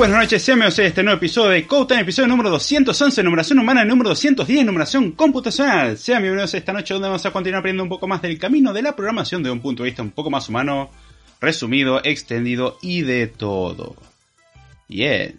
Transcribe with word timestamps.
buenas 0.00 0.18
noches, 0.18 0.42
sean 0.42 0.58
bienvenidos 0.58 0.78
a 0.78 0.84
este 0.86 1.02
nuevo 1.02 1.18
episodio 1.18 1.50
de 1.50 1.66
Code 1.66 1.88
Time, 1.88 2.00
episodio 2.00 2.26
número 2.26 2.48
211, 2.48 3.22
numeración 3.22 3.58
humana, 3.58 3.84
número 3.84 4.08
210, 4.08 4.64
numeración 4.64 5.12
computacional. 5.12 5.98
Sean 5.98 6.22
bienvenidos 6.22 6.54
a 6.54 6.56
esta 6.56 6.72
noche 6.72 6.94
donde 6.94 7.08
vamos 7.08 7.26
a 7.26 7.30
continuar 7.32 7.58
aprendiendo 7.58 7.82
un 7.82 7.90
poco 7.90 8.08
más 8.08 8.22
del 8.22 8.38
camino 8.38 8.72
de 8.72 8.80
la 8.80 8.96
programación 8.96 9.42
de 9.42 9.50
un 9.50 9.60
punto 9.60 9.82
de 9.82 9.90
vista 9.90 10.00
un 10.00 10.12
poco 10.12 10.30
más 10.30 10.48
humano, 10.48 10.90
resumido, 11.38 12.00
extendido 12.02 12.78
y 12.80 13.02
de 13.02 13.26
todo. 13.26 13.94
Bien, 14.88 15.38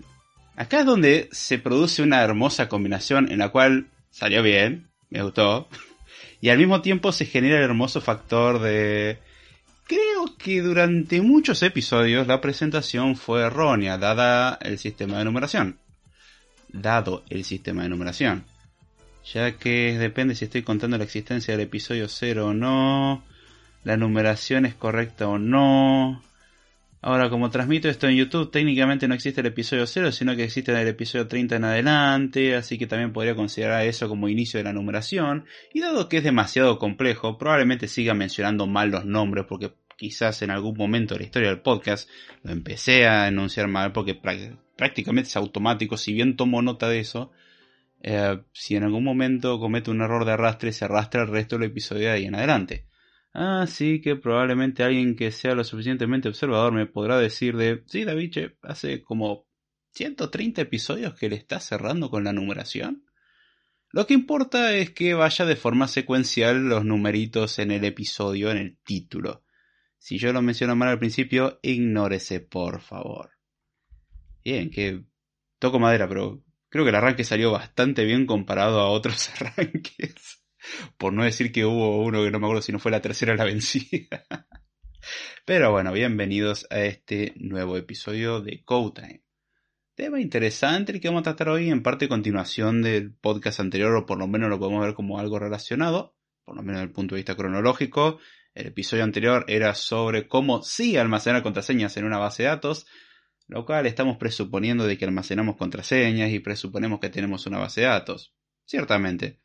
acá 0.56 0.82
es 0.82 0.86
donde 0.86 1.28
se 1.32 1.58
produce 1.58 2.04
una 2.04 2.22
hermosa 2.22 2.70
combinación 2.70 3.32
en 3.32 3.40
la 3.40 3.50
cual 3.50 3.88
salió 4.12 4.44
bien, 4.44 4.90
me 5.10 5.24
gustó, 5.24 5.70
y 6.40 6.50
al 6.50 6.60
mismo 6.60 6.84
tiempo 6.84 7.12
se 7.12 7.26
genera 7.26 7.58
el 7.58 7.64
hermoso 7.64 8.00
factor 8.00 8.60
de 8.62 9.18
Creo 9.88 10.38
que 10.38 10.62
durante 10.62 11.22
muchos 11.22 11.64
episodios 11.64 12.28
la 12.28 12.42
presentación 12.42 13.16
fue 13.16 13.42
errónea, 13.42 13.98
dada 13.98 14.58
el 14.62 14.78
sistema 14.78 15.18
de 15.18 15.26
numeración. 15.26 15.78
Dado 16.70 17.24
el 17.30 17.44
sistema 17.44 17.84
de 17.84 17.90
numeración. 17.90 18.46
Ya 19.34 19.52
que 19.58 19.98
depende 19.98 20.36
si 20.36 20.46
estoy 20.46 20.64
contando 20.64 20.98
la 20.98 21.04
existencia 21.04 21.54
del 21.54 21.68
episodio 21.68 22.08
0 22.08 22.48
o 22.48 22.54
no, 22.54 23.24
la 23.84 23.98
numeración 23.98 24.66
es 24.66 24.74
correcta 24.74 25.28
o 25.28 25.38
no. 25.38 26.24
Ahora, 27.04 27.32
como 27.32 27.50
transmito 27.50 27.90
esto 27.90 28.08
en 28.08 28.16
YouTube, 28.16 28.52
técnicamente 28.52 29.08
no 29.08 29.16
existe 29.16 29.42
el 29.42 29.48
episodio 29.48 29.88
0, 29.88 30.12
sino 30.12 30.36
que 30.36 30.44
existe 30.44 30.72
el 30.72 30.88
episodio 30.88 31.28
30 31.28 31.56
en 31.56 31.64
adelante, 31.64 32.56
así 32.56 32.78
que 32.78 32.86
también 32.86 33.12
podría 33.12 33.36
considerar 33.36 33.84
eso 33.88 34.08
como 34.08 34.30
inicio 34.30 34.60
de 34.60 34.66
la 34.66 34.74
numeración. 34.74 35.46
Y 35.74 35.80
dado 35.80 36.08
que 36.10 36.18
es 36.18 36.24
demasiado 36.24 36.78
complejo, 36.78 37.40
probablemente 37.40 37.88
siga 37.88 38.14
mencionando 38.14 38.68
mal 38.68 38.92
los 38.92 39.06
nombres, 39.06 39.46
porque 39.50 39.74
quizás 39.98 40.44
en 40.44 40.52
algún 40.52 40.78
momento 40.78 41.16
de 41.16 41.22
la 41.22 41.26
historia 41.26 41.50
del 41.50 41.62
podcast 41.62 42.08
lo 42.44 42.52
empecé 42.52 43.08
a 43.08 43.28
enunciar 43.28 43.68
mal 43.68 43.92
porque 43.94 44.14
prácticamente 44.76 45.30
es 45.30 45.36
automático, 45.36 45.98
si 45.98 46.14
bien 46.14 46.36
tomo 46.36 46.62
nota 46.62 46.88
de 46.88 47.00
eso, 47.00 47.32
eh, 48.04 48.42
si 48.52 48.76
en 48.76 48.84
algún 48.84 49.04
momento 49.04 49.60
comete 49.60 49.90
un 49.90 50.02
error 50.02 50.24
de 50.24 50.34
arrastre, 50.34 50.72
se 50.72 50.86
arrastra 50.86 51.24
el 51.24 51.30
resto 51.30 51.58
del 51.58 51.70
episodio 51.70 52.10
de 52.10 52.12
ahí 52.12 52.26
en 52.26 52.36
adelante. 52.36 52.86
Así 53.34 54.02
que 54.02 54.16
probablemente 54.16 54.84
alguien 54.84 55.16
que 55.16 55.32
sea 55.32 55.56
lo 55.56 55.64
suficientemente 55.64 56.28
observador 56.28 56.74
me 56.74 56.86
podrá 56.86 57.18
decir 57.18 57.56
de, 57.56 57.84
sí, 57.88 58.04
David, 58.04 58.52
hace 58.62 59.02
como 59.02 59.48
130 59.94 60.62
episodios 60.62 61.16
que 61.16 61.30
le 61.30 61.38
está 61.38 61.60
cerrando 61.60 62.10
con 62.10 62.24
la 62.24 62.34
numeración. 62.34 63.06
Lo 63.92 64.08
que 64.08 64.14
importa 64.14 64.76
es 64.76 64.92
que 64.92 65.14
vaya 65.14 65.46
de 65.46 65.56
forma 65.56 65.88
secuencial 65.88 66.68
los 66.68 66.86
numeritos 66.86 67.60
en 67.60 67.72
el 67.72 67.84
episodio, 67.84 68.52
en 68.52 68.58
el 68.58 68.78
título. 68.84 69.44
Si 69.98 70.18
yo 70.18 70.34
lo 70.34 70.42
menciono 70.42 70.76
mal 70.76 70.90
al 70.90 71.00
principio, 71.00 71.60
ignórese, 71.62 72.40
por 72.40 72.82
favor. 72.82 73.32
Bien, 74.44 74.72
que 74.72 75.04
toco 75.60 75.78
madera, 75.78 76.08
pero 76.08 76.44
creo 76.70 76.84
que 76.84 76.90
el 76.90 76.96
arranque 76.96 77.24
salió 77.24 77.52
bastante 77.52 78.06
bien 78.06 78.26
comparado 78.26 78.80
a 78.80 78.90
otros 78.90 79.30
arranques. 79.42 80.41
Por 80.98 81.14
no 81.14 81.24
decir 81.24 81.52
que 81.52 81.66
hubo 81.66 82.04
uno 82.04 82.24
que 82.24 82.32
no 82.32 82.40
me 82.40 82.46
acuerdo 82.46 82.62
si 82.62 82.72
no 82.72 82.80
fue 82.80 82.92
la 82.92 83.02
tercera 83.02 83.36
la 83.36 83.46
vencida. 83.46 84.26
Pero 85.46 85.72
bueno, 85.72 85.92
bienvenidos 85.92 86.68
a 86.70 86.82
este 86.82 87.34
nuevo 87.38 87.78
episodio 87.78 88.42
de 88.42 88.64
Code. 88.64 89.24
Tema 89.96 90.22
interesante 90.22 90.92
el 90.92 91.02
que 91.02 91.10
vamos 91.10 91.22
a 91.22 91.24
tratar 91.24 91.50
hoy, 91.50 91.70
en 91.70 91.84
parte 91.84 92.08
continuación 92.08 92.82
del 92.82 93.14
podcast 93.14 93.60
anterior, 93.60 93.96
o 93.96 94.06
por 94.06 94.18
lo 94.18 94.28
menos 94.28 94.50
lo 94.50 94.60
podemos 94.60 94.84
ver 94.84 94.94
como 94.94 95.20
algo 95.20 95.40
relacionado, 95.40 96.16
por 96.44 96.56
lo 96.56 96.62
menos 96.62 96.78
desde 96.78 96.88
el 96.88 96.94
punto 96.94 97.16
de 97.16 97.20
vista 97.20 97.36
cronológico, 97.36 98.20
el 98.54 98.68
episodio 98.68 99.04
anterior 99.04 99.46
era 99.48 99.76
sobre 99.76 100.28
cómo 100.28 100.62
sí 100.64 100.98
almacenar 100.98 101.44
contraseñas 101.44 101.98
en 101.98 102.06
una 102.06 102.18
base 102.18 102.44
de 102.44 102.50
datos, 102.50 102.88
lo 103.48 103.66
cual 103.66 103.86
estamos 103.86 104.18
presuponiendo 104.18 104.86
de 104.86 104.98
que 104.98 105.06
almacenamos 105.06 105.56
contraseñas 105.56 106.32
y 106.32 106.40
presuponemos 106.40 107.00
que 107.00 107.10
tenemos 107.10 107.46
una 107.46 107.60
base 107.60 107.82
de 107.82 107.88
datos. 107.88 108.34
Ciertamente. 108.66 109.42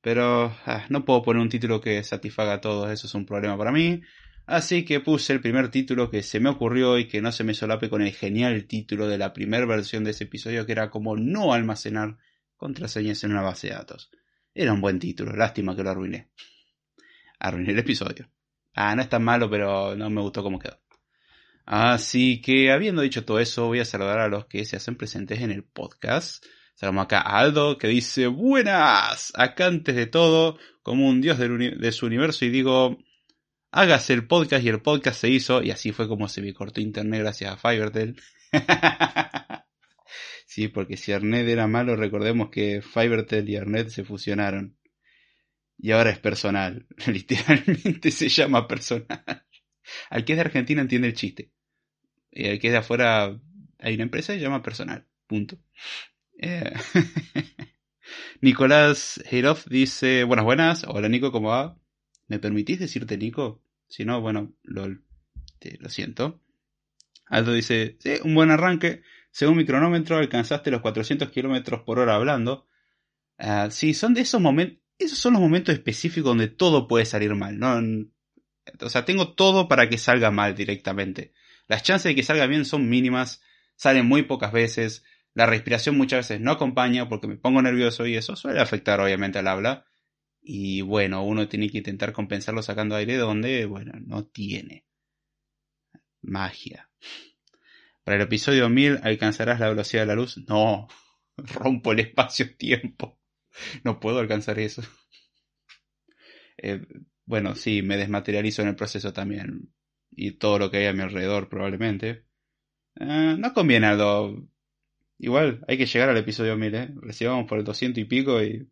Pero 0.00 0.54
ah, 0.66 0.86
no 0.88 1.04
puedo 1.04 1.22
poner 1.22 1.42
un 1.42 1.48
título 1.48 1.80
que 1.80 2.02
satisfaga 2.04 2.54
a 2.54 2.60
todos, 2.60 2.90
eso 2.90 3.06
es 3.06 3.14
un 3.14 3.26
problema 3.26 3.56
para 3.58 3.72
mí. 3.72 4.00
Así 4.46 4.84
que 4.84 5.00
puse 5.00 5.34
el 5.34 5.40
primer 5.40 5.70
título 5.70 6.10
que 6.10 6.22
se 6.22 6.40
me 6.40 6.48
ocurrió 6.48 6.98
y 6.98 7.06
que 7.06 7.20
no 7.20 7.32
se 7.32 7.44
me 7.44 7.52
solape 7.52 7.90
con 7.90 8.00
el 8.00 8.12
genial 8.12 8.64
título 8.64 9.06
de 9.06 9.18
la 9.18 9.34
primera 9.34 9.66
versión 9.66 10.04
de 10.04 10.12
ese 10.12 10.24
episodio 10.24 10.64
que 10.64 10.72
era 10.72 10.88
como 10.88 11.16
no 11.16 11.52
almacenar 11.52 12.16
contraseñas 12.56 13.22
en 13.24 13.32
una 13.32 13.42
base 13.42 13.68
de 13.68 13.74
datos. 13.74 14.10
Era 14.54 14.72
un 14.72 14.80
buen 14.80 14.98
título, 14.98 15.32
lástima 15.36 15.76
que 15.76 15.82
lo 15.82 15.90
arruiné. 15.90 16.30
Arruiné 17.38 17.72
el 17.72 17.78
episodio. 17.78 18.30
Ah, 18.74 18.94
no 18.96 19.02
es 19.02 19.08
tan 19.08 19.22
malo, 19.22 19.50
pero 19.50 19.94
no 19.96 20.08
me 20.08 20.20
gustó 20.20 20.42
cómo 20.42 20.58
quedó. 20.58 20.80
Así 21.66 22.40
que, 22.40 22.72
habiendo 22.72 23.02
dicho 23.02 23.26
todo 23.26 23.40
eso, 23.40 23.66
voy 23.66 23.80
a 23.80 23.84
saludar 23.84 24.20
a 24.20 24.28
los 24.28 24.46
que 24.46 24.64
se 24.64 24.76
hacen 24.76 24.96
presentes 24.96 25.40
en 25.42 25.50
el 25.50 25.64
podcast. 25.64 26.42
Saludamos 26.78 27.06
acá 27.06 27.22
a 27.22 27.40
Aldo, 27.40 27.76
que 27.76 27.88
dice, 27.88 28.28
buenas, 28.28 29.32
acá 29.34 29.66
antes 29.66 29.96
de 29.96 30.06
todo, 30.06 30.58
como 30.84 31.08
un 31.08 31.20
dios 31.20 31.36
de 31.36 31.90
su 31.90 32.06
universo, 32.06 32.44
y 32.44 32.50
digo, 32.50 32.98
hágase 33.72 34.12
el 34.12 34.28
podcast, 34.28 34.64
y 34.64 34.68
el 34.68 34.80
podcast 34.80 35.20
se 35.20 35.28
hizo, 35.28 35.60
y 35.60 35.72
así 35.72 35.90
fue 35.90 36.06
como 36.06 36.28
se 36.28 36.40
me 36.40 36.54
cortó 36.54 36.80
internet 36.80 37.22
gracias 37.22 37.52
a 37.52 37.56
Fivertel. 37.56 38.14
sí, 40.46 40.68
porque 40.68 40.96
si 40.96 41.10
Arnet 41.10 41.48
era 41.48 41.66
malo, 41.66 41.96
recordemos 41.96 42.48
que 42.48 42.80
Fivertel 42.80 43.48
y 43.48 43.56
Arnet 43.56 43.88
se 43.88 44.04
fusionaron 44.04 44.78
y 45.78 45.90
ahora 45.90 46.10
es 46.10 46.20
personal. 46.20 46.86
Literalmente 47.08 48.12
se 48.12 48.28
llama 48.28 48.68
personal. 48.68 49.24
Al 50.10 50.24
que 50.24 50.34
es 50.34 50.36
de 50.36 50.42
Argentina 50.42 50.80
entiende 50.80 51.08
el 51.08 51.14
chiste. 51.14 51.50
Y 52.30 52.46
al 52.50 52.60
que 52.60 52.68
es 52.68 52.72
de 52.72 52.78
afuera 52.78 53.36
hay 53.80 53.94
una 53.94 54.04
empresa 54.04 54.32
y 54.32 54.38
se 54.38 54.44
llama 54.44 54.62
personal. 54.62 55.08
Punto. 55.26 55.58
Eh, 56.38 56.72
Nicolás 58.40 59.22
Heroff 59.30 59.66
dice, 59.66 60.24
buenas, 60.24 60.44
buenas. 60.44 60.84
Hola 60.86 61.08
Nico, 61.08 61.32
¿cómo 61.32 61.48
va? 61.48 61.76
¿Me 62.28 62.38
permitís 62.38 62.78
decirte 62.78 63.18
Nico? 63.18 63.62
Si 63.88 64.04
no, 64.04 64.20
bueno, 64.20 64.54
lo, 64.62 64.86
lo 64.88 65.88
siento. 65.88 66.40
Aldo 67.26 67.52
dice, 67.52 67.96
sí, 68.00 68.14
un 68.22 68.34
buen 68.34 68.50
arranque. 68.50 69.02
Según 69.30 69.56
mi 69.56 69.66
cronómetro, 69.66 70.16
alcanzaste 70.16 70.70
los 70.70 70.80
400 70.80 71.30
kilómetros 71.30 71.82
por 71.82 71.98
hora 71.98 72.14
hablando. 72.14 72.66
Uh, 73.38 73.70
sí, 73.70 73.94
son 73.94 74.14
de 74.14 74.22
esos 74.22 74.40
momentos 74.40 74.82
esos 74.98 75.18
son 75.18 75.34
los 75.34 75.42
momentos 75.42 75.74
específicos 75.74 76.30
donde 76.30 76.48
todo 76.48 76.88
puede 76.88 77.04
salir 77.04 77.34
mal, 77.34 77.58
¿no? 77.58 77.80
O 78.80 78.88
sea, 78.88 79.04
tengo 79.04 79.34
todo 79.34 79.68
para 79.68 79.88
que 79.88 79.96
salga 79.96 80.30
mal 80.30 80.54
directamente. 80.54 81.32
Las 81.68 81.82
chances 81.84 82.10
de 82.10 82.14
que 82.16 82.22
salga 82.24 82.46
bien 82.46 82.64
son 82.64 82.88
mínimas, 82.88 83.40
salen 83.76 84.06
muy 84.06 84.24
pocas 84.24 84.52
veces, 84.52 85.04
la 85.38 85.46
respiración 85.46 85.96
muchas 85.96 86.28
veces 86.28 86.40
no 86.40 86.50
acompaña 86.50 87.08
porque 87.08 87.28
me 87.28 87.36
pongo 87.36 87.62
nervioso 87.62 88.04
y 88.08 88.16
eso 88.16 88.34
suele 88.34 88.58
afectar 88.60 88.98
obviamente 88.98 89.38
al 89.38 89.46
habla. 89.46 89.86
Y 90.42 90.80
bueno, 90.80 91.22
uno 91.22 91.46
tiene 91.46 91.70
que 91.70 91.78
intentar 91.78 92.12
compensarlo 92.12 92.60
sacando 92.60 92.96
aire 92.96 93.16
donde, 93.16 93.64
bueno, 93.64 93.92
no 94.04 94.26
tiene. 94.26 94.84
Magia. 96.22 96.90
Para 98.02 98.16
el 98.16 98.22
episodio 98.22 98.68
1000 98.68 98.98
alcanzarás 99.04 99.60
la 99.60 99.68
velocidad 99.68 100.02
de 100.02 100.06
la 100.08 100.16
luz. 100.16 100.38
No, 100.48 100.88
rompo 101.36 101.92
el 101.92 102.00
espacio-tiempo. 102.00 103.20
no 103.84 104.00
puedo 104.00 104.18
alcanzar 104.18 104.58
eso. 104.58 104.82
Eh, 106.56 106.84
bueno, 107.26 107.54
sí, 107.54 107.82
me 107.82 107.96
desmaterializo 107.96 108.62
en 108.62 108.68
el 108.68 108.74
proceso 108.74 109.12
también. 109.12 109.72
Y 110.10 110.32
todo 110.32 110.58
lo 110.58 110.68
que 110.72 110.78
hay 110.78 110.86
a 110.86 110.92
mi 110.92 111.02
alrededor, 111.02 111.48
probablemente. 111.48 112.24
Eh, 112.96 113.36
no 113.38 113.54
conviene, 113.54 113.86
Aldo. 113.86 114.48
Igual, 115.18 115.64
hay 115.66 115.76
que 115.76 115.86
llegar 115.86 116.08
al 116.08 116.16
episodio 116.16 116.56
1000, 116.56 116.74
¿eh? 116.74 116.94
Por 117.48 117.58
el 117.58 117.64
200 117.64 118.02
y 118.02 118.04
pico 118.04 118.42
y... 118.42 118.68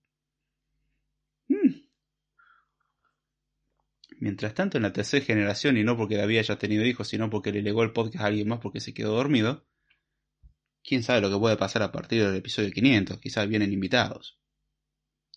Hmm. 1.49 1.87
Mientras 4.19 4.55
tanto, 4.55 4.79
en 4.79 4.85
la 4.85 4.93
tercera 4.93 5.25
generación, 5.25 5.77
y 5.77 5.85
no 5.85 5.97
porque 5.97 6.17
David 6.17 6.39
haya 6.39 6.57
tenido 6.57 6.85
hijos, 6.87 7.09
sino 7.09 7.29
porque 7.31 7.53
le 7.53 7.63
legó 7.63 7.83
el 7.83 7.93
podcast 7.93 8.25
a 8.25 8.29
alguien 8.29 8.49
más 8.49 8.61
porque 8.61 8.81
se 8.81 8.95
quedó 8.95 9.15
dormido, 9.15 9.67
quién 10.83 11.03
sabe 11.03 11.21
lo 11.21 11.31
que 11.31 11.39
puede 11.39 11.57
pasar 11.57 11.83
a 11.83 11.93
partir 11.93 12.25
del 12.25 12.37
episodio 12.37 12.71
500, 12.71 13.19
quizás 13.19 13.49
vienen 13.49 13.73
invitados. 13.73 14.39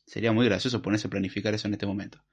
Sería 0.06 0.32
muy 0.32 0.46
gracioso 0.46 0.82
ponerse 0.82 1.08
a 1.08 1.10
planificar 1.10 1.54
eso 1.54 1.68
en 1.68 1.74
este 1.74 1.86
momento. 1.86 2.24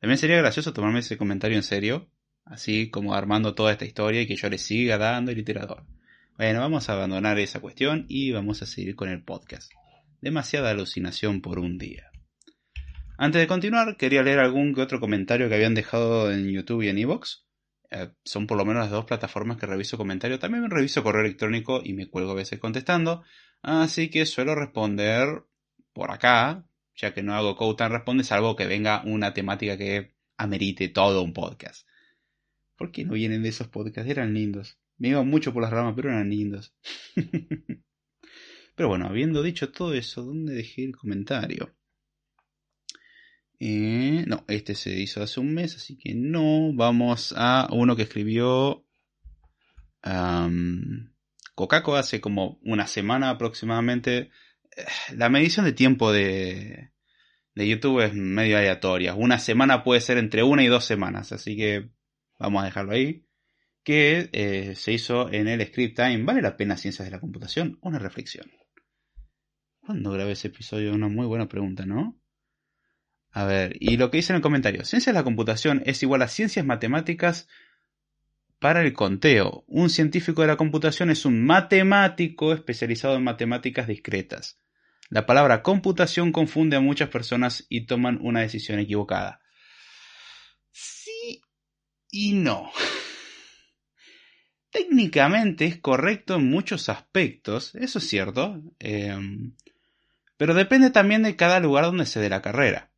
También 0.00 0.18
sería 0.18 0.38
gracioso 0.38 0.72
tomarme 0.72 1.00
ese 1.00 1.16
comentario 1.16 1.56
en 1.56 1.62
serio, 1.62 2.10
así 2.44 2.90
como 2.90 3.14
armando 3.14 3.54
toda 3.54 3.72
esta 3.72 3.84
historia 3.84 4.22
y 4.22 4.26
que 4.26 4.36
yo 4.36 4.48
le 4.48 4.58
siga 4.58 4.98
dando 4.98 5.30
el 5.30 5.38
iterador. 5.38 5.86
Bueno, 6.38 6.60
vamos 6.60 6.88
a 6.88 6.94
abandonar 6.94 7.38
esa 7.38 7.60
cuestión 7.60 8.06
y 8.08 8.32
vamos 8.32 8.62
a 8.62 8.66
seguir 8.66 8.96
con 8.96 9.10
el 9.10 9.22
podcast. 9.22 9.70
Demasiada 10.22 10.70
alucinación 10.70 11.42
por 11.42 11.58
un 11.58 11.76
día. 11.76 12.10
Antes 13.18 13.42
de 13.42 13.46
continuar, 13.46 13.96
quería 13.98 14.22
leer 14.22 14.38
algún 14.38 14.74
que 14.74 14.80
otro 14.80 14.98
comentario 14.98 15.48
que 15.48 15.54
habían 15.54 15.74
dejado 15.74 16.32
en 16.32 16.50
YouTube 16.50 16.82
y 16.82 16.88
en 16.88 16.98
Evox. 16.98 17.44
Eh, 17.90 18.08
son 18.24 18.46
por 18.46 18.56
lo 18.56 18.64
menos 18.64 18.82
las 18.82 18.90
dos 18.90 19.04
plataformas 19.04 19.58
que 19.58 19.66
reviso 19.66 19.98
comentarios. 19.98 20.40
También 20.40 20.70
reviso 20.70 21.02
correo 21.02 21.20
electrónico 21.20 21.82
y 21.84 21.92
me 21.92 22.08
cuelgo 22.08 22.32
a 22.32 22.36
veces 22.36 22.58
contestando. 22.58 23.22
Así 23.60 24.08
que 24.08 24.24
suelo 24.24 24.54
responder 24.54 25.44
por 25.92 26.10
acá, 26.10 26.66
ya 26.96 27.12
que 27.12 27.22
no 27.22 27.34
hago 27.34 27.76
Time 27.76 27.90
Responde, 27.90 28.24
salvo 28.24 28.56
que 28.56 28.66
venga 28.66 29.02
una 29.04 29.34
temática 29.34 29.76
que 29.76 30.14
amerite 30.38 30.88
todo 30.88 31.22
un 31.22 31.34
podcast. 31.34 31.86
¿Por 32.76 32.90
qué 32.90 33.04
no 33.04 33.12
vienen 33.12 33.42
de 33.42 33.50
esos 33.50 33.68
podcasts? 33.68 34.10
Eran 34.10 34.32
lindos. 34.32 34.78
Me 35.02 35.08
iba 35.08 35.24
mucho 35.24 35.52
por 35.52 35.64
las 35.64 35.72
ramas, 35.72 35.94
pero 35.96 36.10
eran 36.10 36.30
lindos. 36.30 36.76
pero 38.76 38.88
bueno, 38.88 39.08
habiendo 39.08 39.42
dicho 39.42 39.72
todo 39.72 39.94
eso, 39.94 40.22
¿dónde 40.22 40.54
dejé 40.54 40.84
el 40.84 40.94
comentario? 40.94 41.74
Eh, 43.58 44.24
no, 44.28 44.44
este 44.46 44.76
se 44.76 44.96
hizo 45.00 45.20
hace 45.20 45.40
un 45.40 45.54
mes, 45.54 45.74
así 45.74 45.98
que 45.98 46.14
no. 46.14 46.72
Vamos 46.72 47.34
a 47.36 47.66
uno 47.72 47.96
que 47.96 48.02
escribió 48.02 48.86
um, 50.04 51.10
hace 51.96 52.20
como 52.20 52.60
una 52.62 52.86
semana 52.86 53.30
aproximadamente. 53.30 54.30
Eh, 54.76 54.84
la 55.16 55.28
medición 55.28 55.66
de 55.66 55.72
tiempo 55.72 56.12
de, 56.12 56.92
de 57.56 57.68
YouTube 57.68 58.04
es 58.04 58.14
medio 58.14 58.56
aleatoria. 58.56 59.16
Una 59.16 59.40
semana 59.40 59.82
puede 59.82 60.00
ser 60.00 60.18
entre 60.18 60.44
una 60.44 60.62
y 60.62 60.68
dos 60.68 60.84
semanas, 60.84 61.32
así 61.32 61.56
que 61.56 61.90
vamos 62.38 62.62
a 62.62 62.66
dejarlo 62.66 62.92
ahí. 62.92 63.26
Que 63.82 64.30
eh, 64.32 64.74
se 64.76 64.92
hizo 64.92 65.32
en 65.32 65.48
el 65.48 65.66
Script 65.66 65.96
Time. 65.96 66.22
¿Vale 66.24 66.42
la 66.42 66.56
pena 66.56 66.76
Ciencias 66.76 67.06
de 67.06 67.12
la 67.12 67.20
Computación? 67.20 67.78
Una 67.82 67.98
reflexión. 67.98 68.50
¿Cuándo 69.80 70.12
grabé 70.12 70.32
ese 70.32 70.48
episodio? 70.48 70.94
Una 70.94 71.08
muy 71.08 71.26
buena 71.26 71.48
pregunta, 71.48 71.84
¿no? 71.84 72.20
A 73.32 73.44
ver, 73.44 73.76
y 73.80 73.96
lo 73.96 74.10
que 74.10 74.18
dice 74.18 74.32
en 74.32 74.36
el 74.36 74.42
comentario, 74.42 74.84
ciencias 74.84 75.14
de 75.14 75.18
la 75.18 75.24
computación 75.24 75.82
es 75.86 76.02
igual 76.02 76.22
a 76.22 76.28
ciencias 76.28 76.64
matemáticas 76.66 77.48
para 78.58 78.82
el 78.82 78.92
conteo. 78.92 79.64
Un 79.66 79.90
científico 79.90 80.42
de 80.42 80.48
la 80.48 80.56
computación 80.56 81.10
es 81.10 81.24
un 81.24 81.44
matemático 81.44 82.52
especializado 82.52 83.16
en 83.16 83.24
matemáticas 83.24 83.88
discretas. 83.88 84.60
La 85.08 85.26
palabra 85.26 85.62
computación 85.62 86.30
confunde 86.30 86.76
a 86.76 86.80
muchas 86.80 87.08
personas 87.08 87.66
y 87.68 87.86
toman 87.86 88.18
una 88.22 88.40
decisión 88.40 88.78
equivocada. 88.78 89.40
Sí 90.70 91.42
y 92.10 92.34
no. 92.34 92.70
Técnicamente 94.72 95.66
es 95.66 95.78
correcto 95.78 96.36
en 96.36 96.48
muchos 96.48 96.88
aspectos, 96.88 97.74
eso 97.74 97.98
es 97.98 98.08
cierto, 98.08 98.62
eh, 98.80 99.14
pero 100.38 100.54
depende 100.54 100.90
también 100.90 101.22
de 101.22 101.36
cada 101.36 101.60
lugar 101.60 101.84
donde 101.84 102.06
se 102.06 102.20
dé 102.20 102.30
la 102.30 102.40
carrera. 102.40 102.90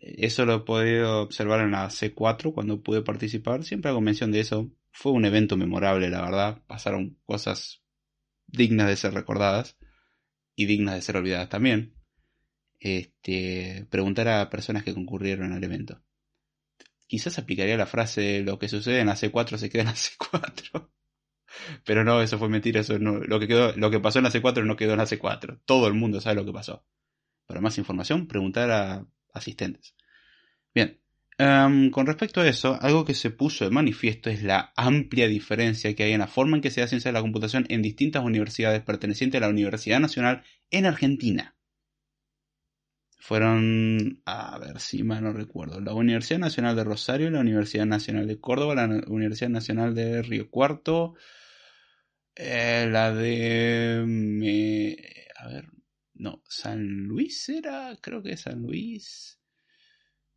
Eso 0.00 0.44
lo 0.44 0.56
he 0.56 0.60
podido 0.60 1.22
observar 1.22 1.60
en 1.60 1.70
la 1.70 1.88
C4 1.88 2.52
cuando 2.52 2.82
pude 2.82 3.02
participar. 3.02 3.64
Siempre 3.64 3.90
hago 3.90 4.00
mención 4.00 4.32
de 4.32 4.40
eso. 4.40 4.70
Fue 4.90 5.12
un 5.12 5.24
evento 5.24 5.56
memorable, 5.56 6.10
la 6.10 6.22
verdad. 6.22 6.62
Pasaron 6.66 7.18
cosas 7.24 7.82
dignas 8.46 8.88
de 8.88 8.96
ser 8.96 9.14
recordadas 9.14 9.76
y 10.54 10.66
dignas 10.66 10.96
de 10.96 11.02
ser 11.02 11.16
olvidadas 11.16 11.48
también. 11.48 11.94
Este, 12.78 13.86
preguntar 13.90 14.28
a 14.28 14.50
personas 14.50 14.84
que 14.84 14.92
concurrieron 14.92 15.52
al 15.52 15.64
evento. 15.64 16.02
Quizás 17.06 17.38
aplicaría 17.38 17.76
la 17.76 17.86
frase 17.86 18.42
lo 18.42 18.58
que 18.58 18.68
sucede 18.68 19.00
en 19.00 19.06
la 19.06 19.14
C4 19.16 19.56
se 19.56 19.70
queda 19.70 19.82
en 19.82 19.88
la 19.88 19.94
C4. 19.94 20.90
Pero 21.84 22.04
no, 22.04 22.20
eso 22.22 22.38
fue 22.38 22.48
mentira, 22.48 22.80
eso 22.80 22.98
no, 22.98 23.18
lo 23.18 23.40
que 23.40 23.72
lo 23.76 23.90
que 23.90 24.00
pasó 24.00 24.18
en 24.18 24.24
la 24.24 24.30
C4 24.30 24.64
no 24.64 24.76
quedó 24.76 24.92
en 24.92 24.98
la 24.98 25.06
C4. 25.06 25.60
Todo 25.64 25.86
el 25.88 25.94
mundo 25.94 26.20
sabe 26.20 26.36
lo 26.36 26.44
que 26.44 26.52
pasó. 26.52 26.84
Para 27.46 27.60
más 27.60 27.78
información, 27.78 28.26
preguntar 28.26 28.70
a 28.70 29.06
asistentes. 29.32 29.94
Bien, 30.74 31.00
em, 31.38 31.90
con 31.90 32.06
respecto 32.06 32.40
a 32.40 32.48
eso, 32.48 32.78
algo 32.80 33.04
que 33.04 33.14
se 33.14 33.30
puso 33.30 33.64
de 33.64 33.70
manifiesto 33.70 34.30
es 34.30 34.42
la 34.42 34.72
amplia 34.76 35.28
diferencia 35.28 35.94
que 35.94 36.04
hay 36.04 36.12
en 36.12 36.20
la 36.20 36.26
forma 36.26 36.56
en 36.56 36.62
que 36.62 36.70
se 36.70 36.80
da 36.80 36.86
ciencia 36.88 37.10
de 37.10 37.14
la 37.14 37.22
computación 37.22 37.66
en 37.68 37.82
distintas 37.82 38.24
universidades 38.24 38.82
pertenecientes 38.82 39.38
a 39.38 39.44
la 39.44 39.50
Universidad 39.50 40.00
Nacional 40.00 40.42
en 40.70 40.86
Argentina. 40.86 41.56
Fueron, 43.18 44.22
a 44.24 44.58
ver 44.58 44.78
si 44.78 45.02
mal 45.02 45.24
no 45.24 45.32
recuerdo, 45.32 45.80
la 45.80 45.94
Universidad 45.94 46.38
Nacional 46.38 46.76
de 46.76 46.84
Rosario, 46.84 47.30
la 47.30 47.40
Universidad 47.40 47.86
Nacional 47.86 48.26
de 48.28 48.38
Córdoba, 48.38 48.74
la 48.74 49.02
Universidad 49.08 49.50
Nacional 49.50 49.94
de 49.94 50.22
Río 50.22 50.48
Cuarto, 50.48 51.14
eh, 52.36 52.86
la 52.90 53.12
de... 53.12 54.06
a 55.36 55.48
ver, 55.48 55.68
no, 56.14 56.42
San 56.48 57.04
Luis 57.04 57.48
era, 57.48 57.96
creo 58.00 58.22
que 58.22 58.36
San 58.36 58.62
Luis. 58.62 59.40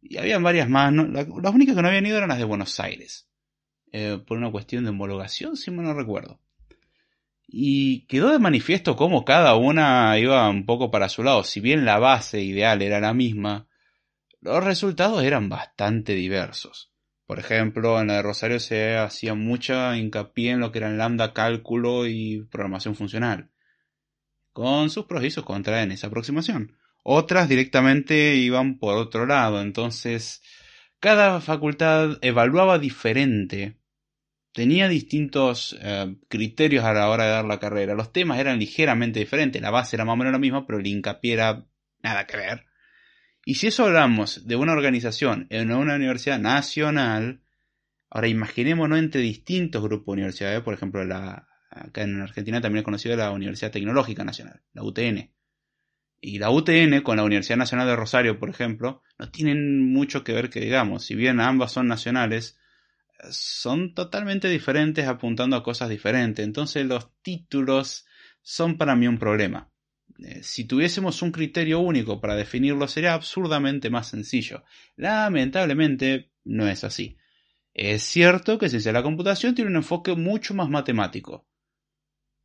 Y 0.01 0.17
habían 0.17 0.41
varias 0.41 0.69
más. 0.69 0.93
las 0.93 1.53
únicas 1.53 1.75
que 1.75 1.81
no 1.81 1.87
habían 1.87 2.05
ido 2.05 2.17
eran 2.17 2.29
las 2.29 2.37
de 2.37 2.45
Buenos 2.45 2.79
Aires. 2.79 3.29
Eh, 3.91 4.21
por 4.25 4.37
una 4.37 4.51
cuestión 4.51 4.83
de 4.83 4.91
homologación, 4.91 5.57
si 5.57 5.71
me 5.71 5.83
no 5.83 5.93
recuerdo. 5.93 6.39
Y 7.47 8.05
quedó 8.05 8.29
de 8.29 8.39
manifiesto 8.39 8.95
cómo 8.95 9.25
cada 9.25 9.55
una 9.55 10.17
iba 10.19 10.47
un 10.49 10.65
poco 10.65 10.91
para 10.91 11.09
su 11.09 11.23
lado. 11.23 11.43
Si 11.43 11.59
bien 11.59 11.83
la 11.83 11.97
base 11.97 12.41
ideal 12.41 12.81
era 12.81 12.99
la 12.99 13.13
misma, 13.13 13.67
los 14.39 14.63
resultados 14.63 15.23
eran 15.23 15.49
bastante 15.49 16.13
diversos. 16.13 16.88
Por 17.29 17.37
ejemplo, 17.37 18.01
en 18.01 18.07
la 18.07 18.15
de 18.15 18.21
Rosario 18.23 18.59
se 18.59 18.97
hacía 18.97 19.35
mucha 19.35 19.95
hincapié 19.95 20.49
en 20.49 20.59
lo 20.59 20.71
que 20.71 20.79
eran 20.79 20.97
lambda, 20.97 21.31
cálculo 21.31 22.07
y 22.07 22.47
programación 22.49 22.95
funcional 22.95 23.51
con 24.51 24.89
sus 24.89 25.05
pros 25.05 25.23
y 25.23 25.29
sus 25.29 25.43
contras 25.43 25.83
en 25.83 25.91
esa 25.91 26.07
aproximación. 26.07 26.75
Otras 27.03 27.47
directamente 27.47 28.33
iban 28.37 28.79
por 28.79 28.97
otro 28.97 29.27
lado, 29.27 29.61
entonces 29.61 30.41
cada 30.99 31.39
facultad 31.39 32.17
evaluaba 32.23 32.79
diferente, 32.79 33.77
tenía 34.51 34.87
distintos 34.87 35.77
eh, 35.83 36.15
criterios 36.29 36.83
a 36.83 36.93
la 36.93 37.11
hora 37.11 37.25
de 37.25 37.29
dar 37.29 37.45
la 37.45 37.59
carrera, 37.59 37.93
los 37.93 38.11
temas 38.11 38.39
eran 38.39 38.57
ligeramente 38.57 39.19
diferentes, 39.19 39.61
la 39.61 39.69
base 39.69 39.95
era 39.97 40.03
más 40.03 40.13
o 40.13 40.17
menos 40.17 40.33
la 40.33 40.39
misma, 40.39 40.65
pero 40.65 40.79
el 40.79 40.87
hincapié 40.87 41.33
era 41.33 41.63
nada 42.01 42.25
que 42.25 42.37
ver. 42.37 42.68
Y 43.45 43.55
si 43.55 43.67
eso 43.67 43.85
hablamos 43.85 44.47
de 44.47 44.55
una 44.55 44.73
organización 44.73 45.47
en 45.49 45.71
una 45.71 45.95
universidad 45.95 46.39
nacional, 46.39 47.41
ahora 48.09 48.27
imaginémonos 48.27 48.99
entre 48.99 49.21
distintos 49.21 49.81
grupos 49.83 50.07
de 50.07 50.21
universidades, 50.21 50.61
por 50.61 50.73
ejemplo 50.73 51.03
la 51.05 51.47
acá 51.69 52.01
en 52.01 52.21
Argentina 52.21 52.61
también 52.61 52.79
es 52.79 52.85
conocida 52.85 53.15
la 53.15 53.31
Universidad 53.31 53.71
Tecnológica 53.71 54.23
Nacional, 54.23 54.61
la 54.73 54.83
UTN. 54.83 55.31
Y 56.21 56.39
la 56.39 56.49
UTN 56.49 57.01
con 57.01 57.17
la 57.17 57.23
Universidad 57.23 57.57
Nacional 57.57 57.87
de 57.87 57.95
Rosario, 57.95 58.39
por 58.39 58.49
ejemplo, 58.49 59.03
no 59.17 59.29
tienen 59.29 59.91
mucho 59.91 60.23
que 60.23 60.33
ver 60.33 60.49
que 60.49 60.59
digamos, 60.59 61.05
si 61.05 61.15
bien 61.15 61.39
ambas 61.39 61.71
son 61.71 61.87
nacionales, 61.87 62.59
son 63.29 63.93
totalmente 63.93 64.49
diferentes 64.49 65.07
apuntando 65.07 65.55
a 65.55 65.63
cosas 65.63 65.89
diferentes. 65.89 66.45
Entonces 66.45 66.85
los 66.85 67.09
títulos 67.21 68.05
son 68.41 68.77
para 68.77 68.95
mí 68.95 69.07
un 69.07 69.17
problema. 69.17 69.71
Eh, 70.23 70.43
si 70.43 70.65
tuviésemos 70.65 71.21
un 71.21 71.31
criterio 71.31 71.79
único 71.79 72.19
para 72.19 72.35
definirlo 72.35 72.87
sería 72.87 73.13
absurdamente 73.13 73.89
más 73.89 74.07
sencillo. 74.09 74.63
Lamentablemente 74.95 76.31
no 76.43 76.67
es 76.67 76.83
así. 76.83 77.17
Es 77.73 78.03
cierto 78.03 78.57
que 78.57 78.69
Ciencia 78.69 78.91
de 78.91 78.97
la 78.97 79.03
Computación 79.03 79.55
tiene 79.55 79.71
un 79.71 79.77
enfoque 79.77 80.15
mucho 80.15 80.53
más 80.53 80.69
matemático. 80.69 81.47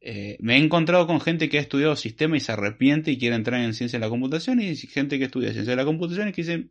Eh, 0.00 0.36
me 0.40 0.56
he 0.56 0.58
encontrado 0.58 1.06
con 1.06 1.20
gente 1.20 1.48
que 1.48 1.58
ha 1.58 1.62
estudiado 1.62 1.96
sistema 1.96 2.36
y 2.36 2.40
se 2.40 2.52
arrepiente 2.52 3.10
y 3.10 3.18
quiere 3.18 3.36
entrar 3.36 3.60
en 3.60 3.72
ciencia 3.72 3.98
de 3.98 4.04
la 4.04 4.10
computación 4.10 4.60
y 4.60 4.76
gente 4.76 5.18
que 5.18 5.24
estudia 5.24 5.52
ciencia 5.52 5.72
de 5.72 5.76
la 5.76 5.86
computación 5.86 6.28
y 6.28 6.32
que 6.32 6.42
dice, 6.42 6.68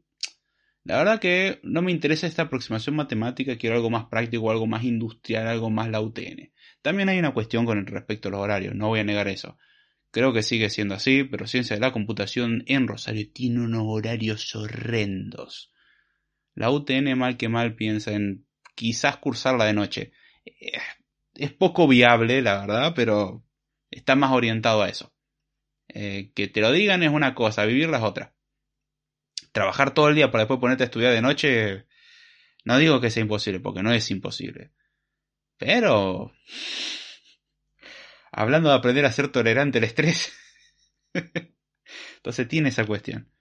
la 0.84 0.98
verdad 0.98 1.20
que 1.20 1.60
no 1.64 1.82
me 1.82 1.92
interesa 1.92 2.28
esta 2.28 2.44
aproximación 2.44 2.96
matemática, 2.96 3.58
quiero 3.58 3.76
algo 3.76 3.90
más 3.90 4.06
práctico, 4.06 4.52
algo 4.52 4.68
más 4.68 4.84
industrial, 4.84 5.48
algo 5.48 5.72
más 5.72 5.90
la 5.90 6.00
UTN. 6.02 6.54
También 6.84 7.10
hay 7.10 7.18
una 7.18 7.34
cuestión 7.34 7.66
con 7.66 7.86
respecto 7.88 8.28
a 8.28 8.32
los 8.32 8.42
horarios, 8.42 8.76
no 8.76 8.90
voy 8.90 9.00
a 9.00 9.04
negar 9.04 9.28
eso. 9.28 9.58
Creo 10.14 10.32
que 10.32 10.44
sigue 10.44 10.70
siendo 10.70 10.94
así, 10.94 11.24
pero 11.24 11.48
ciencia 11.48 11.76
de 11.76 11.80
la 11.80 11.92
computación 11.92 12.64
en 12.68 12.88
Rosario 12.88 13.28
tiene 13.34 13.62
unos 13.62 13.82
horarios 13.88 14.56
horrendos. 14.56 15.72
La 16.54 16.70
UTN 16.70 17.18
mal 17.18 17.36
que 17.36 17.50
mal 17.50 17.74
piensa 17.76 18.12
en 18.12 18.46
quizás 18.76 19.18
cursarla 19.18 19.66
de 19.66 19.74
noche. 19.74 20.12
Eh, 20.46 20.78
es 21.34 21.52
poco 21.52 21.88
viable, 21.88 22.44
la 22.44 22.60
verdad, 22.60 22.94
pero 22.96 23.44
está 23.90 24.16
más 24.16 24.32
orientado 24.34 24.84
a 24.84 24.90
eso. 24.90 25.16
Eh, 25.88 26.32
que 26.36 26.48
te 26.48 26.62
lo 26.62 26.72
digan 26.72 27.02
es 27.02 27.10
una 27.10 27.34
cosa, 27.34 27.66
vivirla 27.66 27.98
es 27.98 28.04
otra. 28.04 28.36
Trabajar 29.52 29.96
todo 29.96 30.10
el 30.10 30.16
día 30.16 30.30
para 30.30 30.44
después 30.44 30.60
ponerte 30.60 30.84
a 30.84 30.86
estudiar 30.86 31.12
de 31.12 31.24
noche, 31.24 31.88
no 32.66 32.78
digo 32.78 33.02
que 33.02 33.10
sea 33.10 33.24
imposible, 33.24 33.60
porque 33.62 33.82
no 33.82 33.92
es 33.92 34.12
imposible. 34.12 34.74
Pero... 35.58 36.32
Hablando 38.34 38.70
de 38.70 38.76
aprender 38.76 39.06
a 39.06 39.12
ser 39.12 39.30
tolerante 39.30 39.78
al 39.78 39.84
estrés. 39.84 40.34
Entonces 42.18 42.48
tiene 42.48 42.70
esa 42.70 42.86
cuestión. 42.86 43.32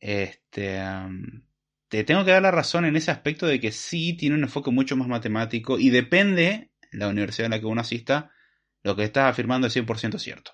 Este 0.00 0.80
te 1.88 2.04
tengo 2.04 2.24
que 2.24 2.32
dar 2.32 2.42
la 2.42 2.50
razón 2.50 2.84
en 2.84 2.96
ese 2.96 3.10
aspecto 3.10 3.46
de 3.46 3.60
que 3.60 3.72
sí 3.72 4.12
tiene 4.14 4.36
un 4.36 4.42
enfoque 4.42 4.70
mucho 4.70 4.96
más 4.96 5.08
matemático 5.08 5.78
y 5.78 5.90
depende 5.90 6.70
la 6.92 7.08
universidad 7.08 7.46
en 7.46 7.52
la 7.52 7.60
que 7.60 7.66
uno 7.66 7.80
asista, 7.80 8.30
lo 8.82 8.94
que 8.94 9.04
estás 9.04 9.30
afirmando 9.30 9.66
es 9.66 9.76
100% 9.76 10.18
cierto. 10.18 10.52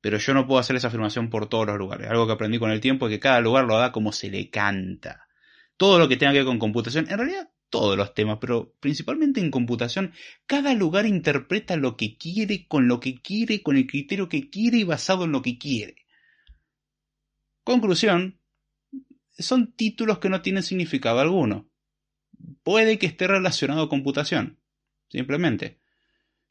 Pero 0.00 0.18
yo 0.18 0.32
no 0.32 0.46
puedo 0.46 0.60
hacer 0.60 0.76
esa 0.76 0.88
afirmación 0.88 1.28
por 1.28 1.48
todos 1.48 1.66
los 1.66 1.78
lugares. 1.78 2.08
Algo 2.08 2.26
que 2.26 2.34
aprendí 2.34 2.58
con 2.58 2.70
el 2.70 2.80
tiempo 2.80 3.06
es 3.06 3.10
que 3.10 3.20
cada 3.20 3.40
lugar 3.40 3.64
lo 3.64 3.78
da 3.78 3.90
como 3.90 4.12
se 4.12 4.30
le 4.30 4.50
canta. 4.50 5.26
Todo 5.76 5.98
lo 5.98 6.08
que 6.08 6.16
tenga 6.16 6.32
que 6.32 6.38
ver 6.38 6.46
con 6.46 6.58
computación, 6.58 7.08
en 7.10 7.18
realidad 7.18 7.50
todos 7.74 7.96
los 7.96 8.14
temas, 8.14 8.38
pero 8.40 8.72
principalmente 8.78 9.40
en 9.40 9.50
computación, 9.50 10.12
cada 10.46 10.74
lugar 10.74 11.06
interpreta 11.06 11.74
lo 11.74 11.96
que 11.96 12.16
quiere, 12.16 12.68
con 12.68 12.86
lo 12.86 13.00
que 13.00 13.20
quiere, 13.20 13.64
con 13.64 13.76
el 13.76 13.88
criterio 13.88 14.28
que 14.28 14.48
quiere 14.48 14.78
y 14.78 14.84
basado 14.84 15.24
en 15.24 15.32
lo 15.32 15.42
que 15.42 15.58
quiere. 15.58 15.96
Conclusión, 17.64 18.38
son 19.36 19.72
títulos 19.72 20.20
que 20.20 20.28
no 20.28 20.40
tienen 20.40 20.62
significado 20.62 21.18
alguno. 21.18 21.68
Puede 22.62 22.96
que 22.96 23.06
esté 23.06 23.26
relacionado 23.26 23.82
a 23.82 23.88
computación, 23.88 24.60
simplemente. 25.08 25.80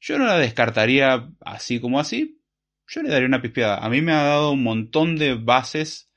Yo 0.02 0.20
no 0.20 0.26
la 0.26 0.38
descartaría 0.38 1.32
así 1.40 1.80
como 1.80 2.02
así. 2.02 2.42
Yo 2.86 3.02
le 3.02 3.08
daría 3.08 3.30
una 3.30 3.42
pispeada. 3.42 3.78
A 3.78 3.88
mí 3.88 4.02
me 4.02 4.12
ha 4.12 4.24
dado 4.24 4.52
un 4.52 4.64
montón 4.64 5.16
de 5.16 5.36
bases. 5.36 6.12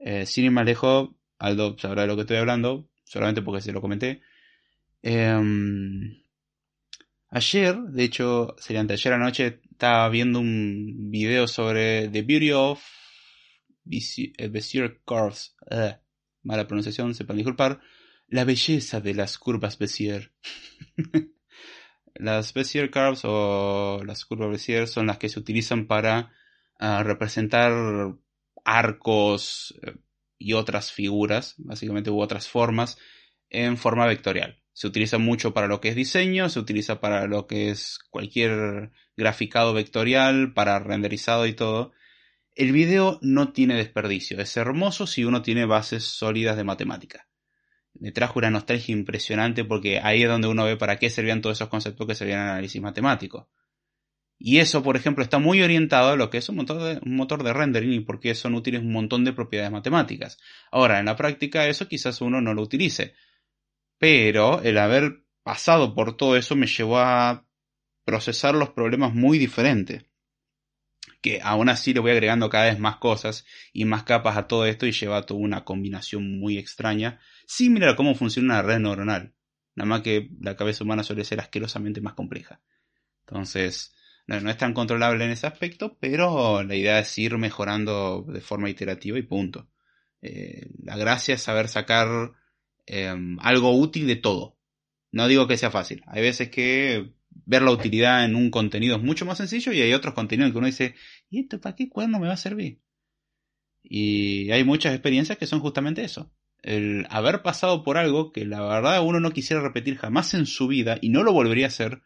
Eh, 0.00 0.26
sin 0.26 0.44
ir 0.44 0.50
más 0.50 0.66
lejos, 0.66 1.12
Aldo 1.38 1.78
sabrá 1.78 2.02
de 2.02 2.08
lo 2.08 2.16
que 2.16 2.22
estoy 2.22 2.36
hablando, 2.36 2.90
solamente 3.04 3.40
porque 3.40 3.62
se 3.62 3.72
lo 3.72 3.80
comenté. 3.80 4.20
Em, 5.02 6.22
ayer, 7.30 7.76
de 7.76 8.04
hecho, 8.04 8.54
sería 8.58 8.80
anteayer 8.80 9.14
anoche, 9.14 9.60
estaba 9.70 10.08
viendo 10.08 10.40
un 10.40 11.10
video 11.10 11.48
sobre 11.48 12.08
The 12.08 12.22
Beauty 12.22 12.52
of 12.52 12.82
Bezier 13.84 15.00
Curves. 15.04 15.56
Eh, 15.70 15.96
mala 16.42 16.66
pronunciación, 16.66 17.14
sepan 17.14 17.36
disculpar. 17.36 17.80
La 18.28 18.44
belleza 18.44 19.00
de 19.00 19.14
las 19.14 19.38
curvas 19.38 19.78
Bezier. 19.78 20.32
las 22.14 22.52
Bezier 22.52 22.90
Curves 22.90 23.22
o 23.24 24.02
las 24.04 24.24
curvas 24.24 24.50
Bezier 24.50 24.86
son 24.86 25.06
las 25.06 25.18
que 25.18 25.28
se 25.28 25.40
utilizan 25.40 25.86
para 25.86 26.32
ah, 26.78 27.02
representar 27.02 28.14
arcos 28.64 29.74
eh, 29.82 29.94
y 30.38 30.52
otras 30.52 30.92
figuras, 30.92 31.54
básicamente 31.58 32.10
u 32.10 32.20
otras 32.20 32.48
formas, 32.48 32.98
en 33.48 33.76
forma 33.76 34.06
vectorial. 34.06 34.59
Se 34.80 34.86
utiliza 34.86 35.18
mucho 35.18 35.52
para 35.52 35.66
lo 35.66 35.78
que 35.78 35.90
es 35.90 35.94
diseño, 35.94 36.48
se 36.48 36.58
utiliza 36.58 37.02
para 37.02 37.26
lo 37.26 37.46
que 37.46 37.68
es 37.68 37.98
cualquier 38.08 38.92
graficado 39.14 39.74
vectorial, 39.74 40.54
para 40.54 40.78
renderizado 40.78 41.46
y 41.46 41.52
todo. 41.52 41.92
El 42.54 42.72
video 42.72 43.18
no 43.20 43.52
tiene 43.52 43.74
desperdicio, 43.74 44.40
es 44.40 44.56
hermoso 44.56 45.06
si 45.06 45.22
uno 45.26 45.42
tiene 45.42 45.66
bases 45.66 46.04
sólidas 46.04 46.56
de 46.56 46.64
matemática. 46.64 47.28
Me 47.92 48.10
trajo 48.10 48.38
una 48.38 48.48
nostalgia 48.48 48.94
impresionante 48.94 49.64
porque 49.66 50.00
ahí 50.02 50.22
es 50.22 50.30
donde 50.30 50.48
uno 50.48 50.64
ve 50.64 50.78
para 50.78 50.98
qué 50.98 51.10
servían 51.10 51.42
todos 51.42 51.58
esos 51.58 51.68
conceptos 51.68 52.06
que 52.06 52.14
servían 52.14 52.40
en 52.40 52.48
análisis 52.48 52.80
matemático. 52.80 53.50
Y 54.38 54.60
eso, 54.60 54.82
por 54.82 54.96
ejemplo, 54.96 55.22
está 55.22 55.38
muy 55.38 55.60
orientado 55.60 56.12
a 56.12 56.16
lo 56.16 56.30
que 56.30 56.38
es 56.38 56.48
un 56.48 56.56
motor, 56.56 56.82
de, 56.82 57.00
un 57.04 57.16
motor 57.16 57.42
de 57.42 57.52
rendering 57.52 57.92
y 57.92 58.00
porque 58.00 58.34
son 58.34 58.54
útiles 58.54 58.80
un 58.80 58.92
montón 58.92 59.26
de 59.26 59.34
propiedades 59.34 59.72
matemáticas. 59.72 60.38
Ahora, 60.72 61.00
en 61.00 61.04
la 61.04 61.16
práctica 61.16 61.66
eso 61.66 61.86
quizás 61.86 62.22
uno 62.22 62.40
no 62.40 62.54
lo 62.54 62.62
utilice. 62.62 63.12
Pero 64.00 64.62
el 64.62 64.78
haber 64.78 65.26
pasado 65.42 65.94
por 65.94 66.16
todo 66.16 66.38
eso 66.38 66.56
me 66.56 66.66
llevó 66.66 66.98
a 67.00 67.46
procesar 68.06 68.54
los 68.54 68.70
problemas 68.70 69.12
muy 69.12 69.38
diferente. 69.38 70.10
Que 71.20 71.40
aún 71.42 71.68
así 71.68 71.92
le 71.92 72.00
voy 72.00 72.12
agregando 72.12 72.48
cada 72.48 72.64
vez 72.64 72.78
más 72.78 72.96
cosas 72.96 73.44
y 73.74 73.84
más 73.84 74.04
capas 74.04 74.38
a 74.38 74.46
todo 74.46 74.64
esto 74.64 74.86
y 74.86 74.92
lleva 74.92 75.18
a 75.18 75.26
toda 75.26 75.40
una 75.40 75.66
combinación 75.66 76.40
muy 76.40 76.56
extraña, 76.56 77.20
similar 77.46 77.90
a 77.90 77.96
cómo 77.96 78.14
funciona 78.14 78.54
una 78.54 78.62
red 78.62 78.78
neuronal. 78.78 79.34
Nada 79.74 79.86
más 79.86 80.00
que 80.00 80.30
la 80.40 80.56
cabeza 80.56 80.82
humana 80.82 81.02
suele 81.02 81.24
ser 81.24 81.38
asquerosamente 81.40 82.00
más 82.00 82.14
compleja. 82.14 82.62
Entonces, 83.26 83.94
no, 84.26 84.48
es 84.48 84.56
tan 84.56 84.72
controlable 84.72 85.26
en 85.26 85.32
ese 85.32 85.46
aspecto, 85.46 85.98
pero 86.00 86.62
la 86.62 86.74
idea 86.74 87.00
es 87.00 87.18
ir 87.18 87.36
mejorando 87.36 88.24
de 88.26 88.40
forma 88.40 88.70
iterativa 88.70 89.18
y 89.18 89.22
punto. 89.22 89.68
Eh, 90.22 90.70
la 90.84 90.96
gracia 90.96 91.34
es 91.34 91.42
saber 91.42 91.68
sacar 91.68 92.32
em, 92.90 93.38
algo 93.40 93.78
útil 93.78 94.06
de 94.06 94.16
todo. 94.16 94.58
No 95.12 95.28
digo 95.28 95.46
que 95.46 95.56
sea 95.56 95.70
fácil. 95.70 96.02
Hay 96.06 96.22
veces 96.22 96.50
que 96.50 97.12
ver 97.30 97.62
la 97.62 97.72
utilidad 97.72 98.24
en 98.24 98.36
un 98.36 98.50
contenido 98.50 98.96
es 98.96 99.02
mucho 99.02 99.24
más 99.26 99.38
sencillo 99.38 99.72
y 99.72 99.80
hay 99.80 99.92
otros 99.92 100.14
contenidos 100.14 100.52
que 100.52 100.58
uno 100.58 100.66
dice, 100.66 100.94
¿y 101.28 101.40
esto 101.40 101.60
para 101.60 101.76
qué 101.76 101.88
cuerno 101.88 102.18
me 102.18 102.28
va 102.28 102.34
a 102.34 102.36
servir? 102.36 102.80
Y 103.82 104.50
hay 104.50 104.64
muchas 104.64 104.92
experiencias 104.92 105.38
que 105.38 105.46
son 105.46 105.60
justamente 105.60 106.04
eso. 106.04 106.32
El 106.62 107.06
haber 107.10 107.42
pasado 107.42 107.82
por 107.82 107.96
algo 107.96 108.32
que 108.32 108.44
la 108.44 108.60
verdad 108.60 109.04
uno 109.04 109.18
no 109.20 109.30
quisiera 109.30 109.62
repetir 109.62 109.96
jamás 109.96 110.34
en 110.34 110.46
su 110.46 110.68
vida 110.68 110.98
y 111.00 111.08
no 111.08 111.22
lo 111.22 111.32
volvería 111.32 111.66
a 111.66 111.68
hacer 111.68 112.02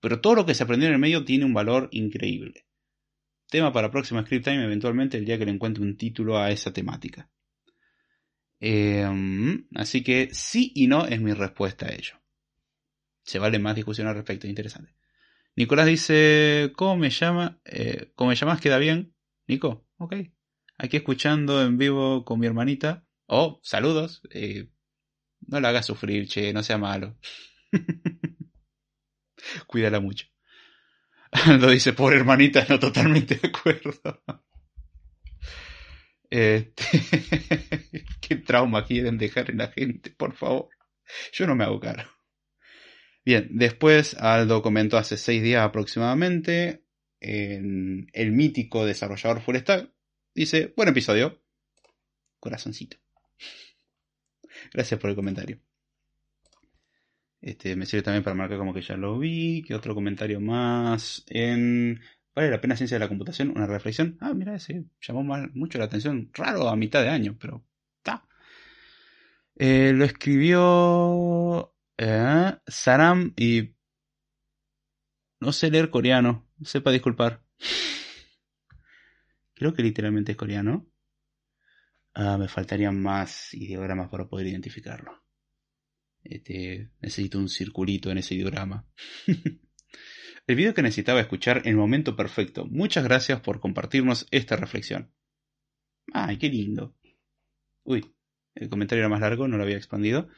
pero 0.00 0.20
todo 0.20 0.36
lo 0.36 0.46
que 0.46 0.54
se 0.54 0.62
aprendió 0.62 0.88
en 0.88 0.94
el 0.94 1.00
medio 1.00 1.24
tiene 1.24 1.44
un 1.44 1.54
valor 1.54 1.88
increíble. 1.92 2.66
Tema 3.50 3.72
para 3.72 3.90
próxima 3.90 4.22
Script 4.22 4.44
Time, 4.44 4.64
eventualmente 4.64 5.16
el 5.16 5.24
día 5.24 5.38
que 5.38 5.46
le 5.46 5.52
encuentre 5.52 5.82
un 5.82 5.96
título 5.96 6.38
a 6.38 6.50
esa 6.50 6.72
temática. 6.72 7.30
Em, 8.60 9.66
así 9.74 10.02
que 10.02 10.30
sí 10.32 10.72
y 10.74 10.86
no 10.86 11.06
es 11.06 11.20
mi 11.20 11.32
respuesta 11.32 11.86
a 11.86 11.92
ello. 11.92 12.14
Se 13.22 13.38
vale 13.38 13.58
más 13.58 13.76
discusión 13.76 14.08
al 14.08 14.14
respecto, 14.14 14.46
interesante. 14.46 14.94
Nicolás 15.56 15.86
dice, 15.86 16.72
¿cómo 16.76 16.96
me 16.96 17.10
llama? 17.10 17.60
Eh, 17.64 18.12
¿Cómo 18.14 18.30
me 18.30 18.36
llamas? 18.36 18.60
¿Queda 18.60 18.78
bien? 18.78 19.14
Nico, 19.46 19.86
ok. 19.98 20.14
Aquí 20.78 20.96
escuchando 20.96 21.62
en 21.62 21.78
vivo 21.78 22.24
con 22.24 22.38
mi 22.40 22.46
hermanita. 22.46 23.04
Oh, 23.26 23.60
saludos. 23.62 24.22
Eh, 24.30 24.68
no 25.46 25.60
la 25.60 25.70
hagas 25.70 25.86
sufrir, 25.86 26.28
che, 26.28 26.52
no 26.52 26.62
sea 26.62 26.78
malo. 26.78 27.18
Cuídala 29.66 30.00
mucho. 30.00 30.26
Lo 31.60 31.70
dice, 31.70 31.92
por 31.92 32.14
hermanita, 32.14 32.64
no 32.68 32.78
totalmente 32.78 33.36
de 33.36 33.48
acuerdo. 33.48 34.22
Este... 36.30 36.84
¿Qué 38.20 38.36
trauma 38.36 38.84
quieren 38.84 39.18
dejar 39.18 39.50
en 39.50 39.58
la 39.58 39.68
gente, 39.68 40.10
por 40.10 40.34
favor? 40.34 40.68
Yo 41.32 41.46
no 41.46 41.54
me 41.54 41.64
hago 41.64 41.80
caro. 41.80 42.04
Bien, 43.24 43.48
después 43.50 44.14
Aldo 44.14 44.62
comentó 44.62 44.96
hace 44.96 45.16
seis 45.16 45.42
días 45.42 45.62
aproximadamente 45.62 46.84
en 47.20 48.06
el 48.12 48.32
mítico 48.32 48.86
desarrollador 48.86 49.40
Full 49.40 49.56
Dice, 50.34 50.72
buen 50.76 50.88
episodio. 50.88 51.42
Corazoncito. 52.38 52.96
Gracias 54.72 55.00
por 55.00 55.10
el 55.10 55.16
comentario. 55.16 55.60
Este, 57.40 57.76
me 57.76 57.86
sirve 57.86 58.02
también 58.02 58.24
para 58.24 58.34
marcar 58.34 58.58
como 58.58 58.74
que 58.74 58.82
ya 58.82 58.96
lo 58.96 59.18
vi. 59.18 59.62
¿Qué 59.66 59.74
otro 59.74 59.94
comentario 59.94 60.40
más? 60.40 61.24
En 61.28 62.00
¿Vale 62.34 62.50
la 62.50 62.60
pena 62.60 62.76
ciencia 62.76 62.96
de 62.96 63.00
la 63.00 63.08
computación? 63.08 63.50
Una 63.50 63.66
reflexión. 63.66 64.16
Ah, 64.20 64.32
mira 64.32 64.54
ese. 64.54 64.84
Llamó 65.00 65.22
mucho 65.54 65.78
la 65.78 65.84
atención. 65.84 66.30
Raro 66.32 66.68
a 66.68 66.76
mitad 66.76 67.02
de 67.02 67.08
año, 67.08 67.36
pero 67.40 67.64
está. 67.98 68.26
Eh, 69.56 69.92
lo 69.94 70.04
escribió 70.04 71.74
eh, 71.96 72.56
Saram 72.66 73.34
y... 73.36 73.74
No 75.40 75.52
sé 75.52 75.70
leer 75.70 75.90
coreano. 75.90 76.48
Sepa 76.62 76.90
disculpar. 76.90 77.42
Creo 79.54 79.74
que 79.74 79.82
literalmente 79.82 80.32
es 80.32 80.38
coreano. 80.38 80.88
Ah, 82.14 82.36
me 82.38 82.48
faltarían 82.48 83.00
más 83.00 83.54
ideogramas 83.54 84.08
para 84.08 84.28
poder 84.28 84.46
identificarlo. 84.46 85.22
Este, 86.22 86.90
necesito 87.00 87.38
un 87.38 87.48
circulito 87.48 88.10
en 88.10 88.18
ese 88.18 88.34
diagrama. 88.34 88.86
el 90.48 90.56
video 90.56 90.74
que 90.74 90.82
necesitaba 90.82 91.20
escuchar 91.20 91.58
en 91.58 91.68
el 91.68 91.76
momento 91.76 92.16
perfecto. 92.16 92.66
Muchas 92.66 93.04
gracias 93.04 93.40
por 93.40 93.60
compartirnos 93.60 94.26
esta 94.30 94.56
reflexión. 94.56 95.12
Ay, 96.12 96.38
qué 96.38 96.48
lindo. 96.48 96.96
Uy, 97.84 98.12
el 98.54 98.68
comentario 98.68 99.02
era 99.02 99.08
más 99.08 99.20
largo, 99.20 99.46
no 99.46 99.56
lo 99.56 99.62
había 99.62 99.76
expandido. 99.76 100.28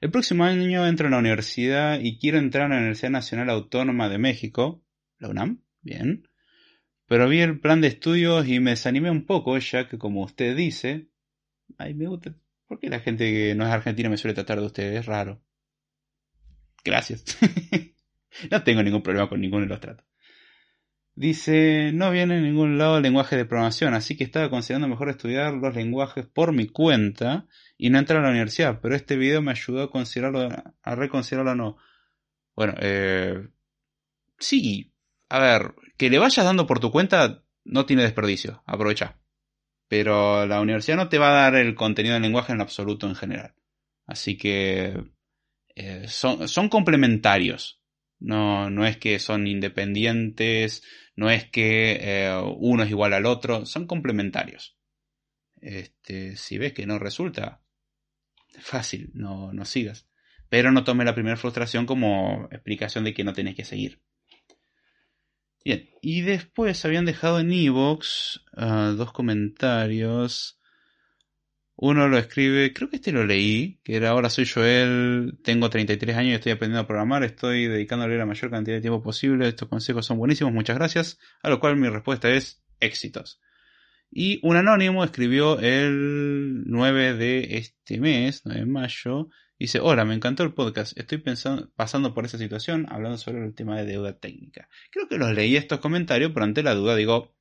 El 0.00 0.10
próximo 0.10 0.44
año 0.44 0.86
entro 0.86 1.08
a 1.08 1.10
la 1.10 1.18
universidad 1.18 1.98
y 2.00 2.18
quiero 2.18 2.38
entrar 2.38 2.66
a 2.66 2.74
la 2.74 2.76
Universidad 2.76 3.10
Nacional 3.10 3.50
Autónoma 3.50 4.08
de 4.08 4.18
México, 4.18 4.84
la 5.18 5.30
UNAM, 5.30 5.62
bien. 5.80 6.28
Pero 7.06 7.28
vi 7.28 7.40
el 7.40 7.58
plan 7.58 7.80
de 7.80 7.88
estudios 7.88 8.46
y 8.46 8.60
me 8.60 8.70
desanimé 8.70 9.10
un 9.10 9.26
poco, 9.26 9.58
ya 9.58 9.88
que 9.88 9.98
como 9.98 10.22
usted 10.22 10.54
dice, 10.54 11.08
ay, 11.78 11.94
me 11.94 12.06
gusta, 12.06 12.36
¿Por 12.66 12.80
qué 12.80 12.90
la 12.90 13.00
gente 13.00 13.30
que 13.32 13.54
no 13.54 13.64
es 13.64 13.70
argentina 13.72 14.08
me 14.08 14.16
suele 14.16 14.34
tratar 14.34 14.60
de 14.60 14.66
ustedes? 14.66 15.00
Es 15.00 15.06
raro. 15.06 15.40
Gracias. 16.84 17.24
no 18.50 18.62
tengo 18.62 18.82
ningún 18.82 19.02
problema 19.02 19.28
con 19.28 19.40
ninguno 19.40 19.62
de 19.62 19.68
los 19.68 19.80
tratos. 19.80 20.06
Dice, 21.14 21.92
no 21.94 22.10
viene 22.10 22.36
en 22.36 22.44
ningún 22.44 22.76
lado 22.76 22.98
el 22.98 23.02
lenguaje 23.02 23.36
de 23.36 23.46
programación, 23.46 23.94
así 23.94 24.18
que 24.18 24.24
estaba 24.24 24.50
considerando 24.50 24.86
mejor 24.86 25.08
estudiar 25.08 25.54
los 25.54 25.74
lenguajes 25.74 26.26
por 26.26 26.52
mi 26.52 26.66
cuenta 26.66 27.46
y 27.78 27.88
no 27.88 27.98
entrar 27.98 28.20
a 28.20 28.24
la 28.24 28.30
universidad, 28.30 28.80
pero 28.82 28.94
este 28.94 29.16
video 29.16 29.40
me 29.40 29.52
ayudó 29.52 29.84
a 29.84 29.90
considerarlo, 29.90 30.48
a 30.82 30.94
reconsiderarlo 30.94 31.54
no. 31.54 31.78
Bueno, 32.54 32.74
eh, 32.80 33.48
sí, 34.38 34.92
a 35.30 35.38
ver, 35.38 35.74
que 35.96 36.10
le 36.10 36.18
vayas 36.18 36.44
dando 36.44 36.66
por 36.66 36.80
tu 36.80 36.90
cuenta 36.90 37.42
no 37.64 37.86
tiene 37.86 38.02
desperdicio, 38.02 38.62
aprovecha 38.66 39.16
pero 39.88 40.46
la 40.46 40.60
universidad 40.60 40.96
no 40.96 41.08
te 41.08 41.18
va 41.18 41.28
a 41.28 41.42
dar 41.42 41.54
el 41.56 41.74
contenido 41.74 42.14
del 42.14 42.22
lenguaje 42.22 42.52
en 42.52 42.60
absoluto 42.60 43.06
en 43.06 43.14
general. 43.14 43.54
Así 44.06 44.36
que 44.36 45.04
eh, 45.74 46.06
son, 46.08 46.68
complementarios. 46.68 47.75
No, 48.18 48.70
no 48.70 48.86
es 48.86 48.96
que 48.96 49.18
son 49.18 49.46
independientes, 49.46 50.82
no 51.16 51.30
es 51.30 51.44
que 51.50 51.98
eh, 52.00 52.42
uno 52.58 52.82
es 52.82 52.90
igual 52.90 53.12
al 53.12 53.26
otro, 53.26 53.66
son 53.66 53.86
complementarios. 53.86 54.76
Este, 55.60 56.36
si 56.36 56.58
ves 56.58 56.72
que 56.72 56.86
no 56.86 56.98
resulta, 56.98 57.62
fácil, 58.60 59.10
no, 59.14 59.52
no 59.52 59.64
sigas. 59.64 60.08
Pero 60.48 60.70
no 60.72 60.84
tome 60.84 61.04
la 61.04 61.14
primera 61.14 61.36
frustración 61.36 61.86
como 61.86 62.48
explicación 62.52 63.04
de 63.04 63.14
que 63.14 63.24
no 63.24 63.32
tenés 63.32 63.56
que 63.56 63.64
seguir. 63.64 64.00
Bien, 65.64 65.90
y 66.00 66.20
después 66.20 66.84
habían 66.84 67.06
dejado 67.06 67.40
en 67.40 67.50
Evox 67.52 68.44
ah, 68.56 68.94
dos 68.96 69.12
comentarios. 69.12 70.55
Uno 71.78 72.08
lo 72.08 72.16
escribe, 72.16 72.72
creo 72.72 72.88
que 72.88 72.96
este 72.96 73.12
lo 73.12 73.26
leí, 73.26 73.80
que 73.84 73.96
era 73.96 74.10
ahora 74.10 74.30
soy 74.30 74.46
Joel, 74.46 75.38
tengo 75.44 75.68
33 75.68 76.16
años 76.16 76.30
y 76.30 76.34
estoy 76.36 76.52
aprendiendo 76.52 76.80
a 76.80 76.86
programar, 76.86 77.22
estoy 77.22 77.66
dedicándole 77.66 78.16
la 78.16 78.24
mayor 78.24 78.50
cantidad 78.50 78.76
de 78.76 78.80
tiempo 78.80 79.02
posible, 79.02 79.46
estos 79.46 79.68
consejos 79.68 80.06
son 80.06 80.16
buenísimos, 80.16 80.54
muchas 80.54 80.76
gracias, 80.76 81.18
a 81.42 81.50
lo 81.50 81.60
cual 81.60 81.76
mi 81.76 81.90
respuesta 81.90 82.30
es 82.30 82.64
éxitos. 82.80 83.42
Y 84.10 84.40
un 84.42 84.56
anónimo 84.56 85.04
escribió 85.04 85.58
el 85.58 86.64
9 86.66 87.12
de 87.12 87.58
este 87.58 88.00
mes, 88.00 88.40
9 88.46 88.60
de 88.60 88.66
mayo, 88.66 89.28
dice, 89.58 89.78
hola, 89.78 90.06
me 90.06 90.14
encantó 90.14 90.44
el 90.44 90.54
podcast, 90.54 90.96
estoy 90.98 91.18
pensando, 91.18 91.70
pasando 91.76 92.14
por 92.14 92.24
esa 92.24 92.38
situación, 92.38 92.86
hablando 92.88 93.18
sobre 93.18 93.44
el 93.44 93.54
tema 93.54 93.76
de 93.76 93.84
deuda 93.84 94.18
técnica. 94.18 94.70
Creo 94.90 95.08
que 95.08 95.18
los 95.18 95.34
leí 95.34 95.56
estos 95.56 95.80
comentarios, 95.80 96.32
pero 96.32 96.44
ante 96.44 96.62
la 96.62 96.74
duda 96.74 96.96
digo, 96.96 97.36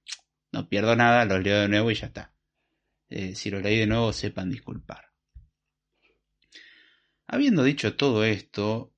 no 0.51 0.67
pierdo 0.67 0.97
nada, 0.97 1.23
los 1.23 1.41
leo 1.41 1.61
de 1.61 1.69
nuevo 1.69 1.89
y 1.89 1.95
ya 1.95 2.07
está. 2.07 2.34
Eh, 3.15 3.33
si 3.33 3.49
lo 3.49 3.61
leí 3.61 3.79
de 3.79 3.87
nuevo, 3.87 4.11
sepan 4.11 4.49
disculpar. 4.49 5.05
Habiendo 7.25 7.63
dicho 7.63 7.95
todo 7.95 8.25
esto, 8.25 8.93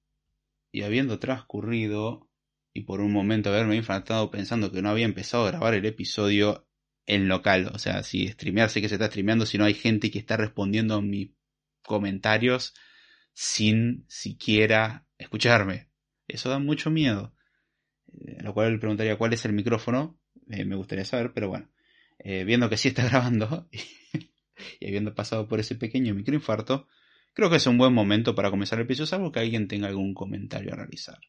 y 0.71 0.82
habiendo 0.82 1.19
transcurrido, 1.19 2.27
y 2.73 2.82
por 2.82 2.99
un 2.99 3.12
momento 3.12 3.49
haberme 3.49 3.75
infantado 3.75 4.32
pensando 4.32 4.71
que 4.71 4.82
no 4.82 4.89
había 4.89 5.06
empezado 5.06 5.45
a 5.45 5.51
grabar 5.51 5.75
el 5.75 5.86
episodio 5.86 6.67
en 7.06 7.27
local, 7.27 7.69
o 7.75 7.77
sea, 7.77 8.01
si 8.01 8.27
streamear, 8.27 8.71
sé 8.71 8.82
que 8.82 8.89
se 8.89 8.95
está 8.95 9.06
streameando, 9.06 9.45
si 9.45 9.60
no 9.60 9.65
hay 9.65 9.75
gente 9.75 10.10
que 10.10 10.17
está 10.17 10.36
respondiendo 10.36 10.95
a 10.95 11.01
mis 11.03 11.30
comentarios 11.84 12.73
sin 13.34 14.03
siquiera 14.08 15.06
escucharme. 15.19 15.91
Eso 16.27 16.49
da 16.49 16.58
mucho 16.58 16.89
miedo. 16.89 17.36
Eh, 18.25 18.38
a 18.39 18.43
lo 18.43 18.56
cual 18.56 18.73
le 18.73 18.80
preguntaría 18.80 19.15
cuál 19.15 19.34
es 19.34 19.45
el 19.45 19.53
micrófono, 19.53 20.19
eh, 20.49 20.65
me 20.65 20.75
gustaría 20.75 21.06
saber, 21.06 21.34
pero 21.34 21.49
bueno. 21.49 21.69
Eh, 22.19 22.43
viendo 22.43 22.69
que 22.69 22.77
sí 22.77 22.89
está 22.89 23.03
grabando 23.10 23.67
y 24.80 24.88
habiendo 24.88 25.13
pasado 25.13 25.47
por 25.47 25.60
ese 25.60 25.75
pequeño 25.75 26.13
microinfarto, 26.15 26.88
creo 27.34 27.49
que 27.49 27.58
es 27.58 27.67
un 27.67 27.77
buen 27.77 27.93
momento 27.93 28.36
para 28.36 28.49
comenzar 28.49 28.80
el 28.80 28.86
episodio, 28.86 29.08
salvo 29.08 29.32
que 29.32 29.39
alguien 29.39 29.67
tenga 29.67 29.88
algún 29.88 30.13
comentario 30.13 30.73
a 30.73 30.77
realizar. 30.77 31.19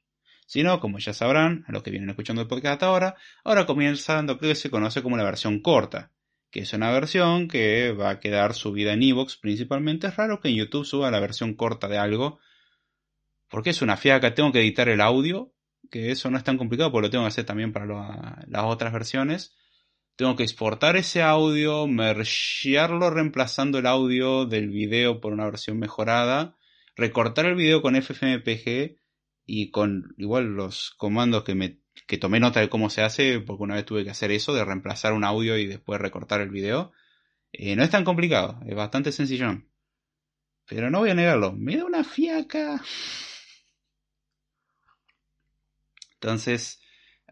Si 0.46 0.62
no, 0.62 0.80
como 0.80 0.98
ya 0.98 1.12
sabrán, 1.12 1.64
a 1.68 1.72
los 1.72 1.82
que 1.82 1.90
vienen 1.90 2.08
escuchando 2.08 2.40
el 2.40 2.48
podcast 2.48 2.74
hasta 2.74 2.86
ahora, 2.86 3.16
ahora 3.44 3.66
comienza 3.66 4.22
lo 4.22 4.38
que 4.38 4.54
se 4.54 4.70
conoce 4.70 5.02
como 5.02 5.18
la 5.18 5.24
versión 5.24 5.60
corta, 5.60 6.10
que 6.50 6.60
es 6.60 6.72
una 6.72 6.90
versión 6.90 7.48
que 7.48 7.92
va 7.92 8.08
a 8.08 8.20
quedar 8.20 8.54
subida 8.54 8.94
en 8.94 9.02
Evox 9.02 9.36
principalmente. 9.36 10.06
Es 10.06 10.16
raro 10.16 10.40
que 10.40 10.48
en 10.48 10.56
YouTube 10.56 10.86
suba 10.86 11.10
la 11.10 11.20
versión 11.20 11.52
corta 11.54 11.86
de 11.86 11.98
algo, 11.98 12.38
porque 13.50 13.70
es 13.70 13.82
una 13.82 13.98
fiaca, 13.98 14.34
tengo 14.34 14.50
que 14.50 14.60
editar 14.60 14.88
el 14.88 15.02
audio, 15.02 15.52
que 15.90 16.10
eso 16.10 16.30
no 16.30 16.38
es 16.38 16.44
tan 16.44 16.56
complicado, 16.56 16.90
porque 16.90 17.08
lo 17.08 17.10
tengo 17.10 17.24
que 17.24 17.28
hacer 17.28 17.44
también 17.44 17.74
para 17.74 17.84
las 18.46 18.64
otras 18.64 18.90
versiones 18.90 19.57
tengo 20.18 20.34
que 20.34 20.42
exportar 20.42 20.96
ese 20.96 21.22
audio, 21.22 21.86
mergearlo 21.86 23.08
reemplazando 23.08 23.78
el 23.78 23.86
audio 23.86 24.46
del 24.46 24.68
video 24.68 25.20
por 25.20 25.32
una 25.32 25.44
versión 25.44 25.78
mejorada, 25.78 26.56
recortar 26.96 27.46
el 27.46 27.54
video 27.54 27.82
con 27.82 27.94
FFmpeg 27.94 28.98
y 29.46 29.70
con 29.70 30.16
igual 30.18 30.56
los 30.56 30.90
comandos 30.96 31.44
que 31.44 31.54
me 31.54 31.78
que 32.08 32.18
tomé 32.18 32.40
nota 32.40 32.58
de 32.58 32.68
cómo 32.68 32.90
se 32.90 33.02
hace, 33.02 33.38
porque 33.38 33.62
una 33.62 33.76
vez 33.76 33.84
tuve 33.84 34.02
que 34.02 34.10
hacer 34.10 34.32
eso, 34.32 34.52
de 34.54 34.64
reemplazar 34.64 35.12
un 35.12 35.22
audio 35.22 35.56
y 35.56 35.66
después 35.66 36.00
recortar 36.00 36.40
el 36.40 36.50
video. 36.50 36.90
Eh, 37.52 37.76
no 37.76 37.84
es 37.84 37.90
tan 37.90 38.04
complicado, 38.04 38.58
es 38.66 38.74
bastante 38.74 39.12
sencillón. 39.12 39.68
Pero 40.66 40.90
no 40.90 40.98
voy 40.98 41.10
a 41.10 41.14
negarlo, 41.14 41.52
me 41.52 41.76
da 41.76 41.84
una 41.84 42.02
fiaca. 42.02 42.82
Entonces, 46.14 46.80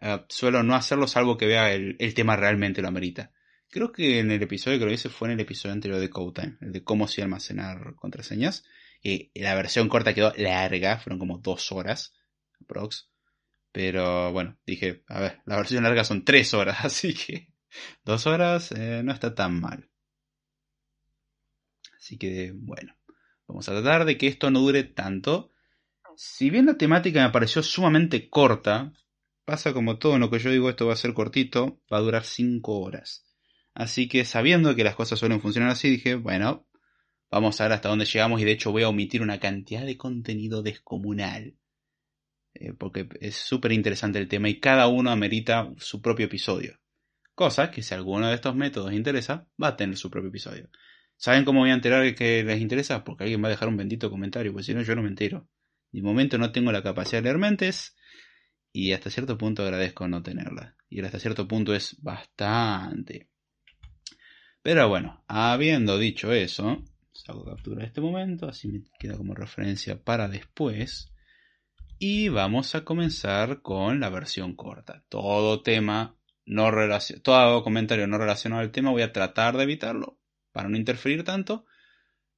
eh, 0.01 0.25
suelo 0.29 0.63
no 0.63 0.75
hacerlo 0.75 1.07
salvo 1.07 1.37
que 1.37 1.47
vea 1.47 1.73
el, 1.73 2.13
tema 2.13 2.35
realmente 2.35 2.81
lo 2.81 2.87
amerita. 2.87 3.31
Creo 3.69 3.91
que 3.91 4.19
en 4.19 4.31
el 4.31 4.41
episodio 4.41 4.79
que 4.79 4.85
lo 4.85 4.91
hice 4.93 5.09
fue 5.09 5.27
en 5.27 5.33
el 5.33 5.39
episodio 5.41 5.73
anterior 5.73 5.99
de 5.99 6.09
Code 6.09 6.41
Time, 6.41 6.57
el 6.61 6.71
de 6.71 6.83
cómo 6.83 7.07
se 7.07 7.21
almacenar 7.21 7.95
contraseñas. 7.95 8.63
Y 9.01 9.31
la 9.39 9.55
versión 9.55 9.89
corta 9.89 10.13
quedó 10.13 10.33
larga, 10.37 10.99
fueron 10.99 11.19
como 11.19 11.39
dos 11.39 11.71
horas, 11.71 12.15
aprox. 12.61 13.09
Pero 13.71 14.31
bueno, 14.31 14.57
dije, 14.65 15.03
a 15.07 15.19
ver, 15.19 15.41
la 15.45 15.57
versión 15.57 15.83
larga 15.83 16.03
son 16.03 16.23
tres 16.23 16.53
horas, 16.53 16.77
así 16.85 17.13
que 17.13 17.49
dos 18.05 18.25
horas 18.27 18.71
eh, 18.71 19.01
no 19.03 19.11
está 19.11 19.35
tan 19.35 19.59
mal. 19.59 19.89
Así 21.97 22.17
que 22.17 22.53
bueno, 22.55 22.95
vamos 23.47 23.67
a 23.67 23.73
tratar 23.73 24.05
de 24.05 24.17
que 24.17 24.27
esto 24.27 24.49
no 24.49 24.61
dure 24.61 24.83
tanto. 24.83 25.51
Si 26.15 26.49
bien 26.49 26.65
la 26.65 26.77
temática 26.77 27.23
me 27.23 27.31
pareció 27.31 27.61
sumamente 27.61 28.29
corta, 28.29 28.93
Pasa 29.47 29.71
como 29.71 29.97
todo 29.97 30.19
lo 30.19 30.29
que 30.29 30.39
yo 30.39 30.51
digo, 30.51 30.69
esto 30.69 30.87
va 30.87 30.93
a 30.93 30.97
ser 30.97 31.13
cortito, 31.13 31.81
va 31.89 31.99
a 31.99 32.01
durar 32.01 32.25
5 32.25 32.81
horas. 32.81 33.25
Así 33.73 34.09
que 34.09 34.25
sabiendo 34.25 34.75
que 34.75 34.83
las 34.83 34.95
cosas 34.95 35.19
suelen 35.19 35.39
funcionar 35.39 35.69
así, 35.69 35.89
dije, 35.89 36.15
bueno, 36.15 36.67
vamos 37.31 37.61
a 37.61 37.63
ver 37.63 37.71
hasta 37.71 37.87
dónde 37.87 38.03
llegamos 38.03 38.41
y 38.41 38.43
de 38.43 38.51
hecho 38.51 38.73
voy 38.73 38.83
a 38.83 38.89
omitir 38.89 39.21
una 39.21 39.39
cantidad 39.39 39.85
de 39.85 39.95
contenido 39.95 40.63
descomunal. 40.63 41.55
Eh, 42.55 42.73
porque 42.73 43.07
es 43.21 43.37
súper 43.37 43.71
interesante 43.71 44.19
el 44.19 44.27
tema 44.27 44.49
y 44.49 44.59
cada 44.59 44.89
uno 44.89 45.11
amerita 45.11 45.71
su 45.77 46.01
propio 46.01 46.25
episodio. 46.25 46.81
Cosa 47.33 47.71
que 47.71 47.83
si 47.83 47.93
alguno 47.93 48.27
de 48.27 48.35
estos 48.35 48.53
métodos 48.53 48.91
interesa, 48.91 49.47
va 49.63 49.69
a 49.69 49.77
tener 49.77 49.95
su 49.95 50.11
propio 50.11 50.27
episodio. 50.27 50.69
¿Saben 51.15 51.45
cómo 51.45 51.61
voy 51.61 51.69
a 51.69 51.75
enterar 51.75 52.13
que 52.15 52.43
les 52.43 52.59
interesa? 52.59 53.05
Porque 53.05 53.23
alguien 53.23 53.41
va 53.41 53.47
a 53.47 53.51
dejar 53.51 53.69
un 53.69 53.77
bendito 53.77 54.09
comentario, 54.09 54.51
pues 54.51 54.65
si 54.65 54.73
no 54.73 54.81
yo 54.81 54.93
no 54.93 55.03
me 55.03 55.07
entero. 55.07 55.47
De 55.93 56.01
momento 56.01 56.37
no 56.37 56.51
tengo 56.51 56.73
la 56.73 56.83
capacidad 56.83 57.19
de 57.19 57.29
leer 57.29 57.37
mentes, 57.37 57.95
y 58.77 58.93
hasta 58.93 59.09
cierto 59.09 59.39
punto 59.39 59.63
agradezco 59.63 60.07
no 60.07 60.21
tenerla. 60.21 60.75
Y 60.87 61.03
hasta 61.03 61.17
cierto 61.17 61.47
punto 61.47 61.73
es 61.73 61.99
bastante. 61.99 63.27
Pero 64.61 64.87
bueno, 64.87 65.23
habiendo 65.27 65.97
dicho 65.97 66.31
eso, 66.31 66.83
saco 67.11 67.43
captura 67.43 67.81
de 67.81 67.87
este 67.87 68.01
momento, 68.01 68.47
así 68.47 68.67
me 68.67 68.83
queda 68.99 69.17
como 69.17 69.33
referencia 69.33 69.99
para 70.03 70.27
después. 70.27 71.11
Y 71.97 72.29
vamos 72.29 72.75
a 72.75 72.83
comenzar 72.83 73.63
con 73.63 73.99
la 73.99 74.11
versión 74.11 74.55
corta. 74.55 75.03
Todo 75.09 75.63
tema 75.63 76.15
no 76.45 76.69
relacionado, 76.69 77.23
todo 77.23 77.63
comentario 77.63 78.05
no 78.05 78.19
relacionado 78.19 78.61
al 78.61 78.71
tema 78.71 78.91
voy 78.91 79.01
a 79.01 79.11
tratar 79.11 79.57
de 79.57 79.63
evitarlo 79.63 80.19
para 80.51 80.69
no 80.69 80.77
interferir 80.77 81.23
tanto. 81.23 81.65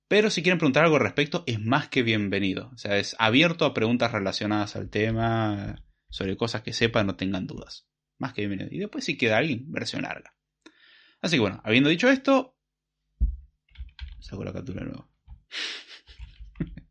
Pero 0.08 0.30
si 0.30 0.42
quieren 0.42 0.58
preguntar 0.58 0.86
algo 0.86 0.96
al 0.96 1.04
respecto, 1.04 1.44
es 1.48 1.60
más 1.60 1.90
que 1.90 2.02
bienvenido. 2.02 2.72
O 2.74 2.78
sea, 2.78 2.96
es 2.96 3.14
abierto 3.20 3.66
a 3.66 3.74
preguntas 3.74 4.14
relacionadas 4.14 4.78
al 4.78 4.90
tema 4.90 5.84
sobre 6.10 6.36
cosas 6.36 6.62
que 6.64 6.74
sepan, 6.74 7.08
no 7.08 7.16
tengan 7.16 7.48
dudas. 7.48 7.88
Más 8.18 8.34
que 8.34 8.42
bienvenido. 8.42 8.76
Y 8.76 8.80
después 8.80 9.06
si 9.06 9.18
queda 9.18 9.38
alguien, 9.38 9.72
versión 9.72 10.02
larga. 10.02 10.36
Así 11.22 11.36
que 11.36 11.42
bueno, 11.42 11.62
habiendo 11.64 11.90
dicho 11.90 12.10
esto, 12.10 12.58
saco 14.20 14.44
la 14.44 14.54
captura 14.54 14.82
de 14.82 14.88
nuevo. 14.88 15.10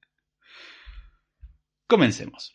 Comencemos. 1.86 2.54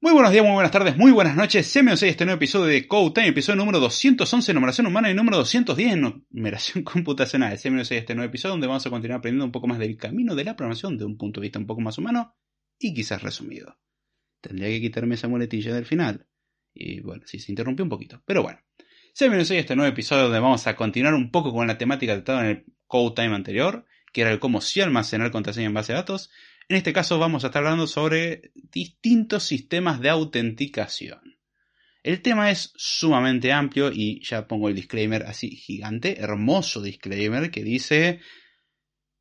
Muy 0.00 0.12
buenos 0.12 0.30
días, 0.30 0.44
muy 0.44 0.54
buenas 0.54 0.70
tardes, 0.70 0.96
muy 0.96 1.10
buenas 1.10 1.34
noches. 1.34 1.66
Se 1.66 1.82
me 1.82 1.92
este 1.92 2.24
nuevo 2.24 2.36
episodio 2.36 2.66
de 2.66 2.86
Code 2.86 3.14
Time, 3.14 3.28
episodio 3.28 3.56
número 3.56 3.80
211, 3.80 4.54
numeración 4.54 4.86
humana, 4.86 5.10
y 5.10 5.14
número 5.14 5.38
210, 5.38 6.24
numeración 6.30 6.84
computacional. 6.84 7.58
Se 7.58 7.68
me 7.70 7.82
este 7.82 8.14
nuevo 8.14 8.28
episodio 8.28 8.52
donde 8.52 8.68
vamos 8.68 8.86
a 8.86 8.90
continuar 8.90 9.18
aprendiendo 9.18 9.44
un 9.44 9.52
poco 9.52 9.66
más 9.66 9.80
del 9.80 9.96
camino 9.96 10.36
de 10.36 10.44
la 10.44 10.54
programación 10.54 10.96
de 10.96 11.04
un 11.04 11.18
punto 11.18 11.40
de 11.40 11.46
vista 11.46 11.58
un 11.58 11.66
poco 11.66 11.80
más 11.80 11.98
humano 11.98 12.36
y 12.78 12.94
quizás 12.94 13.22
resumido 13.22 13.76
tendría 14.40 14.68
que 14.68 14.80
quitarme 14.80 15.14
esa 15.14 15.28
muletilla 15.28 15.74
del 15.74 15.86
final. 15.86 16.26
Y 16.74 17.00
bueno, 17.00 17.24
sí, 17.26 17.38
se 17.38 17.52
interrumpió 17.52 17.84
un 17.84 17.88
poquito. 17.88 18.22
Pero 18.24 18.42
bueno, 18.42 18.60
bienvenidos 19.18 19.50
a 19.50 19.56
este 19.56 19.76
nuevo 19.76 19.90
episodio 19.90 20.24
donde 20.24 20.40
vamos 20.40 20.66
a 20.66 20.76
continuar 20.76 21.14
un 21.14 21.30
poco 21.30 21.52
con 21.52 21.66
la 21.66 21.78
temática 21.78 22.14
tratada 22.14 22.44
en 22.44 22.46
el 22.46 22.64
Code 22.86 23.14
Time 23.16 23.34
anterior, 23.34 23.86
que 24.12 24.22
era 24.22 24.30
el 24.30 24.38
cómo 24.38 24.60
sí 24.60 24.80
almacenar 24.80 25.30
contraseña 25.30 25.66
en 25.66 25.74
base 25.74 25.92
de 25.92 25.98
datos. 25.98 26.30
En 26.68 26.76
este 26.76 26.92
caso 26.92 27.18
vamos 27.18 27.44
a 27.44 27.48
estar 27.48 27.64
hablando 27.64 27.86
sobre 27.86 28.52
distintos 28.54 29.44
sistemas 29.44 30.00
de 30.00 30.10
autenticación. 30.10 31.38
El 32.02 32.22
tema 32.22 32.50
es 32.50 32.72
sumamente 32.76 33.52
amplio 33.52 33.90
y 33.92 34.24
ya 34.24 34.46
pongo 34.46 34.68
el 34.68 34.76
disclaimer 34.76 35.24
así 35.24 35.50
gigante, 35.50 36.20
hermoso 36.20 36.80
disclaimer 36.80 37.50
que 37.50 37.64
dice 37.64 38.20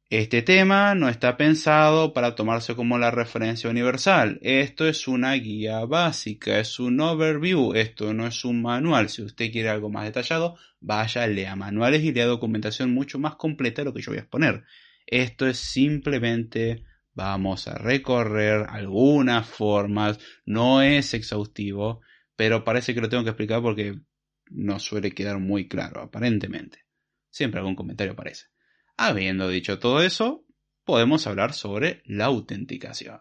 este 0.09 0.41
tema 0.41 0.95
no 0.95 1.09
está 1.09 1.35
pensado 1.35 2.13
para 2.13 2.33
tomarse 2.33 2.75
como 2.75 2.97
la 2.97 3.11
referencia 3.11 3.69
universal. 3.69 4.39
Esto 4.41 4.87
es 4.87 5.05
una 5.09 5.33
guía 5.33 5.83
básica, 5.83 6.59
es 6.59 6.79
un 6.79 7.01
overview, 7.01 7.73
esto 7.73 8.13
no 8.13 8.25
es 8.25 8.45
un 8.45 8.61
manual. 8.61 9.09
Si 9.09 9.21
usted 9.21 9.51
quiere 9.51 9.67
algo 9.67 9.89
más 9.89 10.05
detallado, 10.05 10.57
vaya, 10.79 11.27
lea 11.27 11.57
manuales 11.57 12.03
y 12.03 12.13
lea 12.13 12.25
documentación 12.25 12.93
mucho 12.93 13.19
más 13.19 13.35
completa 13.35 13.81
de 13.81 13.85
lo 13.85 13.93
que 13.93 14.01
yo 14.01 14.11
voy 14.11 14.19
a 14.19 14.21
exponer. 14.21 14.63
Esto 15.05 15.45
es 15.45 15.57
simplemente 15.57 16.85
vamos 17.13 17.67
a 17.67 17.77
recorrer 17.77 18.65
algunas 18.69 19.45
formas, 19.45 20.19
no 20.45 20.81
es 20.81 21.13
exhaustivo, 21.15 21.99
pero 22.37 22.63
parece 22.63 22.93
que 22.93 23.01
lo 23.01 23.09
tengo 23.09 23.23
que 23.23 23.31
explicar 23.31 23.61
porque 23.61 23.99
no 24.51 24.79
suele 24.79 25.11
quedar 25.11 25.39
muy 25.39 25.67
claro, 25.67 26.01
aparentemente. 26.01 26.85
Siempre 27.29 27.59
algún 27.59 27.75
comentario 27.75 28.13
aparece. 28.13 28.45
Habiendo 28.97 29.47
dicho 29.47 29.77
todo 29.77 30.01
eso, 30.01 30.43
podemos 30.83 31.27
hablar 31.27 31.53
sobre 31.53 32.01
la 32.05 32.25
autenticación. 32.25 33.19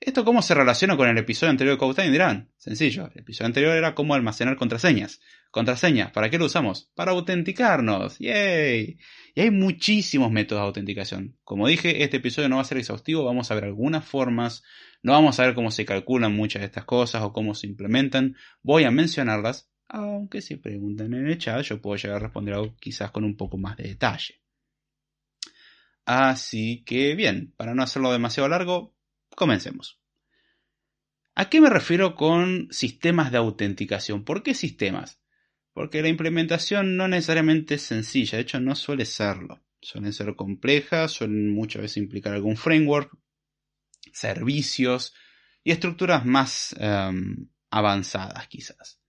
¿Esto 0.00 0.24
cómo 0.24 0.42
se 0.42 0.54
relaciona 0.54 0.96
con 0.96 1.08
el 1.08 1.16
episodio 1.16 1.52
anterior 1.52 1.76
de 1.76 1.78
CodeTime? 1.78 2.10
Dirán, 2.10 2.50
sencillo, 2.56 3.08
el 3.14 3.20
episodio 3.20 3.46
anterior 3.46 3.76
era 3.76 3.94
cómo 3.94 4.14
almacenar 4.14 4.56
contraseñas. 4.56 5.20
Contraseñas, 5.52 6.10
¿para 6.10 6.28
qué 6.28 6.38
lo 6.38 6.46
usamos? 6.46 6.90
Para 6.96 7.12
autenticarnos, 7.12 8.18
¡yay! 8.18 8.98
Y 9.34 9.40
hay 9.40 9.50
muchísimos 9.52 10.32
métodos 10.32 10.62
de 10.62 10.66
autenticación. 10.66 11.38
Como 11.44 11.68
dije, 11.68 12.02
este 12.02 12.16
episodio 12.16 12.48
no 12.48 12.56
va 12.56 12.62
a 12.62 12.66
ser 12.66 12.78
exhaustivo, 12.78 13.24
vamos 13.24 13.50
a 13.50 13.54
ver 13.54 13.64
algunas 13.64 14.04
formas, 14.04 14.64
no 15.02 15.12
vamos 15.12 15.38
a 15.38 15.44
ver 15.44 15.54
cómo 15.54 15.70
se 15.70 15.84
calculan 15.84 16.34
muchas 16.34 16.60
de 16.60 16.66
estas 16.66 16.84
cosas 16.84 17.22
o 17.22 17.32
cómo 17.32 17.54
se 17.54 17.68
implementan, 17.68 18.34
voy 18.60 18.84
a 18.84 18.90
mencionarlas, 18.90 19.70
aunque 19.86 20.42
si 20.42 20.56
preguntan 20.56 21.14
en 21.14 21.28
el 21.28 21.38
chat 21.38 21.62
yo 21.62 21.80
puedo 21.80 21.96
llegar 21.96 22.16
a 22.16 22.24
responder 22.24 22.54
algo 22.54 22.74
quizás 22.80 23.12
con 23.12 23.22
un 23.24 23.36
poco 23.36 23.56
más 23.56 23.76
de 23.76 23.84
detalle. 23.84 24.42
Así 26.06 26.84
que 26.86 27.16
bien, 27.16 27.52
para 27.56 27.74
no 27.74 27.82
hacerlo 27.82 28.12
demasiado 28.12 28.48
largo, 28.48 28.94
comencemos. 29.34 30.00
¿A 31.34 31.50
qué 31.50 31.60
me 31.60 31.68
refiero 31.68 32.14
con 32.14 32.68
sistemas 32.70 33.32
de 33.32 33.38
autenticación? 33.38 34.24
¿Por 34.24 34.42
qué 34.42 34.54
sistemas? 34.54 35.20
Porque 35.74 36.00
la 36.00 36.08
implementación 36.08 36.96
no 36.96 37.08
necesariamente 37.08 37.74
es 37.74 37.82
sencilla, 37.82 38.36
de 38.36 38.42
hecho 38.42 38.60
no 38.60 38.74
suele 38.76 39.04
serlo. 39.04 39.62
Suelen 39.82 40.12
ser 40.12 40.34
complejas, 40.36 41.12
suelen 41.12 41.52
muchas 41.52 41.82
veces 41.82 41.98
implicar 41.98 42.32
algún 42.32 42.56
framework, 42.56 43.12
servicios 44.12 45.12
y 45.62 45.72
estructuras 45.72 46.24
más 46.24 46.74
em, 46.78 47.48
avanzadas 47.70 48.46
quizás. 48.48 49.00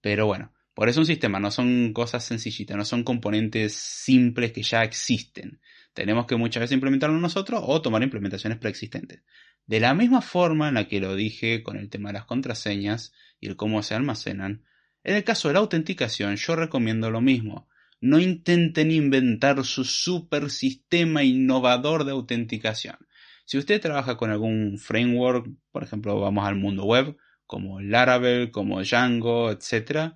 Pero 0.00 0.26
bueno, 0.26 0.52
por 0.74 0.88
eso 0.88 1.00
un 1.00 1.06
sistema 1.06 1.38
no 1.38 1.50
son 1.50 1.92
cosas 1.92 2.24
sencillitas, 2.24 2.76
no 2.76 2.84
son 2.84 3.04
componentes 3.04 3.74
simples 3.74 4.52
que 4.52 4.62
ya 4.62 4.82
existen. 4.82 5.60
Tenemos 5.94 6.26
que 6.26 6.36
muchas 6.36 6.62
veces 6.62 6.74
implementarlo 6.74 7.18
nosotros 7.18 7.62
o 7.64 7.82
tomar 7.82 8.02
implementaciones 8.02 8.58
preexistentes. 8.58 9.22
De 9.66 9.80
la 9.80 9.94
misma 9.94 10.22
forma 10.22 10.68
en 10.68 10.74
la 10.74 10.88
que 10.88 11.00
lo 11.00 11.14
dije 11.14 11.62
con 11.62 11.76
el 11.76 11.90
tema 11.90 12.08
de 12.08 12.14
las 12.14 12.24
contraseñas 12.24 13.12
y 13.40 13.48
el 13.48 13.56
cómo 13.56 13.82
se 13.82 13.94
almacenan, 13.94 14.64
en 15.04 15.16
el 15.16 15.24
caso 15.24 15.48
de 15.48 15.54
la 15.54 15.60
autenticación 15.60 16.36
yo 16.36 16.56
recomiendo 16.56 17.10
lo 17.10 17.20
mismo. 17.20 17.68
No 18.00 18.18
intenten 18.18 18.90
inventar 18.90 19.64
su 19.64 19.84
super 19.84 20.50
sistema 20.50 21.22
innovador 21.22 22.04
de 22.04 22.12
autenticación. 22.12 22.96
Si 23.44 23.58
usted 23.58 23.80
trabaja 23.80 24.16
con 24.16 24.30
algún 24.30 24.78
framework, 24.78 25.48
por 25.70 25.82
ejemplo, 25.84 26.18
vamos 26.18 26.46
al 26.46 26.56
mundo 26.56 26.84
web, 26.84 27.16
como 27.46 27.80
Laravel, 27.80 28.50
como 28.50 28.82
Django, 28.82 29.50
etc., 29.50 30.14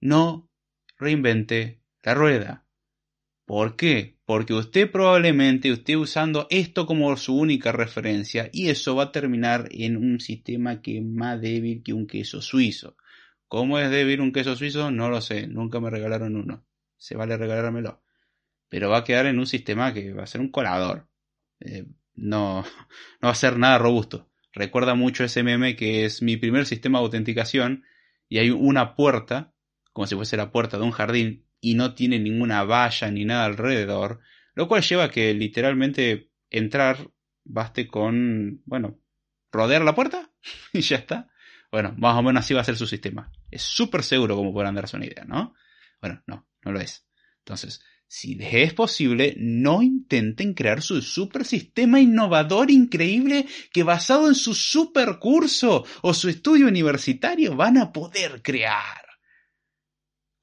no 0.00 0.50
reinvente 0.98 1.80
la 2.02 2.14
rueda. 2.14 2.65
¿Por 3.46 3.76
qué? 3.76 4.18
Porque 4.26 4.54
usted 4.54 4.90
probablemente 4.90 5.70
esté 5.70 5.96
usando 5.96 6.48
esto 6.50 6.84
como 6.84 7.16
su 7.16 7.38
única 7.38 7.70
referencia 7.70 8.50
y 8.52 8.70
eso 8.70 8.96
va 8.96 9.04
a 9.04 9.12
terminar 9.12 9.68
en 9.70 9.96
un 9.96 10.18
sistema 10.18 10.82
que 10.82 10.98
es 10.98 11.04
más 11.04 11.40
débil 11.40 11.84
que 11.84 11.92
un 11.92 12.08
queso 12.08 12.42
suizo. 12.42 12.96
¿Cómo 13.46 13.78
es 13.78 13.88
débil 13.88 14.20
un 14.20 14.32
queso 14.32 14.56
suizo? 14.56 14.90
No 14.90 15.08
lo 15.08 15.20
sé, 15.20 15.46
nunca 15.46 15.78
me 15.78 15.90
regalaron 15.90 16.34
uno. 16.34 16.66
Se 16.96 17.14
vale 17.14 17.36
regalármelo. 17.36 18.02
Pero 18.68 18.90
va 18.90 18.98
a 18.98 19.04
quedar 19.04 19.26
en 19.26 19.38
un 19.38 19.46
sistema 19.46 19.94
que 19.94 20.12
va 20.12 20.24
a 20.24 20.26
ser 20.26 20.40
un 20.40 20.50
colador. 20.50 21.08
Eh, 21.60 21.86
no, 22.16 22.62
no 23.22 23.28
va 23.28 23.30
a 23.30 23.36
ser 23.36 23.58
nada 23.58 23.78
robusto. 23.78 24.28
Recuerda 24.52 24.96
mucho 24.96 25.22
ese 25.22 25.44
meme 25.44 25.76
que 25.76 26.04
es 26.04 26.20
mi 26.20 26.36
primer 26.36 26.66
sistema 26.66 26.98
de 26.98 27.04
autenticación 27.04 27.84
y 28.28 28.38
hay 28.38 28.50
una 28.50 28.96
puerta, 28.96 29.54
como 29.92 30.08
si 30.08 30.16
fuese 30.16 30.36
la 30.36 30.50
puerta 30.50 30.78
de 30.78 30.82
un 30.82 30.90
jardín, 30.90 31.45
y 31.66 31.74
no 31.74 31.94
tiene 31.94 32.20
ninguna 32.20 32.62
valla 32.62 33.10
ni 33.10 33.24
nada 33.24 33.44
alrededor, 33.44 34.20
lo 34.54 34.68
cual 34.68 34.82
lleva 34.82 35.02
a 35.02 35.10
que 35.10 35.34
literalmente 35.34 36.30
entrar 36.48 37.10
baste 37.42 37.88
con, 37.88 38.62
bueno, 38.66 39.00
rodear 39.50 39.82
la 39.82 39.96
puerta 39.96 40.30
y 40.72 40.82
ya 40.82 40.94
está. 40.94 41.28
Bueno, 41.72 41.92
más 41.98 42.14
o 42.14 42.22
menos 42.22 42.44
así 42.44 42.54
va 42.54 42.60
a 42.60 42.64
ser 42.64 42.76
su 42.76 42.86
sistema. 42.86 43.32
Es 43.50 43.62
súper 43.62 44.04
seguro 44.04 44.36
como 44.36 44.52
podrán 44.52 44.76
darse 44.76 44.96
una 44.96 45.06
idea, 45.06 45.24
¿no? 45.24 45.54
Bueno, 46.00 46.22
no, 46.28 46.48
no 46.64 46.70
lo 46.70 46.78
es. 46.78 47.04
Entonces, 47.38 47.82
si 48.06 48.36
les 48.36 48.54
es 48.54 48.72
posible, 48.72 49.34
no 49.36 49.82
intenten 49.82 50.54
crear 50.54 50.82
su 50.82 51.02
super 51.02 51.44
sistema 51.44 51.98
innovador 51.98 52.70
increíble 52.70 53.44
que 53.72 53.82
basado 53.82 54.28
en 54.28 54.36
su 54.36 54.54
super 54.54 55.18
curso 55.18 55.84
o 56.02 56.14
su 56.14 56.28
estudio 56.28 56.68
universitario 56.68 57.56
van 57.56 57.76
a 57.76 57.92
poder 57.92 58.40
crear. 58.40 59.05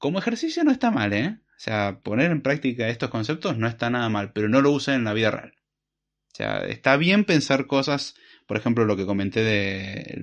Como 0.04 0.18
ejercicio 0.18 0.64
no 0.64 0.70
está 0.70 0.90
mal, 0.90 1.14
¿eh? 1.14 1.38
O 1.48 1.56
sea, 1.56 2.00
poner 2.02 2.30
en 2.30 2.42
práctica 2.42 2.90
estos 2.90 3.08
conceptos 3.08 3.56
no 3.56 3.66
está 3.66 3.88
nada 3.88 4.10
mal, 4.10 4.34
pero 4.34 4.50
no 4.50 4.60
lo 4.60 4.70
usen 4.70 4.96
en 4.96 5.04
la 5.04 5.14
vida 5.14 5.30
real. 5.30 5.54
O 6.30 6.36
sea, 6.36 6.58
está 6.58 6.98
bien 6.98 7.24
pensar 7.24 7.66
cosas, 7.66 8.14
por 8.46 8.58
ejemplo, 8.58 8.84
lo 8.84 8.98
que 8.98 9.06
comenté 9.06 9.42
de 9.42 10.20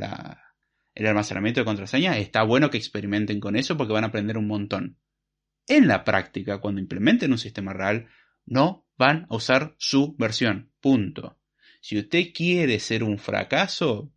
el 0.94 1.08
almacenamiento 1.08 1.62
de 1.62 1.65
contraseñas, 1.65 2.17
está 2.17 2.44
bueno 2.44 2.70
que 2.70 2.78
experimenten 2.78 3.39
con 3.39 3.56
eso 3.56 3.76
porque 3.76 3.94
van 3.94 4.04
a 4.04 4.10
aprender 4.10 4.38
un 4.38 4.46
montón. 4.46 5.00
En 5.65 5.88
la 5.88 6.04
práctica, 6.04 6.60
cuando 6.60 6.80
implementen 6.80 7.32
un 7.32 7.39
sistema 7.39 7.74
real, 7.74 8.08
no 8.46 8.88
van 9.00 9.26
a 9.32 9.36
usar 9.36 9.74
su 9.80 10.15
versión. 10.15 10.72
Punto. 10.80 11.39
Si 11.82 11.98
usted 11.98 12.26
quiere 12.36 12.80
ser 12.80 13.04
un 13.04 13.17
fracaso 13.17 14.13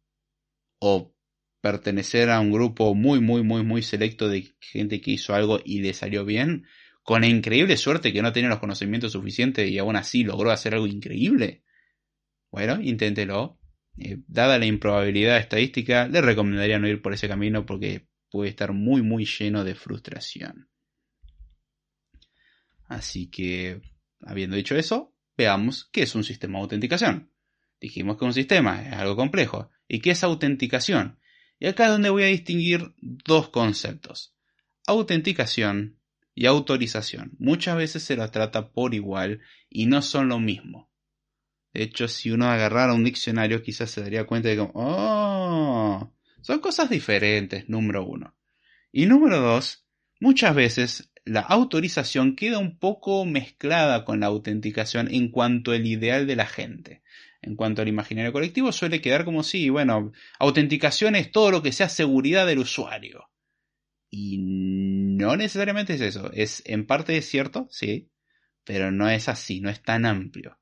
o 0.78 1.13
pertenecer 1.64 2.28
a 2.28 2.40
un 2.40 2.52
grupo 2.52 2.94
muy, 2.94 3.20
muy, 3.20 3.42
muy, 3.42 3.62
muy 3.62 3.80
selecto 3.80 4.28
de 4.28 4.54
gente 4.60 5.00
que 5.00 5.12
hizo 5.12 5.34
algo 5.34 5.60
y 5.64 5.80
le 5.80 5.94
salió 5.94 6.26
bien, 6.26 6.66
con 7.02 7.22
la 7.22 7.26
increíble 7.26 7.78
suerte 7.78 8.12
que 8.12 8.20
no 8.20 8.34
tenía 8.34 8.50
los 8.50 8.58
conocimientos 8.58 9.12
suficientes 9.12 9.70
y 9.70 9.78
aún 9.78 9.96
así 9.96 10.24
logró 10.24 10.50
hacer 10.50 10.74
algo 10.74 10.86
increíble, 10.86 11.64
bueno, 12.50 12.82
inténtelo. 12.82 13.58
Eh, 13.96 14.18
dada 14.26 14.58
la 14.58 14.66
improbabilidad 14.66 15.38
estadística, 15.38 16.06
le 16.06 16.20
recomendaría 16.20 16.78
no 16.78 16.86
ir 16.86 17.00
por 17.00 17.14
ese 17.14 17.28
camino 17.28 17.64
porque 17.64 18.08
puede 18.30 18.50
estar 18.50 18.74
muy, 18.74 19.00
muy 19.00 19.24
lleno 19.24 19.64
de 19.64 19.74
frustración. 19.74 20.68
Así 22.88 23.30
que, 23.30 23.80
habiendo 24.20 24.54
dicho 24.56 24.76
eso, 24.76 25.14
veamos 25.34 25.88
qué 25.90 26.02
es 26.02 26.14
un 26.14 26.24
sistema 26.24 26.58
de 26.58 26.64
autenticación. 26.64 27.30
Dijimos 27.80 28.18
que 28.18 28.26
un 28.26 28.34
sistema 28.34 28.86
es 28.86 28.92
algo 28.92 29.16
complejo. 29.16 29.70
¿Y 29.88 30.00
qué 30.00 30.10
es 30.10 30.22
autenticación? 30.22 31.18
Y 31.64 31.66
acá 31.66 31.84
es 31.84 31.92
donde 31.92 32.10
voy 32.10 32.24
a 32.24 32.26
distinguir 32.26 32.92
dos 33.00 33.48
conceptos. 33.48 34.34
Autenticación 34.86 35.98
y 36.34 36.44
autorización. 36.44 37.32
Muchas 37.38 37.74
veces 37.78 38.02
se 38.02 38.16
los 38.16 38.30
trata 38.30 38.70
por 38.70 38.92
igual 38.92 39.40
y 39.70 39.86
no 39.86 40.02
son 40.02 40.28
lo 40.28 40.38
mismo. 40.38 40.90
De 41.72 41.84
hecho, 41.84 42.06
si 42.06 42.30
uno 42.30 42.50
agarrara 42.50 42.92
un 42.92 43.02
diccionario 43.02 43.62
quizás 43.62 43.90
se 43.90 44.02
daría 44.02 44.26
cuenta 44.26 44.50
de 44.50 44.56
que, 44.56 44.70
oh, 44.74 46.12
son 46.42 46.58
cosas 46.58 46.90
diferentes, 46.90 47.66
número 47.66 48.04
uno. 48.04 48.36
Y 48.92 49.06
número 49.06 49.40
dos, 49.40 49.86
muchas 50.20 50.54
veces 50.54 51.12
la 51.24 51.40
autorización 51.40 52.36
queda 52.36 52.58
un 52.58 52.78
poco 52.78 53.24
mezclada 53.24 54.04
con 54.04 54.20
la 54.20 54.26
autenticación 54.26 55.08
en 55.10 55.30
cuanto 55.30 55.72
al 55.72 55.86
ideal 55.86 56.26
de 56.26 56.36
la 56.36 56.46
gente 56.46 57.02
en 57.44 57.56
cuanto 57.56 57.82
al 57.82 57.88
imaginario 57.88 58.32
colectivo, 58.32 58.72
suele 58.72 59.00
quedar 59.00 59.24
como 59.24 59.42
si, 59.42 59.68
bueno, 59.68 60.12
autenticación 60.38 61.14
es 61.14 61.30
todo 61.30 61.50
lo 61.50 61.62
que 61.62 61.72
sea 61.72 61.88
seguridad 61.88 62.46
del 62.46 62.60
usuario. 62.60 63.28
Y 64.10 64.38
no 64.38 65.36
necesariamente 65.36 65.94
es 65.94 66.00
eso. 66.00 66.30
Es 66.32 66.62
en 66.66 66.86
parte 66.86 67.16
es 67.16 67.28
cierto, 67.28 67.68
sí, 67.70 68.10
pero 68.64 68.90
no 68.90 69.10
es 69.10 69.28
así, 69.28 69.60
no 69.60 69.68
es 69.68 69.82
tan 69.82 70.06
amplio. 70.06 70.58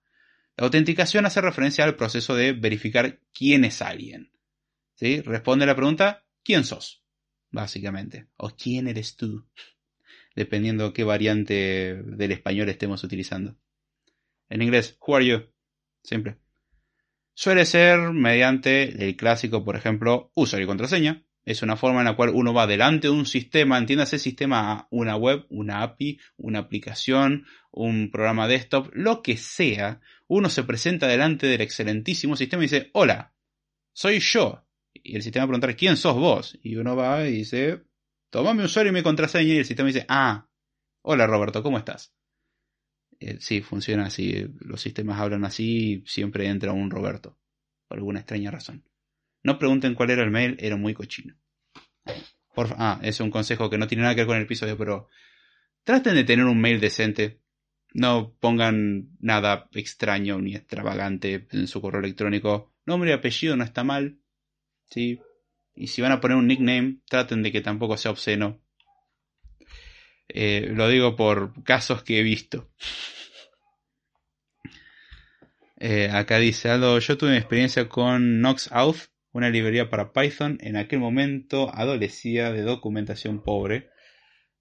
La 0.57 0.65
autenticación 0.65 1.25
hace 1.25 1.41
referencia 1.41 1.85
al 1.85 1.97
proceso 1.97 2.35
de 2.35 2.53
verificar 2.53 3.21
quién 3.33 3.65
es 3.65 3.81
alguien. 3.81 4.33
¿Sí? 4.97 5.21
Responde 5.21 5.65
a 5.65 5.69
la 5.69 5.77
pregunta, 5.77 6.27
¿quién 6.43 6.65
sos? 6.65 7.05
Básicamente. 7.51 8.27
O 8.37 8.51
quién 8.51 8.89
eres 8.89 9.17
tú. 9.17 9.47
Dependiendo 10.35 10.93
qué 10.93 11.05
variante 11.05 12.03
del 12.03 12.33
español 12.33 12.69
estemos 12.69 13.05
utilizando. 13.05 13.57
En 14.49 14.63
inglés, 14.63 14.99
who 15.01 15.17
are 15.17 15.27
you? 15.27 15.43
Siempre. 16.03 16.42
Suele 17.35 17.65
ser 17.65 18.13
mediante 18.13 19.07
el 19.07 19.17
clásico, 19.17 19.65
por 19.65 19.77
ejemplo, 19.77 20.31
usuario 20.35 20.65
y 20.65 20.69
contraseña. 20.69 21.25
Es 21.45 21.63
una 21.63 21.77
forma 21.77 22.01
en 22.01 22.05
la 22.05 22.15
cual 22.15 22.31
uno 22.35 22.55
va 22.55 22.69
delante 22.69 23.09
de 23.09 23.15
un 23.15 23.27
sistema, 23.27 23.77
entiéndase 23.77 24.19
sistema 24.19 24.87
una 24.91 25.17
web, 25.17 25.45
una 25.49 25.83
API, 25.83 26.21
una 26.37 26.61
aplicación, 26.61 27.47
un 27.73 28.11
programa 28.13 28.47
desktop, 28.47 28.91
lo 28.93 29.23
que 29.23 29.37
sea. 29.37 30.01
Uno 30.29 30.49
se 30.51 30.63
presenta 30.63 31.09
delante 31.09 31.47
del 31.49 31.63
excelentísimo 31.63 32.37
sistema 32.37 32.63
y 32.63 32.67
dice, 32.67 32.91
hola, 32.93 33.35
soy 33.93 34.21
yo. 34.21 34.65
Y 34.93 35.17
el 35.17 35.23
sistema 35.23 35.43
va 35.43 35.47
a 35.47 35.49
preguntar, 35.49 35.77
¿quién 35.77 35.97
sos 35.97 36.15
vos? 36.15 36.59
Y 36.63 36.77
uno 36.77 36.95
va 36.95 37.27
y 37.27 37.33
dice, 37.33 37.83
toma 38.31 38.55
mi 38.55 38.63
usuario 38.63 38.93
y 38.93 38.95
mi 38.95 39.03
contraseña. 39.03 39.55
Y 39.55 39.59
el 39.59 39.65
sistema 39.65 39.89
dice, 39.89 40.07
ah, 40.09 40.49
hola 41.03 41.27
Roberto, 41.27 41.63
¿cómo 41.63 41.79
estás? 41.79 42.15
Eh, 43.23 43.37
sí, 43.41 43.63
funciona 43.63 44.07
así. 44.07 44.49
Los 44.59 44.81
sistemas 44.81 45.21
hablan 45.21 45.45
así 45.45 45.93
y 45.93 46.05
siempre 46.07 46.49
entra 46.49 46.73
un 46.73 46.91
Roberto. 46.91 47.39
Por 47.87 47.99
alguna 47.99 48.19
extraña 48.19 48.51
razón. 48.51 48.85
No 49.45 49.59
pregunten 49.59 49.95
cuál 49.95 50.11
era 50.11 50.25
el 50.25 50.31
mail, 50.31 50.57
era 50.59 50.77
muy 50.77 50.93
cochino. 50.93 51.37
ah, 52.57 52.99
es 53.03 53.21
un 53.21 53.31
consejo 53.31 53.71
que 53.71 53.79
no 53.79 53.87
tiene 53.87 54.03
nada 54.03 54.15
que 54.15 54.23
ver 54.23 54.27
con 54.27 54.37
el 54.37 54.43
episodio, 54.43 54.77
pero 54.77 55.09
traten 55.85 56.17
de 56.17 56.25
tener 56.25 56.47
un 56.47 56.61
mail 56.61 56.81
decente. 56.81 57.41
no 57.95 58.35
pongan 58.41 59.11
nada 59.21 59.69
extraño 59.73 60.41
ni 60.41 60.57
extravagante 60.57 61.47
en 61.53 61.69
su 61.69 61.81
correo 61.81 62.01
electrónico. 62.01 62.75
Nombre 62.87 63.11
y 63.11 63.13
apellido 63.13 63.57
no 63.57 63.63
está 63.63 63.85
mal. 63.85 64.19
¿sí? 64.91 65.21
Y 65.75 65.89
si 65.89 66.03
van 66.03 66.13
a 66.13 66.21
poner 66.21 66.37
un 66.37 66.49
nickname, 66.49 66.99
traten 67.09 67.43
de 67.43 67.53
que 67.53 67.61
tampoco 67.61 67.97
sea 67.97 68.11
obsceno. 68.11 68.61
Eh, 70.29 70.69
lo 70.73 70.89
digo 70.89 71.17
por 71.17 71.63
casos 71.65 72.03
que 72.03 72.21
he 72.21 72.23
visto. 72.23 72.71
Eh, 75.79 76.09
acá 76.13 76.39
dice 76.39 76.69
yo 76.69 77.19
tuve 77.19 77.31
una 77.31 77.39
experiencia 77.39 77.89
con 77.89 78.41
Noxauth, 78.41 79.09
una 79.33 79.51
librería 79.51 79.91
para 79.91 80.13
Python. 80.13 80.59
En 80.61 80.77
aquel 80.77 81.01
momento 81.01 81.75
adolecía 81.75 82.53
de 82.53 82.63
documentación 82.63 83.43
pobre. 83.43 83.91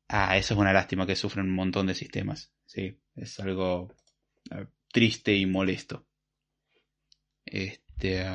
Ah, 0.08 0.38
eso 0.38 0.56
es 0.56 0.60
una 0.60 0.74
lástima 0.74 1.06
que 1.06 1.16
sufren 1.16 1.46
un 1.46 1.56
montón 1.56 1.88
de 1.88 1.94
sistemas. 1.94 2.54
Sí, 2.66 3.00
es 3.16 3.40
algo 3.40 3.94
eh, 4.50 4.66
triste 4.92 5.36
y 5.36 5.46
molesto. 5.46 6.08
Este. 7.46 8.26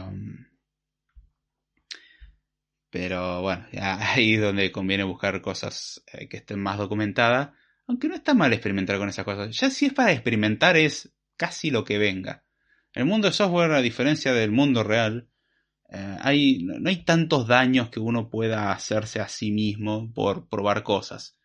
Pero 2.91 3.43
bueno, 3.43 3.67
ahí 3.81 4.35
es 4.35 4.41
donde 4.41 4.73
conviene 4.73 5.05
buscar 5.05 5.41
cosas 5.41 6.03
eh, 6.13 6.29
que 6.29 6.39
estén 6.39 6.61
más 6.61 6.79
documentadas. 6.79 7.51
Aunque 7.87 8.09
no 8.09 8.15
está 8.15 8.35
mal 8.35 8.53
experimentar 8.53 8.99
con 8.99 9.09
esas 9.09 9.25
cosas. 9.25 9.57
Ya 9.57 9.71
si 9.71 9.87
es 9.87 9.93
para 9.93 10.13
experimentar 10.13 10.77
es 10.77 11.13
casi 11.37 11.71
lo 11.71 11.85
que 11.85 11.99
venga. 11.99 12.45
El 12.93 13.05
mundo 13.05 13.29
de 13.29 13.35
software, 13.35 13.73
a 13.73 13.83
diferencia 13.83 14.33
del 14.33 14.51
mundo 14.51 14.83
real, 14.83 15.29
eh, 15.91 16.17
hay, 16.21 16.59
no 16.65 16.89
hay 16.89 17.05
tantos 17.05 17.47
daños 17.47 17.91
que 17.91 18.01
uno 18.01 18.29
pueda 18.29 18.73
hacerse 18.73 19.21
a 19.21 19.29
sí 19.29 19.53
mismo 19.53 20.13
por 20.13 20.49
probar 20.49 20.83
cosas. 20.83 21.39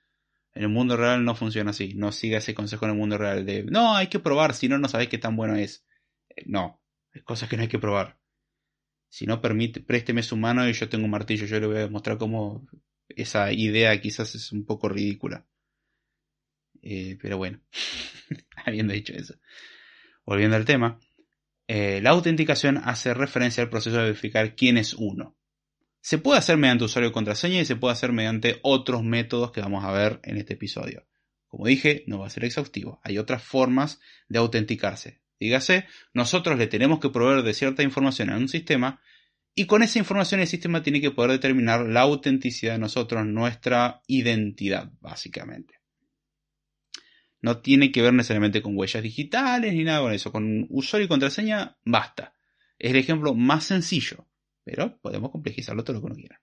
En 0.53 0.63
el 0.63 0.69
mundo 0.69 0.97
real 0.97 1.23
no 1.23 1.35
funciona 1.35 1.71
así. 1.71 1.93
No 1.95 2.11
siga 2.11 2.39
ese 2.39 2.55
consejo 2.55 2.85
en 2.85 2.91
el 2.91 2.97
mundo 2.97 3.17
real 3.17 3.45
de 3.45 3.63
no, 3.63 3.95
hay 3.95 4.07
que 4.07 4.19
probar, 4.19 4.53
si 4.53 4.67
no, 4.67 4.77
no 4.77 4.87
sabes 4.87 5.09
qué 5.09 5.17
tan 5.17 5.35
bueno 5.35 5.55
es. 5.55 5.85
Eh, 6.29 6.43
no, 6.45 6.81
hay 7.13 7.21
cosas 7.21 7.49
que 7.49 7.57
no 7.57 7.63
hay 7.63 7.69
que 7.69 7.79
probar. 7.79 8.20
Si 9.11 9.25
no 9.25 9.41
permite, 9.41 9.81
présteme 9.81 10.23
su 10.23 10.37
mano 10.37 10.67
y 10.67 10.71
yo 10.71 10.87
tengo 10.87 11.03
un 11.03 11.11
martillo, 11.11 11.45
yo 11.45 11.59
le 11.59 11.67
voy 11.67 11.81
a 11.81 11.89
mostrar 11.89 12.17
cómo 12.17 12.65
esa 13.09 13.51
idea 13.51 13.99
quizás 13.99 14.35
es 14.35 14.53
un 14.53 14.65
poco 14.65 14.87
ridícula. 14.87 15.45
Eh, 16.81 17.17
pero 17.21 17.37
bueno, 17.37 17.59
habiendo 18.65 18.93
dicho 18.93 19.11
eso. 19.11 19.35
Volviendo 20.25 20.55
al 20.55 20.63
tema, 20.63 20.97
eh, 21.67 21.99
la 22.01 22.11
autenticación 22.11 22.77
hace 22.77 23.13
referencia 23.13 23.61
al 23.61 23.69
proceso 23.69 23.97
de 23.97 24.03
verificar 24.03 24.55
quién 24.55 24.77
es 24.77 24.93
uno. 24.93 25.35
Se 25.99 26.17
puede 26.17 26.39
hacer 26.39 26.55
mediante 26.55 26.85
usuario 26.85 27.09
y 27.09 27.13
contraseña 27.13 27.59
y 27.59 27.65
se 27.65 27.75
puede 27.75 27.91
hacer 27.91 28.13
mediante 28.13 28.59
otros 28.63 29.03
métodos 29.03 29.51
que 29.51 29.59
vamos 29.59 29.83
a 29.83 29.91
ver 29.91 30.21
en 30.23 30.37
este 30.37 30.53
episodio. 30.53 31.05
Como 31.49 31.67
dije, 31.67 32.05
no 32.07 32.19
va 32.19 32.27
a 32.27 32.29
ser 32.29 32.45
exhaustivo. 32.45 33.01
Hay 33.03 33.17
otras 33.17 33.43
formas 33.43 33.99
de 34.29 34.39
autenticarse. 34.39 35.19
Dígase, 35.41 35.87
nosotros 36.13 36.59
le 36.59 36.67
tenemos 36.67 36.99
que 36.99 37.09
proveer 37.09 37.41
de 37.41 37.55
cierta 37.55 37.81
información 37.81 38.29
en 38.29 38.35
un 38.35 38.47
sistema 38.47 39.01
y 39.55 39.65
con 39.65 39.81
esa 39.81 39.97
información 39.97 40.39
el 40.39 40.45
sistema 40.45 40.83
tiene 40.83 41.01
que 41.01 41.09
poder 41.09 41.31
determinar 41.31 41.81
la 41.87 42.01
autenticidad 42.01 42.73
de 42.73 42.79
nosotros, 42.79 43.25
nuestra 43.25 44.03
identidad, 44.05 44.91
básicamente. 44.99 45.79
No 47.41 47.57
tiene 47.57 47.91
que 47.91 48.03
ver 48.03 48.13
necesariamente 48.13 48.61
con 48.61 48.77
huellas 48.77 49.01
digitales 49.01 49.73
ni 49.73 49.83
nada 49.83 50.01
con 50.01 50.13
eso. 50.13 50.31
Con 50.31 50.67
usuario 50.69 51.05
y 51.05 51.09
contraseña 51.09 51.75
basta. 51.85 52.35
Es 52.77 52.91
el 52.91 52.97
ejemplo 52.97 53.33
más 53.33 53.63
sencillo, 53.63 54.27
pero 54.63 54.99
podemos 55.01 55.31
complejizarlo 55.31 55.83
todo 55.83 55.95
lo 55.95 56.01
que 56.01 56.05
uno 56.05 56.15
quiera. 56.15 56.39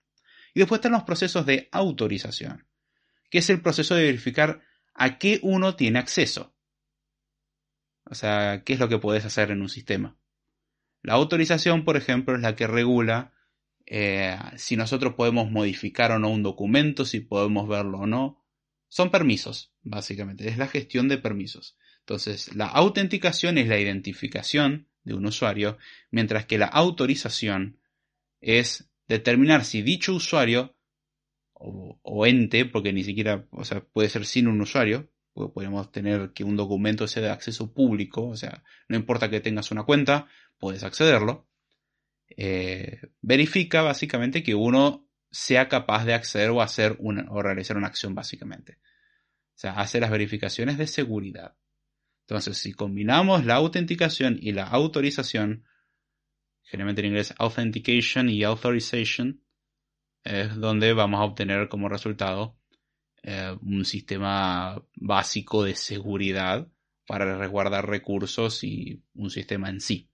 Y 0.53 0.59
después 0.59 0.79
están 0.79 0.91
los 0.91 1.03
procesos 1.03 1.45
de 1.45 1.69
autorización, 1.71 2.67
que 3.29 3.37
es 3.37 3.49
el 3.49 3.61
proceso 3.61 3.95
de 3.95 4.03
verificar 4.03 4.61
a 4.93 5.17
qué 5.17 5.39
uno 5.41 5.77
tiene 5.77 5.99
acceso. 5.99 6.53
O 8.09 8.15
sea, 8.15 8.63
¿qué 8.63 8.73
es 8.73 8.79
lo 8.79 8.89
que 8.89 8.97
puedes 8.97 9.25
hacer 9.25 9.51
en 9.51 9.61
un 9.61 9.69
sistema? 9.69 10.17
La 11.01 11.13
autorización, 11.13 11.85
por 11.85 11.95
ejemplo, 11.95 12.35
es 12.35 12.41
la 12.41 12.55
que 12.55 12.67
regula 12.67 13.33
eh, 13.85 14.37
si 14.57 14.75
nosotros 14.75 15.13
podemos 15.13 15.49
modificar 15.51 16.11
o 16.11 16.19
no 16.19 16.29
un 16.29 16.43
documento, 16.43 17.05
si 17.05 17.19
podemos 17.19 17.67
verlo 17.67 17.99
o 17.99 18.07
no. 18.07 18.43
Son 18.87 19.11
permisos, 19.11 19.73
básicamente. 19.81 20.47
Es 20.47 20.57
la 20.57 20.67
gestión 20.67 21.07
de 21.07 21.19
permisos. 21.19 21.77
Entonces, 21.99 22.55
la 22.55 22.65
autenticación 22.65 23.57
es 23.57 23.67
la 23.67 23.79
identificación 23.79 24.89
de 25.03 25.13
un 25.13 25.25
usuario, 25.25 25.77
mientras 26.09 26.45
que 26.45 26.57
la 26.57 26.65
autorización 26.65 27.79
es 28.41 28.91
determinar 29.07 29.65
si 29.65 29.81
dicho 29.81 30.13
usuario 30.13 30.75
o, 31.53 31.99
o 32.01 32.25
ente, 32.25 32.65
porque 32.65 32.93
ni 32.93 33.03
siquiera, 33.03 33.47
o 33.51 33.63
sea, 33.63 33.81
puede 33.81 34.09
ser 34.09 34.25
sin 34.25 34.47
un 34.47 34.61
usuario, 34.61 35.11
podemos 35.33 35.91
tener 35.91 36.31
que 36.33 36.43
un 36.43 36.55
documento 36.55 37.07
sea 37.07 37.23
de 37.23 37.29
acceso 37.29 37.73
público, 37.73 38.27
o 38.27 38.35
sea, 38.35 38.63
no 38.87 38.97
importa 38.97 39.29
que 39.29 39.39
tengas 39.39 39.71
una 39.71 39.83
cuenta, 39.83 40.27
puedes 40.57 40.83
accederlo. 40.83 41.47
Eh, 42.35 43.01
verifica 43.21 43.81
básicamente 43.81 44.43
que 44.43 44.55
uno 44.55 45.07
sea 45.31 45.69
capaz 45.69 46.05
de 46.05 46.13
acceder 46.13 46.49
o 46.49 46.61
hacer 46.61 46.95
una, 46.99 47.25
o 47.31 47.41
realizar 47.41 47.77
una 47.77 47.87
acción 47.87 48.15
básicamente. 48.15 48.79
O 49.55 49.61
sea, 49.61 49.73
hace 49.73 49.99
las 49.99 50.11
verificaciones 50.11 50.77
de 50.77 50.87
seguridad. 50.87 51.55
Entonces, 52.27 52.57
si 52.57 52.73
combinamos 52.73 53.45
la 53.45 53.55
autenticación 53.55 54.37
y 54.39 54.51
la 54.51 54.65
autorización, 54.65 55.65
generalmente 56.61 57.01
en 57.01 57.07
inglés 57.07 57.33
authentication 57.37 58.29
y 58.29 58.43
authorization, 58.43 59.43
es 60.23 60.55
donde 60.55 60.93
vamos 60.93 61.19
a 61.19 61.23
obtener 61.23 61.69
como 61.69 61.89
resultado 61.89 62.58
eh, 63.23 63.55
un 63.61 63.85
sistema 63.85 64.83
básico 64.95 65.63
de 65.63 65.75
seguridad 65.75 66.67
para 67.05 67.37
resguardar 67.37 67.87
recursos 67.87 68.63
y 68.63 69.01
un 69.15 69.29
sistema 69.29 69.69
en 69.69 69.81
sí. 69.81 70.09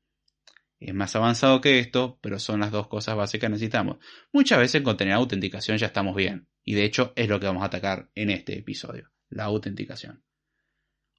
Es 0.79 0.93
más 0.93 1.15
avanzado 1.15 1.61
que 1.61 1.79
esto, 1.79 2.19
pero 2.21 2.39
son 2.39 2.59
las 2.59 2.71
dos 2.71 2.87
cosas 2.87 3.15
básicas 3.15 3.47
que 3.47 3.51
necesitamos. 3.51 3.97
Muchas 4.31 4.59
veces 4.59 4.81
con 4.81 4.97
tener 4.97 5.13
autenticación 5.13 5.77
ya 5.77 5.87
estamos 5.87 6.15
bien, 6.15 6.47
y 6.63 6.73
de 6.73 6.85
hecho 6.85 7.13
es 7.15 7.27
lo 7.27 7.39
que 7.39 7.47
vamos 7.47 7.63
a 7.63 7.67
atacar 7.67 8.09
en 8.15 8.29
este 8.29 8.57
episodio, 8.57 9.11
la 9.29 9.45
autenticación. 9.45 10.23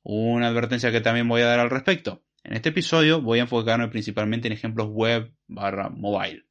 Una 0.03 0.49
advertencia 0.49 0.93
que 0.93 1.01
también 1.01 1.29
voy 1.29 1.43
a 1.43 1.47
dar 1.47 1.59
al 1.59 1.71
respecto. 1.71 2.25
En 2.45 2.55
este 2.55 2.69
episodio 2.69 3.21
voy 3.21 3.41
a 3.41 3.43
enfocarme 3.43 3.89
principalmente 3.89 4.47
en 4.47 4.53
ejemplos 4.53 4.89
web 4.89 5.35
barra 5.49 5.89
mobile. 5.89 6.47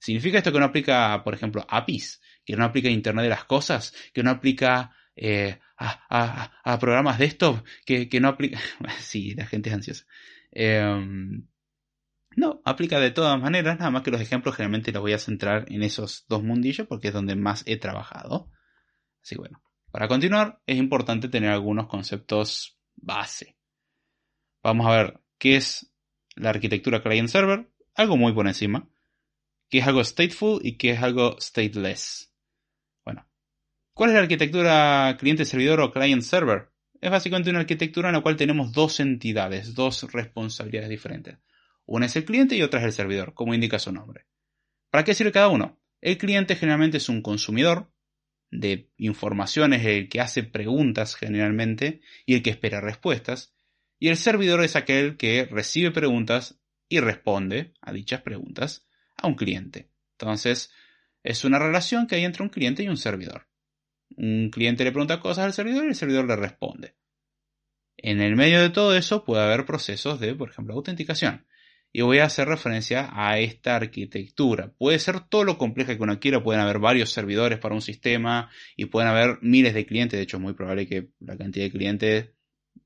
¿Significa 0.00 0.38
esto 0.38 0.52
que 0.52 0.58
no 0.58 0.64
aplica, 0.64 1.22
por 1.22 1.34
ejemplo, 1.34 1.64
APIs? 1.68 2.20
Que 2.46 2.56
no 2.56 2.64
aplica 2.64 2.88
Internet 2.88 3.24
de 3.24 3.28
las 3.28 3.44
Cosas, 3.44 3.92
que 4.14 4.22
no 4.22 4.30
aplica 4.30 4.96
eh, 5.16 5.58
a, 5.76 6.78
programas 6.80 7.18
desktop, 7.18 7.62
que, 7.84 8.08
que 8.08 8.20
no 8.20 8.28
aplica... 8.28 8.58
sí, 9.00 9.34
la 9.34 9.46
gente 9.46 9.68
es 9.68 9.74
ansiosa. 9.74 10.06
Em, 10.52 11.46
no, 12.36 12.62
aplica 12.64 13.00
de 13.00 13.10
todas 13.10 13.40
maneras, 13.40 13.78
nada 13.78 13.90
más 13.90 14.02
que 14.02 14.10
los 14.10 14.20
ejemplos 14.20 14.54
generalmente 14.54 14.92
los 14.92 15.02
voy 15.02 15.12
a 15.12 15.18
centrar 15.18 15.66
en 15.72 15.82
esos 15.82 16.24
dos 16.28 16.42
mundillos 16.42 16.86
porque 16.86 17.08
es 17.08 17.14
donde 17.14 17.34
más 17.34 17.62
he 17.66 17.76
trabajado. 17.76 18.50
Así 19.22 19.36
bueno, 19.36 19.62
para 19.90 20.06
continuar 20.06 20.60
es 20.66 20.76
importante 20.76 21.28
tener 21.28 21.50
algunos 21.50 21.88
conceptos 21.88 22.78
base. 22.94 23.56
Vamos 24.62 24.86
a 24.86 24.96
ver 24.96 25.20
qué 25.38 25.56
es 25.56 25.92
la 26.34 26.50
arquitectura 26.50 27.02
client-server, 27.02 27.70
algo 27.94 28.16
muy 28.16 28.32
por 28.32 28.46
encima, 28.46 28.88
qué 29.70 29.78
es 29.78 29.86
algo 29.86 30.04
stateful 30.04 30.60
y 30.62 30.76
qué 30.76 30.90
es 30.90 31.02
algo 31.02 31.36
stateless. 31.40 32.35
¿Cuál 33.96 34.10
es 34.10 34.16
la 34.16 34.20
arquitectura 34.20 35.16
cliente-servidor 35.18 35.80
o 35.80 35.90
client-server? 35.90 36.68
Es 37.00 37.10
básicamente 37.10 37.48
una 37.48 37.60
arquitectura 37.60 38.10
en 38.10 38.16
la 38.16 38.20
cual 38.20 38.36
tenemos 38.36 38.70
dos 38.70 39.00
entidades, 39.00 39.74
dos 39.74 40.12
responsabilidades 40.12 40.90
diferentes. 40.90 41.38
Una 41.86 42.04
es 42.04 42.14
el 42.14 42.26
cliente 42.26 42.56
y 42.56 42.62
otra 42.62 42.80
es 42.80 42.84
el 42.84 42.92
servidor, 42.92 43.32
como 43.32 43.54
indica 43.54 43.78
su 43.78 43.92
nombre. 43.92 44.26
¿Para 44.90 45.02
qué 45.02 45.14
sirve 45.14 45.32
cada 45.32 45.48
uno? 45.48 45.80
El 46.02 46.18
cliente 46.18 46.56
generalmente 46.56 46.98
es 46.98 47.08
un 47.08 47.22
consumidor 47.22 47.90
de 48.50 48.90
informaciones, 48.98 49.86
el 49.86 50.10
que 50.10 50.20
hace 50.20 50.42
preguntas 50.42 51.14
generalmente 51.14 52.02
y 52.26 52.34
el 52.34 52.42
que 52.42 52.50
espera 52.50 52.82
respuestas. 52.82 53.54
Y 53.98 54.08
el 54.08 54.18
servidor 54.18 54.62
es 54.62 54.76
aquel 54.76 55.16
que 55.16 55.46
recibe 55.46 55.90
preguntas 55.90 56.60
y 56.90 57.00
responde 57.00 57.72
a 57.80 57.94
dichas 57.94 58.20
preguntas 58.20 58.86
a 59.16 59.26
un 59.26 59.36
cliente. 59.36 59.88
Entonces, 60.18 60.70
es 61.22 61.46
una 61.46 61.58
relación 61.58 62.06
que 62.06 62.16
hay 62.16 62.26
entre 62.26 62.42
un 62.42 62.50
cliente 62.50 62.82
y 62.82 62.88
un 62.88 62.98
servidor. 62.98 63.46
Un 64.16 64.50
cliente 64.50 64.84
le 64.84 64.92
pregunta 64.92 65.20
cosas 65.20 65.44
al 65.44 65.52
servidor 65.52 65.84
y 65.84 65.88
el 65.88 65.94
servidor 65.94 66.26
le 66.26 66.36
responde. 66.36 66.94
En 67.98 68.20
el 68.20 68.36
medio 68.36 68.60
de 68.60 68.70
todo 68.70 68.96
eso 68.96 69.24
puede 69.24 69.42
haber 69.42 69.64
procesos 69.66 70.20
de, 70.20 70.34
por 70.34 70.50
ejemplo, 70.50 70.74
autenticación. 70.74 71.46
Y 71.92 72.02
voy 72.02 72.18
a 72.18 72.24
hacer 72.24 72.48
referencia 72.48 73.08
a 73.12 73.38
esta 73.38 73.76
arquitectura. 73.76 74.72
Puede 74.76 74.98
ser 74.98 75.20
todo 75.20 75.44
lo 75.44 75.56
compleja 75.56 75.96
que 75.96 76.02
uno 76.02 76.20
quiera, 76.20 76.42
pueden 76.42 76.60
haber 76.60 76.78
varios 76.78 77.10
servidores 77.10 77.58
para 77.58 77.74
un 77.74 77.80
sistema 77.80 78.50
y 78.76 78.86
pueden 78.86 79.08
haber 79.08 79.38
miles 79.40 79.72
de 79.72 79.86
clientes, 79.86 80.18
de 80.18 80.24
hecho 80.24 80.36
es 80.36 80.42
muy 80.42 80.52
probable 80.52 80.86
que 80.86 81.08
la 81.20 81.36
cantidad 81.36 81.64
de 81.64 81.70
clientes 81.70 82.30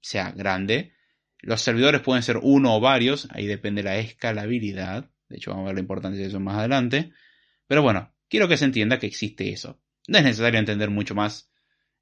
sea 0.01 0.31
grande. 0.31 0.93
Los 1.41 1.61
servidores 1.61 2.03
pueden 2.03 2.23
ser 2.23 2.39
uno 2.43 2.77
o 2.77 2.81
varios, 2.81 3.29
ahí 3.31 3.47
depende 3.47 3.83
la 3.83 3.99
escalabilidad. 3.99 5.11
De 5.29 5.37
hecho, 5.37 5.51
vamos 5.51 5.65
a 5.65 5.67
ver 5.67 5.75
la 5.77 5.81
importancia 5.81 6.21
de 6.21 6.29
eso 6.29 6.41
más 6.41 6.59
adelante. 6.59 7.13
Pero 7.67 7.83
bueno, 7.83 8.13
quiero 8.29 8.49
que 8.49 8.57
se 8.57 8.65
entienda 8.65 8.99
que 8.99 9.07
existe 9.07 9.51
eso. 9.51 9.81
No 10.09 10.19
es 10.19 10.25
necesario 10.25 10.59
entender 10.59 10.91
mucho 10.91 11.15
más 11.15 11.51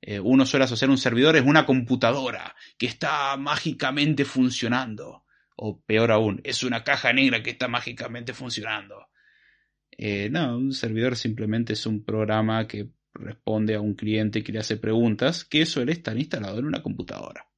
Eh, 0.01 0.21
uno 0.21 0.47
suele 0.47 0.65
asociar 0.65 0.91
un 0.91 0.99
servidor 0.99 1.37
es 1.37 1.45
una 1.45 1.67
computadora 1.67 2.55
que 2.79 2.87
está 2.87 3.37
mágicamente 3.37 4.25
funcionando. 4.25 5.25
O 5.57 5.81
peor 5.83 6.13
aún, 6.13 6.41
es 6.45 6.63
una 6.63 6.85
caja 6.85 7.13
negra 7.13 7.43
que 7.43 7.51
está 7.51 7.67
mágicamente 7.69 8.33
funcionando. 8.33 9.09
Eh, 9.91 10.29
no, 10.31 10.57
un 10.57 10.73
servidor 10.73 11.17
simplemente 11.17 11.73
es 11.73 11.85
un 11.87 12.05
programa 12.05 12.69
que 12.69 12.91
responde 13.13 13.75
a 13.75 13.81
un 13.81 13.95
cliente 13.95 14.45
que 14.45 14.53
le 14.53 14.61
hace 14.61 14.77
preguntas 14.77 15.45
que 15.45 15.67
suele 15.67 15.93
estar 15.93 16.17
instalado 16.17 16.59
en 16.61 16.67
una 16.67 16.83
computadora. 16.83 17.49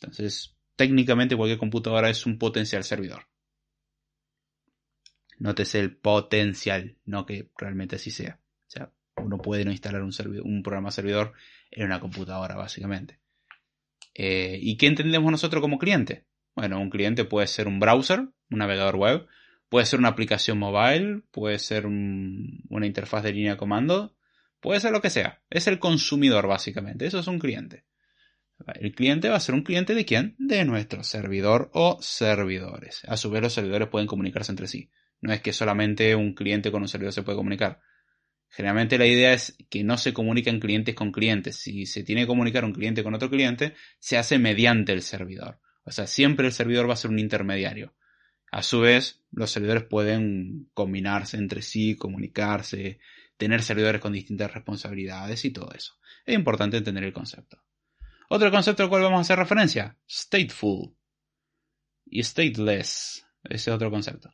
Entonces, 0.00 0.56
técnicamente 0.76 1.36
cualquier 1.36 1.58
computadora 1.58 2.08
es 2.10 2.24
un 2.26 2.38
potencial 2.38 2.84
servidor. 2.84 3.26
Nótese 5.38 5.80
el 5.80 5.96
potencial, 5.96 6.98
no 7.04 7.26
que 7.26 7.50
realmente 7.56 7.96
así 7.96 8.12
sea. 8.12 8.40
Uno 9.24 9.38
puede 9.38 9.64
no 9.64 9.70
instalar 9.70 10.02
un, 10.02 10.12
un 10.44 10.62
programa 10.62 10.90
servidor 10.90 11.32
en 11.70 11.86
una 11.86 11.98
computadora, 11.98 12.56
básicamente. 12.56 13.20
Eh, 14.14 14.58
¿Y 14.60 14.76
qué 14.76 14.86
entendemos 14.86 15.30
nosotros 15.30 15.60
como 15.60 15.78
cliente? 15.78 16.26
Bueno, 16.54 16.80
un 16.80 16.90
cliente 16.90 17.24
puede 17.24 17.46
ser 17.46 17.66
un 17.66 17.80
browser, 17.80 18.20
un 18.50 18.58
navegador 18.58 18.96
web, 18.96 19.26
puede 19.68 19.86
ser 19.86 19.98
una 19.98 20.10
aplicación 20.10 20.58
mobile, 20.58 21.22
puede 21.32 21.58
ser 21.58 21.86
una 21.86 22.86
interfaz 22.86 23.24
de 23.24 23.32
línea 23.32 23.52
de 23.52 23.58
comando, 23.58 24.14
puede 24.60 24.80
ser 24.80 24.92
lo 24.92 25.00
que 25.00 25.10
sea. 25.10 25.42
Es 25.50 25.66
el 25.66 25.78
consumidor, 25.78 26.46
básicamente. 26.46 27.06
Eso 27.06 27.18
es 27.18 27.26
un 27.26 27.38
cliente. 27.38 27.84
El 28.76 28.94
cliente 28.94 29.28
va 29.28 29.36
a 29.36 29.40
ser 29.40 29.54
un 29.54 29.62
cliente 29.62 29.94
de 29.94 30.04
quién? 30.04 30.36
De 30.38 30.64
nuestro 30.64 31.02
servidor 31.02 31.70
o 31.72 31.98
servidores. 32.00 33.02
A 33.08 33.16
su 33.16 33.30
vez, 33.30 33.42
los 33.42 33.52
servidores 33.52 33.88
pueden 33.88 34.06
comunicarse 34.06 34.52
entre 34.52 34.68
sí. 34.68 34.90
No 35.20 35.32
es 35.32 35.40
que 35.40 35.52
solamente 35.52 36.14
un 36.14 36.34
cliente 36.34 36.70
con 36.70 36.82
un 36.82 36.88
servidor 36.88 37.12
se 37.12 37.22
puede 37.22 37.36
comunicar. 37.36 37.80
Generalmente 38.54 38.98
la 38.98 39.06
idea 39.06 39.32
es 39.32 39.56
que 39.68 39.82
no 39.82 39.98
se 39.98 40.12
comuniquen 40.12 40.60
clientes 40.60 40.94
con 40.94 41.10
clientes. 41.10 41.56
Si 41.56 41.86
se 41.86 42.04
tiene 42.04 42.20
que 42.20 42.28
comunicar 42.28 42.64
un 42.64 42.72
cliente 42.72 43.02
con 43.02 43.12
otro 43.12 43.28
cliente, 43.28 43.74
se 43.98 44.16
hace 44.16 44.38
mediante 44.38 44.92
el 44.92 45.02
servidor. 45.02 45.58
O 45.82 45.90
sea, 45.90 46.06
siempre 46.06 46.46
el 46.46 46.52
servidor 46.52 46.88
va 46.88 46.92
a 46.92 46.96
ser 46.96 47.10
un 47.10 47.18
intermediario. 47.18 47.94
A 48.52 48.62
su 48.62 48.78
vez, 48.78 49.24
los 49.32 49.50
servidores 49.50 49.82
pueden 49.82 50.70
combinarse 50.72 51.36
entre 51.36 51.62
sí, 51.62 51.96
comunicarse, 51.96 53.00
tener 53.36 53.60
servidores 53.60 54.00
con 54.00 54.12
distintas 54.12 54.54
responsabilidades 54.54 55.44
y 55.44 55.50
todo 55.50 55.72
eso. 55.74 55.98
Es 56.24 56.36
importante 56.36 56.76
entender 56.76 57.02
el 57.02 57.12
concepto. 57.12 57.60
Otro 58.28 58.52
concepto 58.52 58.84
al 58.84 58.88
cual 58.88 59.02
vamos 59.02 59.18
a 59.18 59.22
hacer 59.22 59.38
referencia, 59.40 59.98
stateful 60.08 60.94
y 62.06 62.22
stateless. 62.22 63.26
Ese 63.42 63.70
es 63.70 63.74
otro 63.74 63.90
concepto. 63.90 64.32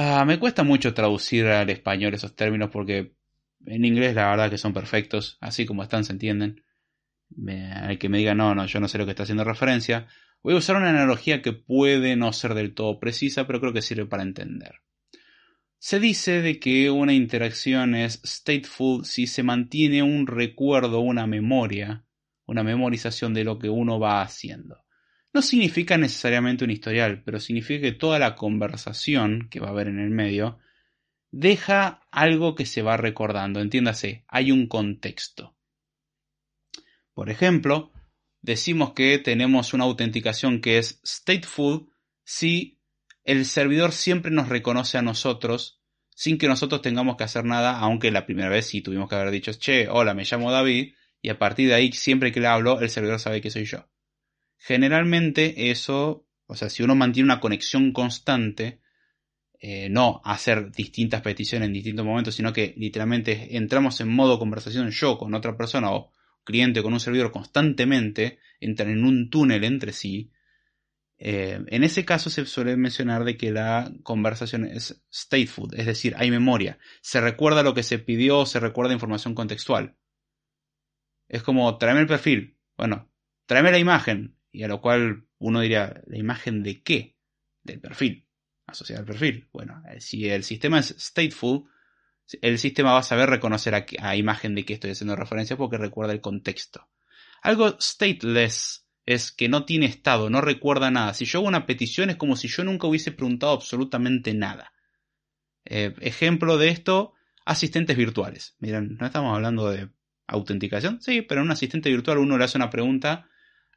Ah, 0.00 0.24
me 0.24 0.38
cuesta 0.38 0.62
mucho 0.62 0.94
traducir 0.94 1.46
al 1.46 1.70
español 1.70 2.14
esos 2.14 2.36
términos 2.36 2.70
porque 2.70 3.16
en 3.66 3.84
inglés 3.84 4.14
la 4.14 4.30
verdad 4.30 4.48
que 4.48 4.56
son 4.56 4.72
perfectos, 4.72 5.38
así 5.40 5.66
como 5.66 5.82
están 5.82 6.04
se 6.04 6.12
entienden. 6.12 6.62
hay 7.48 7.96
que 7.96 8.08
me 8.08 8.18
diga, 8.18 8.32
no, 8.32 8.54
no, 8.54 8.64
yo 8.66 8.78
no 8.78 8.86
sé 8.86 8.96
lo 8.96 9.06
que 9.06 9.10
está 9.10 9.24
haciendo 9.24 9.42
referencia. 9.42 10.06
Voy 10.40 10.54
a 10.54 10.58
usar 10.58 10.76
una 10.76 10.90
analogía 10.90 11.42
que 11.42 11.52
puede 11.52 12.14
no 12.14 12.32
ser 12.32 12.54
del 12.54 12.74
todo 12.74 13.00
precisa, 13.00 13.48
pero 13.48 13.58
creo 13.58 13.72
que 13.72 13.82
sirve 13.82 14.06
para 14.06 14.22
entender. 14.22 14.82
Se 15.78 15.98
dice 15.98 16.42
de 16.42 16.60
que 16.60 16.92
una 16.92 17.12
interacción 17.12 17.96
es 17.96 18.20
stateful 18.24 19.04
si 19.04 19.26
se 19.26 19.42
mantiene 19.42 20.04
un 20.04 20.28
recuerdo, 20.28 21.00
una 21.00 21.26
memoria, 21.26 22.04
una 22.46 22.62
memorización 22.62 23.34
de 23.34 23.42
lo 23.42 23.58
que 23.58 23.68
uno 23.68 23.98
va 23.98 24.22
haciendo. 24.22 24.84
No 25.32 25.42
significa 25.42 25.98
necesariamente 25.98 26.64
un 26.64 26.70
historial, 26.70 27.22
pero 27.24 27.40
significa 27.40 27.82
que 27.82 27.92
toda 27.92 28.18
la 28.18 28.34
conversación 28.34 29.48
que 29.50 29.60
va 29.60 29.68
a 29.68 29.70
haber 29.70 29.88
en 29.88 29.98
el 29.98 30.10
medio 30.10 30.58
deja 31.30 32.06
algo 32.10 32.54
que 32.54 32.66
se 32.66 32.82
va 32.82 32.96
recordando. 32.96 33.60
Entiéndase, 33.60 34.24
hay 34.28 34.50
un 34.50 34.66
contexto. 34.66 35.54
Por 37.12 37.30
ejemplo, 37.30 37.92
decimos 38.40 38.92
que 38.92 39.18
tenemos 39.18 39.74
una 39.74 39.84
autenticación 39.84 40.60
que 40.60 40.78
es 40.78 41.00
stateful 41.04 41.92
si 42.24 42.80
el 43.24 43.44
servidor 43.44 43.92
siempre 43.92 44.30
nos 44.30 44.48
reconoce 44.48 44.96
a 44.96 45.02
nosotros 45.02 45.82
sin 46.14 46.38
que 46.38 46.48
nosotros 46.48 46.82
tengamos 46.82 47.16
que 47.16 47.24
hacer 47.24 47.44
nada, 47.44 47.78
aunque 47.78 48.10
la 48.10 48.26
primera 48.26 48.48
vez 48.48 48.66
sí 48.66 48.80
tuvimos 48.80 49.08
que 49.08 49.14
haber 49.14 49.30
dicho, 49.30 49.52
che, 49.52 49.88
hola, 49.88 50.14
me 50.14 50.24
llamo 50.24 50.50
David, 50.50 50.94
y 51.22 51.28
a 51.28 51.38
partir 51.38 51.68
de 51.68 51.74
ahí, 51.74 51.92
siempre 51.92 52.32
que 52.32 52.40
le 52.40 52.48
hablo, 52.48 52.80
el 52.80 52.90
servidor 52.90 53.20
sabe 53.20 53.40
que 53.40 53.50
soy 53.50 53.66
yo. 53.66 53.88
Generalmente 54.58 55.70
eso, 55.70 56.26
o 56.46 56.54
sea, 56.54 56.68
si 56.68 56.82
uno 56.82 56.94
mantiene 56.94 57.26
una 57.26 57.40
conexión 57.40 57.92
constante, 57.92 58.80
eh, 59.60 59.88
no 59.88 60.20
hacer 60.24 60.70
distintas 60.70 61.20
peticiones 61.22 61.66
en 61.66 61.72
distintos 61.72 62.04
momentos, 62.04 62.34
sino 62.34 62.52
que 62.52 62.74
literalmente 62.76 63.56
entramos 63.56 64.00
en 64.00 64.08
modo 64.08 64.38
conversación 64.38 64.90
yo 64.90 65.18
con 65.18 65.34
otra 65.34 65.56
persona 65.56 65.90
o 65.90 66.12
cliente 66.44 66.82
con 66.82 66.92
un 66.92 67.00
servidor 67.00 67.32
constantemente, 67.32 68.38
entran 68.60 68.90
en 68.90 69.04
un 69.04 69.30
túnel 69.30 69.64
entre 69.64 69.92
sí. 69.92 70.30
Eh, 71.18 71.60
en 71.66 71.84
ese 71.84 72.04
caso 72.04 72.30
se 72.30 72.46
suele 72.46 72.76
mencionar 72.76 73.24
de 73.24 73.36
que 73.36 73.50
la 73.50 73.92
conversación 74.04 74.64
es 74.64 75.02
stateful, 75.12 75.70
es 75.76 75.86
decir, 75.86 76.14
hay 76.16 76.30
memoria. 76.30 76.78
Se 77.02 77.20
recuerda 77.20 77.62
lo 77.62 77.74
que 77.74 77.82
se 77.82 77.98
pidió, 77.98 78.46
se 78.46 78.60
recuerda 78.60 78.94
información 78.94 79.34
contextual. 79.34 79.96
Es 81.28 81.42
como, 81.42 81.76
tráeme 81.78 82.00
el 82.00 82.06
perfil. 82.06 82.56
Bueno, 82.76 83.10
tráeme 83.46 83.72
la 83.72 83.78
imagen. 83.78 84.37
Y 84.50 84.62
a 84.62 84.68
lo 84.68 84.80
cual 84.80 85.26
uno 85.38 85.60
diría, 85.60 86.02
¿la 86.06 86.18
imagen 86.18 86.62
de 86.62 86.82
qué? 86.82 87.16
Del 87.62 87.80
perfil. 87.80 88.26
Asociada 88.66 89.00
al 89.00 89.06
perfil. 89.06 89.48
Bueno, 89.52 89.82
eh, 89.90 90.00
si 90.00 90.28
el 90.28 90.44
sistema 90.44 90.78
es 90.78 90.94
stateful, 90.98 91.68
el 92.42 92.58
sistema 92.58 92.92
va 92.92 92.98
a 92.98 93.02
saber 93.02 93.30
reconocer 93.30 93.74
a, 93.74 94.16
imagen 94.16 94.54
de 94.54 94.64
qué 94.64 94.74
estoy 94.74 94.90
haciendo 94.90 95.16
referencia 95.16 95.56
porque 95.56 95.78
recuerda 95.78 96.12
el 96.12 96.20
contexto. 96.20 96.88
Algo 97.42 97.76
stateless 97.80 98.86
es 99.06 99.32
que 99.32 99.48
no 99.48 99.64
tiene 99.64 99.86
estado, 99.86 100.28
no 100.28 100.40
recuerda 100.40 100.90
nada. 100.90 101.14
Si 101.14 101.24
yo 101.24 101.38
hago 101.38 101.48
una 101.48 101.66
petición 101.66 102.10
es 102.10 102.16
como 102.16 102.36
si 102.36 102.48
yo 102.48 102.64
nunca 102.64 102.86
hubiese 102.86 103.12
preguntado 103.12 103.52
absolutamente 103.52 104.34
nada. 104.34 104.72
Eh, 105.64 105.94
ejemplo 106.00 106.58
de 106.58 106.68
esto, 106.68 107.14
asistentes 107.46 107.96
virtuales. 107.96 108.56
Miren, 108.58 108.96
no 108.98 109.06
estamos 109.06 109.34
hablando 109.34 109.70
de 109.70 109.88
autenticación, 110.26 111.00
sí, 111.00 111.22
pero 111.22 111.40
en 111.40 111.46
un 111.46 111.52
asistente 111.52 111.88
virtual 111.88 112.18
uno 112.18 112.36
le 112.36 112.44
hace 112.44 112.58
una 112.58 112.68
pregunta 112.68 113.28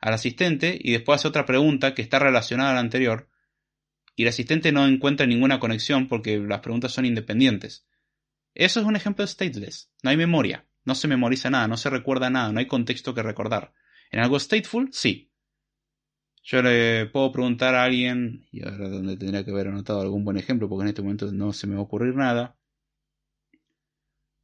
al 0.01 0.13
asistente 0.13 0.77
y 0.81 0.91
después 0.91 1.19
hace 1.19 1.27
otra 1.27 1.45
pregunta 1.45 1.93
que 1.93 2.01
está 2.01 2.19
relacionada 2.19 2.71
a 2.71 2.73
la 2.73 2.79
anterior 2.79 3.29
y 4.15 4.23
el 4.23 4.29
asistente 4.29 4.71
no 4.71 4.85
encuentra 4.87 5.25
ninguna 5.25 5.59
conexión 5.59 6.07
porque 6.07 6.37
las 6.39 6.59
preguntas 6.59 6.91
son 6.91 7.05
independientes. 7.05 7.87
Eso 8.53 8.81
es 8.81 8.85
un 8.85 8.95
ejemplo 8.95 9.23
de 9.23 9.31
stateless. 9.31 9.91
No 10.03 10.09
hay 10.09 10.17
memoria, 10.17 10.67
no 10.83 10.95
se 10.95 11.07
memoriza 11.07 11.49
nada, 11.49 11.67
no 11.67 11.77
se 11.77 11.89
recuerda 11.89 12.29
nada, 12.29 12.51
no 12.51 12.59
hay 12.59 12.65
contexto 12.67 13.13
que 13.13 13.23
recordar. 13.23 13.73
En 14.09 14.19
algo 14.19 14.39
stateful, 14.39 14.89
sí. 14.91 15.31
Yo 16.43 16.61
le 16.61 17.05
puedo 17.05 17.31
preguntar 17.31 17.75
a 17.75 17.83
alguien, 17.83 18.47
y 18.51 18.63
ahora 18.63 18.89
donde 18.89 19.15
tendría 19.15 19.45
que 19.45 19.51
haber 19.51 19.67
anotado 19.67 20.01
algún 20.01 20.25
buen 20.25 20.37
ejemplo, 20.37 20.67
porque 20.67 20.83
en 20.83 20.89
este 20.89 21.03
momento 21.03 21.31
no 21.31 21.53
se 21.53 21.67
me 21.67 21.75
va 21.75 21.81
a 21.81 21.83
ocurrir 21.83 22.15
nada. 22.15 22.57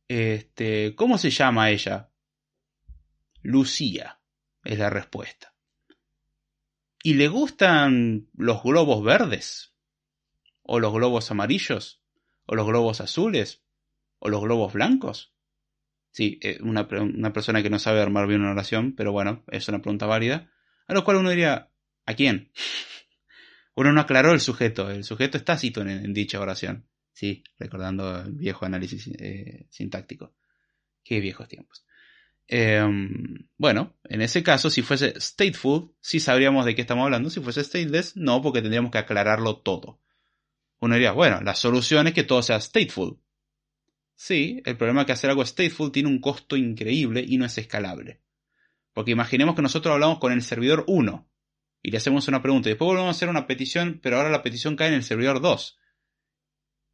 Este, 0.08 0.96
¿cómo 0.96 1.18
se 1.18 1.32
llama 1.32 1.72
ella? 1.72 2.12
Lucía 3.42 4.17
es 4.68 4.78
la 4.78 4.90
respuesta. 4.90 5.54
¿Y 7.02 7.14
le 7.14 7.30
gustan 7.30 8.28
los 8.36 8.62
globos 8.64 9.02
verdes? 9.02 9.74
¿O 10.62 10.80
los 10.80 10.94
globos 10.94 11.32
amarillos? 11.32 12.04
¿O 12.46 12.56
los 12.56 12.68
globos 12.68 13.00
azules? 13.00 13.64
¿O 14.20 14.28
los 14.28 14.42
globos 14.42 14.74
blancos? 14.74 15.34
Sí, 16.12 16.38
eh, 16.42 16.60
una, 16.62 16.86
una 16.92 17.32
persona 17.32 17.64
que 17.64 17.70
no 17.70 17.80
sabe 17.80 18.02
armar 18.02 18.28
bien 18.28 18.42
una 18.42 18.52
oración, 18.52 18.94
pero 18.94 19.14
bueno, 19.14 19.46
es 19.48 19.70
una 19.70 19.82
pregunta 19.82 20.06
válida. 20.06 20.52
A 20.88 20.94
lo 20.94 21.06
cual 21.06 21.18
uno 21.18 21.30
diría, 21.30 21.72
¿a 22.06 22.14
quién? 22.14 22.52
Uno 23.76 23.94
no 23.94 24.02
aclaró 24.02 24.34
el 24.34 24.42
sujeto, 24.42 24.90
el 24.90 25.04
sujeto 25.04 25.38
está 25.38 25.54
tácito 25.54 25.82
en, 25.82 26.12
dicha 26.12 26.40
oración. 26.40 26.90
Sí, 27.14 27.44
recordando 27.60 28.22
el 28.22 28.34
viejo 28.34 28.66
análisis 28.66 29.08
eh, 29.20 29.68
sintáctico. 29.70 30.36
Qué 31.04 31.20
viejos 31.20 31.48
tiempos. 31.48 31.86
Em, 32.48 33.50
bueno, 33.58 33.98
en 34.06 34.22
ese 34.22 34.42
caso, 34.42 34.70
si 34.70 34.82
fuese 34.82 35.20
stateful, 35.20 35.94
sí 36.00 36.20
sabríamos 36.20 36.66
de 36.66 36.76
qué 36.76 36.82
estamos 36.82 37.04
hablando. 37.04 37.30
Si 37.30 37.42
fuese 37.42 37.64
stateless, 37.64 38.16
no, 38.16 38.42
porque 38.42 38.62
tendríamos 38.62 38.92
que 38.92 38.98
aclararlo 38.98 39.58
todo. 39.58 40.00
Uno 40.80 40.96
diría, 40.96 41.12
bueno, 41.12 41.42
la 41.42 41.56
solución 41.56 42.08
es 42.08 42.14
que 42.14 42.24
todo 42.24 42.42
sea 42.42 42.62
stateful. 42.62 43.20
Sí, 44.16 44.62
el 44.66 44.78
problema 44.78 45.02
es 45.02 45.08
que 45.08 45.14
hacer 45.14 45.30
algo 45.30 45.46
stateful 45.46 45.92
tiene 45.92 46.10
un 46.10 46.20
costo 46.20 46.56
increíble 46.56 47.24
y 47.28 47.38
no 47.38 47.46
es 47.46 47.58
escalable. 47.58 48.22
Porque 48.94 49.12
imaginemos 49.12 49.56
que 49.56 49.62
nosotros 49.62 49.94
hablamos 49.94 50.20
con 50.20 50.32
el 50.32 50.42
servidor 50.42 50.86
1 50.88 51.30
y 51.84 51.92
le 51.92 51.98
hacemos 51.98 52.28
una 52.28 52.42
pregunta 52.42 52.70
y 52.70 52.72
después 52.72 52.88
volvemos 52.88 53.10
a 53.10 53.12
hacer 53.12 53.30
una 53.30 53.46
petición, 53.46 54.00
pero 54.02 54.18
ahora 54.18 54.30
la 54.30 54.42
petición 54.42 54.76
cae 54.76 54.88
en 54.88 54.96
el 54.96 55.04
servidor 55.04 55.42
2. 55.42 55.78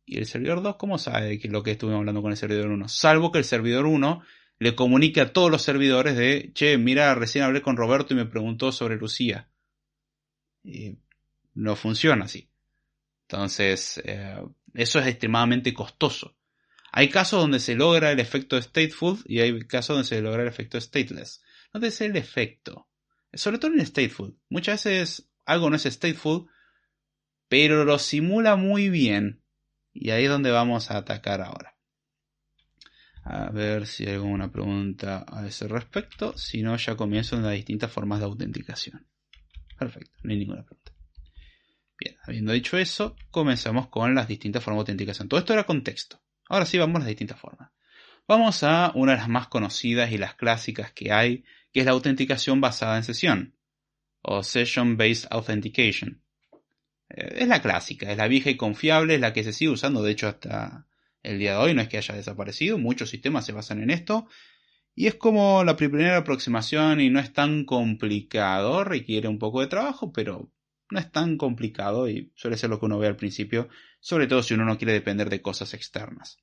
¿Y 0.06 0.18
el 0.18 0.26
servidor 0.26 0.62
2 0.62 0.76
cómo 0.76 0.97
sabe 0.97 1.39
que 1.39 1.47
lo 1.47 1.64
que 1.64 1.72
estuvimos 1.72 1.99
hablando 1.99 2.22
con 2.22 2.32
el 2.32 2.38
servidor 2.38 2.70
1? 2.72 2.89
Salvo 2.89 3.32
que 3.32 3.38
el 3.38 3.45
servidor 3.45 3.86
1 3.86 4.22
le 4.64 4.76
comunique 4.76 5.22
a 5.22 5.34
todos 5.34 5.51
los 5.51 5.61
servidores 5.61 6.16
de, 6.16 6.51
che, 6.53 6.78
mira, 6.78 7.14
recién 7.16 7.43
hablé 7.43 7.61
con 7.61 7.78
Roberto 7.78 8.14
y 8.14 8.18
me 8.18 8.26
preguntó 8.26 8.72
sobre 8.72 8.95
Lucía. 8.95 9.49
Y 10.64 10.97
no 11.53 11.76
funciona 11.76 12.26
así. 12.26 12.49
Entonces, 13.28 14.01
eh, 14.05 14.41
eso 14.74 14.99
es 14.99 15.07
extremadamente 15.07 15.74
costoso. 15.74 16.36
Hay 16.91 17.09
casos 17.09 17.41
donde 17.41 17.59
se 17.59 17.76
logra 17.76 18.11
el 18.11 18.20
efecto 18.20 18.61
stateful 18.61 19.20
y 19.26 19.39
hay 19.39 19.59
casos 19.68 19.95
donde 19.95 20.07
se 20.07 20.22
logra 20.22 20.43
el 20.43 20.47
efecto 20.47 20.80
stateless. 20.80 21.43
No 21.74 21.80
debe 21.80 21.91
ser 21.91 22.11
el 22.11 22.18
efecto. 22.18 22.88
Sobre 23.34 23.57
todo 23.57 23.74
en 23.74 23.86
stateful. 23.86 24.38
Muchas 24.49 24.84
veces 24.84 25.30
algo 25.45 25.70
no 25.70 25.76
es 25.76 25.84
stateful, 25.84 26.47
pero 27.47 27.84
lo 27.84 27.97
simula 27.97 28.55
muy 28.55 28.89
bien. 28.89 29.43
Y 29.91 30.11
ahí 30.11 30.26
es 30.26 30.30
donde 30.30 30.51
vamos 30.51 30.91
a 30.91 30.97
atacar 30.97 31.41
ahora. 31.41 31.72
A 33.26 33.49
ver 33.51 33.88
si 33.88 34.05
hay 34.05 34.15
alguna 34.15 34.51
pregunta 34.51 35.26
a 35.28 35.45
ese 35.47 35.67
respecto. 35.67 36.38
Si 36.38 36.61
no, 36.61 36.76
ya 36.76 36.95
comienzo 36.95 37.38
en 37.38 37.43
las 37.43 37.53
distintas 37.53 37.91
formas 37.91 38.19
de 38.19 38.26
autenticación. 38.26 39.07
Perfecto, 39.78 40.11
no 40.24 40.32
hay 40.32 40.39
ninguna 40.39 40.63
pregunta. 40.63 40.91
Bien, 41.99 42.17
habiendo 42.26 42.51
dicho 42.51 42.78
eso, 42.78 43.15
comenzamos 43.32 43.88
con 43.88 44.13
las 44.13 44.28
distintas 44.28 44.63
formas 44.63 44.80
de 44.80 44.91
autenticación. 44.91 45.30
Todo 45.30 45.39
esto 45.39 45.53
era 45.53 45.63
contexto. 45.63 46.21
Ahora 46.49 46.65
sí 46.65 46.78
vamos 46.78 46.97
a 46.97 46.99
las 46.99 47.07
distintas 47.07 47.39
formas. 47.39 47.71
Vamos 48.28 48.63
a 48.63 48.91
una 48.95 49.13
de 49.13 49.17
las 49.19 49.30
más 49.30 49.47
conocidas 49.47 50.11
y 50.11 50.17
las 50.17 50.36
clásicas 50.36 50.91
que 50.91 51.11
hay, 51.11 51.43
que 51.71 51.82
es 51.82 51.86
la 51.86 51.91
autenticación 51.91 52.61
basada 52.61 52.97
en 52.97 53.03
sesión, 53.03 53.57
o 54.21 54.43
Session 54.43 54.97
Based 54.97 55.28
Authentication. 55.30 56.24
Eh, 57.09 57.36
es 57.39 57.47
la 57.47 57.61
clásica, 57.61 58.11
es 58.11 58.17
la 58.17 58.28
vieja 58.28 58.49
y 58.49 58.57
confiable, 58.57 59.15
es 59.15 59.21
la 59.21 59.34
que 59.34 59.43
se 59.43 59.53
sigue 59.53 59.71
usando, 59.71 60.01
de 60.03 60.11
hecho, 60.11 60.28
hasta 60.28 60.88
el 61.24 61.39
día 61.39 61.53
de 61.53 61.57
hoy, 61.57 61.74
no 61.74 61.82
es 61.82 61.88
que 61.88 61.97
haya 61.97 62.15
desaparecido, 62.15 62.78
muchos 62.78 63.09
sistemas 63.09 63.45
se 63.45 63.53
basan 63.53 63.82
en 63.82 63.89
esto, 63.89 64.28
y 64.95 65.07
es 65.07 65.15
como 65.15 65.63
la 65.63 65.76
primera 65.76 66.17
aproximación 66.17 67.01
y 67.01 67.09
no 67.09 67.19
es 67.19 67.34
tan 67.34 67.65
complicado, 67.65 68.84
requiere 68.84 69.28
un 69.28 69.39
poco 69.39 69.61
de 69.61 69.67
trabajo, 69.67 70.11
pero 70.13 70.51
no 70.91 70.99
es 70.99 71.11
tan 71.11 71.38
complicado 71.38 72.07
y 72.07 72.32
suele 72.36 72.57
ser 72.57 72.69
lo 72.69 72.80
que 72.80 72.86
uno 72.86 72.99
ve 72.99 73.07
al 73.07 73.15
principio, 73.15 73.69
sobre 73.99 74.28
todo 74.28 74.43
si 74.43 74.53
uno 74.53 74.65
no 74.65 74.78
quiere 74.78 74.93
depender 74.93 75.30
de 75.30 75.41
cosas 75.41 75.74
externas. 75.74 76.38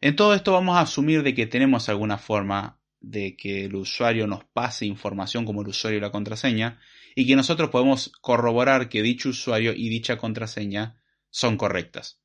En 0.00 0.16
todo 0.16 0.34
esto 0.34 0.52
vamos 0.52 0.76
a 0.76 0.80
asumir 0.80 1.22
de 1.22 1.34
que 1.34 1.46
tenemos 1.46 1.88
alguna 1.88 2.18
forma 2.18 2.80
de 3.00 3.36
que 3.36 3.66
el 3.66 3.76
usuario 3.76 4.26
nos 4.26 4.44
pase 4.44 4.86
información 4.86 5.44
como 5.44 5.62
el 5.62 5.68
usuario 5.68 5.98
y 5.98 6.02
la 6.02 6.10
contraseña 6.10 6.80
y 7.14 7.26
que 7.26 7.36
nosotros 7.36 7.70
podemos 7.70 8.12
corroborar 8.20 8.88
que 8.88 9.02
dicho 9.02 9.28
usuario 9.28 9.72
y 9.72 9.88
dicha 9.88 10.16
contraseña 10.16 11.00
son 11.30 11.56
correctas. 11.56 12.20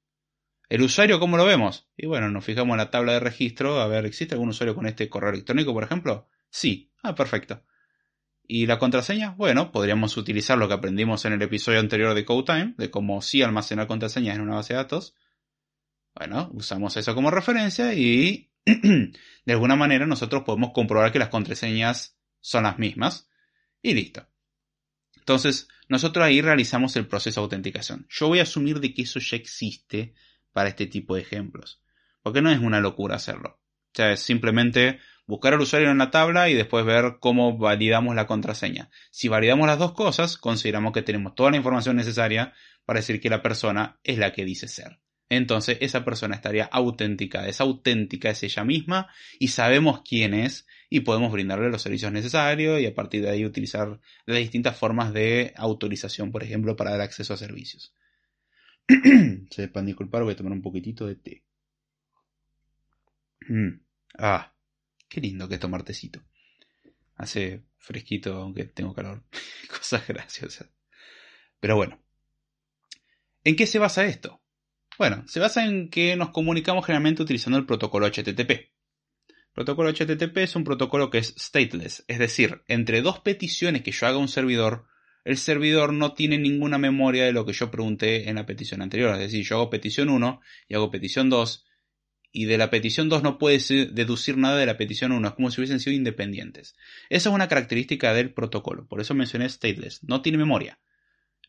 ¿El 0.72 0.84
usuario 0.84 1.20
cómo 1.20 1.36
lo 1.36 1.44
vemos? 1.44 1.90
Y 1.98 2.06
bueno, 2.06 2.32
nos 2.32 2.46
fijamos 2.46 2.76
en 2.76 2.78
la 2.78 2.90
tabla 2.90 3.12
de 3.12 3.20
registro, 3.20 3.82
a 3.82 3.88
ver, 3.88 4.06
¿existe 4.06 4.36
algún 4.36 4.48
usuario 4.48 4.74
con 4.74 4.88
este 4.88 5.10
correo 5.10 5.32
electrónico, 5.32 5.74
por 5.74 5.84
ejemplo? 5.84 6.30
Sí. 6.50 6.94
Ah, 7.04 7.14
perfecto. 7.14 7.66
¿Y 8.48 8.68
la 8.68 8.80
contraseña? 8.80 9.32
Bueno, 9.32 9.74
podríamos 9.74 10.16
utilizar 10.16 10.58
lo 10.58 10.70
que 10.70 10.74
aprendimos 10.76 11.26
en 11.26 11.34
el 11.34 11.42
episodio 11.42 11.82
anterior 11.82 12.14
de 12.14 12.24
CodeTime, 12.24 12.76
de 12.78 12.90
cómo 12.90 13.22
sí 13.22 13.42
almacenar 13.42 13.86
contraseñas 13.86 14.38
en 14.38 14.44
una 14.44 14.56
base 14.56 14.72
de 14.72 14.78
datos. 14.78 15.14
Bueno, 16.16 16.50
usamos 16.54 16.96
eso 16.96 17.14
como 17.16 17.32
referencia 17.32 17.94
y 17.94 18.50
de 18.66 19.54
alguna 19.54 19.76
manera 19.76 20.06
nosotros 20.06 20.44
podemos 20.46 20.72
comprobar 20.74 21.12
que 21.12 21.20
las 21.20 21.28
contraseñas 21.28 22.18
son 22.40 22.64
las 22.64 22.80
mismas. 22.80 23.30
Y 23.82 23.94
listo. 23.94 24.26
Entonces, 25.18 25.68
nosotros 25.90 26.24
ahí 26.24 26.40
realizamos 26.40 26.96
el 26.96 27.08
proceso 27.08 27.42
de 27.42 27.44
autenticación. 27.44 28.08
Yo 28.10 28.30
voy 28.30 28.40
a 28.40 28.44
asumir 28.44 28.80
de 28.80 28.94
que 28.94 29.02
eso 29.02 29.20
ya 29.20 29.36
existe 29.36 30.14
para 30.54 30.70
este 30.70 30.88
tipo 30.88 31.16
de 31.16 31.22
ejemplos. 31.22 31.82
Porque 32.22 32.42
no 32.42 32.52
es 32.52 32.60
una 32.60 32.80
locura 32.80 33.16
hacerlo. 33.16 33.60
O 33.94 33.96
sea, 33.96 34.12
es 34.12 34.22
simplemente 34.22 35.00
buscar 35.28 35.54
al 35.54 35.62
usuario 35.62 35.92
en 35.92 35.98
la 35.98 36.12
tabla 36.12 36.50
y 36.50 36.54
después 36.54 36.86
ver 36.86 37.18
cómo 37.20 37.58
validamos 37.58 38.16
la 38.16 38.28
contraseña. 38.28 38.90
Si 39.12 39.28
validamos 39.28 39.68
las 39.68 39.80
dos 39.80 39.94
cosas, 39.94 40.38
consideramos 40.38 40.94
que 40.94 41.02
tenemos 41.02 41.36
toda 41.36 41.52
la 41.52 41.58
información 41.58 41.96
necesaria 41.96 42.54
para 42.86 43.00
decir 43.00 43.20
que 43.22 43.30
la 43.30 43.42
persona 43.42 44.00
es 44.04 44.18
la 44.18 44.34
que 44.34 44.46
dice 44.46 44.68
ser. 44.68 45.00
Entonces 45.30 45.78
esa 45.80 46.04
persona 46.04 46.36
estaría 46.36 46.66
auténtica, 46.66 47.48
es 47.48 47.62
auténtica, 47.62 48.30
es 48.30 48.44
ella 48.44 48.66
misma 48.66 49.08
y 49.40 49.48
sabemos 49.48 50.02
quién 50.02 50.34
es 50.34 50.68
y 50.90 51.00
podemos 51.02 51.32
brindarle 51.32 51.70
los 51.70 51.82
servicios 51.82 52.12
necesarios 52.12 52.82
y 52.82 52.86
a 52.86 52.94
partir 52.94 53.22
de 53.22 53.30
ahí 53.30 53.46
utilizar 53.46 54.02
las 54.26 54.38
distintas 54.38 54.76
formas 54.76 55.14
de 55.14 55.54
autorización, 55.56 56.34
por 56.34 56.44
ejemplo, 56.44 56.76
para 56.76 56.92
dar 56.92 57.02
acceso 57.02 57.34
a 57.34 57.38
servicios. 57.38 57.96
Se 59.50 59.68
para 59.68 59.86
disculpar, 59.86 60.24
voy 60.24 60.34
a 60.34 60.36
tomar 60.36 60.54
un 60.54 60.62
poquitito 60.62 61.08
de 61.08 61.16
té. 61.16 61.44
Mm. 63.48 63.82
Ah, 64.18 64.52
Qué 65.12 65.20
lindo 65.20 65.50
que 65.50 65.56
es 65.56 65.60
tomar 65.60 65.84
tecito. 65.84 66.24
Hace 67.18 67.66
fresquito 67.78 68.34
aunque 68.36 68.64
tengo 68.64 68.94
calor. 68.94 69.26
Cosas 69.70 70.08
graciosas. 70.08 70.70
Pero 71.60 71.76
bueno. 71.76 72.02
¿En 73.44 73.58
qué 73.58 73.68
se 73.68 73.78
basa 73.78 74.06
esto? 74.06 74.42
Bueno, 74.98 75.28
se 75.28 75.42
basa 75.42 75.66
en 75.66 75.90
que 75.90 76.16
nos 76.16 76.30
comunicamos 76.30 76.86
generalmente 76.86 77.24
utilizando 77.24 77.58
el 77.58 77.66
protocolo 77.66 78.08
HTTP. 78.08 78.72
Protocolo 79.52 79.92
HTTP 79.92 80.38
es 80.38 80.56
un 80.56 80.64
protocolo 80.64 81.10
que 81.10 81.18
es 81.18 81.36
stateless, 81.38 82.06
es 82.08 82.20
decir, 82.20 82.64
entre 82.70 83.02
dos 83.02 83.20
peticiones 83.20 83.82
que 83.82 83.92
yo 83.92 84.08
haga 84.08 84.16
a 84.16 84.20
un 84.20 84.30
servidor, 84.30 84.88
el 85.24 85.38
servidor 85.38 85.94
no 85.94 86.14
tiene 86.14 86.38
ninguna 86.38 86.78
memoria 86.78 87.26
de 87.26 87.34
lo 87.34 87.46
que 87.46 87.54
yo 87.54 87.70
pregunté 87.70 88.30
en 88.30 88.36
la 88.36 88.46
petición 88.46 88.82
anterior. 88.82 89.14
Es 89.14 89.20
decir, 89.20 89.46
yo 89.46 89.58
hago 89.58 89.70
petición 89.70 90.10
1 90.10 90.42
y 90.68 90.76
hago 90.76 90.90
petición 90.92 91.30
2 91.30 91.66
y 92.32 92.46
de 92.46 92.58
la 92.58 92.70
petición 92.70 93.10
2 93.10 93.24
no 93.24 93.38
puedes 93.38 93.68
deducir 93.68 94.38
nada 94.38 94.58
de 94.58 94.66
la 94.66 94.78
petición 94.78 95.12
1, 95.12 95.28
es 95.28 95.34
como 95.34 95.52
si 95.52 95.60
hubiesen 95.60 95.80
sido 95.80 95.96
independientes. 95.96 96.76
Esa 97.10 97.30
es 97.30 97.36
una 97.36 97.48
característica 97.48 98.14
del 98.14 98.34
protocolo, 98.34 98.88
por 98.88 99.02
eso 99.02 99.14
mencioné 99.14 99.50
stateless, 99.50 100.04
no 100.04 100.22
tiene 100.22 100.38
memoria. 100.38 100.80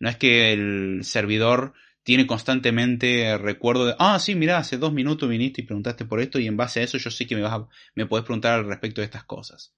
No 0.00 0.08
es 0.08 0.16
que 0.16 0.52
el 0.52 1.04
servidor 1.04 1.74
tiene 2.02 2.26
constantemente 2.26 3.38
recuerdo 3.38 3.86
de, 3.86 3.94
ah, 3.98 4.18
sí, 4.18 4.34
mira, 4.34 4.58
hace 4.58 4.76
dos 4.76 4.92
minutos 4.92 5.28
viniste 5.28 5.60
y 5.60 5.64
preguntaste 5.64 6.04
por 6.04 6.20
esto 6.20 6.40
y 6.40 6.48
en 6.48 6.56
base 6.56 6.80
a 6.80 6.82
eso 6.82 6.98
yo 6.98 7.10
sé 7.10 7.26
que 7.26 7.36
me, 7.36 7.42
vas 7.42 7.52
a, 7.52 7.68
me 7.94 8.06
puedes 8.06 8.24
preguntar 8.24 8.58
al 8.58 8.66
respecto 8.66 9.00
de 9.00 9.04
estas 9.04 9.24
cosas. 9.24 9.74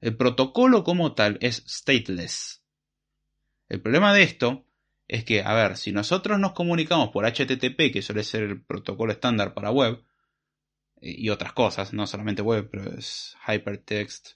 El 0.00 0.16
protocolo 0.16 0.82
como 0.82 1.14
tal 1.14 1.38
es 1.40 1.62
stateless. 1.68 2.57
El 3.68 3.80
problema 3.80 4.14
de 4.14 4.22
esto 4.22 4.64
es 5.08 5.24
que, 5.24 5.42
a 5.42 5.54
ver, 5.54 5.76
si 5.76 5.92
nosotros 5.92 6.38
nos 6.38 6.52
comunicamos 6.52 7.10
por 7.10 7.24
HTTP, 7.24 7.92
que 7.92 8.02
suele 8.02 8.24
ser 8.24 8.42
el 8.42 8.62
protocolo 8.62 9.12
estándar 9.12 9.54
para 9.54 9.70
web, 9.70 10.02
y 11.00 11.28
otras 11.30 11.52
cosas, 11.52 11.92
no 11.92 12.06
solamente 12.06 12.42
web, 12.42 12.68
pero 12.70 12.92
es 12.92 13.36
hypertext. 13.46 14.32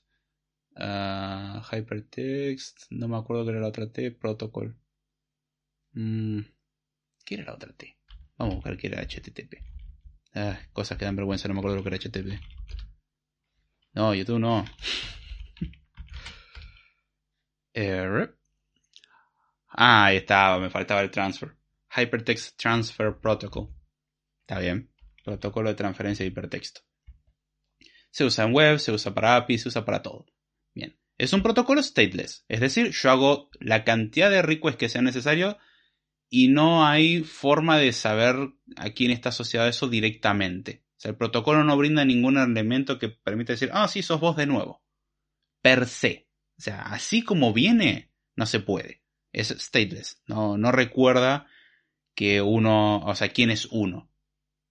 Uh, 0.74 1.60
hypertext, 1.70 2.84
no 2.90 3.08
me 3.08 3.16
acuerdo 3.16 3.44
qué 3.44 3.50
era 3.50 3.60
la 3.60 3.68
otra 3.68 3.90
T, 3.90 4.10
protocol. 4.12 4.76
Mm, 5.92 6.40
¿Qué 7.24 7.34
era 7.34 7.44
la 7.44 7.54
otra 7.54 7.72
T? 7.72 7.98
Vamos 8.38 8.52
a 8.52 8.56
buscar 8.56 8.76
qué 8.76 8.86
era 8.86 9.02
HTTP. 9.02 9.62
Ah, 10.34 10.58
cosas 10.72 10.96
que 10.96 11.04
dan 11.04 11.16
vergüenza, 11.16 11.48
no 11.48 11.54
me 11.54 11.60
acuerdo 11.60 11.76
lo 11.76 11.82
que 11.82 11.88
era 11.90 11.98
HTTP. 11.98 12.40
No, 13.94 14.14
YouTube 14.14 14.38
no. 14.38 14.64
ah, 19.72 20.06
ahí 20.06 20.18
estaba, 20.18 20.58
me 20.58 20.70
faltaba 20.70 21.00
el 21.00 21.10
transfer. 21.10 21.56
Hypertext 21.94 22.58
Transfer 22.58 23.18
Protocol. 23.20 23.68
Está 24.40 24.58
bien 24.58 24.92
protocolo 25.22 25.68
de 25.68 25.74
transferencia 25.74 26.24
de 26.24 26.28
hipertexto. 26.28 26.82
Se 28.10 28.24
usa 28.24 28.44
en 28.44 28.52
web, 28.52 28.78
se 28.78 28.92
usa 28.92 29.14
para 29.14 29.36
API, 29.36 29.58
se 29.58 29.68
usa 29.68 29.84
para 29.84 30.02
todo. 30.02 30.26
Bien, 30.74 30.98
es 31.18 31.32
un 31.32 31.42
protocolo 31.42 31.82
stateless, 31.82 32.44
es 32.48 32.60
decir, 32.60 32.90
yo 32.90 33.10
hago 33.10 33.50
la 33.60 33.84
cantidad 33.84 34.30
de 34.30 34.42
requests 34.42 34.78
que 34.78 34.88
sea 34.88 35.02
necesario 35.02 35.58
y 36.28 36.48
no 36.48 36.86
hay 36.86 37.22
forma 37.22 37.78
de 37.78 37.92
saber 37.92 38.36
a 38.76 38.90
quién 38.90 39.10
está 39.10 39.30
asociado 39.30 39.68
eso 39.68 39.88
directamente. 39.88 40.84
O 40.96 41.00
sea, 41.02 41.10
el 41.10 41.16
protocolo 41.16 41.64
no 41.64 41.76
brinda 41.76 42.04
ningún 42.04 42.38
elemento 42.38 42.98
que 42.98 43.08
permita 43.08 43.52
decir, 43.52 43.70
ah, 43.72 43.88
sí, 43.88 44.02
sos 44.02 44.20
vos 44.20 44.36
de 44.36 44.46
nuevo. 44.46 44.82
Per 45.60 45.86
se. 45.86 46.28
O 46.58 46.62
sea, 46.62 46.82
así 46.82 47.22
como 47.22 47.52
viene, 47.52 48.12
no 48.36 48.46
se 48.46 48.60
puede. 48.60 49.01
Es 49.32 49.48
stateless. 49.48 50.22
No, 50.26 50.56
recuerda 50.72 51.46
que 52.14 52.42
uno, 52.42 52.98
o 52.98 53.14
sea, 53.14 53.30
quién 53.30 53.50
es 53.50 53.66
uno. 53.70 54.10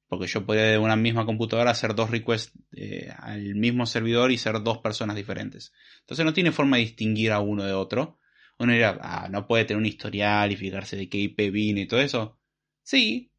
Porque 0.07 0.27
yo 0.27 0.45
podría 0.45 0.65
de 0.65 0.77
una 0.77 0.95
misma 0.95 1.25
computadora 1.25 1.71
hacer 1.71 1.95
dos 1.95 2.11
requests 2.11 2.51
eh, 2.75 3.09
al 3.17 3.55
mismo 3.55 3.85
servidor 3.85 4.31
y 4.31 4.37
ser 4.37 4.61
dos 4.61 4.79
personas 4.79 5.15
diferentes. 5.15 5.73
Entonces 6.01 6.25
no 6.25 6.33
tiene 6.33 6.51
forma 6.51 6.77
de 6.77 6.83
distinguir 6.83 7.31
a 7.31 7.39
uno 7.39 7.63
de 7.63 7.73
otro. 7.73 8.19
Uno 8.59 8.73
dirá, 8.73 8.99
ah, 9.01 9.29
no 9.31 9.47
puede 9.47 9.65
tener 9.65 9.79
un 9.79 9.85
historial 9.85 10.51
y 10.51 10.57
fijarse 10.57 10.97
de 10.97 11.09
qué 11.09 11.17
IP 11.17 11.49
viene 11.51 11.81
y 11.81 11.87
todo 11.87 12.01
eso. 12.01 12.37
Sí, 12.83 13.31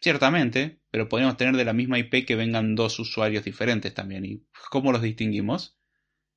ciertamente, 0.00 0.80
pero 0.90 1.08
podemos 1.08 1.36
tener 1.36 1.56
de 1.56 1.64
la 1.64 1.72
misma 1.72 1.98
IP 1.98 2.26
que 2.26 2.36
vengan 2.36 2.74
dos 2.74 2.98
usuarios 2.98 3.44
diferentes 3.44 3.94
también. 3.94 4.24
¿Y 4.24 4.44
cómo 4.70 4.92
los 4.92 5.02
distinguimos? 5.02 5.78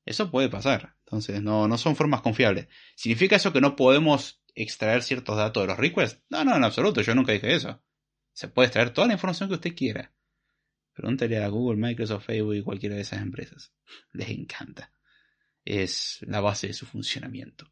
Eso 0.06 0.32
puede 0.32 0.50
pasar. 0.50 0.96
Entonces 1.12 1.41
no, 1.43 1.68
no 1.68 1.78
son 1.78 1.97
formas 1.97 2.22
confiables. 2.22 2.68
¿Significa 2.95 3.36
eso 3.36 3.51
que 3.51 3.59
no 3.59 3.76
podemos 3.76 4.41
extraer 4.55 5.03
ciertos 5.03 5.36
datos 5.36 5.64
de 5.64 5.68
los 5.68 5.78
requests? 5.78 6.24
No, 6.30 6.45
no, 6.45 6.55
en 6.55 6.64
absoluto, 6.64 7.01
yo 7.01 7.14
nunca 7.14 7.34
dije 7.34 7.53
eso. 7.53 7.84
Se 8.32 8.47
puede 8.47 8.68
extraer 8.68 8.91
toda 8.91 9.07
la 9.07 9.14
información 9.14 9.49
que 9.49 9.55
usted 9.55 9.76
quiera. 9.76 10.14
Pregúntale 10.93 11.43
a 11.43 11.49
Google, 11.49 11.86
Microsoft, 11.86 12.26
Facebook 12.28 12.55
y 12.55 12.64
cualquiera 12.64 12.95
de 12.95 13.01
esas 13.01 13.22
empresas. 13.22 13.74
Les 14.14 14.30
encanta. 14.30 14.93
Es 15.66 16.20
la 16.22 16.39
base 16.39 16.68
de 16.68 16.74
su 16.74 16.86
funcionamiento. 16.86 17.70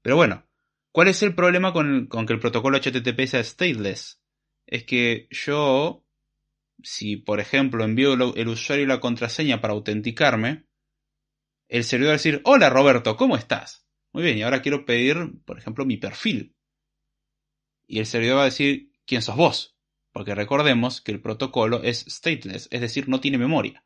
Pero 0.00 0.14
bueno, 0.14 0.46
¿cuál 0.92 1.08
es 1.08 1.22
el 1.24 1.34
problema 1.34 1.72
con, 1.72 2.08
que 2.08 2.32
el 2.32 2.38
protocolo 2.38 2.78
HTTP 2.78 3.26
sea 3.26 3.42
stateless? 3.42 4.20
es 4.66 4.84
que 4.84 5.26
yo, 5.30 6.06
si 6.82 7.16
por 7.16 7.40
ejemplo 7.40 7.84
envío 7.84 8.14
el 8.34 8.48
usuario 8.48 8.84
y 8.84 8.88
la 8.88 9.00
contraseña 9.00 9.60
para 9.60 9.74
autenticarme, 9.74 10.64
el 11.68 11.84
servidor 11.84 12.10
va 12.10 12.14
a 12.14 12.18
decir, 12.18 12.40
hola 12.44 12.70
Roberto, 12.70 13.16
¿cómo 13.16 13.36
estás? 13.36 13.86
Muy 14.12 14.22
bien, 14.22 14.38
y 14.38 14.42
ahora 14.42 14.62
quiero 14.62 14.84
pedir, 14.84 15.16
por 15.44 15.58
ejemplo, 15.58 15.84
mi 15.84 15.96
perfil. 15.96 16.54
Y 17.86 17.98
el 17.98 18.06
servidor 18.06 18.38
va 18.38 18.42
a 18.42 18.46
decir, 18.46 18.92
¿quién 19.06 19.22
sos 19.22 19.36
vos? 19.36 19.76
Porque 20.12 20.34
recordemos 20.34 21.00
que 21.00 21.12
el 21.12 21.20
protocolo 21.20 21.82
es 21.82 22.04
stateless, 22.08 22.68
es 22.70 22.80
decir, 22.80 23.08
no 23.08 23.20
tiene 23.20 23.38
memoria. 23.38 23.84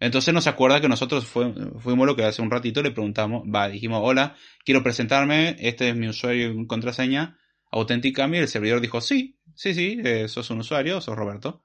Entonces 0.00 0.34
nos 0.34 0.46
acuerda 0.46 0.80
que 0.80 0.88
nosotros 0.88 1.24
fuimos 1.26 2.06
lo 2.06 2.16
que 2.16 2.24
hace 2.24 2.42
un 2.42 2.50
ratito 2.50 2.82
le 2.82 2.90
preguntamos, 2.90 3.44
va, 3.44 3.68
dijimos, 3.68 4.00
hola, 4.02 4.36
quiero 4.64 4.82
presentarme, 4.82 5.56
este 5.60 5.90
es 5.90 5.96
mi 5.96 6.08
usuario 6.08 6.52
y 6.52 6.66
contraseña, 6.66 7.38
autenticame, 7.70 8.38
y 8.38 8.40
el 8.40 8.48
servidor 8.48 8.80
dijo, 8.80 9.00
sí, 9.00 9.38
sí, 9.54 9.72
sí, 9.72 10.00
eh, 10.04 10.28
sos 10.28 10.50
un 10.50 10.58
usuario, 10.58 11.00
sos 11.00 11.16
Roberto. 11.16 11.62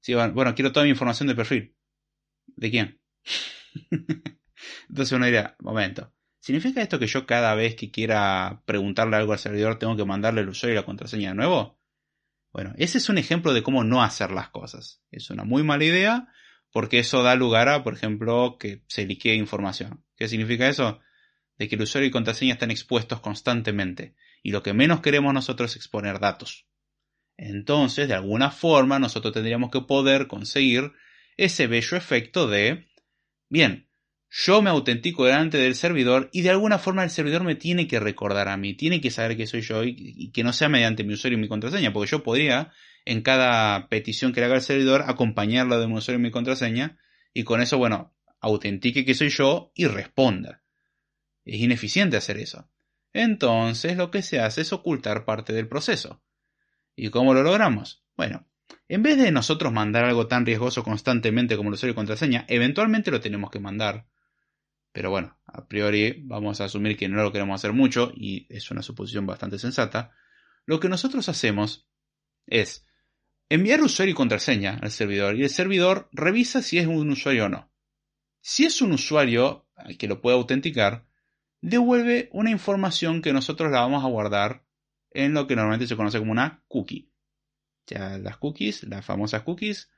Sí, 0.00 0.14
bueno, 0.14 0.54
quiero 0.54 0.72
toda 0.72 0.84
mi 0.84 0.90
información 0.90 1.28
de 1.28 1.34
perfil. 1.34 1.76
¿De 2.46 2.70
quién? 2.70 3.00
Entonces 4.90 5.12
uno 5.12 5.26
diría, 5.26 5.54
momento, 5.60 6.12
¿significa 6.40 6.82
esto 6.82 6.98
que 6.98 7.06
yo 7.06 7.24
cada 7.24 7.54
vez 7.54 7.76
que 7.76 7.92
quiera 7.92 8.62
preguntarle 8.66 9.16
algo 9.16 9.32
al 9.32 9.38
servidor 9.38 9.78
tengo 9.78 9.96
que 9.96 10.04
mandarle 10.04 10.40
el 10.40 10.48
usuario 10.48 10.74
y 10.74 10.80
la 10.80 10.84
contraseña 10.84 11.28
de 11.28 11.36
nuevo? 11.36 11.78
Bueno, 12.52 12.74
ese 12.76 12.98
es 12.98 13.08
un 13.08 13.16
ejemplo 13.16 13.54
de 13.54 13.62
cómo 13.62 13.84
no 13.84 14.02
hacer 14.02 14.32
las 14.32 14.48
cosas. 14.48 15.00
Es 15.12 15.30
una 15.30 15.44
muy 15.44 15.62
mala 15.62 15.84
idea 15.84 16.28
porque 16.72 16.98
eso 16.98 17.22
da 17.22 17.36
lugar 17.36 17.68
a, 17.68 17.84
por 17.84 17.94
ejemplo, 17.94 18.56
que 18.58 18.82
se 18.88 19.06
liquee 19.06 19.34
información. 19.34 20.04
¿Qué 20.16 20.26
significa 20.26 20.68
eso? 20.68 20.98
De 21.56 21.68
que 21.68 21.76
el 21.76 21.82
usuario 21.82 22.08
y 22.08 22.12
contraseña 22.12 22.54
están 22.54 22.72
expuestos 22.72 23.20
constantemente. 23.20 24.16
Y 24.42 24.50
lo 24.50 24.64
que 24.64 24.72
menos 24.72 25.02
queremos 25.02 25.32
nosotros 25.32 25.70
es 25.70 25.76
exponer 25.76 26.18
datos. 26.18 26.66
Entonces, 27.36 28.08
de 28.08 28.14
alguna 28.14 28.50
forma, 28.50 28.98
nosotros 28.98 29.32
tendríamos 29.32 29.70
que 29.70 29.82
poder 29.82 30.26
conseguir 30.26 30.92
ese 31.36 31.68
bello 31.68 31.96
efecto 31.96 32.48
de, 32.48 32.88
bien, 33.48 33.89
yo 34.32 34.62
me 34.62 34.70
autentico 34.70 35.24
delante 35.24 35.58
del 35.58 35.74
servidor 35.74 36.30
y 36.32 36.42
de 36.42 36.50
alguna 36.50 36.78
forma 36.78 37.02
el 37.02 37.10
servidor 37.10 37.42
me 37.42 37.56
tiene 37.56 37.88
que 37.88 37.98
recordar 37.98 38.48
a 38.48 38.56
mí, 38.56 38.74
tiene 38.74 39.00
que 39.00 39.10
saber 39.10 39.36
que 39.36 39.48
soy 39.48 39.60
yo 39.60 39.82
y, 39.82 40.30
que 40.30 40.44
no 40.44 40.52
sea 40.52 40.68
mediante 40.68 41.02
mi 41.02 41.14
usuario 41.14 41.36
y 41.36 41.40
mi 41.40 41.48
contraseña, 41.48 41.92
porque 41.92 42.10
yo 42.10 42.22
podría 42.22 42.70
en 43.04 43.22
cada 43.22 43.88
petición 43.88 44.32
que 44.32 44.40
le 44.40 44.46
haga 44.46 44.54
el 44.54 44.62
servidor 44.62 45.04
acompañarlo 45.06 45.80
de 45.80 45.88
mi 45.88 45.94
usuario 45.94 46.20
y 46.20 46.22
mi 46.22 46.30
contraseña 46.30 46.98
y 47.34 47.42
con 47.42 47.60
eso, 47.60 47.76
bueno, 47.76 48.14
autentique 48.40 49.04
que 49.04 49.14
soy 49.14 49.30
yo 49.30 49.72
y 49.74 49.86
responda. 49.86 50.62
Es 51.44 51.60
ineficiente 51.60 52.16
hacer 52.16 52.38
eso. 52.38 52.70
Entonces 53.12 53.96
lo 53.96 54.12
que 54.12 54.22
se 54.22 54.38
hace 54.38 54.60
es 54.60 54.72
ocultar 54.72 55.24
parte 55.24 55.52
del 55.52 55.66
proceso. 55.66 56.22
¿Y 56.94 57.10
cómo 57.10 57.34
lo 57.34 57.42
logramos? 57.42 58.04
Bueno, 58.16 58.46
en 58.88 59.02
vez 59.02 59.18
de 59.18 59.32
nosotros 59.32 59.72
mandar 59.72 60.04
algo 60.04 60.28
tan 60.28 60.46
riesgoso 60.46 60.84
constantemente 60.84 61.56
como 61.56 61.70
el 61.70 61.74
usuario 61.74 61.92
y 61.92 61.96
contraseña, 61.96 62.44
eventualmente 62.46 63.10
lo 63.10 63.20
tenemos 63.20 63.50
que 63.50 63.58
mandar 63.58 64.06
pero 64.92 65.10
bueno, 65.10 65.38
a 65.46 65.66
priori 65.66 66.22
vamos 66.24 66.60
a 66.60 66.64
asumir 66.64 66.96
que 66.96 67.08
no 67.08 67.22
lo 67.22 67.32
queremos 67.32 67.60
hacer 67.60 67.72
mucho 67.72 68.12
y 68.14 68.46
es 68.48 68.70
una 68.70 68.82
suposición 68.82 69.26
bastante 69.26 69.58
sensata. 69.58 70.12
Lo 70.66 70.80
que 70.80 70.88
nosotros 70.88 71.28
hacemos 71.28 71.88
es 72.46 72.86
enviar 73.48 73.82
usuario 73.82 74.12
y 74.12 74.16
contraseña 74.16 74.78
al 74.80 74.90
servidor 74.90 75.36
y 75.36 75.44
el 75.44 75.50
servidor 75.50 76.08
revisa 76.12 76.62
si 76.62 76.78
es 76.78 76.86
un 76.86 77.10
usuario 77.10 77.46
o 77.46 77.48
no. 77.48 77.72
Si 78.40 78.64
es 78.64 78.80
un 78.80 78.92
usuario 78.92 79.68
que 79.98 80.08
lo 80.08 80.20
puede 80.20 80.36
autenticar, 80.36 81.06
devuelve 81.60 82.28
una 82.32 82.50
información 82.50 83.22
que 83.22 83.32
nosotros 83.32 83.70
la 83.70 83.80
vamos 83.80 84.04
a 84.04 84.08
guardar 84.08 84.64
en 85.10 85.34
lo 85.34 85.46
que 85.46 85.56
normalmente 85.56 85.86
se 85.86 85.96
conoce 85.96 86.18
como 86.18 86.32
una 86.32 86.64
cookie. 86.68 87.12
Ya 87.86 88.18
las 88.18 88.38
cookies, 88.38 88.84
las 88.84 89.04
famosas 89.04 89.42
cookies, 89.42 89.90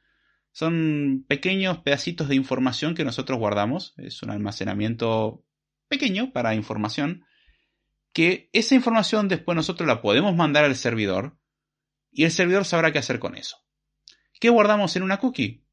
son 0.52 1.24
pequeños 1.26 1.78
pedacitos 1.78 2.28
de 2.28 2.36
información 2.36 2.94
que 2.94 3.04
nosotros 3.04 3.38
guardamos. 3.38 3.94
Es 3.96 4.22
un 4.22 4.30
almacenamiento 4.30 5.44
pequeño 5.88 6.32
para 6.32 6.54
información. 6.54 7.24
Que 8.12 8.50
esa 8.52 8.74
información 8.74 9.28
después 9.28 9.56
nosotros 9.56 9.86
la 9.86 10.02
podemos 10.02 10.36
mandar 10.36 10.64
al 10.64 10.76
servidor 10.76 11.38
y 12.10 12.24
el 12.24 12.30
servidor 12.30 12.66
sabrá 12.66 12.92
qué 12.92 12.98
hacer 12.98 13.18
con 13.18 13.36
eso. 13.36 13.56
¿Qué 14.38 14.50
guardamos 14.50 14.94
en 14.96 15.02
una 15.02 15.18
cookie? 15.18 15.64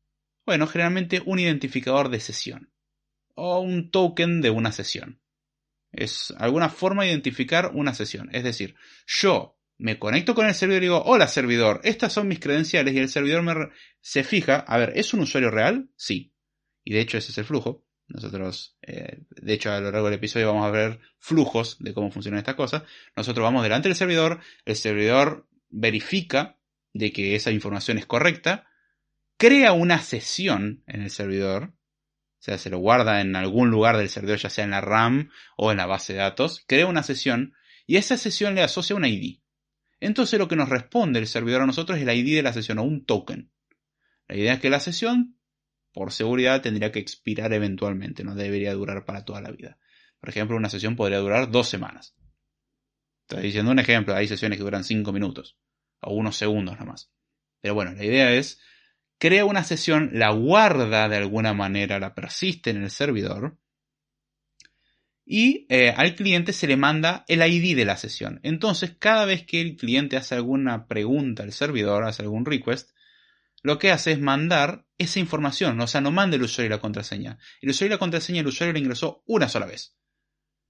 Bueno, 0.46 0.66
generalmente 0.66 1.22
un 1.26 1.40
identificador 1.40 2.08
de 2.08 2.22
sesión 2.22 2.72
o 3.36 3.60
un 3.60 3.92
token 3.92 4.42
de 4.42 4.50
una 4.50 4.72
sesión. 4.72 5.22
Es 5.92 6.34
alguna 6.38 6.70
forma 6.70 7.04
de 7.04 7.10
identificar 7.10 7.72
una 7.74 7.94
sesión. 7.94 8.30
Es 8.32 8.44
decir, 8.46 8.76
yo 9.06 9.59
me 9.80 9.98
conecto 9.98 10.36
con 10.36 10.46
el 10.46 10.54
servidor 10.54 10.84
y 10.84 10.86
digo, 10.86 11.02
hola 11.06 11.28
servidor, 11.28 11.80
estas 11.84 12.12
son 12.12 12.28
mis 12.28 12.40
credenciales 12.40 12.94
y 12.94 13.00
el 13.00 13.10
servidor 13.10 13.42
me 13.42 13.70
se 14.02 14.24
fija, 14.24 14.58
a 14.58 14.78
ver, 14.78 14.92
¿es 14.96 15.14
un 15.14 15.22
usuario 15.22 15.50
real? 15.50 15.90
Sí. 15.96 16.34
Y 16.84 16.94
de 16.94 17.00
hecho 17.00 17.18
ese 17.18 17.32
es 17.32 17.38
el 17.38 17.46
flujo. 17.46 17.86
Nosotros, 18.08 18.78
eh, 18.82 19.20
de 19.30 19.54
hecho 19.54 19.72
a 19.72 19.80
lo 19.80 19.92
largo 19.92 20.08
del 20.08 20.16
episodio 20.16 20.48
vamos 20.48 20.66
a 20.66 20.72
ver 20.72 21.00
flujos 21.18 21.78
de 21.80 21.94
cómo 21.94 22.12
funcionan 22.12 22.40
estas 22.40 22.56
cosas. 22.56 22.84
Nosotros 23.16 23.44
vamos 23.44 23.64
delante 23.64 23.88
del 23.88 23.96
servidor, 23.96 24.42
el 24.66 24.76
servidor 24.76 25.48
verifica 25.70 26.58
de 26.94 27.14
que 27.14 27.36
esa 27.36 27.52
información 27.52 27.98
es 27.98 28.06
correcta, 28.06 28.68
crea 29.38 29.72
una 29.72 30.02
sesión 30.02 30.84
en 30.88 31.04
el 31.04 31.10
servidor, 31.10 31.74
o 32.40 32.42
sea, 32.42 32.58
se 32.58 32.70
lo 32.70 32.80
guarda 32.80 33.22
en 33.22 33.36
algún 33.36 33.70
lugar 33.70 33.96
del 33.96 34.10
servidor, 34.10 34.40
ya 34.40 34.50
sea 34.50 34.66
en 34.66 34.72
la 34.72 34.82
RAM 34.82 35.30
o 35.56 35.72
en 35.72 35.78
la 35.78 35.86
base 35.86 36.14
de 36.14 36.20
datos, 36.20 36.66
crea 36.68 36.88
una 36.88 37.04
sesión 37.04 37.54
y 37.86 37.98
esa 37.98 38.18
sesión 38.18 38.56
le 38.56 38.64
asocia 38.64 38.96
un 38.96 39.06
ID. 39.06 39.39
Entonces 40.00 40.40
lo 40.40 40.48
que 40.48 40.56
nos 40.56 40.70
responde 40.70 41.20
el 41.20 41.28
servidor 41.28 41.62
a 41.62 41.66
nosotros 41.66 41.98
es 41.98 42.08
el 42.08 42.16
ID 42.16 42.36
de 42.36 42.44
la 42.44 42.54
sesión 42.54 42.80
o 42.80 42.84
un 42.84 43.06
token. 43.06 43.52
La 44.28 44.36
idea 44.36 44.54
es 44.54 44.60
que 44.60 44.70
la 44.70 44.80
sesión, 44.80 45.38
por 45.92 46.12
seguridad, 46.12 46.62
tendría 46.62 46.92
que 46.92 47.00
expirar 47.00 47.52
eventualmente, 47.54 48.24
no 48.24 48.36
debería 48.36 48.74
durar 48.74 49.06
para 49.06 49.26
toda 49.26 49.42
la 49.42 49.52
vida. 49.52 49.78
Por 50.20 50.30
ejemplo, 50.30 50.56
una 50.56 50.70
sesión 50.70 50.96
podría 50.96 51.20
durar 51.20 51.52
dos 51.52 51.68
semanas. 51.68 52.16
Estoy 53.28 53.44
diciendo 53.44 53.72
un 53.72 53.80
ejemplo, 53.80 54.16
hay 54.16 54.28
sesiones 54.28 54.58
que 54.58 54.64
duran 54.64 54.84
cinco 54.84 55.12
minutos 55.12 55.58
o 56.02 56.14
unos 56.14 56.36
segundos 56.36 56.80
nomás. 56.80 57.12
Pero 57.62 57.74
bueno, 57.74 57.92
la 57.92 58.06
idea 58.06 58.34
es, 58.34 58.60
crea 59.18 59.46
una 59.46 59.64
sesión, 59.64 60.12
la 60.14 60.32
guarda 60.32 61.10
de 61.10 61.18
alguna 61.18 61.54
manera, 61.54 62.00
la 62.00 62.16
persiste 62.16 62.70
en 62.70 62.84
el 62.84 62.90
servidor, 62.90 63.58
y 65.32 65.68
eh, 65.70 65.94
al 65.96 66.16
cliente 66.16 66.54
se 66.54 66.66
le 66.66 66.76
manda 66.76 67.24
el 67.28 67.44
ID 67.44 67.78
de 67.78 67.86
la 67.86 67.98
sesión. 67.98 68.40
Entonces, 68.42 68.96
cada 68.98 69.26
vez 69.26 69.46
que 69.46 69.62
el 69.62 69.78
cliente 69.78 70.18
hace 70.18 70.34
alguna 70.34 70.88
pregunta 70.88 71.44
al 71.44 71.54
servidor, 71.54 72.04
hace 72.04 72.24
algún 72.24 72.46
request, 72.46 72.90
lo 73.62 73.78
que 73.78 73.92
hace 73.92 74.12
es 74.12 74.20
mandar 74.20 74.88
esa 74.98 75.20
información, 75.20 75.80
o 75.80 75.86
sea, 75.86 76.02
no 76.02 76.10
manda 76.10 76.36
el 76.36 76.42
usuario 76.42 76.66
y 76.66 76.70
la 76.72 76.82
contraseña. 76.82 77.38
El 77.62 77.70
usuario 77.70 77.92
y 77.92 77.96
la 77.96 78.00
contraseña 78.00 78.40
el 78.40 78.48
usuario 78.48 78.74
la 78.74 78.80
ingresó 78.80 79.22
una 79.28 79.48
sola 79.48 79.68
vez. 79.68 79.96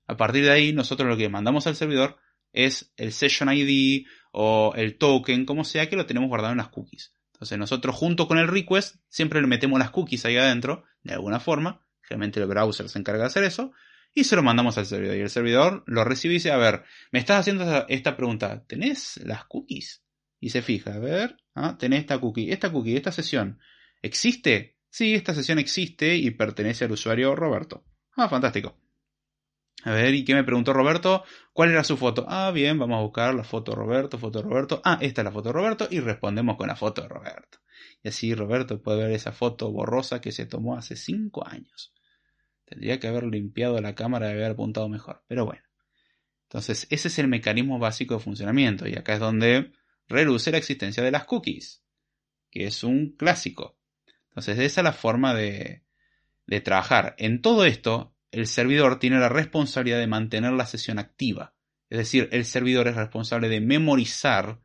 A 0.08 0.18
partir 0.18 0.44
de 0.44 0.52
ahí, 0.52 0.74
nosotros 0.74 1.08
lo 1.08 1.16
que 1.16 1.30
mandamos 1.30 1.66
al 1.66 1.78
servidor 1.78 2.18
es 2.52 2.92
el 2.98 3.14
session 3.14 3.50
ID 3.54 4.08
o 4.34 4.74
el 4.76 4.98
token, 4.98 5.46
como 5.46 5.64
sea, 5.64 5.88
que 5.88 5.96
lo 5.96 6.06
tenemos 6.06 6.28
guardado 6.28 6.52
en 6.52 6.58
las 6.58 6.68
cookies. 6.68 7.14
Entonces 7.32 7.58
nosotros 7.58 7.96
junto 7.96 8.28
con 8.28 8.38
el 8.38 8.50
request 8.50 8.98
siempre 9.08 9.40
le 9.40 9.48
metemos 9.48 9.80
las 9.80 9.92
cookies 9.92 10.26
ahí 10.26 10.36
adentro, 10.36 10.84
de 11.04 11.14
alguna 11.14 11.40
forma. 11.40 11.86
Generalmente 12.02 12.42
el 12.42 12.48
browser 12.48 12.90
se 12.90 13.00
encarga 13.00 13.22
de 13.22 13.28
hacer 13.28 13.46
eso 13.46 13.72
y 14.14 14.24
se 14.24 14.36
lo 14.36 14.44
mandamos 14.44 14.78
al 14.78 14.86
servidor. 14.86 15.18
Y 15.18 15.22
el 15.22 15.30
servidor 15.30 15.84
lo 15.88 16.04
recibe 16.04 16.34
y 16.34 16.38
dice, 16.38 16.52
a 16.52 16.58
ver, 16.58 16.84
me 17.12 17.20
estás 17.20 17.40
haciendo 17.40 17.86
esta 17.88 18.16
pregunta, 18.16 18.66
¿tenés 18.68 19.18
las 19.24 19.46
cookies? 19.46 20.04
Y 20.40 20.50
se 20.50 20.62
fija, 20.62 20.96
a 20.96 21.00
ver, 21.00 21.38
¿ah? 21.56 21.78
tenés 21.78 22.02
esta 22.02 22.20
cookie, 22.20 22.52
esta 22.52 22.72
cookie, 22.72 22.96
esta 22.96 23.12
sesión, 23.12 23.60
¿existe? 24.02 24.78
Sí, 24.90 25.14
esta 25.14 25.34
sesión 25.34 25.60
existe 25.60 26.16
y 26.16 26.32
pertenece 26.32 26.86
al 26.86 26.92
usuario 26.92 27.36
Roberto. 27.36 27.86
Ah, 28.16 28.30
fantástico. 28.30 28.80
A 29.84 29.92
ver, 29.92 30.14
¿y 30.14 30.26
qué 30.26 30.34
me 30.34 30.44
preguntó 30.44 30.74
Roberto? 30.74 31.24
¿Cuál 31.54 31.72
era 31.72 31.86
su 31.86 31.96
foto? 31.96 32.26
Ah, 32.28 32.52
bien, 32.52 32.78
vamos 32.78 32.98
a 32.98 33.02
buscar 33.02 33.34
la 33.34 33.46
foto 33.46 33.72
de 33.72 33.78
Roberto, 33.78 34.18
foto 34.18 34.40
de 34.40 34.50
Roberto. 34.50 34.82
Ah, 34.84 34.98
esta 35.02 35.22
es 35.22 35.26
la 35.26 35.32
foto 35.32 35.50
de 35.50 35.54
Roberto 35.54 35.88
y 35.90 36.00
respondemos 36.02 36.58
con 36.58 36.68
la 36.68 36.76
foto 36.76 37.02
de 37.02 37.08
Roberto. 37.08 37.60
Y 38.04 38.10
así 38.10 38.34
Roberto 38.34 38.82
puede 38.82 39.04
ver 39.04 39.12
esa 39.12 39.32
foto 39.32 39.72
borrosa 39.72 40.20
que 40.20 40.34
se 40.34 40.46
tomó 40.46 40.76
hace 40.76 40.98
cinco 40.98 41.48
años. 41.48 41.94
Tendría 42.70 43.00
que 43.00 43.08
haber 43.08 43.24
limpiado 43.24 43.82
la 43.82 43.96
cámara 43.96 44.30
y 44.30 44.34
haber 44.34 44.52
apuntado 44.52 44.88
mejor. 44.90 45.24
Pero 45.28 45.44
bueno. 45.44 45.64
Entonces, 46.44 46.86
ese 46.92 47.08
es 47.08 47.18
el 47.18 47.28
mecanismo 47.28 47.80
básico 47.80 48.14
de 48.14 48.20
funcionamiento. 48.20 48.88
Y 48.88 48.96
acá 48.96 49.16
es 49.16 49.20
donde 49.20 49.72
reluce 50.08 50.52
la 50.52 50.60
existencia 50.60 51.02
de 51.02 51.10
las 51.10 51.26
cookies. 51.26 51.84
Que 52.52 52.68
es 52.68 52.84
un 52.84 53.16
clásico. 53.18 53.80
Entonces, 54.30 54.60
esa 54.60 54.82
es 54.82 54.84
la 54.84 54.94
forma 54.94 55.34
de, 55.34 55.84
trabajar. 56.64 57.16
En 57.18 57.42
todo 57.42 57.66
esto, 57.66 58.16
el 58.30 58.46
servidor 58.46 59.00
tiene 59.00 59.18
la 59.18 59.30
responsabilidad 59.30 59.98
de 59.98 60.06
mantener 60.08 60.54
la 60.54 60.68
sesión 60.68 61.00
activa. 61.00 61.56
Es 61.90 61.98
decir, 61.98 62.30
el 62.32 62.46
servidor 62.46 62.88
es 62.88 62.96
responsable 62.96 63.50
de 63.50 63.62
memorizar 63.62 64.62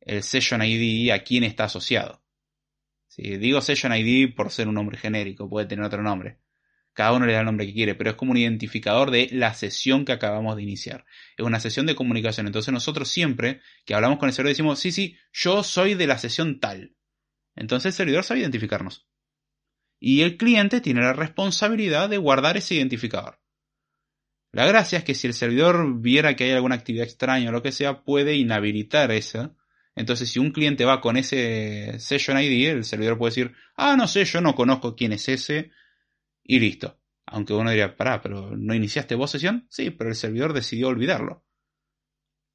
el 0.00 0.22
session 0.22 0.62
ID 0.62 1.10
a 1.12 1.20
quien 1.20 1.44
está 1.44 1.64
asociado. 1.64 2.22
Si 3.06 3.38
digo 3.38 3.62
session 3.62 3.94
ID 3.94 4.34
por 4.34 4.50
ser 4.50 4.68
un 4.68 4.74
nombre 4.74 4.98
genérico, 4.98 5.48
puede 5.48 5.66
tener 5.66 5.86
otro 5.86 6.02
nombre. 6.02 6.41
Cada 6.94 7.12
uno 7.12 7.26
le 7.26 7.32
da 7.32 7.40
el 7.40 7.46
nombre 7.46 7.66
que 7.66 7.72
quiere, 7.72 7.94
pero 7.94 8.10
es 8.10 8.16
como 8.16 8.32
un 8.32 8.36
identificador 8.36 9.10
de 9.10 9.28
la 9.32 9.54
sesión 9.54 10.04
que 10.04 10.12
acabamos 10.12 10.56
de 10.56 10.62
iniciar. 10.62 11.06
Es 11.36 11.44
una 11.44 11.58
sesión 11.58 11.86
de 11.86 11.94
comunicación. 11.94 12.46
Entonces 12.46 12.72
nosotros 12.72 13.08
siempre 13.08 13.60
que 13.86 13.94
hablamos 13.94 14.18
con 14.18 14.28
el 14.28 14.34
servidor 14.34 14.52
decimos, 14.52 14.78
sí, 14.78 14.92
sí, 14.92 15.16
yo 15.32 15.62
soy 15.62 15.94
de 15.94 16.06
la 16.06 16.18
sesión 16.18 16.60
tal. 16.60 16.94
Entonces 17.56 17.86
el 17.86 17.92
servidor 17.92 18.24
sabe 18.24 18.40
identificarnos. 18.40 19.06
Y 19.98 20.22
el 20.22 20.36
cliente 20.36 20.80
tiene 20.80 21.00
la 21.00 21.12
responsabilidad 21.12 22.10
de 22.10 22.18
guardar 22.18 22.56
ese 22.56 22.74
identificador. 22.74 23.40
La 24.50 24.66
gracia 24.66 24.98
es 24.98 25.04
que 25.04 25.14
si 25.14 25.26
el 25.26 25.34
servidor 25.34 26.00
viera 26.00 26.36
que 26.36 26.44
hay 26.44 26.50
alguna 26.50 26.74
actividad 26.74 27.04
extraña 27.04 27.48
o 27.48 27.52
lo 27.52 27.62
que 27.62 27.72
sea, 27.72 28.02
puede 28.02 28.34
inhabilitar 28.34 29.10
esa. 29.12 29.56
Entonces, 29.94 30.28
si 30.28 30.38
un 30.38 30.52
cliente 30.52 30.84
va 30.84 31.00
con 31.00 31.16
ese 31.16 31.98
session 31.98 32.38
ID, 32.38 32.68
el 32.68 32.84
servidor 32.84 33.16
puede 33.16 33.30
decir, 33.30 33.52
ah, 33.76 33.96
no 33.96 34.06
sé, 34.08 34.24
yo 34.26 34.40
no 34.42 34.54
conozco 34.54 34.94
quién 34.94 35.12
es 35.12 35.28
ese, 35.28 35.70
y 36.42 36.58
listo. 36.58 36.98
Aunque 37.26 37.54
uno 37.54 37.70
diría, 37.70 37.96
pará, 37.96 38.20
pero 38.20 38.56
¿no 38.56 38.74
iniciaste 38.74 39.14
vos 39.14 39.30
sesión? 39.30 39.66
Sí, 39.70 39.90
pero 39.90 40.10
el 40.10 40.16
servidor 40.16 40.52
decidió 40.52 40.88
olvidarlo. 40.88 41.44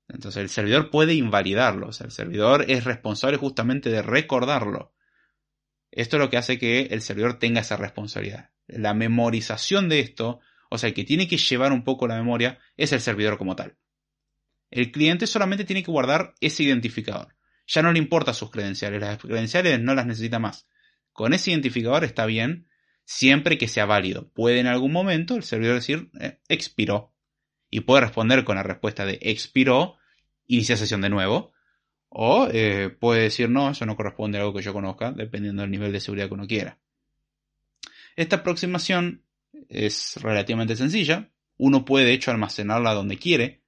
Entonces 0.07 0.41
el 0.41 0.49
servidor 0.49 0.89
puede 0.89 1.13
invalidarlo, 1.13 1.87
o 1.87 1.91
sea, 1.91 2.05
el 2.05 2.11
servidor 2.11 2.65
es 2.69 2.85
responsable 2.85 3.37
justamente 3.37 3.89
de 3.89 4.01
recordarlo. 4.01 4.93
Esto 5.91 6.17
es 6.17 6.21
lo 6.21 6.29
que 6.29 6.37
hace 6.37 6.57
que 6.57 6.81
el 6.91 7.01
servidor 7.01 7.39
tenga 7.39 7.61
esa 7.61 7.77
responsabilidad. 7.77 8.51
La 8.67 8.93
memorización 8.93 9.89
de 9.89 9.99
esto, 9.99 10.39
o 10.69 10.77
sea, 10.77 10.89
el 10.89 10.93
que 10.93 11.03
tiene 11.03 11.27
que 11.27 11.37
llevar 11.37 11.71
un 11.71 11.83
poco 11.83 12.07
la 12.07 12.15
memoria, 12.15 12.59
es 12.77 12.93
el 12.93 13.01
servidor 13.01 13.37
como 13.37 13.55
tal. 13.55 13.77
El 14.69 14.91
cliente 14.91 15.27
solamente 15.27 15.63
tiene 15.63 15.83
que 15.83 15.91
guardar 15.91 16.35
ese 16.41 16.63
identificador. 16.63 17.35
Ya 17.67 17.81
no 17.81 17.91
le 17.91 17.99
importa 17.99 18.33
sus 18.33 18.51
credenciales, 18.51 19.01
las 19.01 19.17
credenciales 19.17 19.79
no 19.79 19.95
las 19.95 20.05
necesita 20.05 20.39
más. 20.39 20.67
Con 21.11 21.33
ese 21.33 21.51
identificador 21.51 22.03
está 22.03 22.25
bien, 22.25 22.67
siempre 23.07 23.57
que 23.57 23.69
sea 23.69 23.85
válido. 23.85 24.27
Puede 24.33 24.59
en 24.59 24.67
algún 24.67 24.91
momento 24.91 25.35
el 25.35 25.43
servidor 25.43 25.75
decir 25.75 26.11
eh, 26.19 26.39
expiró 26.49 27.13
y 27.69 27.79
puede 27.79 28.01
responder 28.01 28.43
con 28.43 28.57
la 28.57 28.63
respuesta 28.63 29.05
de 29.05 29.17
expiró, 29.21 29.95
inicia 30.45 30.75
sesión 30.75 30.99
de 30.99 31.09
nuevo. 31.09 31.53
O 32.09 32.49
eh, 32.51 32.89
puede 32.89 33.23
decir 33.23 33.49
no, 33.49 33.69
eso 33.69 33.85
no 33.85 33.95
corresponde 33.95 34.37
a 34.37 34.41
algo 34.41 34.53
que 34.53 34.61
yo 34.61 34.73
conozca, 34.73 35.13
dependiendo 35.13 35.61
del 35.61 35.71
nivel 35.71 35.93
de 35.93 36.01
seguridad 36.01 36.27
que 36.27 36.33
uno 36.33 36.47
quiera. 36.47 36.79
Esta 38.17 38.37
aproximación 38.37 39.23
es 39.69 40.17
relativamente 40.21 40.75
sencilla. 40.75 41.29
Uno 41.55 41.85
puede 41.85 42.05
de 42.05 42.13
hecho 42.13 42.31
almacenarla 42.31 42.93
donde 42.93 43.17
quiere. 43.17 43.63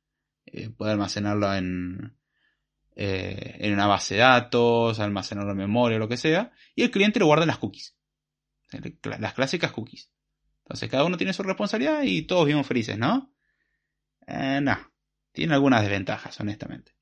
Eh, 0.47 0.69
puede 0.69 0.91
almacenarla 0.91 1.57
en, 1.57 2.13
en 2.95 3.73
una 3.73 3.87
base 3.87 4.15
de 4.15 4.21
datos, 4.21 4.99
almacenarla 4.99 5.51
en 5.51 5.57
memoria, 5.57 5.97
lo 5.97 6.09
que 6.09 6.17
sea. 6.17 6.51
Y 6.75 6.83
el 6.83 6.91
cliente 6.91 7.19
lo 7.19 7.27
guarda 7.27 7.43
en 7.43 7.49
las 7.49 7.57
cookies 7.57 7.98
las 9.03 9.34
clásicas 9.34 9.72
cookies. 9.72 10.11
Entonces 10.63 10.89
cada 10.89 11.03
uno 11.03 11.17
tiene 11.17 11.34
su 11.34 11.43
responsabilidad 11.43 12.03
y 12.03 12.24
todos 12.24 12.45
vivimos 12.45 12.67
felices, 12.67 12.97
¿no? 12.97 13.34
Eh, 14.28 14.59
no, 14.61 14.78
tiene 15.32 15.55
algunas 15.55 15.82
desventajas, 15.82 16.39
honestamente. 16.39 16.93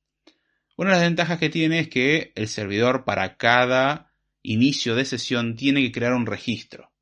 Una 0.78 0.92
de 0.92 0.96
las 0.96 1.02
desventajas 1.02 1.40
que 1.40 1.50
tiene 1.50 1.80
es 1.80 1.90
que 1.90 2.32
el 2.36 2.48
servidor 2.48 3.04
para 3.04 3.36
cada 3.36 4.14
inicio 4.44 4.96
de 4.96 5.06
sesión 5.06 5.56
tiene 5.56 5.82
que 5.82 5.92
crear 5.92 6.14
un 6.14 6.26
registro 6.26 6.94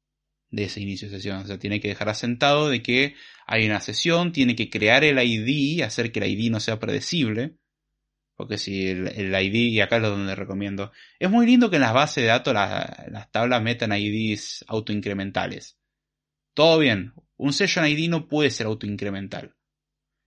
de 0.50 0.64
ese 0.64 0.82
inicio 0.82 1.10
de 1.10 1.18
sesión. 1.18 1.38
O 1.38 1.46
sea, 1.46 1.60
tiene 1.60 1.80
que 1.80 1.90
dejar 1.90 2.10
asentado 2.10 2.70
de 2.70 2.82
que 2.82 3.16
hay 3.46 3.66
una 3.66 3.82
sesión, 3.82 4.32
tiene 4.32 4.56
que 4.56 4.70
crear 4.70 5.04
el 5.04 5.20
ID, 5.20 5.84
hacer 5.84 6.12
que 6.12 6.20
el 6.20 6.32
ID 6.32 6.52
no 6.52 6.60
sea 6.60 6.80
predecible. 6.80 7.58
Porque 8.36 8.58
si 8.58 8.88
el, 8.88 9.34
ID, 9.34 9.56
y 9.72 9.82
acá 9.82 9.98
es 9.98 10.04
donde 10.04 10.36
recomiendo, 10.36 10.92
es 11.20 11.30
muy 11.30 11.46
lindo 11.46 11.70
que 11.70 11.78
en 11.78 11.84
las 11.84 11.94
bases 11.94 12.24
de 12.24 12.28
datos 12.30 12.54
las 12.54 13.32
tablas 13.32 13.62
metan 13.62 13.94
IDs 13.94 14.66
autoincrementales. 14.68 15.80
Todo 16.54 16.80
bien, 16.80 17.14
un 17.38 17.54
session 17.54 17.88
ID 17.88 18.10
no 18.10 18.28
puede 18.28 18.50
ser 18.50 18.68
autoincremental. 18.68 19.56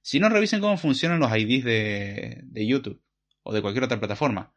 Si 0.00 0.20
no, 0.20 0.30
revisen 0.30 0.61
cómo 0.61 0.78
funcionan 0.78 1.20
los 1.20 1.30
IDs 1.36 1.64
de, 1.64 2.40
de 2.44 2.66
YouTube 2.66 3.02
o 3.42 3.52
de 3.52 3.61
cualquier 3.61 3.84
otra 3.84 3.98
plataforma. 3.98 4.54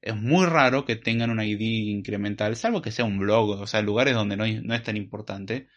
Es 0.00 0.16
muy 0.16 0.46
raro 0.46 0.84
que 0.84 0.96
tengan 0.96 1.30
un 1.30 1.42
ID 1.42 1.88
incremental, 1.88 2.56
salvo 2.56 2.82
que 2.82 2.90
sea 2.90 3.04
un 3.04 3.18
blog, 3.18 3.50
o 3.60 3.66
sea, 3.66 3.82
lugares 3.82 4.14
donde 4.14 4.36
no, 4.36 4.46
no 4.46 4.74
es 4.74 4.82
tan 4.82 4.96
importante. 4.96 5.68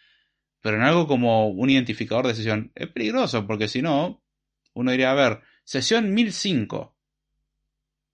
Pero 0.61 0.77
en 0.77 0.83
algo 0.83 1.07
como 1.07 1.47
un 1.49 1.69
identificador 1.69 2.27
de 2.27 2.35
sesión 2.35 2.71
es 2.75 2.87
peligroso, 2.87 3.45
porque 3.47 3.67
si 3.67 3.81
no, 3.81 4.23
uno 4.73 4.91
diría, 4.91 5.11
a 5.11 5.15
ver, 5.15 5.41
sesión 5.63 6.13
1005 6.13 6.96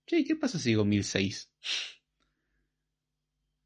Che, 0.06 0.24
¿qué 0.24 0.36
pasa 0.36 0.58
si 0.58 0.70
digo 0.70 0.84
1006? 0.84 1.50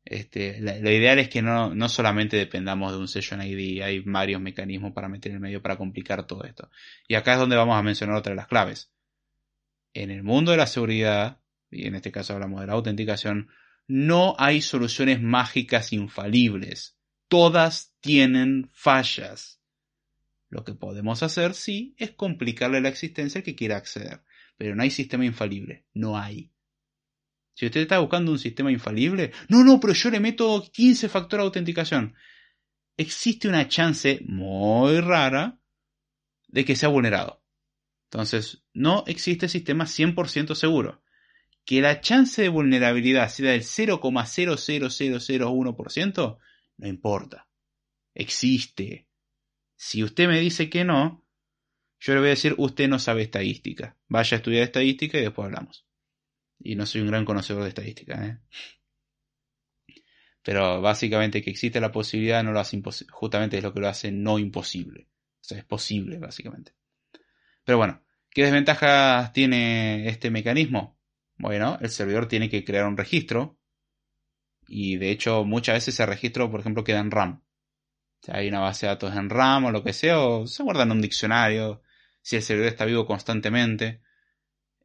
Este, 0.04 0.60
lo 0.60 0.90
ideal 0.90 1.18
es 1.18 1.28
que 1.28 1.42
no, 1.42 1.74
no, 1.74 1.88
solamente 1.88 2.36
dependamos 2.36 2.92
de 2.92 2.98
un 2.98 3.08
session 3.08 3.42
ID, 3.42 3.82
hay 3.82 4.00
varios 4.00 4.40
mecanismos 4.40 4.92
para 4.92 5.08
meter 5.08 5.32
en 5.32 5.36
el 5.36 5.42
medio 5.42 5.60
para 5.60 5.76
complicar 5.76 6.26
todo 6.26 6.44
esto. 6.44 6.70
Y 7.06 7.14
acá 7.14 7.34
es 7.34 7.38
donde 7.38 7.56
vamos 7.56 7.76
a 7.76 7.82
mencionar 7.82 8.16
otra 8.16 8.30
de 8.30 8.36
las 8.36 8.46
claves. 8.46 8.90
En 9.92 10.10
el 10.10 10.22
mundo 10.22 10.52
de 10.52 10.56
la 10.56 10.66
seguridad, 10.66 11.40
y 11.70 11.86
en 11.86 11.94
este 11.94 12.12
caso 12.12 12.32
hablamos 12.32 12.60
de 12.60 12.68
la 12.68 12.72
autenticación, 12.72 13.50
no 13.86 14.34
hay 14.38 14.62
soluciones 14.62 15.20
mágicas 15.20 15.92
infalibles. 15.92 16.96
Todas 17.28 17.94
tienen 18.00 18.70
fallas. 18.72 19.60
Lo 20.48 20.64
que 20.64 20.72
podemos 20.72 21.22
hacer, 21.22 21.52
sí, 21.52 21.94
es 21.98 22.12
complicarle 22.12 22.80
la 22.80 22.88
existencia 22.88 23.40
al 23.40 23.44
que 23.44 23.56
quiera 23.56 23.76
acceder 23.76 24.22
pero 24.58 24.74
no 24.74 24.82
hay 24.82 24.90
sistema 24.90 25.24
infalible, 25.24 25.86
no 25.94 26.18
hay. 26.18 26.52
Si 27.54 27.64
usted 27.64 27.80
está 27.80 28.00
buscando 28.00 28.32
un 28.32 28.38
sistema 28.38 28.70
infalible, 28.70 29.32
no, 29.48 29.64
no, 29.64 29.80
pero 29.80 29.94
yo 29.94 30.10
le 30.10 30.20
meto 30.20 30.62
15 30.70 31.08
factores 31.08 31.42
de 31.42 31.46
autenticación. 31.46 32.14
Existe 32.96 33.48
una 33.48 33.66
chance 33.68 34.20
muy 34.26 35.00
rara 35.00 35.58
de 36.48 36.64
que 36.64 36.76
sea 36.76 36.88
vulnerado. 36.88 37.42
Entonces, 38.10 38.64
no 38.74 39.04
existe 39.06 39.48
sistema 39.48 39.86
100% 39.86 40.54
seguro. 40.54 41.02
Que 41.64 41.80
la 41.80 42.00
chance 42.00 42.42
de 42.42 42.48
vulnerabilidad 42.48 43.28
sea 43.28 43.52
del 43.52 43.62
0,00001%, 43.62 46.38
no 46.78 46.88
importa. 46.88 47.46
Existe. 48.14 49.06
Si 49.76 50.02
usted 50.02 50.26
me 50.26 50.40
dice 50.40 50.68
que 50.70 50.84
no, 50.84 51.27
yo 52.00 52.14
le 52.14 52.20
voy 52.20 52.28
a 52.28 52.30
decir, 52.30 52.54
usted 52.58 52.88
no 52.88 52.98
sabe 52.98 53.22
estadística. 53.22 53.96
Vaya 54.08 54.36
a 54.36 54.38
estudiar 54.38 54.62
estadística 54.62 55.18
y 55.18 55.22
después 55.22 55.46
hablamos. 55.46 55.86
Y 56.60 56.76
no 56.76 56.86
soy 56.86 57.00
un 57.00 57.08
gran 57.08 57.24
conocedor 57.24 57.64
de 57.64 57.70
estadística. 57.70 58.24
¿eh? 58.24 58.38
Pero 60.42 60.80
básicamente 60.80 61.42
que 61.42 61.50
existe 61.50 61.80
la 61.80 61.90
posibilidad 61.90 62.42
no 62.44 62.52
lo 62.52 62.60
hace. 62.60 62.80
Justamente 63.10 63.58
es 63.58 63.64
lo 63.64 63.74
que 63.74 63.80
lo 63.80 63.88
hace 63.88 64.12
no 64.12 64.38
imposible. 64.38 65.08
O 65.40 65.44
sea, 65.44 65.58
es 65.58 65.64
posible, 65.64 66.18
básicamente. 66.18 66.72
Pero 67.64 67.78
bueno, 67.78 68.02
¿qué 68.30 68.44
desventajas 68.44 69.32
tiene 69.32 70.08
este 70.08 70.30
mecanismo? 70.30 70.98
Bueno, 71.36 71.78
el 71.80 71.90
servidor 71.90 72.28
tiene 72.28 72.48
que 72.48 72.64
crear 72.64 72.86
un 72.86 72.96
registro. 72.96 73.58
Y 74.68 74.96
de 74.98 75.10
hecho, 75.10 75.44
muchas 75.44 75.76
veces 75.76 75.94
ese 75.94 76.06
registro, 76.06 76.50
por 76.50 76.60
ejemplo, 76.60 76.84
queda 76.84 77.00
en 77.00 77.10
RAM. 77.10 77.42
O 78.20 78.26
sea, 78.26 78.36
hay 78.36 78.48
una 78.48 78.60
base 78.60 78.86
de 78.86 78.92
datos 78.92 79.16
en 79.16 79.30
RAM 79.30 79.66
o 79.66 79.70
lo 79.70 79.82
que 79.82 79.92
sea, 79.92 80.20
o 80.20 80.46
se 80.46 80.62
guarda 80.62 80.82
en 80.84 80.92
un 80.92 81.00
diccionario 81.00 81.82
si 82.28 82.36
el 82.36 82.42
servidor 82.42 82.68
está 82.68 82.84
vivo 82.84 83.06
constantemente. 83.06 84.02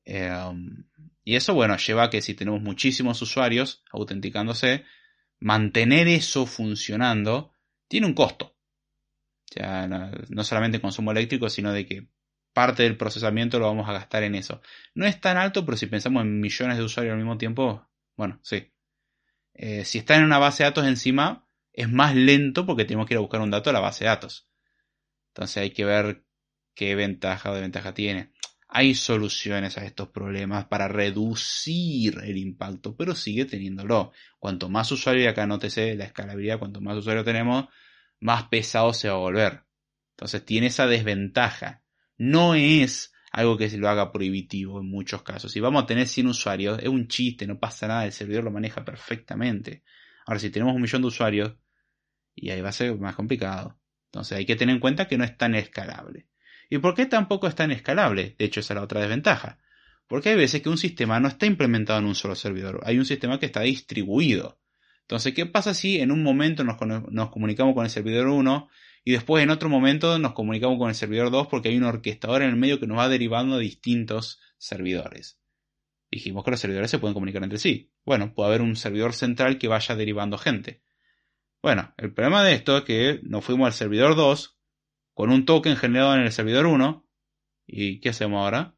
Em, 0.05 0.85
y 1.25 1.35
eso, 1.35 1.53
bueno, 1.53 1.75
lleva 1.75 2.03
a 2.03 2.09
que 2.09 2.21
si 2.21 2.35
tenemos 2.35 2.61
muchísimos 2.61 3.21
usuarios 3.21 3.83
autenticándose, 3.91 4.85
mantener 5.41 6.07
eso 6.07 6.45
funcionando 6.45 7.51
tiene 7.89 8.07
un 8.07 8.13
costo. 8.13 8.55
O 9.49 9.53
sea, 9.53 9.87
no, 9.87 10.43
solamente 10.45 10.79
consumo 10.79 11.11
eléctrico, 11.11 11.49
sino 11.49 11.73
de 11.73 11.85
que 11.85 12.07
parte 12.53 12.83
del 12.83 12.95
procesamiento 12.95 13.59
lo 13.59 13.65
vamos 13.65 13.89
a 13.89 13.93
gastar 13.93 14.23
en 14.23 14.35
eso. 14.35 14.61
No 14.95 15.05
es 15.05 15.19
tan 15.19 15.35
alto, 15.35 15.65
pero 15.65 15.75
si 15.75 15.87
pensamos 15.87 16.23
en 16.23 16.39
millones 16.39 16.77
de 16.77 16.83
usuarios 16.85 17.11
al 17.11 17.19
mismo 17.19 17.37
tiempo, 17.37 17.85
bueno, 18.15 18.39
sí. 18.41 18.71
Eh, 19.53 19.83
si 19.83 19.97
está 19.97 20.15
en 20.15 20.23
una 20.23 20.39
base 20.39 20.63
de 20.63 20.69
datos 20.69 20.85
encima, 20.85 21.45
es 21.73 21.91
más 21.91 22.15
lento 22.15 22.65
porque 22.65 22.85
tenemos 22.85 23.05
que 23.05 23.15
ir 23.15 23.17
a 23.17 23.21
buscar 23.21 23.41
un 23.41 23.51
dato 23.51 23.69
a 23.69 23.73
la 23.73 23.81
base 23.81 24.05
de 24.05 24.11
datos. 24.11 24.47
Entonces 25.33 25.57
hay 25.57 25.71
que 25.71 25.83
ver 25.83 26.23
qué 26.75 26.95
ventaja 26.95 27.51
o 27.51 27.53
desventaja 27.53 27.93
tiene. 27.93 28.31
Hay 28.67 28.95
soluciones 28.95 29.77
a 29.77 29.85
estos 29.85 30.09
problemas 30.09 30.65
para 30.65 30.87
reducir 30.87 32.19
el 32.23 32.37
impacto, 32.37 32.95
pero 32.95 33.13
sigue 33.13 33.45
teniéndolo. 33.45 34.11
Cuanto 34.39 34.67
más 34.69 34.91
usuario, 34.91 35.23
y 35.23 35.27
acá 35.27 35.45
nótese 35.45 35.95
la 35.95 36.05
escalabilidad, 36.05 36.57
cuanto 36.57 36.81
más 36.81 36.97
usuario 36.97 37.23
tenemos, 37.23 37.65
más 38.19 38.45
pesado 38.47 38.93
se 38.93 39.09
va 39.09 39.15
a 39.15 39.19
volver. 39.19 39.63
Entonces 40.15 40.43
tiene 40.43 40.67
esa 40.67 40.87
desventaja. 40.87 41.83
No 42.17 42.55
es 42.55 43.13
algo 43.31 43.57
que 43.57 43.69
se 43.69 43.77
lo 43.77 43.89
haga 43.89 44.11
prohibitivo 44.11 44.79
en 44.79 44.89
muchos 44.89 45.23
casos. 45.23 45.51
Si 45.51 45.59
vamos 45.59 45.83
a 45.83 45.85
tener 45.85 46.07
100 46.07 46.27
usuarios, 46.27 46.79
es 46.79 46.87
un 46.87 47.07
chiste, 47.07 47.45
no 47.45 47.59
pasa 47.59 47.87
nada, 47.87 48.05
el 48.05 48.11
servidor 48.11 48.43
lo 48.43 48.51
maneja 48.51 48.83
perfectamente. 48.85 49.83
Ahora, 50.25 50.39
si 50.39 50.49
tenemos 50.49 50.75
un 50.75 50.81
millón 50.81 51.01
de 51.01 51.07
usuarios, 51.09 51.55
y 52.35 52.49
ahí 52.49 52.61
va 52.61 52.69
a 52.69 52.73
ser 52.73 52.97
más 52.97 53.15
complicado. 53.15 53.79
Entonces 54.05 54.37
hay 54.37 54.45
que 54.45 54.55
tener 54.55 54.75
en 54.75 54.79
cuenta 54.79 55.07
que 55.07 55.17
no 55.17 55.23
es 55.23 55.37
tan 55.37 55.55
escalable. 55.55 56.27
¿Y 56.73 56.79
por 56.79 56.95
qué 56.95 57.05
tampoco 57.05 57.47
es 57.47 57.53
tan 57.53 57.69
escalable? 57.69 58.35
De 58.39 58.45
hecho, 58.45 58.59
esa 58.59 58.73
es 58.73 58.77
la 58.77 58.83
otra 58.83 58.99
desventaja. 58.99 59.59
Porque 60.07 60.29
hay 60.29 60.35
veces 60.35 60.63
que 60.63 60.69
un 60.69 60.79
sistema 60.79 61.19
no 61.19 61.27
está 61.27 61.45
implementado 61.45 61.99
en 61.99 62.05
un 62.05 62.15
solo 62.15 62.33
servidor, 62.33 62.81
hay 62.83 62.97
un 62.97 63.05
sistema 63.05 63.39
que 63.39 63.45
está 63.45 63.61
distribuido. 63.61 64.59
Entonces, 65.01 65.35
¿qué 65.35 65.45
pasa 65.45 65.75
si 65.75 65.99
en 65.99 66.11
un 66.11 66.23
momento 66.23 66.63
nos, 66.63 66.77
comunicamos 67.29 67.75
con 67.75 67.85
el 67.85 67.91
servidor 67.91 68.25
1 68.25 68.69
y 69.03 69.11
después 69.11 69.43
en 69.43 69.51
otro 69.51 69.69
momento 69.69 70.17
nos 70.17 70.33
comunicamos 70.33 70.79
con 70.79 70.89
el 70.89 70.95
servidor 70.95 71.29
2 71.29 71.45
porque 71.45 71.69
hay 71.69 71.77
un 71.77 71.83
orquestador 71.83 72.41
en 72.41 72.49
el 72.49 72.55
medio 72.55 72.79
que 72.79 72.87
nos 72.87 72.97
va 72.97 73.07
derivando 73.07 73.57
a 73.57 73.59
distintos 73.59 74.41
servidores. 74.57 75.39
Dijimos 76.09 76.43
que 76.43 76.49
los 76.49 76.59
servidores 76.59 76.89
se 76.89 76.97
pueden 76.97 77.13
comunicar 77.13 77.43
entre 77.43 77.59
sí. 77.59 77.91
Bueno, 78.03 78.33
puede 78.33 78.49
haber 78.49 78.63
un 78.63 78.75
servidor 78.75 79.13
central 79.13 79.59
que 79.59 79.67
vaya 79.67 79.95
derivando 79.95 80.39
gente. 80.39 80.81
Bueno, 81.61 81.93
el 81.97 82.15
problema 82.15 82.43
de 82.43 82.53
esto 82.53 82.79
es 82.79 82.83
que 82.83 83.19
nos 83.21 83.45
fuimos 83.45 83.67
al 83.67 83.73
servidor 83.73 84.15
2 84.15 84.57
con 85.13 85.31
un 85.31 85.45
token 85.45 85.77
generado 85.77 86.15
en 86.15 86.21
el 86.21 86.31
servidor 86.31 86.65
1. 86.65 87.05
¿Y 87.67 87.99
qué 87.99 88.09
hacemos 88.09 88.39
ahora? 88.39 88.75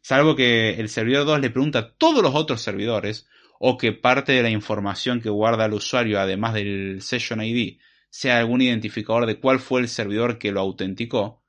Salvo 0.00 0.36
que 0.36 0.70
el 0.70 0.88
servidor 0.88 1.26
2 1.26 1.40
le 1.40 1.50
pregunta 1.50 1.78
a 1.80 1.92
todos 1.94 2.22
los 2.22 2.34
otros 2.34 2.62
servidores 2.62 3.28
o 3.58 3.76
que 3.76 3.92
parte 3.92 4.32
de 4.32 4.42
la 4.42 4.50
información 4.50 5.20
que 5.20 5.30
guarda 5.30 5.64
el 5.64 5.72
usuario, 5.72 6.20
además 6.20 6.54
del 6.54 7.02
Session 7.02 7.42
ID, 7.42 7.78
sea 8.10 8.38
algún 8.38 8.62
identificador 8.62 9.26
de 9.26 9.40
cuál 9.40 9.58
fue 9.58 9.80
el 9.80 9.88
servidor 9.88 10.38
que 10.38 10.52
lo 10.52 10.60
autenticó, 10.60 11.42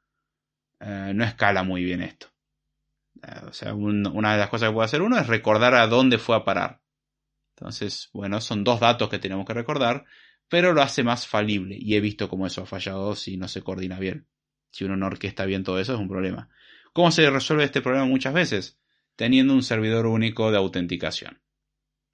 eh, 0.79 1.11
no 1.13 1.23
escala 1.23 1.63
muy 1.63 1.83
bien 1.83 2.01
esto. 2.01 2.27
Eh, 3.23 3.45
o 3.47 3.53
sea, 3.53 3.73
una 3.73 4.33
de 4.33 4.39
las 4.39 4.49
cosas 4.49 4.69
que 4.69 4.73
puede 4.73 4.85
hacer 4.85 5.01
uno 5.01 5.17
es 5.17 5.27
recordar 5.27 5.75
a 5.75 5.87
dónde 5.87 6.17
fue 6.17 6.35
a 6.35 6.43
parar. 6.43 6.81
Entonces, 7.55 8.09
bueno, 8.13 8.39
son 8.41 8.63
dos 8.63 8.79
datos 8.79 9.09
que 9.09 9.19
tenemos 9.19 9.45
que 9.45 9.53
recordar, 9.53 10.05
pero 10.49 10.73
lo 10.73 10.81
hace 10.81 11.03
más 11.03 11.27
falible. 11.27 11.77
Y 11.79 11.95
he 11.95 12.01
visto 12.01 12.29
cómo 12.29 12.47
eso 12.47 12.63
ha 12.63 12.65
fallado 12.65 13.15
si 13.15 13.37
no 13.37 13.47
se 13.47 13.61
coordina 13.61 13.99
bien. 13.99 14.27
Si 14.71 14.83
uno 14.83 14.95
no 14.95 15.07
orquesta 15.07 15.45
bien 15.45 15.63
todo 15.63 15.79
eso 15.79 15.93
es 15.93 15.99
un 15.99 16.07
problema. 16.07 16.49
¿Cómo 16.93 17.11
se 17.11 17.29
resuelve 17.29 17.63
este 17.63 17.81
problema 17.81 18.05
muchas 18.05 18.33
veces? 18.33 18.79
Teniendo 19.15 19.53
un 19.53 19.63
servidor 19.63 20.05
único 20.05 20.51
de 20.51 20.57
autenticación. 20.57 21.41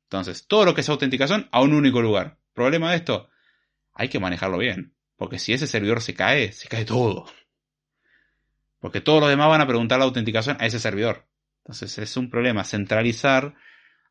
Entonces, 0.03 0.47
todo 0.47 0.65
lo 0.65 0.75
que 0.75 0.81
es 0.81 0.89
autenticación 0.89 1.49
a 1.51 1.61
un 1.61 1.73
único 1.73 2.01
lugar. 2.01 2.38
¿Problema 2.53 2.91
de 2.91 2.97
esto? 2.97 3.29
Hay 3.93 4.09
que 4.09 4.19
manejarlo 4.19 4.57
bien. 4.57 4.93
Porque 5.15 5.39
si 5.39 5.53
ese 5.53 5.67
servidor 5.67 6.01
se 6.01 6.13
cae, 6.13 6.51
se 6.51 6.67
cae 6.67 6.86
todo. 6.86 7.25
Porque 8.79 9.01
todos 9.01 9.21
los 9.21 9.29
demás 9.29 9.47
van 9.49 9.61
a 9.61 9.67
preguntar 9.67 9.99
la 9.99 10.05
autenticación 10.05 10.57
a 10.59 10.65
ese 10.65 10.79
servidor. 10.79 11.27
Entonces 11.59 11.97
es 11.97 12.17
un 12.17 12.29
problema. 12.29 12.63
Centralizar, 12.63 13.55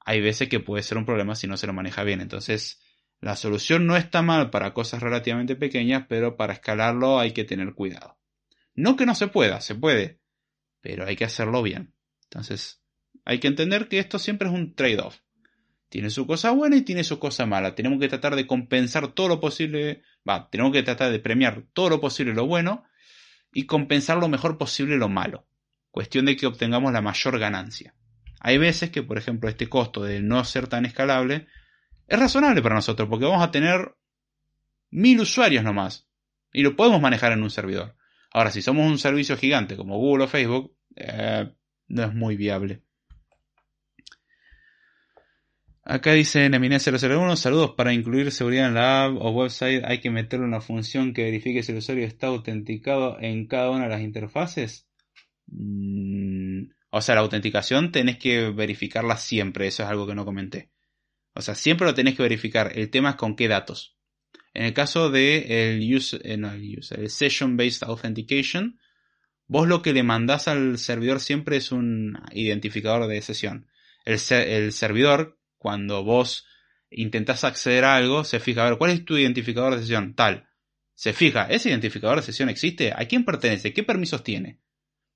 hay 0.01 0.21
veces 0.21 0.49
que 0.49 0.61
puede 0.61 0.83
ser 0.83 0.99
un 0.99 1.05
problema 1.05 1.35
si 1.35 1.47
no 1.47 1.57
se 1.57 1.67
lo 1.67 1.73
maneja 1.73 2.03
bien. 2.03 2.21
Entonces, 2.21 2.81
la 3.23 3.37
solución 3.37 3.87
no 3.87 3.97
está 3.97 4.21
mal 4.21 4.51
para 4.51 4.75
cosas 4.75 5.01
relativamente 5.01 5.55
pequeñas, 5.55 6.07
pero 6.09 6.37
para 6.37 6.55
escalarlo 6.55 7.21
hay 7.21 7.31
que 7.31 7.45
tener 7.45 7.73
cuidado. 7.73 8.19
No 8.75 8.97
que 8.97 9.07
no 9.07 9.15
se 9.15 9.29
pueda, 9.29 9.61
se 9.61 9.77
puede, 9.77 10.19
pero 10.81 11.07
hay 11.07 11.15
que 11.15 11.25
hacerlo 11.25 11.63
bien. 11.63 11.95
Entonces, 12.25 12.83
hay 13.25 13.39
que 13.39 13.47
entender 13.47 13.87
que 13.87 14.01
esto 14.01 14.19
siempre 14.19 14.49
es 14.49 14.55
un 14.55 14.75
trade-off. 14.75 15.21
Tiene 15.89 16.11
su 16.11 16.27
cosa 16.27 16.51
buena 16.51 16.75
y 16.75 16.83
tiene 16.83 17.05
su 17.05 17.21
cosa 17.21 17.47
mala. 17.47 17.77
Tenemos 17.77 18.01
que 18.01 18.09
tratar 18.09 18.35
de 18.35 18.49
compensar 18.49 19.13
todo 19.13 19.29
lo 19.29 19.41
posible, 19.41 20.03
va, 20.29 20.51
tenemos 20.51 20.73
que 20.73 20.83
tratar 20.83 21.13
de 21.13 21.21
premiar 21.21 21.63
todo 21.73 21.91
lo 21.91 22.01
posible 22.01 22.35
lo 22.35 22.49
bueno 22.49 22.83
y 23.53 23.67
compensar 23.67 24.19
lo 24.19 24.27
mejor 24.27 24.59
posible 24.59 24.97
lo 24.97 25.09
malo. 25.09 25.47
Cuestión 25.93 26.25
de 26.25 26.35
que 26.35 26.47
obtengamos 26.47 26.93
la 26.93 27.03
mayor 27.03 27.39
ganancia. 27.39 27.95
Hay 28.41 28.59
veces 28.59 28.91
que, 28.91 29.05
por 29.05 29.17
ejemplo, 29.17 29.49
este 29.49 29.69
costo 29.69 30.03
de 30.03 30.21
no 30.21 30.45
ser 30.45 30.67
tan 30.67 30.87
escalable 30.87 31.47
es 32.07 32.19
razonable 32.19 32.63
para 32.63 32.75
nosotros 32.75 33.09
porque 33.09 33.25
vamos 33.25 33.43
a 33.43 33.51
tener 33.51 33.95
mil 34.91 35.21
usuarios 35.21 35.65
nomás 35.65 36.09
y 36.53 36.63
lo 36.63 36.77
podemos 36.77 37.01
manejar 37.01 37.33
en 37.33 37.43
un 37.43 37.51
servidor. 37.51 37.97
Ahora, 38.33 38.51
si 38.51 38.63
somos 38.63 38.87
un 38.91 38.99
servicio 38.99 39.37
gigante 39.37 39.77
como 39.77 39.99
Google 39.99 40.25
o 40.25 40.29
Facebook, 40.29 40.75
eh, 40.97 41.51
no 41.89 42.05
es 42.05 42.15
muy 42.15 42.37
viable. 42.37 42.83
Acá 45.85 46.13
dice 46.13 46.49
Neminé001, 46.49 47.37
saludos 47.37 47.73
para 47.77 47.93
incluir 47.93 48.31
seguridad 48.31 48.69
en 48.69 48.75
la 48.75 49.05
app 49.05 49.17
o 49.19 49.31
website 49.31 49.83
hay 49.85 49.99
que 49.99 50.11
meterle 50.11 50.47
una 50.47 50.61
función 50.61 51.13
que 51.13 51.25
verifique 51.25 51.63
si 51.65 51.73
el 51.73 51.79
usuario 51.79 52.07
está 52.07 52.29
autenticado 52.29 53.19
en 53.21 53.47
cada 53.49 53.71
una 53.71 53.85
de 53.85 53.91
las 53.91 54.01
interfaces. 54.01 54.87
Mm, 55.49 56.71
o 56.91 57.01
sea, 57.01 57.17
la 57.17 57.23
autenticación 57.23 57.91
tenés 57.91 58.19
que 58.19 58.51
verificarla 58.51 59.17
siempre, 59.17 59.67
eso 59.67 59.83
es 59.83 59.89
algo 59.89 60.07
que 60.07 60.15
no 60.15 60.25
comenté. 60.25 60.71
O 61.35 61.43
sea, 61.43 61.55
siempre 61.55 61.87
lo 61.87 61.95
tenés 61.95 62.17
que 62.17 62.23
verificar, 62.23 62.73
el 62.75 62.91
tema 62.91 63.11
es 63.11 63.17
con 63.17 63.37
qué 63.37 63.49
datos. 63.49 63.97
En 64.55 64.65
el 64.65 64.75
caso 64.75 65.11
de 65.11 65.75
el, 65.75 65.95
user, 65.95 66.21
eh, 66.25 66.35
el, 66.35 67.11
Session 67.11 67.57
Based 67.57 67.87
Authentication, 67.87 68.79
vos 69.47 69.67
lo 69.67 69.83
que 69.83 69.93
le 69.93 70.03
mandás 70.03 70.49
al 70.49 70.79
servidor 70.79 71.21
siempre 71.21 71.57
es 71.57 71.73
un 71.73 72.19
identificador 72.33 73.07
de 73.07 73.23
sesión. 73.23 73.69
El, 74.05 74.19
el 74.31 74.73
servidor 74.73 75.39
cuando 75.57 76.05
vos 76.05 76.47
intentás 76.91 77.45
acceder 77.45 77.85
a 77.85 77.97
algo, 77.97 78.25
se 78.25 78.41
fija, 78.41 78.63
a 78.63 78.71
ver, 78.71 78.79
¿cuál 78.79 78.91
es 78.91 79.05
tu 79.05 79.17
identificador 79.17 79.75
de 79.75 79.81
sesión? 79.81 80.15
Tal. 80.15 80.49
Se 80.95 81.15
fija, 81.15 81.47
¿ese 81.47 81.71
identificador 81.71 82.17
de 82.17 82.23
sesión 82.23 82.49
existe? 82.49 82.93
¿A 82.95 83.07
quién 83.07 83.25
pertenece? 83.25 83.73
¿Qué 83.73 83.83
permisos 83.83 84.23
tiene? 84.23 84.61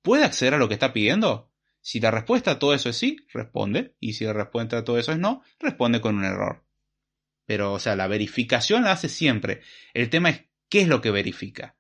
¿Puede 0.03 0.25
acceder 0.25 0.55
a 0.55 0.59
lo 0.59 0.69
que 0.69 0.75
está 0.75 0.93
pidiendo? 0.93 1.53
Si 1.87 2.01
la 2.01 2.11
respuesta 2.11 2.51
a 2.51 2.59
todo 2.59 2.75
eso 2.75 2.89
es 2.89 2.97
sí, 2.97 3.17
responde. 3.33 3.95
Y 4.01 4.15
si 4.15 4.25
la 4.25 4.33
respuesta 4.33 4.77
a 4.77 4.85
todo 4.85 4.99
eso 4.99 5.13
es 5.13 5.19
no, 5.19 5.45
responde 5.61 6.01
con 6.01 6.17
un 6.17 6.25
error. 6.25 6.65
Pero, 7.45 7.75
o 7.75 7.79
sea, 7.79 7.95
la 7.95 8.09
verificación 8.09 8.83
la 8.83 8.91
hace 8.91 9.09
siempre. 9.09 9.61
El 9.95 10.11
tema 10.11 10.31
es 10.31 10.47
qué 10.69 10.81
es 10.81 10.89
lo 10.89 11.01
que 11.01 11.13
verifica. 11.13 11.77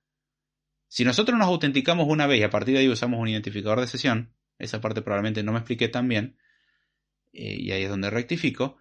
Si 0.87 1.05
nosotros 1.05 1.37
nos 1.37 1.49
autenticamos 1.49 2.07
una 2.09 2.29
vez 2.29 2.39
y 2.39 2.45
a 2.45 2.51
partir 2.51 2.75
de 2.75 2.83
ahí 2.83 2.89
usamos 2.89 3.19
un 3.19 3.27
identificador 3.27 3.81
de 3.81 3.89
sesión, 3.89 4.33
esa 4.61 4.81
parte 4.81 5.03
probablemente 5.03 5.43
no 5.43 5.51
me 5.51 5.59
expliqué 5.59 5.89
tan 5.89 6.07
bien, 6.07 6.39
eh, 7.33 7.57
y 7.59 7.73
ahí 7.73 7.83
es 7.83 7.91
donde 7.91 8.09
rectifico, 8.09 8.79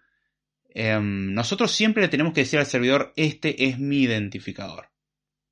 em, 0.70 1.34
nosotros 1.34 1.72
siempre 1.72 2.04
le 2.04 2.10
tenemos 2.10 2.34
que 2.34 2.42
decir 2.42 2.60
al 2.60 2.68
servidor, 2.68 3.14
este 3.16 3.66
es 3.66 3.80
mi 3.80 4.04
identificador. 4.04 4.92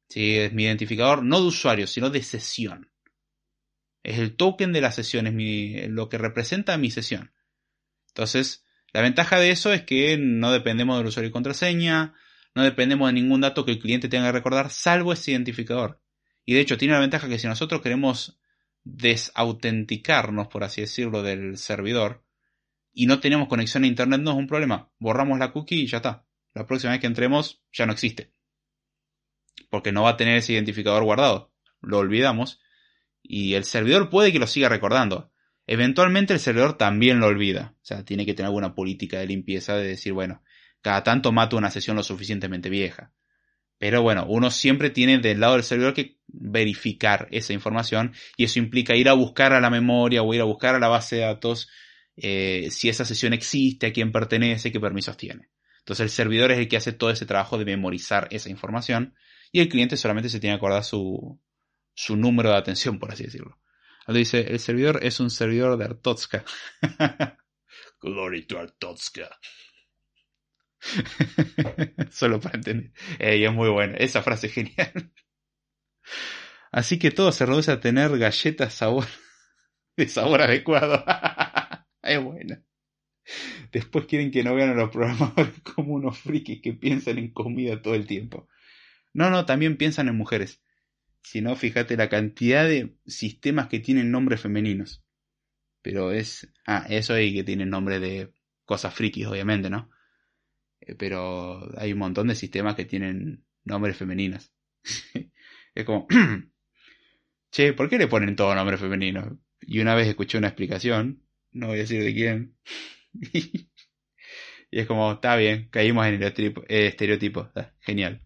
¿Sí? 0.07 0.37
Es 0.37 0.53
mi 0.53 0.65
identificador 0.65 1.23
no 1.23 1.41
de 1.41 1.47
usuario, 1.47 1.87
sino 1.87 2.11
de 2.11 2.21
sesión. 2.21 2.92
Es 4.03 4.19
el 4.19 4.35
token 4.35 4.73
de 4.73 4.81
la 4.81 4.91
sesión, 4.91 5.27
es 5.27 5.89
lo 5.89 6.09
que 6.09 6.17
representa 6.17 6.77
mi 6.77 6.91
sesión. 6.91 7.31
Entonces, 8.09 8.65
la 8.91 9.01
ventaja 9.01 9.39
de 9.39 9.51
eso 9.51 9.73
es 9.73 9.83
que 9.83 10.17
no 10.17 10.51
dependemos 10.51 10.97
del 10.97 11.07
usuario 11.07 11.29
y 11.29 11.31
contraseña, 11.31 12.13
no 12.53 12.63
dependemos 12.63 13.07
de 13.07 13.13
ningún 13.13 13.41
dato 13.41 13.65
que 13.65 13.71
el 13.71 13.79
cliente 13.79 14.09
tenga 14.09 14.27
que 14.27 14.33
recordar, 14.33 14.69
salvo 14.69 15.13
ese 15.13 15.31
identificador. 15.31 16.01
Y 16.45 16.53
de 16.53 16.59
hecho 16.59 16.77
tiene 16.77 16.93
la 16.93 16.99
ventaja 16.99 17.27
que 17.27 17.39
si 17.39 17.47
nosotros 17.47 17.81
queremos 17.81 18.37
desautenticarnos, 18.83 20.47
por 20.47 20.63
así 20.63 20.81
decirlo, 20.81 21.23
del 21.23 21.57
servidor, 21.57 22.23
y 22.93 23.07
no 23.07 23.19
tenemos 23.19 23.47
conexión 23.47 23.83
a 23.83 23.87
internet, 23.87 24.21
no 24.21 24.31
es 24.31 24.37
un 24.37 24.47
problema. 24.47 24.91
Borramos 24.99 25.39
la 25.39 25.51
cookie 25.51 25.81
y 25.81 25.87
ya 25.87 25.97
está. 25.97 26.27
La 26.53 26.67
próxima 26.67 26.91
vez 26.91 27.01
que 27.01 27.07
entremos 27.07 27.63
ya 27.71 27.87
no 27.87 27.93
existe. 27.93 28.31
Porque 29.71 29.91
no 29.91 30.03
va 30.03 30.11
a 30.11 30.17
tener 30.17 30.37
ese 30.37 30.53
identificador 30.53 31.03
guardado. 31.03 31.51
Lo 31.81 31.97
olvidamos. 31.97 32.61
Y 33.23 33.55
el 33.55 33.63
servidor 33.63 34.09
puede 34.09 34.31
que 34.31 34.39
lo 34.39 34.47
siga 34.47 34.69
recordando. 34.69 35.31
Eventualmente 35.65 36.33
el 36.33 36.39
servidor 36.39 36.77
también 36.77 37.19
lo 37.19 37.27
olvida. 37.27 37.73
O 37.81 37.85
sea, 37.85 38.03
tiene 38.03 38.25
que 38.25 38.33
tener 38.33 38.47
alguna 38.47 38.75
política 38.75 39.19
de 39.19 39.27
limpieza 39.27 39.75
de 39.75 39.87
decir, 39.87 40.13
bueno, 40.13 40.43
cada 40.81 41.03
tanto 41.03 41.31
mato 41.31 41.57
una 41.57 41.71
sesión 41.71 41.95
lo 41.95 42.03
suficientemente 42.03 42.69
vieja. 42.69 43.13
Pero 43.77 44.01
bueno, 44.01 44.25
uno 44.27 44.51
siempre 44.51 44.89
tiene 44.89 45.17
del 45.17 45.39
lado 45.39 45.53
del 45.53 45.63
servidor 45.63 45.93
que 45.93 46.17
verificar 46.27 47.27
esa 47.31 47.53
información 47.53 48.13
y 48.37 48.45
eso 48.45 48.59
implica 48.59 48.95
ir 48.95 49.09
a 49.09 49.13
buscar 49.13 49.53
a 49.53 49.61
la 49.61 49.69
memoria 49.69 50.21
o 50.21 50.33
ir 50.33 50.41
a 50.41 50.45
buscar 50.45 50.75
a 50.75 50.79
la 50.79 50.87
base 50.87 51.17
de 51.17 51.21
datos 51.23 51.69
eh, 52.15 52.69
si 52.71 52.89
esa 52.89 53.05
sesión 53.05 53.33
existe, 53.33 53.87
a 53.87 53.93
quién 53.93 54.11
pertenece, 54.11 54.71
qué 54.71 54.79
permisos 54.79 55.17
tiene. 55.17 55.49
Entonces 55.79 56.03
el 56.03 56.09
servidor 56.11 56.51
es 56.51 56.59
el 56.59 56.67
que 56.67 56.77
hace 56.77 56.93
todo 56.93 57.09
ese 57.09 57.25
trabajo 57.25 57.57
de 57.57 57.65
memorizar 57.65 58.27
esa 58.31 58.49
información 58.49 59.15
y 59.51 59.59
el 59.59 59.69
cliente 59.69 59.97
solamente 59.97 60.29
se 60.29 60.39
tiene 60.39 60.55
que 60.55 60.57
acordar 60.57 60.83
su, 60.83 61.39
su 61.93 62.15
número 62.15 62.49
de 62.49 62.57
atención, 62.57 62.99
por 62.99 63.11
así 63.11 63.23
decirlo. 63.23 63.59
Dice, 64.07 64.41
el 64.51 64.59
servidor 64.59 64.99
es 65.03 65.19
un 65.19 65.29
servidor 65.29 65.77
de 65.77 65.85
Artotska. 65.85 66.43
Glory 68.01 68.45
to 68.45 68.59
Artotska. 68.59 69.39
Solo 72.11 72.39
para 72.41 72.57
entender. 72.57 72.91
Es 73.19 73.51
muy 73.53 73.69
buena. 73.69 73.95
Esa 73.97 74.21
frase 74.21 74.47
es 74.47 74.53
genial. 74.53 75.13
Así 76.71 76.99
que 76.99 77.11
todo 77.11 77.31
se 77.31 77.45
reduce 77.45 77.71
a 77.71 77.79
tener 77.79 78.17
galletas 78.17 78.73
sabor 78.73 79.05
de 79.95 80.07
sabor 80.07 80.41
adecuado. 80.41 81.05
Es 82.01 82.21
buena. 82.21 82.63
Después 83.71 84.05
quieren 84.05 84.31
que 84.31 84.43
no 84.43 84.55
vean 84.55 84.71
a 84.71 84.73
los 84.73 84.89
programadores 84.89 85.61
como 85.61 85.93
unos 85.93 86.17
frikis 86.17 86.61
que 86.61 86.73
piensan 86.73 87.19
en 87.19 87.31
comida 87.31 87.81
todo 87.81 87.95
el 87.95 88.05
tiempo. 88.05 88.49
No, 89.13 89.29
no, 89.29 89.45
también 89.45 89.77
piensan 89.77 90.09
en 90.09 90.17
mujeres. 90.17 90.61
Si 91.23 91.41
no, 91.41 91.55
fíjate 91.55 91.97
la 91.97 92.09
cantidad 92.09 92.65
de 92.65 92.95
sistemas 93.05 93.67
que 93.67 93.79
tienen 93.79 94.11
nombres 94.11 94.41
femeninos. 94.41 95.03
Pero 95.81 96.11
es... 96.11 96.53
Ah, 96.67 96.85
eso 96.89 97.13
ahí 97.13 97.33
que 97.33 97.43
tienen 97.43 97.69
nombre 97.69 97.99
de 97.99 98.31
cosas 98.65 98.93
frikis, 98.93 99.27
obviamente, 99.27 99.69
¿no? 99.69 99.89
Eh, 100.81 100.95
pero 100.95 101.71
hay 101.79 101.93
un 101.93 101.99
montón 101.99 102.27
de 102.27 102.35
sistemas 102.35 102.75
que 102.75 102.85
tienen 102.85 103.45
nombres 103.63 103.97
femeninos. 103.97 104.53
es 105.75 105.85
como... 105.85 106.07
che, 107.51 107.73
¿por 107.73 107.89
qué 107.89 107.97
le 107.97 108.07
ponen 108.07 108.35
todo 108.35 108.53
nombre 108.53 108.77
femenino? 108.77 109.39
Y 109.61 109.79
una 109.79 109.95
vez 109.95 110.07
escuché 110.07 110.37
una 110.37 110.47
explicación 110.47 111.23
no 111.53 111.67
voy 111.67 111.77
a 111.77 111.81
decir 111.81 112.03
de 112.03 112.13
quién. 112.13 112.55
y 113.33 113.69
es 114.71 114.87
como, 114.87 115.13
está 115.13 115.35
bien, 115.35 115.69
caímos 115.69 116.05
en 116.07 116.15
el 116.15 116.55
estereotipo, 116.67 117.49
genial. 117.79 118.21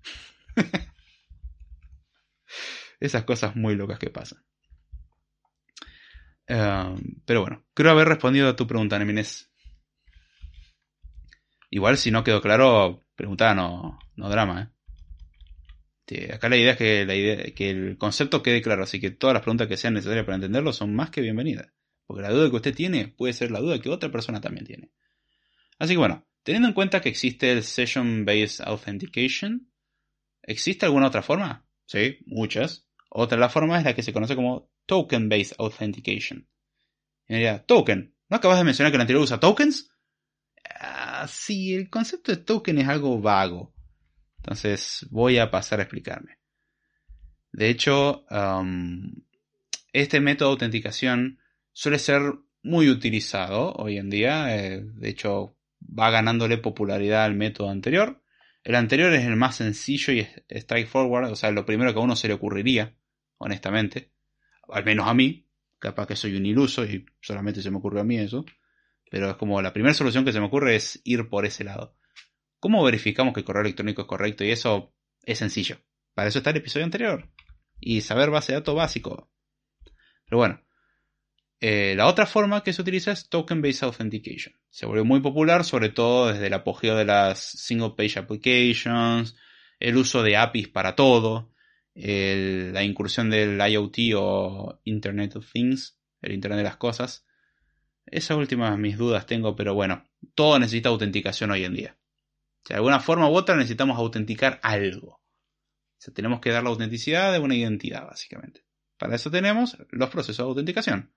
Esas 3.00 3.24
cosas 3.24 3.56
muy 3.56 3.76
locas 3.76 4.00
que 4.00 4.10
pasan. 4.10 4.44
Em, 6.48 7.22
pero 7.26 7.42
bueno, 7.42 7.66
creo 7.74 7.92
haber 7.92 8.08
respondido 8.08 8.50
a 8.50 8.56
tu 8.56 8.68
pregunta, 8.68 8.98
Nemines. 8.98 9.52
Igual 11.70 11.98
si 11.98 12.12
no 12.12 12.24
quedó 12.24 12.42
claro, 12.42 13.04
pregunta 13.16 13.54
no, 13.54 14.00
no 14.16 14.30
drama, 14.30 14.62
¿eh? 14.62 14.78
acá 16.34 16.48
la 16.48 16.58
idea 16.58 16.72
es 16.72 16.78
que, 16.78 17.06
la 17.06 17.16
idea, 17.16 17.54
que 17.54 17.70
el 17.70 17.98
concepto 17.98 18.42
quede 18.42 18.62
claro, 18.62 18.84
así 18.84 19.00
que 19.00 19.12
todas 19.12 19.34
las 19.34 19.44
preguntas 19.44 19.68
que 19.68 19.78
sean 19.78 19.94
necesarias 19.94 20.26
para 20.26 20.36
entenderlo 20.36 20.72
son 20.72 20.96
más 20.96 21.10
que 21.10 21.22
bienvenidas. 21.22 21.68
Porque 22.06 22.22
la 22.22 22.30
duda 22.30 22.50
que 22.50 22.56
usted 22.56 22.74
tiene 22.74 23.10
puede 23.10 23.34
ser 23.34 23.52
la 23.52 23.60
duda 23.60 23.80
que 23.80 23.90
otra 23.90 24.10
persona 24.10 24.40
también 24.40 24.66
tiene. 24.66 24.92
Así 25.78 25.94
que 25.94 25.98
bueno, 25.98 26.26
teniendo 26.44 26.70
en 26.70 26.74
cuenta 26.74 27.02
que 27.02 27.10
existe 27.10 27.52
el 27.52 27.64
Session 27.64 28.24
Based 28.24 28.66
Authentication, 28.66 29.70
¿existe 30.44 30.86
alguna 30.86 31.08
otra 31.08 31.22
forma? 31.22 31.68
Sí, 31.86 32.20
muchas. 32.26 32.87
Otra 33.10 33.38
de 33.38 33.42
las 33.42 33.54
formas 33.54 33.80
es 33.80 33.86
la 33.86 33.96
que 33.96 34.04
se 34.04 34.14
conoce 34.14 34.36
como 34.36 34.70
Token 34.86 35.30
Based 35.30 35.56
Authentication. 35.60 36.48
Y 37.28 37.34
me 37.34 37.40
diría, 37.40 37.66
token, 37.66 38.16
¿no 38.30 38.38
acabas 38.38 38.58
de 38.58 38.64
mencionar 38.64 38.92
que 38.92 38.96
el 38.96 39.02
anterior 39.02 39.24
usa 39.24 39.40
tokens? 39.40 39.92
Ah, 40.80 41.28
sí, 41.28 41.74
el 41.74 41.90
concepto 41.90 42.32
de 42.32 42.38
token 42.38 42.78
es 42.80 42.88
algo 42.88 43.20
vago. 43.20 43.74
Entonces 44.38 45.06
voy 45.10 45.38
a 45.38 45.52
pasar 45.52 45.80
a 45.80 45.84
explicarme. 45.84 46.38
De 47.52 47.70
hecho, 47.70 48.26
um, 48.30 49.12
este 49.94 50.20
método 50.20 50.50
de 50.50 50.54
autenticación 50.54 51.40
suele 51.72 52.00
ser 52.00 52.22
muy 52.62 52.90
utilizado 52.90 53.74
hoy 53.74 53.98
en 53.98 54.10
día. 54.10 54.56
Eh, 54.56 54.82
de 54.84 55.10
hecho, 55.10 55.58
va 55.82 56.12
ganándole 56.12 56.58
popularidad 56.58 57.26
al 57.26 57.36
método 57.36 57.70
anterior. 57.70 58.22
El 58.64 58.76
anterior 58.76 59.14
es 59.14 59.26
el 59.26 59.38
más 59.38 59.56
sencillo 59.56 60.12
y 60.12 60.28
straightforward, 60.52 61.32
o 61.32 61.36
sea, 61.36 61.52
lo 61.52 61.66
primero 61.66 61.94
que 61.94 62.00
a 62.00 62.04
uno 62.04 62.18
se 62.18 62.28
le 62.28 62.34
ocurriría, 62.34 62.97
honestamente. 63.38 64.14
Al 64.70 64.86
menos 64.86 65.08
a 65.08 65.14
mí. 65.14 65.46
Capaz 65.80 66.08
que 66.08 66.16
soy 66.16 66.36
un 66.36 66.46
iluso 66.46 66.84
y 66.86 67.06
solamente 67.22 67.62
se 67.62 67.70
me 67.70 67.78
ocurre 67.78 68.02
a 68.02 68.04
mí 68.04 68.18
eso. 68.18 68.46
Pero 69.10 69.30
es 69.30 69.36
como 69.36 69.62
la 69.62 69.74
primera 69.74 69.94
solución 69.94 70.26
que 70.26 70.34
se 70.34 70.40
me 70.40 70.48
ocurre 70.48 70.76
es 70.76 71.02
ir 71.04 71.30
por 71.30 71.46
ese 71.46 71.64
lado. 71.64 71.96
¿Cómo 72.60 72.84
verificamos 72.84 73.34
que 73.34 73.42
el 73.42 73.46
correo 73.46 73.62
electrónico 73.62 74.02
es 74.02 74.08
correcto? 74.08 74.44
Y 74.44 74.52
eso 74.52 74.94
es 75.24 75.38
sencillo. 75.38 75.78
Para 76.14 76.30
eso 76.30 76.40
está 76.40 76.50
el 76.50 76.58
episodio 76.58 76.86
anterior. 76.86 77.30
Y 77.80 78.02
saber 78.02 78.32
base 78.32 78.54
de 78.54 78.60
datos 78.60 78.76
básico. 78.76 79.32
Pero 80.26 80.38
bueno, 80.38 80.62
eh, 81.60 81.94
la 81.96 82.08
otra 82.08 82.26
forma 82.26 82.64
que 82.64 82.74
se 82.74 82.82
utiliza 82.82 83.12
es 83.12 83.30
Token 83.30 83.62
Based 83.62 83.84
Authentication. 83.84 84.56
Se 84.70 84.86
volvió 84.86 85.06
muy 85.06 85.22
popular, 85.22 85.64
sobre 85.64 85.90
todo 85.90 86.28
desde 86.28 86.48
el 86.48 86.54
apogeo 86.54 86.96
de 86.96 87.06
las 87.06 87.40
Single 87.40 87.94
Page 87.98 88.20
Applications, 88.20 89.36
el 89.80 89.98
uso 89.98 90.22
de 90.22 90.38
APIs 90.38 90.68
para 90.68 90.96
todo, 90.96 91.52
la 91.98 92.84
incursión 92.84 93.30
del 93.30 93.60
IoT 93.60 93.98
o 94.16 94.80
Internet 94.84 95.36
of 95.36 95.52
Things, 95.52 96.00
el 96.22 96.34
Internet 96.34 96.58
de 96.58 96.64
las 96.64 96.78
Cosas. 96.78 97.26
Esas 98.06 98.38
últimas 98.38 98.78
mis 98.78 98.98
dudas 98.98 99.26
tengo, 99.26 99.56
pero 99.56 99.74
bueno, 99.74 100.08
todo 100.36 100.60
necesita 100.60 100.90
autenticación 100.90 101.52
hoy 101.52 101.66
en 101.66 101.74
día. 101.74 101.98
de 102.70 102.76
alguna 102.76 103.00
forma 103.00 103.30
u 103.30 103.34
otra 103.34 103.56
necesitamos 103.56 103.98
autenticar 103.98 104.60
algo. 104.62 105.12
O 105.12 106.00
sea, 106.00 106.14
tenemos 106.14 106.42
que 106.42 106.52
dar 106.52 106.64
la 106.64 106.70
autenticidad 106.70 107.32
de 107.32 107.40
una 107.40 107.56
identidad, 107.56 108.06
básicamente. 108.06 108.66
Para 108.98 109.16
eso 109.16 109.32
tenemos 109.32 109.78
los 109.90 110.10
procesos 110.10 110.38
de 110.38 110.50
autenticación. 110.50 111.14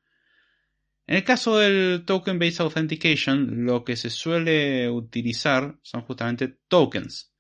En 1.07 1.17
el 1.17 1.25
caso 1.25 1.59
del 1.59 2.05
Token 2.07 2.39
Based 2.39 2.61
Authentication, 2.61 3.65
lo 3.65 3.85
que 3.85 3.97
se 3.97 4.11
suele 4.11 4.89
utilizar 4.89 5.77
son 5.83 6.03
justamente 6.03 6.61
tokens. 6.69 7.35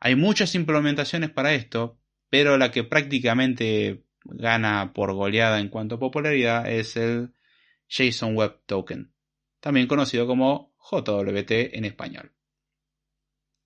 Hay 0.00 0.16
muchas 0.16 0.54
implementaciones 0.54 1.30
para 1.30 1.52
esto, 1.52 1.99
pero 2.30 2.56
la 2.56 2.70
que 2.70 2.84
prácticamente 2.84 4.04
gana 4.24 4.92
por 4.94 5.12
goleada 5.12 5.60
en 5.60 5.68
cuanto 5.68 5.96
a 5.96 6.00
popularidad 6.00 6.70
es 6.70 6.96
el 6.96 7.34
JSON 7.88 8.34
Web 8.36 8.60
Token, 8.66 9.12
también 9.60 9.86
conocido 9.86 10.26
como 10.26 10.74
JWT 10.78 11.50
en 11.50 11.84
español. 11.84 12.32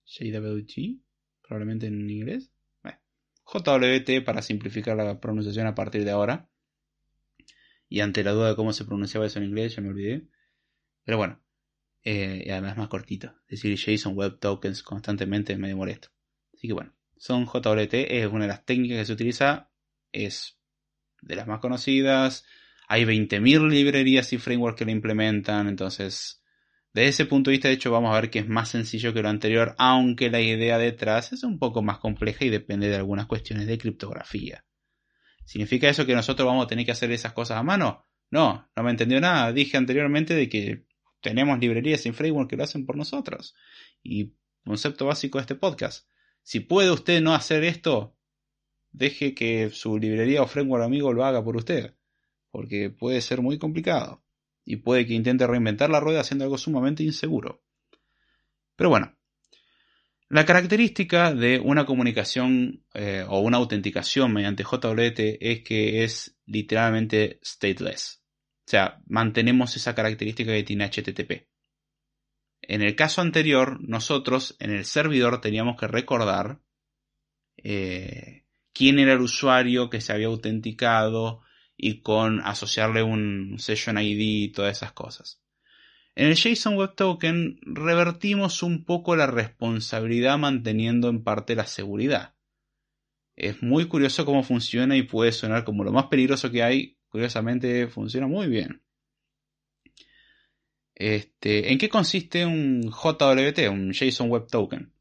JWT, 0.06 1.00
probablemente 1.42 1.86
en 1.86 2.10
inglés. 2.10 2.50
JWT 3.46 4.24
para 4.24 4.42
simplificar 4.42 4.96
la 4.96 5.20
pronunciación 5.20 5.66
a 5.66 5.74
partir 5.74 6.04
de 6.04 6.10
ahora. 6.10 6.48
Y 7.88 8.00
ante 8.00 8.24
la 8.24 8.32
duda 8.32 8.48
de 8.48 8.56
cómo 8.56 8.72
se 8.72 8.84
pronunciaba 8.84 9.26
eso 9.26 9.38
en 9.38 9.46
inglés, 9.46 9.76
ya 9.76 9.82
me 9.82 9.90
olvidé. 9.90 10.26
Pero 11.04 11.18
bueno, 11.18 11.40
eh, 12.02 12.42
y 12.46 12.50
además 12.50 12.76
más 12.76 12.88
cortito. 12.88 13.34
Decir 13.48 13.76
JSON 13.78 14.16
Web 14.16 14.38
Tokens 14.40 14.82
constantemente 14.82 15.52
es 15.52 15.58
medio 15.58 15.76
molesto. 15.76 16.08
Así 16.54 16.68
que 16.68 16.72
bueno, 16.72 16.94
son 17.16 17.46
JWT, 17.46 17.94
es 17.94 18.26
una 18.26 18.44
de 18.44 18.48
las 18.48 18.64
técnicas 18.64 18.98
que 18.98 19.04
se 19.06 19.12
utiliza, 19.12 19.70
es 20.12 20.58
de 21.22 21.36
las 21.36 21.46
más 21.46 21.60
conocidas. 21.60 22.44
Hay 22.86 23.04
20.000 23.04 23.70
librerías 23.70 24.32
y 24.32 24.38
frameworks 24.38 24.78
que 24.78 24.84
la 24.84 24.92
implementan, 24.92 25.68
entonces 25.68 26.44
desde 26.94 27.08
ese 27.08 27.26
punto 27.26 27.50
de 27.50 27.56
vista, 27.56 27.66
de 27.66 27.74
hecho, 27.74 27.90
vamos 27.90 28.12
a 28.12 28.20
ver 28.20 28.30
que 28.30 28.38
es 28.38 28.48
más 28.48 28.68
sencillo 28.68 29.12
que 29.12 29.20
lo 29.20 29.28
anterior, 29.28 29.74
aunque 29.78 30.30
la 30.30 30.40
idea 30.40 30.78
detrás 30.78 31.32
es 31.32 31.42
un 31.42 31.58
poco 31.58 31.82
más 31.82 31.98
compleja 31.98 32.44
y 32.44 32.50
depende 32.50 32.88
de 32.88 32.94
algunas 32.94 33.26
cuestiones 33.26 33.66
de 33.66 33.78
criptografía. 33.78 34.64
¿Significa 35.44 35.88
eso 35.88 36.06
que 36.06 36.14
nosotros 36.14 36.46
vamos 36.46 36.64
a 36.64 36.68
tener 36.68 36.86
que 36.86 36.92
hacer 36.92 37.10
esas 37.10 37.32
cosas 37.32 37.58
a 37.58 37.64
mano? 37.64 38.04
No, 38.30 38.70
no 38.76 38.82
me 38.84 38.92
entendió 38.92 39.20
nada. 39.20 39.52
Dije 39.52 39.76
anteriormente 39.76 40.34
de 40.34 40.48
que 40.48 40.86
tenemos 41.20 41.58
librerías 41.58 42.00
sin 42.00 42.14
framework 42.14 42.48
que 42.48 42.56
lo 42.56 42.62
hacen 42.62 42.86
por 42.86 42.96
nosotros. 42.96 43.56
Y 44.00 44.34
concepto 44.64 45.06
básico 45.06 45.38
de 45.38 45.42
este 45.42 45.56
podcast. 45.56 46.08
Si 46.44 46.60
puede 46.60 46.90
usted 46.90 47.22
no 47.22 47.34
hacer 47.34 47.64
esto, 47.64 48.16
deje 48.92 49.34
que 49.34 49.70
su 49.70 49.98
librería 49.98 50.42
o 50.42 50.46
framework 50.46 50.84
amigo 50.84 51.12
lo 51.12 51.24
haga 51.24 51.42
por 51.42 51.56
usted. 51.56 51.94
Porque 52.50 52.90
puede 52.90 53.20
ser 53.22 53.40
muy 53.40 53.58
complicado. 53.58 54.22
Y 54.64 54.76
puede 54.76 55.06
que 55.06 55.14
intente 55.14 55.46
reinventar 55.46 55.90
la 55.90 56.00
rueda 56.00 56.20
haciendo 56.20 56.44
algo 56.44 56.58
sumamente 56.58 57.02
inseguro. 57.02 57.64
Pero 58.76 58.90
bueno, 58.90 59.16
la 60.28 60.44
característica 60.44 61.34
de 61.34 61.60
una 61.60 61.86
comunicación 61.86 62.84
eh, 62.92 63.24
o 63.26 63.40
una 63.40 63.56
autenticación 63.56 64.32
mediante 64.32 64.64
JWT 64.64 65.38
es 65.40 65.62
que 65.62 66.04
es 66.04 66.36
literalmente 66.44 67.40
stateless. 67.42 68.22
O 68.66 68.70
sea, 68.70 69.00
mantenemos 69.06 69.76
esa 69.76 69.94
característica 69.94 70.52
que 70.52 70.62
tiene 70.62 70.86
HTTP. 70.86 71.46
En 72.68 72.82
el 72.82 72.96
caso 72.96 73.20
anterior, 73.20 73.78
nosotros 73.80 74.56
en 74.58 74.70
el 74.70 74.84
servidor 74.84 75.40
teníamos 75.40 75.78
que 75.78 75.86
recordar 75.86 76.60
eh, 77.56 78.44
quién 78.72 78.98
era 78.98 79.12
el 79.14 79.20
usuario 79.20 79.90
que 79.90 80.00
se 80.00 80.12
había 80.12 80.26
autenticado 80.26 81.42
y 81.76 82.00
con 82.00 82.40
asociarle 82.40 83.02
un 83.02 83.56
session 83.58 83.98
ID 83.98 84.20
y 84.20 84.48
todas 84.52 84.76
esas 84.76 84.92
cosas. 84.92 85.42
En 86.14 86.28
el 86.28 86.36
JSON 86.36 86.76
Web 86.76 86.94
Token 86.94 87.58
revertimos 87.62 88.62
un 88.62 88.84
poco 88.84 89.16
la 89.16 89.26
responsabilidad 89.26 90.38
manteniendo 90.38 91.08
en 91.08 91.24
parte 91.24 91.56
la 91.56 91.66
seguridad. 91.66 92.34
Es 93.36 93.62
muy 93.62 93.86
curioso 93.86 94.24
cómo 94.24 94.44
funciona 94.44 94.96
y 94.96 95.02
puede 95.02 95.32
sonar 95.32 95.64
como 95.64 95.82
lo 95.82 95.92
más 95.92 96.06
peligroso 96.06 96.52
que 96.52 96.62
hay. 96.62 96.98
Curiosamente 97.08 97.88
funciona 97.88 98.28
muy 98.28 98.46
bien. 98.46 98.83
Este, 100.94 101.72
¿En 101.72 101.78
qué 101.78 101.88
consiste 101.88 102.46
un 102.46 102.90
JWT, 102.90 103.68
un 103.70 103.92
JSON 103.92 104.30
Web 104.30 104.46
Token? 104.48 104.92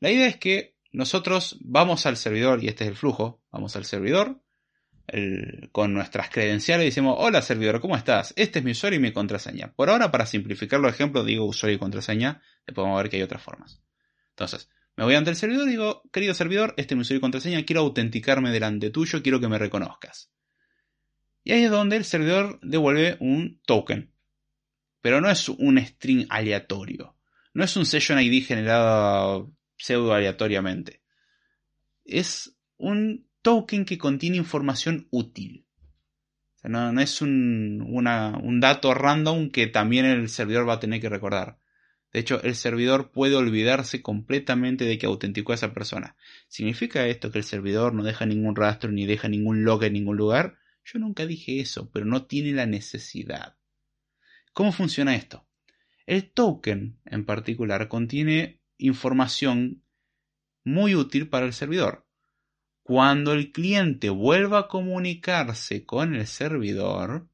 La 0.00 0.10
idea 0.10 0.26
es 0.26 0.36
que 0.36 0.76
nosotros 0.92 1.58
vamos 1.60 2.06
al 2.06 2.16
servidor, 2.16 2.62
y 2.62 2.68
este 2.68 2.84
es 2.84 2.90
el 2.90 2.96
flujo, 2.96 3.42
vamos 3.50 3.76
al 3.76 3.84
servidor, 3.84 4.40
con 5.72 5.94
nuestras 5.94 6.28
credenciales 6.28 6.84
y 6.84 6.88
decimos, 6.88 7.16
hola 7.18 7.40
servidor, 7.40 7.80
¿cómo 7.80 7.96
estás? 7.96 8.34
Este 8.36 8.58
es 8.58 8.64
mi 8.64 8.72
usuario 8.72 8.98
y 8.98 9.02
mi 9.02 9.12
contraseña. 9.12 9.72
Por 9.74 9.88
ahora, 9.88 10.10
para 10.10 10.26
simplificar 10.26 10.80
los 10.80 10.92
ejemplos, 10.92 11.24
digo 11.24 11.46
usuario 11.46 11.76
y 11.76 11.78
contraseña, 11.78 12.42
después 12.66 12.84
vamos 12.84 12.98
a 12.98 13.02
ver 13.02 13.10
que 13.10 13.16
hay 13.16 13.22
otras 13.22 13.42
formas. 13.42 13.80
Entonces, 14.30 14.68
me 14.96 15.04
voy 15.04 15.14
ante 15.14 15.30
el 15.30 15.36
servidor 15.36 15.66
y 15.66 15.70
digo, 15.70 16.02
querido 16.12 16.34
servidor, 16.34 16.74
este 16.76 16.92
es 16.92 16.96
mi 16.96 17.02
usuario 17.02 17.18
y 17.18 17.20
contraseña, 17.22 17.64
quiero 17.64 17.80
autenticarme 17.80 18.50
delante 18.50 18.90
tuyo, 18.90 19.22
quiero 19.22 19.40
que 19.40 19.48
me 19.48 19.58
reconozcas. 19.58 20.30
Y 21.42 21.52
ahí 21.52 21.64
es 21.64 21.70
donde 21.70 21.96
el 21.96 22.04
servidor 22.04 22.58
devuelve 22.62 23.16
un 23.20 23.60
token. 23.64 24.12
Pero 25.00 25.20
no 25.20 25.30
es 25.30 25.48
un 25.48 25.78
string 25.78 26.26
aleatorio. 26.28 27.16
No 27.54 27.64
es 27.64 27.76
un 27.76 27.86
session 27.86 28.20
ID 28.20 28.44
generado 28.44 29.52
pseudo 29.76 30.12
aleatoriamente. 30.12 31.02
Es 32.04 32.56
un 32.76 33.28
token 33.42 33.84
que 33.84 33.98
contiene 33.98 34.36
información 34.36 35.06
útil. 35.10 35.66
no, 36.64 37.00
es 37.00 37.22
un, 37.22 37.82
un 37.82 38.60
dato 38.60 38.94
random 38.94 39.50
que 39.50 39.66
también 39.66 40.04
el 40.04 40.28
servidor 40.28 40.68
va 40.68 40.74
a 40.74 40.80
tener 40.80 41.00
que 41.00 41.08
recordar. 41.08 41.58
De 42.12 42.20
hecho, 42.20 42.42
el 42.42 42.54
servidor 42.54 43.10
puede 43.12 43.36
olvidarse 43.36 44.00
completamente 44.00 44.84
de 44.84 44.98
que 44.98 45.06
autenticó 45.06 45.52
a 45.52 45.56
esa 45.56 45.74
persona. 45.74 46.16
¿Significa 46.48 47.06
esto 47.06 47.30
que 47.30 47.38
el 47.38 47.44
servidor 47.44 47.92
no 47.92 48.02
deja 48.02 48.24
ningún 48.24 48.56
rastro 48.56 48.90
ni 48.90 49.04
deja 49.04 49.28
ningún 49.28 49.64
log 49.64 49.84
en 49.84 49.92
ningún 49.92 50.16
lugar? 50.16 50.58
Yo 50.84 50.98
nunca 50.98 51.26
dije 51.26 51.60
eso, 51.60 51.90
pero 51.90 52.06
no 52.06 52.24
tiene 52.24 52.52
la 52.52 52.64
necesidad. 52.64 53.57
¿Cómo 54.52 54.72
funciona 54.72 55.14
esto? 55.14 55.46
El 56.06 56.30
token 56.30 57.00
en 57.04 57.24
particular 57.24 57.88
contiene 57.88 58.60
información 58.78 59.84
muy 60.64 60.94
útil 60.94 61.28
para 61.28 61.46
el 61.46 61.52
servidor. 61.52 62.06
cuando 62.82 63.34
el 63.34 63.52
cliente 63.52 64.08
vuelva 64.08 64.60
a 64.60 64.68
comunicarse 64.68 65.84
con 65.84 66.14
el 66.14 66.26
servidor, 66.26 67.28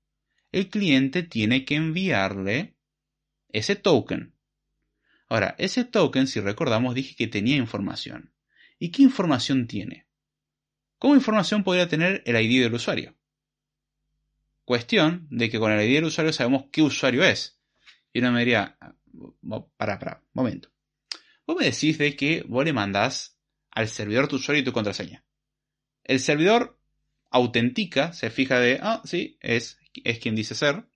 el 0.50 0.68
cliente 0.68 1.22
tiene 1.22 1.64
que 1.64 1.76
enviarle 1.76 2.76
ese 3.50 3.76
token. 3.76 4.34
Ahora, 5.28 5.54
ese 5.58 5.84
token, 5.84 6.26
si 6.26 6.40
recordamos, 6.40 6.96
dije 6.96 7.14
que 7.14 7.28
tenía 7.28 7.54
información. 7.54 8.34
¿Y 8.80 8.90
qué 8.90 9.02
información 9.02 9.68
tiene? 9.68 10.08
¿Cómo 10.98 11.14
información 11.14 11.62
podría 11.62 11.88
tener 11.88 12.24
el 12.26 12.34
ID 12.34 12.64
del 12.64 12.74
usuario? 12.74 13.14
Cuestión 14.64 15.26
de 15.30 15.50
que 15.50 15.58
con 15.58 15.72
el 15.72 15.88
ID 15.88 15.96
del 15.96 16.04
usuario 16.04 16.32
sabemos 16.32 16.64
qué 16.72 16.82
usuario 16.82 17.22
es. 17.24 17.60
Y 18.12 18.20
uno 18.20 18.32
me 18.32 18.40
diría, 18.40 18.78
para, 19.76 19.98
para, 19.98 20.22
momento. 20.32 20.70
Vos 21.46 21.56
me 21.58 21.66
decís 21.66 21.98
de 21.98 22.16
que 22.16 22.44
vos 22.48 22.64
le 22.64 22.72
mandás 22.72 23.38
al 23.70 23.88
servidor 23.88 24.28
tu 24.28 24.36
usuario 24.36 24.62
y 24.62 24.64
tu 24.64 24.72
contraseña. 24.72 25.24
El 26.04 26.20
servidor 26.20 26.78
autentica, 27.30 28.12
se 28.12 28.30
fija 28.30 28.60
de, 28.60 28.78
ah, 28.80 29.02
sí, 29.04 29.36
es, 29.40 29.78
es 30.04 30.18
quien 30.18 30.36
dice 30.36 30.54
ser. 30.54 30.86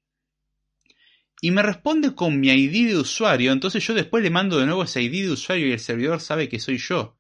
Y 1.41 1.51
me 1.51 1.63
responde 1.63 2.15
con 2.15 2.41
mi 2.41 2.49
ID 2.49 2.89
de 2.89 2.97
usuario, 2.97 3.53
entonces 3.53 3.87
yo 3.87 3.95
después 3.95 4.23
le 4.23 4.31
mando 4.31 4.59
de 4.59 4.67
nuevo 4.67 4.85
ese 4.85 5.03
ID 5.03 5.27
de 5.27 5.33
usuario 5.33 5.69
y 5.69 5.73
el 5.73 5.81
servidor 5.81 6.21
sabe 6.21 6.49
que 6.49 6.59
soy 6.59 6.79
yo. 6.79 7.19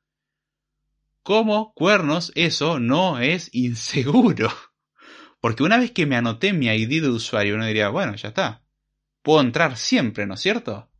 ¿Cómo 1.22 1.74
cuernos 1.74 2.32
eso 2.34 2.80
no 2.80 3.20
es 3.20 3.50
inseguro? 3.52 4.50
Porque 5.40 5.62
una 5.62 5.78
vez 5.78 5.92
que 5.92 6.06
me 6.06 6.16
anoté 6.16 6.52
mi 6.52 6.66
ID 6.66 7.02
de 7.02 7.08
usuario, 7.08 7.54
uno 7.54 7.66
diría, 7.66 7.88
bueno, 7.90 8.14
ya 8.16 8.28
está. 8.28 8.64
Puedo 9.22 9.40
entrar 9.40 9.76
siempre, 9.76 10.26
¿no 10.26 10.34
es 10.34 10.40
cierto? 10.40 10.90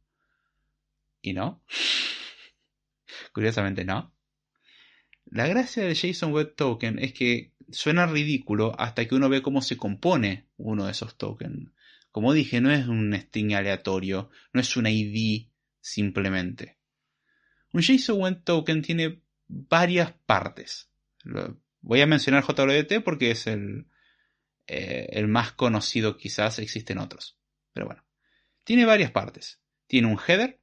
Y 1.20 1.32
no. 1.32 1.64
Curiosamente 3.32 3.84
no. 3.84 4.14
La 5.26 5.46
gracia 5.46 5.84
del 5.84 5.94
JSON 5.94 6.32
Web 6.32 6.54
Token 6.54 6.98
es 6.98 7.12
que 7.12 7.52
suena 7.70 8.06
ridículo 8.06 8.74
hasta 8.78 9.06
que 9.06 9.14
uno 9.14 9.28
ve 9.28 9.42
cómo 9.42 9.60
se 9.60 9.76
compone 9.76 10.48
uno 10.56 10.86
de 10.86 10.92
esos 10.92 11.18
tokens. 11.18 11.70
Como 12.10 12.32
dije, 12.32 12.60
no 12.60 12.72
es 12.72 12.86
un 12.86 13.14
string 13.14 13.52
aleatorio, 13.54 14.30
no 14.52 14.60
es 14.60 14.76
un 14.76 14.86
ID 14.86 15.48
simplemente. 15.80 16.78
Un 17.72 17.82
JSON 17.82 18.20
Web 18.20 18.44
Token 18.44 18.82
tiene 18.82 19.20
varias 19.46 20.12
partes. 20.26 20.90
Voy 21.80 22.00
a 22.00 22.06
mencionar 22.06 22.44
JWT 22.44 23.02
porque 23.04 23.32
es 23.32 23.46
el, 23.46 23.86
eh, 24.68 25.08
el 25.12 25.28
más 25.28 25.52
conocido 25.52 26.16
quizás, 26.18 26.58
existen 26.58 26.98
otros. 26.98 27.38
Pero 27.72 27.86
bueno, 27.86 28.04
tiene 28.64 28.84
varias 28.84 29.10
partes. 29.10 29.60
Tiene 29.86 30.08
un 30.08 30.18
header, 30.18 30.60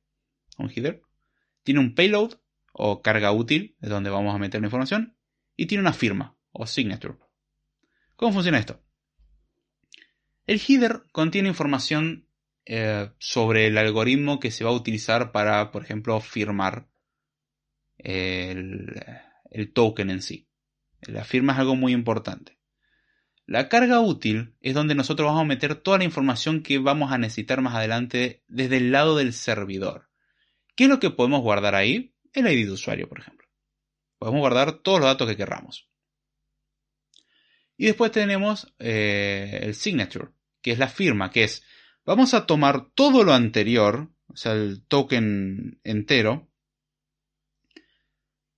un 0.59 0.69
header, 0.69 1.01
tiene 1.63 1.79
un 1.79 1.95
payload 1.95 2.35
o 2.71 3.01
carga 3.01 3.31
útil, 3.31 3.75
es 3.81 3.89
donde 3.89 4.11
vamos 4.11 4.35
a 4.35 4.37
meter 4.37 4.61
la 4.61 4.67
información, 4.67 5.17
y 5.55 5.65
tiene 5.65 5.81
una 5.81 5.93
firma 5.93 6.37
o 6.51 6.67
signature. 6.67 7.15
¿Cómo 8.15 8.33
funciona 8.33 8.59
esto? 8.59 8.81
El 10.45 10.61
header 10.61 11.03
contiene 11.11 11.49
información 11.49 12.29
eh, 12.65 13.09
sobre 13.17 13.67
el 13.67 13.77
algoritmo 13.77 14.39
que 14.39 14.51
se 14.51 14.63
va 14.63 14.69
a 14.69 14.73
utilizar 14.75 15.31
para, 15.31 15.71
por 15.71 15.83
ejemplo, 15.83 16.19
firmar 16.21 16.87
el, 17.97 19.01
el 19.49 19.73
token 19.73 20.11
en 20.11 20.21
sí. 20.21 20.47
La 21.01 21.23
firma 21.23 21.53
es 21.53 21.59
algo 21.59 21.75
muy 21.75 21.93
importante. 21.93 22.54
La 23.47 23.69
carga 23.69 23.99
útil 23.99 24.55
es 24.61 24.73
donde 24.73 24.95
nosotros 24.95 25.27
vamos 25.27 25.41
a 25.41 25.45
meter 25.45 25.75
toda 25.75 25.99
la 25.99 26.03
información 26.03 26.63
que 26.63 26.79
vamos 26.79 27.11
a 27.11 27.17
necesitar 27.19 27.61
más 27.61 27.75
adelante 27.75 28.43
desde 28.47 28.77
el 28.77 28.91
lado 28.91 29.15
del 29.15 29.33
servidor. 29.33 30.09
¿Qué 30.75 30.85
es 30.85 30.89
lo 30.89 30.99
que 30.99 31.11
podemos 31.11 31.41
guardar 31.41 31.75
ahí? 31.75 32.15
El 32.33 32.47
ID 32.47 32.65
de 32.65 32.71
usuario, 32.71 33.07
por 33.07 33.19
ejemplo. 33.19 33.47
Podemos 34.17 34.39
guardar 34.39 34.79
todos 34.79 34.99
los 34.99 35.07
datos 35.07 35.27
que 35.27 35.37
querramos. 35.37 35.87
Y 37.77 37.85
después 37.85 38.11
tenemos 38.11 38.73
eh, 38.79 39.59
el 39.61 39.75
signature, 39.75 40.29
que 40.61 40.71
es 40.71 40.79
la 40.79 40.87
firma, 40.87 41.29
que 41.29 41.43
es, 41.43 41.63
vamos 42.03 42.33
a 42.33 42.45
tomar 42.45 42.89
todo 42.95 43.23
lo 43.23 43.33
anterior, 43.33 44.09
o 44.27 44.37
sea, 44.37 44.53
el 44.53 44.83
token 44.87 45.79
entero, 45.83 46.49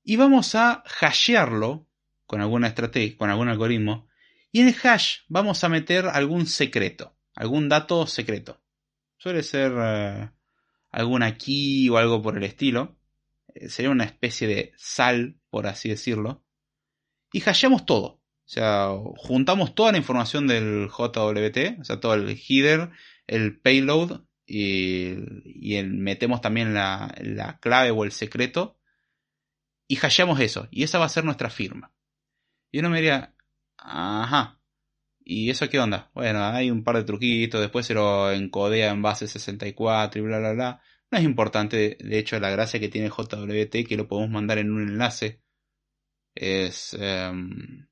y 0.04 0.16
vamos 0.16 0.56
a 0.56 0.84
hashearlo 1.02 1.88
con 2.26 2.40
alguna 2.40 2.68
estrategia, 2.68 3.18
con 3.18 3.30
algún 3.30 3.50
algoritmo, 3.50 4.08
y 4.52 4.62
en 4.62 4.68
el 4.70 4.76
hash 4.82 5.20
vamos 5.28 5.64
a 5.64 5.70
meter 5.70 6.08
algún 6.08 6.45
secreto, 6.45 7.18
algún 7.36 7.70
dato 7.70 8.08
secreto. 8.08 8.62
Suele 9.18 9.43
ser 9.43 9.74
eh, 9.78 10.32
alguna 10.91 11.38
key 11.38 11.89
o 11.89 11.98
algo 11.98 12.22
por 12.22 12.38
el 12.38 12.43
estilo. 12.43 12.98
Eh, 13.54 13.70
sería 13.70 13.91
una 13.91 14.06
especie 14.06 14.48
de 14.48 14.74
sal, 14.78 15.39
por 15.50 15.68
así 15.68 15.89
decirlo. 15.89 16.45
Y 17.32 17.48
hasheamos 17.48 17.86
todo. 17.86 18.22
O 18.48 18.50
sea, 18.50 18.89
juntamos 19.18 19.76
toda 19.76 19.91
la 19.91 19.98
información 19.98 20.48
del 20.48 20.88
JWT, 20.88 21.82
o 21.82 21.84
sea, 21.84 22.00
todo 22.00 22.14
el 22.14 22.30
header, 22.30 22.91
el 23.28 23.60
payload 23.60 24.22
y, 24.45 25.16
metemos 25.84 26.39
también 26.39 26.74
la, 26.74 27.14
la, 27.20 27.60
clave 27.60 27.91
o 27.91 28.06
el 28.06 28.14
secreto 28.14 28.80
y 29.88 29.98
hasheamos 29.98 30.39
eso. 30.39 30.70
Y 30.72 30.84
esa 30.84 30.98
va 31.00 31.06
a 31.06 31.10
ser 31.10 31.26
nuestra 31.26 31.50
firma. 31.50 31.93
Y 32.72 32.80
uno 32.80 32.89
me 32.89 32.98
diría, 32.98 33.36
ajá, 33.78 34.59
¿y 35.23 35.49
eso 35.49 35.69
qué 35.69 35.80
onda? 35.80 36.11
Bueno, 36.13 36.43
hay 36.45 36.71
un 36.71 36.84
par 36.84 36.97
de 36.97 37.03
truquitos, 37.03 37.61
después 37.61 37.86
se 37.86 37.93
lo 37.93 38.32
encodea 38.32 38.91
en 38.91 39.01
base 39.01 39.28
64 39.28 40.21
y 40.21 40.25
bla, 40.25 40.39
bla, 40.39 40.53
bla. 40.53 40.82
No 41.11 41.17
es 41.17 41.23
importante, 41.23 41.97
de 41.99 42.19
hecho, 42.19 42.39
la 42.39 42.49
gracia 42.49 42.80
que 42.80 42.89
tiene 42.89 43.09
JWT, 43.09 43.88
que 43.88 43.97
lo 43.97 44.07
podemos 44.07 44.30
mandar 44.32 44.57
en 44.57 44.71
un 44.71 44.82
enlace, 44.89 45.41
es... 46.36 46.95
Em, 46.99 47.88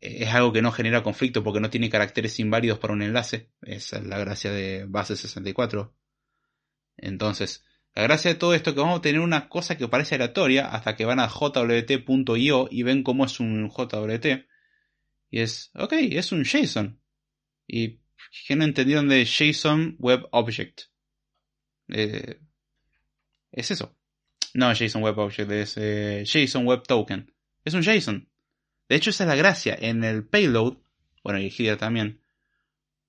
es 0.00 0.28
algo 0.32 0.52
que 0.52 0.62
no 0.62 0.72
genera 0.72 1.02
conflicto 1.02 1.42
porque 1.42 1.60
no 1.60 1.70
tiene 1.70 1.90
caracteres 1.90 2.38
inválidos 2.38 2.78
para 2.78 2.92
un 2.92 3.02
enlace. 3.02 3.50
Esa 3.62 3.98
es 3.98 4.06
la 4.06 4.18
gracia 4.18 4.52
de 4.52 4.84
base 4.86 5.16
64. 5.16 5.94
Entonces, 6.96 7.64
la 7.94 8.02
gracia 8.04 8.32
de 8.32 8.38
todo 8.38 8.54
esto 8.54 8.70
es 8.70 8.74
que 8.74 8.80
vamos 8.80 8.98
a 9.00 9.02
tener 9.02 9.20
una 9.20 9.48
cosa 9.48 9.76
que 9.76 9.88
parece 9.88 10.14
aleatoria 10.14 10.68
hasta 10.68 10.94
que 10.94 11.04
van 11.04 11.20
a 11.20 11.28
jwt.io 11.28 12.68
y 12.70 12.82
ven 12.84 13.02
cómo 13.02 13.24
es 13.24 13.40
un 13.40 13.68
JWT. 13.70 14.46
Y 15.30 15.40
es, 15.40 15.70
ok, 15.74 15.92
es 15.92 16.32
un 16.32 16.44
JSON. 16.44 17.00
Y 17.66 18.00
que 18.46 18.56
no 18.56 18.64
entendieron 18.64 19.08
de 19.08 19.24
JSON 19.24 19.96
Web 19.98 20.26
Object. 20.32 20.82
Eh, 21.88 22.40
es 23.52 23.70
eso. 23.70 23.96
No 24.54 24.72
JSON 24.72 25.02
Web 25.02 25.18
Object, 25.18 25.50
es 25.50 25.74
eh, 25.76 26.24
JSON 26.24 26.66
Web 26.66 26.82
Token. 26.86 27.32
Es 27.64 27.74
un 27.74 27.82
JSON. 27.82 28.28
De 28.88 28.96
hecho, 28.96 29.10
esa 29.10 29.24
es 29.24 29.28
la 29.28 29.36
gracia. 29.36 29.76
En 29.78 30.04
el 30.04 30.26
payload, 30.26 30.78
bueno, 31.22 31.38
y 31.38 31.66
el 31.66 31.76
también, 31.76 32.22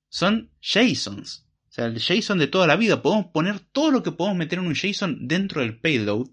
son 0.09 0.51
JSONs. 0.59 1.47
O 1.69 1.71
sea, 1.71 1.85
el 1.85 1.99
JSON 1.99 2.39
de 2.39 2.47
toda 2.47 2.67
la 2.67 2.75
vida. 2.75 3.01
Podemos 3.01 3.27
poner 3.27 3.59
todo 3.59 3.91
lo 3.91 4.03
que 4.03 4.11
podemos 4.11 4.37
meter 4.37 4.59
en 4.59 4.67
un 4.67 4.75
JSON 4.75 5.27
dentro 5.27 5.61
del 5.61 5.79
payload. 5.79 6.27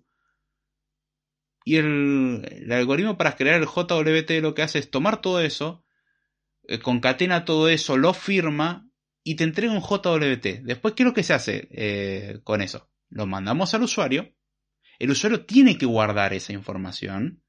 Y 1.67 1.79
el, 1.79 2.69
algoritmo 2.71 3.19
para 3.19 3.35
crear 3.35 3.61
el 3.61 3.67
JWT 3.67 4.41
lo 4.41 4.55
que 4.55 4.63
hace 4.63 4.79
es 4.79 4.89
tomar 4.89 5.21
todo 5.21 5.41
eso, 5.41 5.85
eh, 6.69 6.79
concatena 6.79 7.45
todo 7.45 7.69
eso, 7.69 7.97
lo 7.97 8.15
firma 8.15 8.89
y 9.25 9.35
te 9.35 9.43
entrega 9.43 9.73
un 9.73 9.81
JWT. 9.81 10.63
Después, 10.63 10.95
¿qué 10.95 11.03
es 11.03 11.07
lo 11.09 11.13
que 11.13 11.25
se 11.25 11.35
hace 11.35 11.67
eh, 11.73 12.39
con 12.45 12.63
eso? 12.63 12.89
Lo 13.09 13.27
mandamos 13.27 13.75
al 13.75 13.83
usuario. 13.83 14.33
El 15.01 15.11
usuario 15.11 15.45
tiene 15.45 15.77
que 15.77 15.87
guardar 15.87 16.35
esa 16.35 16.53
información 16.53 17.43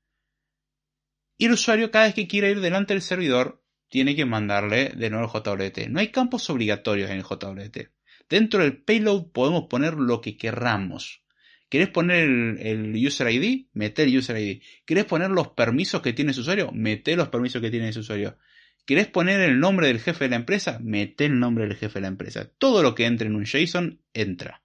y 1.37 1.45
el 1.45 1.51
usuario 1.51 1.91
cada 1.91 2.05
vez 2.05 2.15
que 2.15 2.27
quiera 2.27 2.49
ir 2.49 2.59
delante 2.59 2.95
del 2.95 3.03
servidor 3.03 3.63
tiene 3.87 4.15
que 4.15 4.25
mandarle 4.25 4.93
de 4.97 5.11
nuevo 5.11 5.27
el 5.27 5.43
JWT. 5.43 5.89
No 5.89 5.99
hay 5.99 6.07
campos 6.07 6.49
obligatorios 6.49 7.11
en 7.11 7.17
el 7.17 7.23
JWT. 7.23 7.91
Dentro 8.27 8.63
del 8.63 8.81
payload 8.81 9.27
podemos 9.31 9.67
poner 9.69 9.93
lo 9.93 10.21
que 10.21 10.37
querramos. 10.37 11.23
¿Querés 11.69 11.89
poner 11.89 12.23
el, 12.59 12.93
user 12.95 13.29
ID? 13.29 13.67
Mete 13.73 14.03
el 14.03 14.17
user 14.17 14.37
ID. 14.37 14.61
¿Querés 14.85 15.05
poner 15.05 15.29
los 15.31 15.49
permisos 15.49 16.01
que 16.01 16.13
tiene 16.13 16.31
ese 16.31 16.41
usuario? 16.41 16.71
Mete 16.71 17.15
los 17.15 17.29
permisos 17.29 17.61
que 17.61 17.69
tiene 17.69 17.89
ese 17.89 17.99
usuario. 17.99 18.37
¿Querés 18.85 19.07
poner 19.07 19.41
el 19.41 19.59
nombre 19.59 19.87
del 19.87 19.99
jefe 19.99 20.25
de 20.25 20.29
la 20.29 20.37
empresa? 20.37 20.79
Mete 20.81 21.25
el 21.25 21.39
nombre 21.39 21.67
del 21.67 21.75
jefe 21.75 21.95
de 21.95 22.01
la 22.01 22.07
empresa. 22.07 22.49
Todo 22.57 22.81
lo 22.81 22.95
que 22.95 23.05
entre 23.05 23.27
en 23.27 23.35
un 23.35 23.45
JSON 23.45 24.01
entra. 24.13 24.63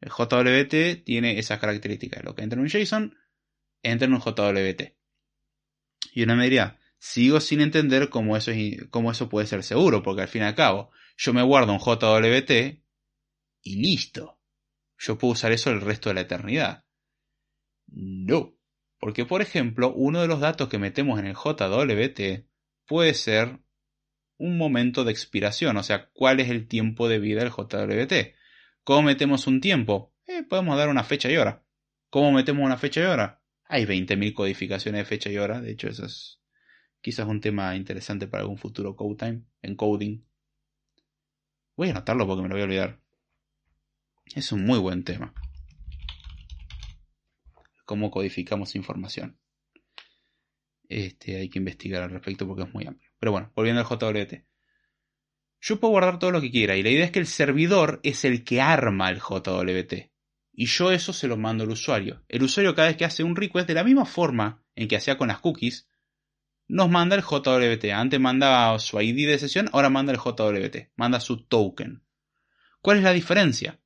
El 0.00 0.10
JWT 0.10 1.04
tiene 1.04 1.40
esas 1.40 1.58
características. 1.58 2.22
Lo 2.22 2.36
que 2.36 2.42
entra 2.42 2.56
en 2.56 2.62
un 2.62 2.70
JSON 2.70 3.16
entra 3.82 4.06
en 4.06 4.14
un 4.14 4.20
JWT. 4.20 4.94
Y 6.12 6.22
una 6.22 6.36
me 6.36 6.44
diría, 6.44 6.78
sigo 6.98 7.40
sin 7.40 7.60
entender 7.60 8.08
cómo 8.08 8.36
eso, 8.36 8.52
cómo 8.90 9.10
eso 9.10 9.28
puede 9.28 9.48
ser 9.48 9.64
seguro, 9.64 10.04
porque 10.04 10.22
al 10.22 10.28
fin 10.28 10.42
y 10.42 10.44
al 10.44 10.54
cabo, 10.54 10.92
yo 11.16 11.32
me 11.32 11.42
guardo 11.42 11.72
un 11.72 11.80
JWT 11.80 12.80
y 13.62 13.76
listo. 13.82 14.37
Yo 14.98 15.16
puedo 15.16 15.32
usar 15.32 15.52
eso 15.52 15.70
el 15.70 15.80
resto 15.80 16.10
de 16.10 16.14
la 16.14 16.22
eternidad. 16.22 16.84
No. 17.86 18.54
Porque, 18.98 19.24
por 19.24 19.42
ejemplo, 19.42 19.92
uno 19.94 20.20
de 20.20 20.28
los 20.28 20.40
datos 20.40 20.68
que 20.68 20.78
metemos 20.78 21.18
en 21.20 21.26
el 21.26 21.34
JWT 21.34 22.48
puede 22.86 23.14
ser 23.14 23.60
un 24.38 24.56
momento 24.56 25.04
de 25.04 25.12
expiración, 25.12 25.76
o 25.76 25.82
sea, 25.82 26.10
cuál 26.12 26.40
es 26.40 26.48
el 26.48 26.66
tiempo 26.68 27.08
de 27.08 27.18
vida 27.18 27.40
del 27.40 27.52
JWT. 27.52 28.34
¿Cómo 28.84 29.02
metemos 29.02 29.46
un 29.46 29.60
tiempo? 29.60 30.14
Eh, 30.26 30.42
podemos 30.42 30.76
dar 30.76 30.88
una 30.88 31.04
fecha 31.04 31.30
y 31.30 31.36
hora. 31.36 31.64
¿Cómo 32.10 32.32
metemos 32.32 32.64
una 32.64 32.76
fecha 32.76 33.00
y 33.00 33.04
hora? 33.04 33.42
Hay 33.64 33.84
20.000 33.84 34.34
codificaciones 34.34 35.00
de 35.00 35.04
fecha 35.04 35.30
y 35.30 35.38
hora. 35.38 35.60
De 35.60 35.72
hecho, 35.72 35.88
eso 35.88 36.06
es 36.06 36.40
quizás 37.00 37.26
un 37.26 37.40
tema 37.40 37.76
interesante 37.76 38.26
para 38.26 38.42
algún 38.42 38.58
futuro 38.58 38.96
code 38.96 39.16
time, 39.16 39.42
encoding. 39.62 40.26
Voy 41.76 41.88
a 41.88 41.90
anotarlo 41.92 42.26
porque 42.26 42.42
me 42.42 42.48
lo 42.48 42.54
voy 42.54 42.62
a 42.62 42.64
olvidar. 42.64 43.07
Es 44.34 44.52
un 44.52 44.64
muy 44.64 44.78
buen 44.78 45.04
tema. 45.04 45.32
Cómo 47.84 48.10
codificamos 48.10 48.74
información. 48.76 49.38
Este, 50.88 51.36
hay 51.36 51.48
que 51.48 51.58
investigar 51.58 52.02
al 52.02 52.10
respecto 52.10 52.46
porque 52.46 52.62
es 52.62 52.72
muy 52.72 52.86
amplio. 52.86 53.10
Pero 53.18 53.32
bueno, 53.32 53.52
volviendo 53.54 53.80
al 53.80 53.86
JWT. 53.86 54.44
Yo 55.60 55.80
puedo 55.80 55.92
guardar 55.92 56.18
todo 56.18 56.30
lo 56.30 56.40
que 56.40 56.50
quiera 56.50 56.76
y 56.76 56.82
la 56.82 56.90
idea 56.90 57.04
es 57.04 57.10
que 57.10 57.18
el 57.18 57.26
servidor 57.26 58.00
es 58.02 58.24
el 58.24 58.44
que 58.44 58.60
arma 58.60 59.10
el 59.10 59.18
JWT. 59.18 60.10
Y 60.52 60.66
yo 60.66 60.92
eso 60.92 61.12
se 61.12 61.28
lo 61.28 61.36
mando 61.36 61.64
al 61.64 61.70
usuario. 61.70 62.24
El 62.28 62.42
usuario 62.42 62.74
cada 62.74 62.88
vez 62.88 62.96
que 62.96 63.04
hace 63.04 63.22
un 63.22 63.36
request, 63.36 63.68
de 63.68 63.74
la 63.74 63.84
misma 63.84 64.04
forma 64.04 64.64
en 64.74 64.88
que 64.88 64.96
hacía 64.96 65.16
con 65.16 65.28
las 65.28 65.40
cookies, 65.40 65.88
nos 66.68 66.90
manda 66.90 67.16
el 67.16 67.22
JWT. 67.22 67.92
Antes 67.92 68.20
mandaba 68.20 68.78
su 68.78 69.00
ID 69.00 69.28
de 69.28 69.38
sesión, 69.38 69.68
ahora 69.72 69.88
manda 69.88 70.12
el 70.12 70.18
JWT. 70.18 70.90
Manda 70.96 71.20
su 71.20 71.44
token. 71.44 72.04
¿Cuál 72.80 72.98
es 72.98 73.02
la 73.04 73.12
diferencia? 73.12 73.80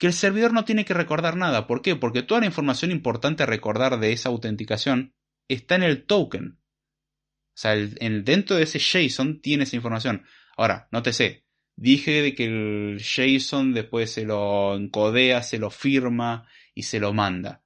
Que 0.00 0.08
el 0.08 0.12
servidor 0.12 0.52
no 0.52 0.64
tiene 0.64 0.84
que 0.84 0.94
recordar 0.94 1.36
nada. 1.36 1.68
¿Por 1.68 1.82
qué? 1.82 1.94
Porque 1.94 2.22
toda 2.22 2.40
la 2.40 2.46
información 2.46 2.90
importante 2.90 3.44
a 3.44 3.46
recordar 3.46 4.00
de 4.00 4.10
esa 4.10 4.30
autenticación 4.30 5.14
está 5.46 5.76
en 5.76 5.84
el 5.84 6.04
token. 6.06 6.58
O 6.58 7.54
sea, 7.54 7.74
el, 7.74 8.24
dentro 8.24 8.56
de 8.56 8.64
ese 8.64 8.80
JSON 8.80 9.40
tiene 9.40 9.62
esa 9.62 9.76
información. 9.76 10.24
Ahora, 10.56 10.88
nótese, 10.90 11.44
Dije 11.80 12.20
de 12.20 12.34
que 12.34 12.44
el 12.44 12.98
JSON 12.98 13.72
después 13.72 14.12
se 14.12 14.26
lo 14.26 14.76
encodea, 14.76 15.42
se 15.42 15.58
lo 15.58 15.70
firma 15.70 16.46
y 16.74 16.82
se 16.82 17.00
lo 17.00 17.14
manda. 17.14 17.64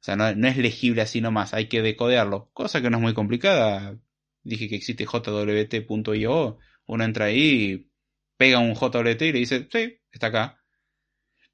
O 0.00 0.04
sea, 0.04 0.16
no, 0.16 0.26
es 0.26 0.56
legible 0.56 1.02
así 1.02 1.20
nomás, 1.20 1.52
hay 1.52 1.68
que 1.68 1.82
decodearlo. 1.82 2.50
Cosa 2.54 2.80
que 2.80 2.88
no 2.88 2.96
es 2.96 3.02
muy 3.02 3.12
complicada. 3.12 3.98
Dije 4.42 4.70
que 4.70 4.76
existe 4.76 5.04
jwt.io. 5.04 6.58
Uno 6.86 7.04
entra 7.04 7.26
ahí, 7.26 7.90
pega 8.38 8.58
un 8.58 8.74
JWT 8.74 9.20
y 9.20 9.32
le 9.32 9.38
dice, 9.40 9.68
sí, 9.70 10.00
está 10.10 10.28
acá. 10.28 10.61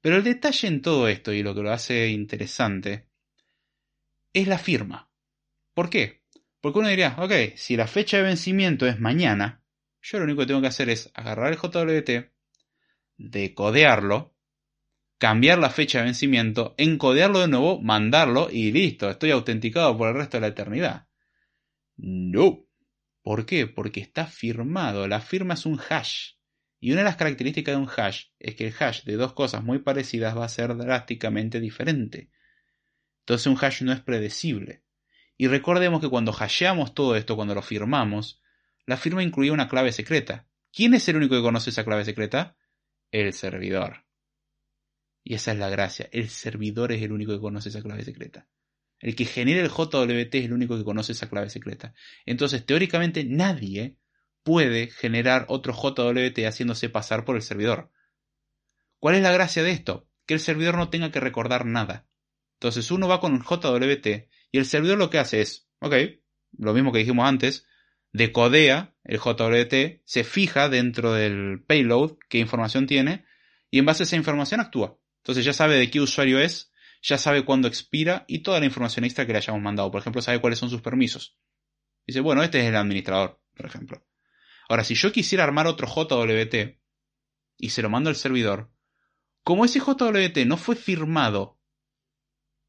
Pero 0.01 0.17
el 0.17 0.23
detalle 0.23 0.67
en 0.67 0.81
todo 0.81 1.07
esto 1.07 1.33
y 1.33 1.43
lo 1.43 1.53
que 1.53 1.61
lo 1.61 1.71
hace 1.71 2.09
interesante 2.09 3.09
es 4.33 4.47
la 4.47 4.57
firma. 4.57 5.11
¿Por 5.73 5.89
qué? 5.89 6.23
Porque 6.61 6.79
uno 6.79 6.89
diría, 6.89 7.15
ok, 7.17 7.55
si 7.55 7.75
la 7.75 7.87
fecha 7.87 8.17
de 8.17 8.23
vencimiento 8.23 8.85
es 8.87 8.99
mañana, 8.99 9.63
yo 10.01 10.17
lo 10.17 10.25
único 10.25 10.41
que 10.41 10.47
tengo 10.47 10.61
que 10.61 10.67
hacer 10.67 10.89
es 10.89 11.11
agarrar 11.13 11.51
el 11.51 11.59
JWT, 11.59 12.31
decodearlo, 13.17 14.35
cambiar 15.17 15.59
la 15.59 15.69
fecha 15.69 15.99
de 15.99 16.05
vencimiento, 16.05 16.75
encodearlo 16.77 17.39
de 17.39 17.49
nuevo, 17.49 17.81
mandarlo 17.81 18.49
y 18.51 18.71
listo, 18.71 19.09
estoy 19.09 19.31
autenticado 19.31 19.97
por 19.97 20.09
el 20.09 20.15
resto 20.15 20.37
de 20.37 20.41
la 20.41 20.47
eternidad. 20.47 21.07
No. 21.97 22.65
¿Por 23.21 23.45
qué? 23.45 23.67
Porque 23.67 23.99
está 23.99 24.25
firmado. 24.25 25.07
La 25.07 25.19
firma 25.19 25.55
es 25.55 25.65
un 25.65 25.79
hash. 25.89 26.38
Y 26.79 26.91
una 26.91 27.01
de 27.01 27.05
las 27.05 27.17
características 27.17 27.75
de 27.75 27.81
un 27.81 27.89
hash 27.89 28.27
es 28.39 28.55
que 28.55 28.67
el 28.67 28.73
hash 28.79 29.03
de 29.03 29.15
dos 29.15 29.33
cosas 29.33 29.63
muy 29.63 29.79
parecidas 29.79 30.37
va 30.37 30.45
a 30.45 30.49
ser 30.49 30.75
drásticamente 30.77 31.59
diferente. 31.59 32.31
Entonces 33.21 33.47
un 33.47 33.57
hash 33.59 33.81
no 33.83 33.91
es 33.91 34.01
predecible. 34.01 34.83
Y 35.37 35.47
recordemos 35.47 36.01
que 36.01 36.09
cuando 36.09 36.35
hasheamos 36.37 36.93
todo 36.93 37.15
esto, 37.15 37.35
cuando 37.35 37.55
lo 37.55 37.61
firmamos, 37.61 38.41
la 38.85 38.97
firma 38.97 39.23
incluía 39.23 39.53
una 39.53 39.69
clave 39.69 39.91
secreta. 39.91 40.47
¿Quién 40.71 40.93
es 40.93 41.07
el 41.09 41.17
único 41.17 41.35
que 41.35 41.41
conoce 41.41 41.69
esa 41.69 41.83
clave 41.83 42.05
secreta? 42.05 42.57
El 43.11 43.33
servidor. 43.33 44.05
Y 45.23 45.35
esa 45.35 45.51
es 45.51 45.59
la 45.59 45.69
gracia. 45.69 46.09
El 46.11 46.29
servidor 46.29 46.91
es 46.91 47.01
el 47.03 47.11
único 47.11 47.33
que 47.33 47.39
conoce 47.39 47.69
esa 47.69 47.81
clave 47.83 48.03
secreta. 48.03 48.47
El 48.99 49.15
que 49.15 49.25
genera 49.25 49.61
el 49.61 49.69
JWT 49.69 50.35
es 50.35 50.45
el 50.45 50.53
único 50.53 50.77
que 50.77 50.83
conoce 50.83 51.11
esa 51.11 51.29
clave 51.29 51.49
secreta. 51.49 51.93
Entonces, 52.25 52.65
teóricamente, 52.65 53.23
nadie 53.23 53.98
puede 54.49 54.87
generar 54.87 55.45
otro 55.47 55.73
JWT 55.73 56.39
haciéndose 56.47 56.89
pasar 56.89 57.23
por 57.23 57.35
el 57.35 57.43
servidor. 57.43 57.91
¿Cuál 58.97 59.13
es 59.13 59.21
la 59.21 59.31
gracia 59.31 59.61
de 59.61 59.69
esto? 59.69 60.09
Que 60.25 60.33
el 60.33 60.39
servidor 60.39 60.75
no 60.75 60.89
tenga 60.89 61.11
que 61.11 61.19
recordar 61.19 61.67
nada. 61.67 62.07
Entonces 62.55 62.89
uno 62.89 63.07
va 63.07 63.19
con 63.19 63.33
un 63.33 63.43
JWT 63.43 64.07
y 64.51 64.57
el 64.57 64.65
servidor 64.65 64.97
lo 64.97 65.11
que 65.11 65.19
hace 65.19 65.41
es, 65.41 65.69
ok, 65.81 65.93
lo 66.57 66.73
mismo 66.73 66.91
que 66.91 66.97
dijimos 66.97 67.27
antes, 67.27 67.67
decodea 68.11 68.95
el 69.03 69.19
JWT, 69.19 70.01
se 70.03 70.23
fija 70.23 70.67
dentro 70.67 71.13
del 71.13 71.63
payload 71.67 72.17
qué 72.27 72.39
información 72.39 72.87
tiene 72.87 73.25
y 73.69 73.77
en 73.77 73.85
base 73.85 74.01
a 74.01 74.05
esa 74.05 74.15
información 74.15 74.61
actúa. 74.61 74.97
Entonces 75.17 75.45
ya 75.45 75.53
sabe 75.53 75.75
de 75.75 75.91
qué 75.91 76.01
usuario 76.01 76.39
es, 76.39 76.71
ya 77.03 77.19
sabe 77.19 77.45
cuándo 77.45 77.67
expira 77.67 78.25
y 78.27 78.39
toda 78.39 78.59
la 78.59 78.65
información 78.65 79.05
extra 79.05 79.27
que 79.27 79.33
le 79.33 79.37
hayamos 79.37 79.61
mandado. 79.61 79.91
Por 79.91 80.01
ejemplo, 80.01 80.23
sabe 80.23 80.41
cuáles 80.41 80.57
son 80.57 80.71
sus 80.71 80.81
permisos. 80.81 81.37
Dice, 82.07 82.21
bueno, 82.21 82.41
este 82.41 82.61
es 82.61 82.65
el 82.65 82.75
administrador, 82.75 83.39
por 83.55 83.67
ejemplo. 83.67 84.08
Ahora, 84.69 84.83
si 84.83 84.93
yo 84.93 85.11
quisiera 85.11 85.43
armar 85.43 85.65
otro 85.65 85.87
JWT 85.87 86.77
y 87.57 87.69
se 87.71 87.81
lo 87.81 87.89
mando 87.89 88.09
al 88.09 88.15
servidor, 88.15 88.71
como 89.43 89.65
ese 89.65 89.79
JWT 89.79 90.45
no 90.45 90.57
fue 90.57 90.75
firmado 90.75 91.59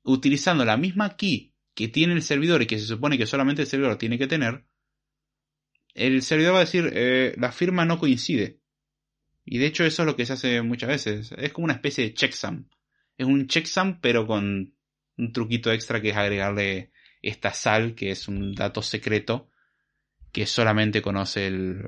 utilizando 0.02 0.64
la 0.64 0.78
misma 0.78 1.16
key 1.16 1.54
que 1.74 1.88
tiene 1.88 2.14
el 2.14 2.22
servidor 2.22 2.62
y 2.62 2.66
que 2.66 2.78
se 2.78 2.86
supone 2.86 3.18
que 3.18 3.26
solamente 3.26 3.62
el 3.62 3.68
servidor 3.68 3.98
tiene 3.98 4.16
que 4.16 4.26
tener, 4.26 4.64
el 5.92 6.22
servidor 6.22 6.54
va 6.54 6.58
a 6.58 6.64
decir, 6.64 6.90
eh, 6.94 7.34
la 7.36 7.52
firma 7.52 7.84
no 7.84 7.98
coincide. 7.98 8.60
Y 9.44 9.58
de 9.58 9.66
hecho 9.66 9.84
eso 9.84 10.02
es 10.02 10.06
lo 10.06 10.16
que 10.16 10.24
se 10.24 10.32
hace 10.32 10.62
muchas 10.62 10.88
veces. 10.88 11.32
Es 11.36 11.52
como 11.52 11.66
una 11.66 11.74
especie 11.74 12.04
de 12.04 12.14
checksum. 12.14 12.66
Es 13.18 13.26
un 13.26 13.46
checksum 13.46 14.00
pero 14.00 14.26
con 14.26 14.74
un 15.18 15.32
truquito 15.34 15.70
extra 15.70 16.00
que 16.00 16.10
es 16.10 16.16
agregarle 16.16 16.92
esta 17.20 17.52
sal, 17.52 17.94
que 17.94 18.10
es 18.10 18.26
un 18.26 18.54
dato 18.54 18.80
secreto, 18.80 19.49
que 20.32 20.46
solamente 20.46 21.02
conoce 21.02 21.46
el... 21.46 21.86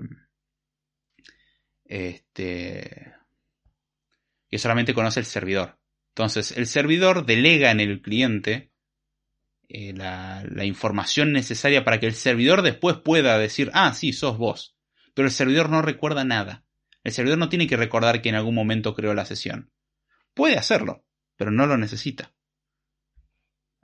Este... 1.85 3.15
Que 4.49 4.59
solamente 4.59 4.95
conoce 4.95 5.21
el 5.21 5.27
servidor. 5.27 5.79
Entonces, 6.11 6.57
el 6.57 6.67
servidor 6.67 7.25
delega 7.25 7.71
en 7.71 7.81
el 7.81 8.03
cliente 8.03 8.71
eh, 9.69 9.95
la, 9.95 10.45
información 10.65 11.33
necesaria 11.33 11.85
para 11.85 11.99
que 11.99 12.07
el 12.07 12.15
servidor 12.15 12.61
después 12.61 12.99
pueda 12.99 13.39
decir, 13.39 13.71
ah, 13.73 13.95
sí, 13.95 14.13
sos 14.13 14.37
vos. 14.37 14.77
Pero 15.15 15.27
el 15.27 15.33
servidor 15.33 15.71
no 15.71 15.81
recuerda 15.81 16.25
nada. 16.25 16.67
El 17.03 17.13
servidor 17.13 17.39
no 17.39 17.49
tiene 17.49 17.67
que 17.67 17.79
recordar 17.79 18.21
que 18.21 18.29
en 18.29 18.35
algún 18.35 18.55
momento 18.55 18.95
creó 18.95 19.15
la 19.15 19.25
sesión. 19.25 19.73
Puede 20.35 20.59
hacerlo, 20.59 21.07
pero 21.37 21.51
no 21.51 21.67
lo 21.67 21.79
necesita. 21.79 22.35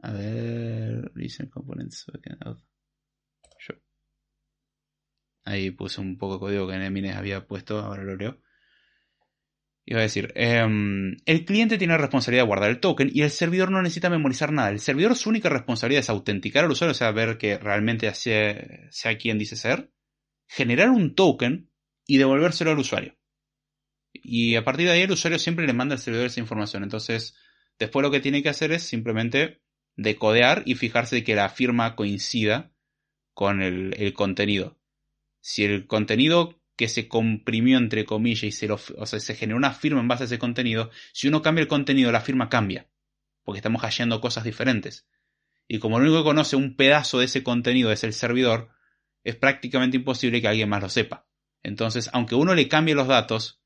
A 0.02 0.12
ver, 0.12 1.10
components. 1.50 2.04
Ahí 5.48 5.70
puse 5.70 6.02
un 6.02 6.18
poco 6.18 6.34
de 6.34 6.40
código 6.40 6.68
que 6.68 6.76
Nemines 6.76 7.16
había 7.16 7.46
puesto, 7.46 7.78
ahora 7.78 8.04
lo 8.04 8.16
leo. 8.16 8.38
Iba 9.86 10.00
a 10.00 10.02
decir, 10.02 10.30
em, 10.34 11.16
el 11.24 11.46
cliente 11.46 11.78
tiene 11.78 11.94
la 11.94 11.98
responsabilidad 11.98 12.42
de 12.42 12.48
guardar 12.48 12.68
el 12.68 12.80
token 12.80 13.10
y 13.10 13.22
el 13.22 13.30
servidor 13.30 13.70
no 13.70 13.80
necesita 13.80 14.10
memorizar 14.10 14.52
nada. 14.52 14.68
El 14.68 14.80
servidor 14.80 15.16
su 15.16 15.30
única 15.30 15.48
responsabilidad 15.48 16.00
es 16.00 16.10
autenticar 16.10 16.66
al 16.66 16.70
usuario, 16.70 16.90
o 16.90 16.94
sea, 16.94 17.12
ver 17.12 17.38
que 17.38 17.56
realmente 17.56 18.12
sea, 18.12 19.18
quien 19.18 19.38
dice 19.38 19.56
ser, 19.56 19.90
generar 20.46 20.90
un 20.90 21.14
token 21.14 21.70
y 22.06 22.18
devolvérselo 22.18 22.72
al 22.72 22.78
usuario. 22.78 23.16
Y 24.12 24.54
a 24.56 24.64
partir 24.64 24.84
de 24.84 24.92
ahí 24.92 25.00
el 25.00 25.12
usuario 25.12 25.38
siempre 25.38 25.66
le 25.66 25.72
manda 25.72 25.94
al 25.94 26.00
servidor 26.00 26.26
esa 26.26 26.40
información. 26.40 26.82
Entonces, 26.82 27.38
después 27.78 28.02
lo 28.02 28.10
que 28.10 28.20
tiene 28.20 28.42
que 28.42 28.50
hacer 28.50 28.72
es 28.72 28.82
simplemente 28.82 29.62
decodear 29.96 30.62
y 30.66 30.74
fijarse 30.74 31.24
que 31.24 31.34
la 31.34 31.48
firma 31.48 31.96
coincida 31.96 32.70
con 33.32 33.62
el 33.62 34.12
contenido. 34.12 34.77
Si 35.48 35.64
el 35.64 35.86
contenido 35.86 36.60
que 36.76 36.90
se 36.90 37.08
comprimió 37.08 37.78
entre 37.78 38.04
comillas 38.04 38.42
y 38.42 38.52
se, 38.52 38.68
lo, 38.68 38.78
o 38.98 39.06
sea, 39.06 39.18
se 39.18 39.34
generó 39.34 39.56
una 39.56 39.72
firma 39.72 39.98
en 39.98 40.06
base 40.06 40.24
a 40.24 40.26
ese 40.26 40.38
contenido, 40.38 40.90
si 41.14 41.26
uno 41.26 41.40
cambia 41.40 41.62
el 41.62 41.68
contenido, 41.68 42.12
la 42.12 42.20
firma 42.20 42.50
cambia, 42.50 42.90
porque 43.44 43.60
estamos 43.60 43.82
hasheando 43.82 44.20
cosas 44.20 44.44
diferentes. 44.44 45.08
Y 45.66 45.78
como 45.78 45.96
el 45.96 46.02
único 46.02 46.18
que 46.18 46.24
conoce 46.24 46.54
un 46.54 46.76
pedazo 46.76 47.18
de 47.18 47.24
ese 47.24 47.42
contenido 47.42 47.90
es 47.90 48.04
el 48.04 48.12
servidor, 48.12 48.68
es 49.24 49.36
prácticamente 49.36 49.96
imposible 49.96 50.42
que 50.42 50.48
alguien 50.48 50.68
más 50.68 50.82
lo 50.82 50.90
sepa. 50.90 51.26
Entonces, 51.62 52.10
aunque 52.12 52.34
uno 52.34 52.54
le 52.54 52.68
cambie 52.68 52.94
los 52.94 53.08
datos, 53.08 53.62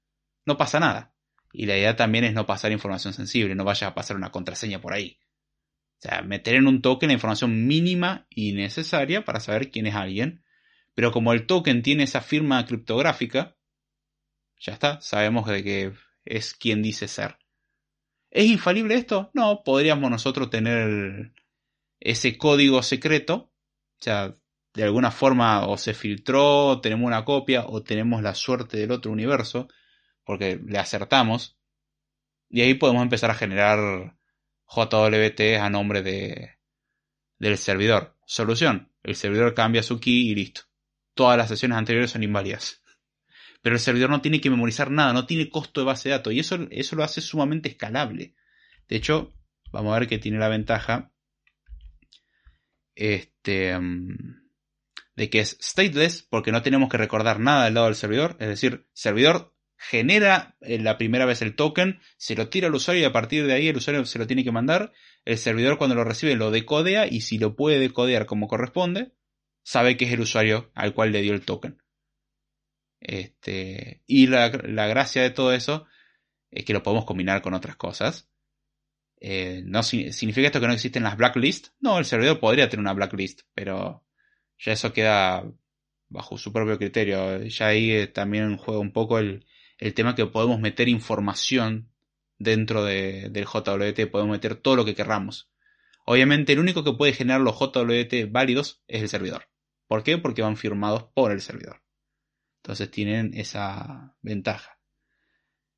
no 0.47 0.57
pasa 0.57 0.79
nada. 0.79 1.17
Y 1.53 1.67
la 1.67 1.77
idea 1.77 1.97
también 1.97 2.23
es 2.23 2.33
no 2.33 2.47
pasar 2.47 2.71
información 2.71 3.13
sensible, 3.13 3.57
no 3.57 3.65
vaya 3.65 3.89
a 3.89 3.95
pasar 3.97 4.17
una 4.17 4.31
contraseña 4.31 4.81
por 4.81 4.93
ahí. 4.93 5.19
O 5.99 6.03
sea, 6.03 6.23
meter 6.23 6.55
en 6.55 6.69
un 6.69 6.81
token 6.81 7.09
la 7.09 7.15
información 7.15 7.67
mínima 7.67 8.29
y 8.31 8.53
necesaria 8.53 9.25
para 9.25 9.41
saber 9.41 9.73
quién 9.73 9.89
es 9.89 9.97
alguien 9.97 10.45
pero 10.95 11.13
como 11.13 11.33
el 11.33 11.47
token 11.47 11.83
tiene 11.83 12.05
esa 12.05 12.21
firma 12.21 12.65
criptográfica, 12.67 13.57
ya 14.59 14.73
está, 14.73 15.01
sabemos 15.01 15.47
de 15.47 15.65
que 15.65 15.93
es 16.25 16.55
quien 16.55 16.83
dice 16.83 17.09
ser. 17.09 17.39
¿Es 18.31 18.47
infalible 18.47 18.95
esto? 18.95 19.31
No, 19.35 19.63
podríamos 19.65 20.11
nosotros 20.11 20.51
tener 20.51 21.33
ese 22.01 22.39
código 22.39 22.83
secreto, 22.83 23.35
o 23.35 24.03
sea, 24.03 24.37
de 24.75 24.85
alguna 24.85 25.11
forma 25.11 25.67
o 25.67 25.77
se 25.77 25.95
filtró, 25.95 26.81
tenemos 26.81 27.07
una 27.07 27.25
copia, 27.25 27.67
o 27.67 27.83
tenemos 27.83 28.23
la 28.23 28.35
suerte 28.35 28.79
del 28.79 28.93
otro 28.93 29.13
universo, 29.13 29.69
porque 30.25 30.59
le 30.65 30.79
acertamos, 30.79 31.59
y 32.49 32.63
ahí 32.63 32.75
podemos 32.75 33.03
empezar 33.03 33.31
a 33.31 33.35
generar 33.35 34.17
JWT 34.67 35.41
a 35.61 35.69
nombre 35.71 36.03
de, 36.03 36.59
del 37.39 37.59
servidor. 37.59 38.17
Solución, 38.27 38.93
el 39.03 39.17
servidor 39.17 39.55
cambia 39.55 39.83
su 39.83 40.01
key 40.01 40.31
y 40.31 40.35
listo. 40.35 40.72
Todas 41.15 41.37
las 41.37 41.49
sesiones 41.49 41.79
anteriores 41.79 42.11
son 42.11 42.23
inválidas. 42.23 42.83
Pero 43.63 43.77
el 43.77 43.81
servidor 43.81 44.11
no 44.11 44.21
tiene 44.21 44.41
que 44.41 44.51
memorizar 44.51 44.91
nada, 44.91 45.13
no 45.13 45.27
tiene 45.27 45.49
costo 45.49 45.81
de 45.81 45.87
base 45.87 46.09
de 46.09 46.17
datos 46.17 46.33
y 46.33 46.41
eso, 46.41 46.59
eso 46.71 46.97
lo 46.97 47.05
hace 47.05 47.21
sumamente 47.21 47.69
escalable. 47.69 48.35
De 48.89 48.97
hecho, 48.97 49.33
vamos 49.71 49.95
a 49.95 50.01
ver 50.01 50.09
que 50.09 50.19
tiene 50.19 50.39
la 50.39 50.49
ventaja 50.49 51.13
este, 52.95 53.79
de 55.17 55.31
que 55.31 55.41
es 55.41 55.57
stateless 55.61 56.23
porque 56.23 56.53
no 56.53 56.63
tenemos 56.63 56.89
que 56.91 56.99
recordar 56.99 57.41
nada 57.41 57.65
del 57.65 57.75
lado 57.75 57.87
del 57.87 57.95
servidor. 57.95 58.37
Es 58.41 58.49
decir, 58.49 58.87
servidor 58.93 59.55
genera 59.77 60.57
eh, 60.61 60.79
la 60.79 60.97
primera 60.97 61.27
vez 61.27 61.43
el 61.43 61.57
token, 61.57 62.01
se 62.17 62.37
lo 62.37 62.49
tira 62.49 62.69
al 62.69 62.75
usuario 62.75 63.03
y 63.03 63.05
a 63.07 63.13
partir 63.13 63.47
de 63.47 63.53
ahí 63.53 63.69
el 63.69 63.77
usuario 63.77 64.05
se 64.05 64.19
lo 64.19 64.27
tiene 64.27 64.45
que 64.45 64.53
mandar. 64.53 64.93
El 65.25 65.39
servidor 65.39 65.79
cuando 65.79 65.97
lo 65.97 66.05
recibe 66.05 66.37
lo 66.37 66.51
decodea 66.51 67.07
y 67.07 67.21
si 67.21 67.39
lo 67.39 67.57
puede 67.57 67.79
decodear 67.79 68.27
como 68.27 68.49
corresponde, 68.49 69.13
sabe 69.63 69.97
que 69.97 70.05
es 70.05 70.13
el 70.13 70.21
usuario 70.21 70.71
al 70.75 70.95
cual 70.95 71.13
le 71.13 71.23
dio 71.23 71.35
el 71.35 71.45
token. 71.45 71.83
Este, 73.01 74.03
y 74.07 74.29
la, 74.29 74.49
gracia 74.49 75.23
de 75.23 75.31
todo 75.31 75.53
eso 75.53 75.87
es 76.51 76.65
que 76.65 76.73
lo 76.73 76.83
podemos 76.83 77.05
combinar 77.05 77.43
con 77.43 77.55
otras 77.55 77.77
cosas. 77.77 78.31
Eh, 79.21 79.63
no 79.65 79.83
significa 79.83 80.47
esto 80.47 80.61
que 80.61 80.67
no 80.67 80.73
existen 80.73 81.03
las 81.03 81.17
blacklists. 81.17 81.73
No, 81.81 81.99
el 81.99 82.05
servidor 82.05 82.41
podría 82.41 82.69
tener 82.69 82.81
una 82.81 82.93
blacklist, 82.93 83.43
pero 83.55 84.05
ya 84.59 84.73
eso 84.73 84.93
queda 84.93 85.45
bajo 86.09 86.39
su 86.39 86.53
propio 86.53 86.79
criterio. 86.79 87.43
Ya 87.45 87.67
ahí 87.69 87.91
eh, 87.93 88.07
también 88.07 88.57
juega 88.57 88.81
un 88.81 88.93
poco 88.93 89.19
el, 89.19 89.47
el 89.79 89.95
tema 89.95 90.15
que 90.15 90.27
podemos 90.27 90.61
meter 90.61 90.89
información 90.89 91.91
dentro 92.39 92.85
del 92.85 93.33
JWT, 93.33 94.11
podemos 94.11 94.33
meter 94.33 94.57
todo 94.57 94.77
lo 94.77 94.85
que 94.85 94.95
querramos. 94.95 95.51
Obviamente 96.05 96.53
el 96.53 96.59
único 96.59 96.85
que 96.85 96.93
puede 96.93 97.13
generar 97.13 97.41
los 97.41 97.59
JWT 97.59 98.31
válidos 98.31 98.83
es 98.89 99.03
el 99.03 99.09
servidor. 99.09 99.52
¿Por 99.93 100.03
qué? 100.03 100.17
Porque 100.17 100.41
van 100.41 100.57
firmados 100.57 101.05
por 101.13 101.33
el 101.33 101.43
servidor. 101.43 101.83
Entonces 102.63 102.91
tienen 102.91 103.35
esa 103.35 104.17
ventaja. 104.23 104.79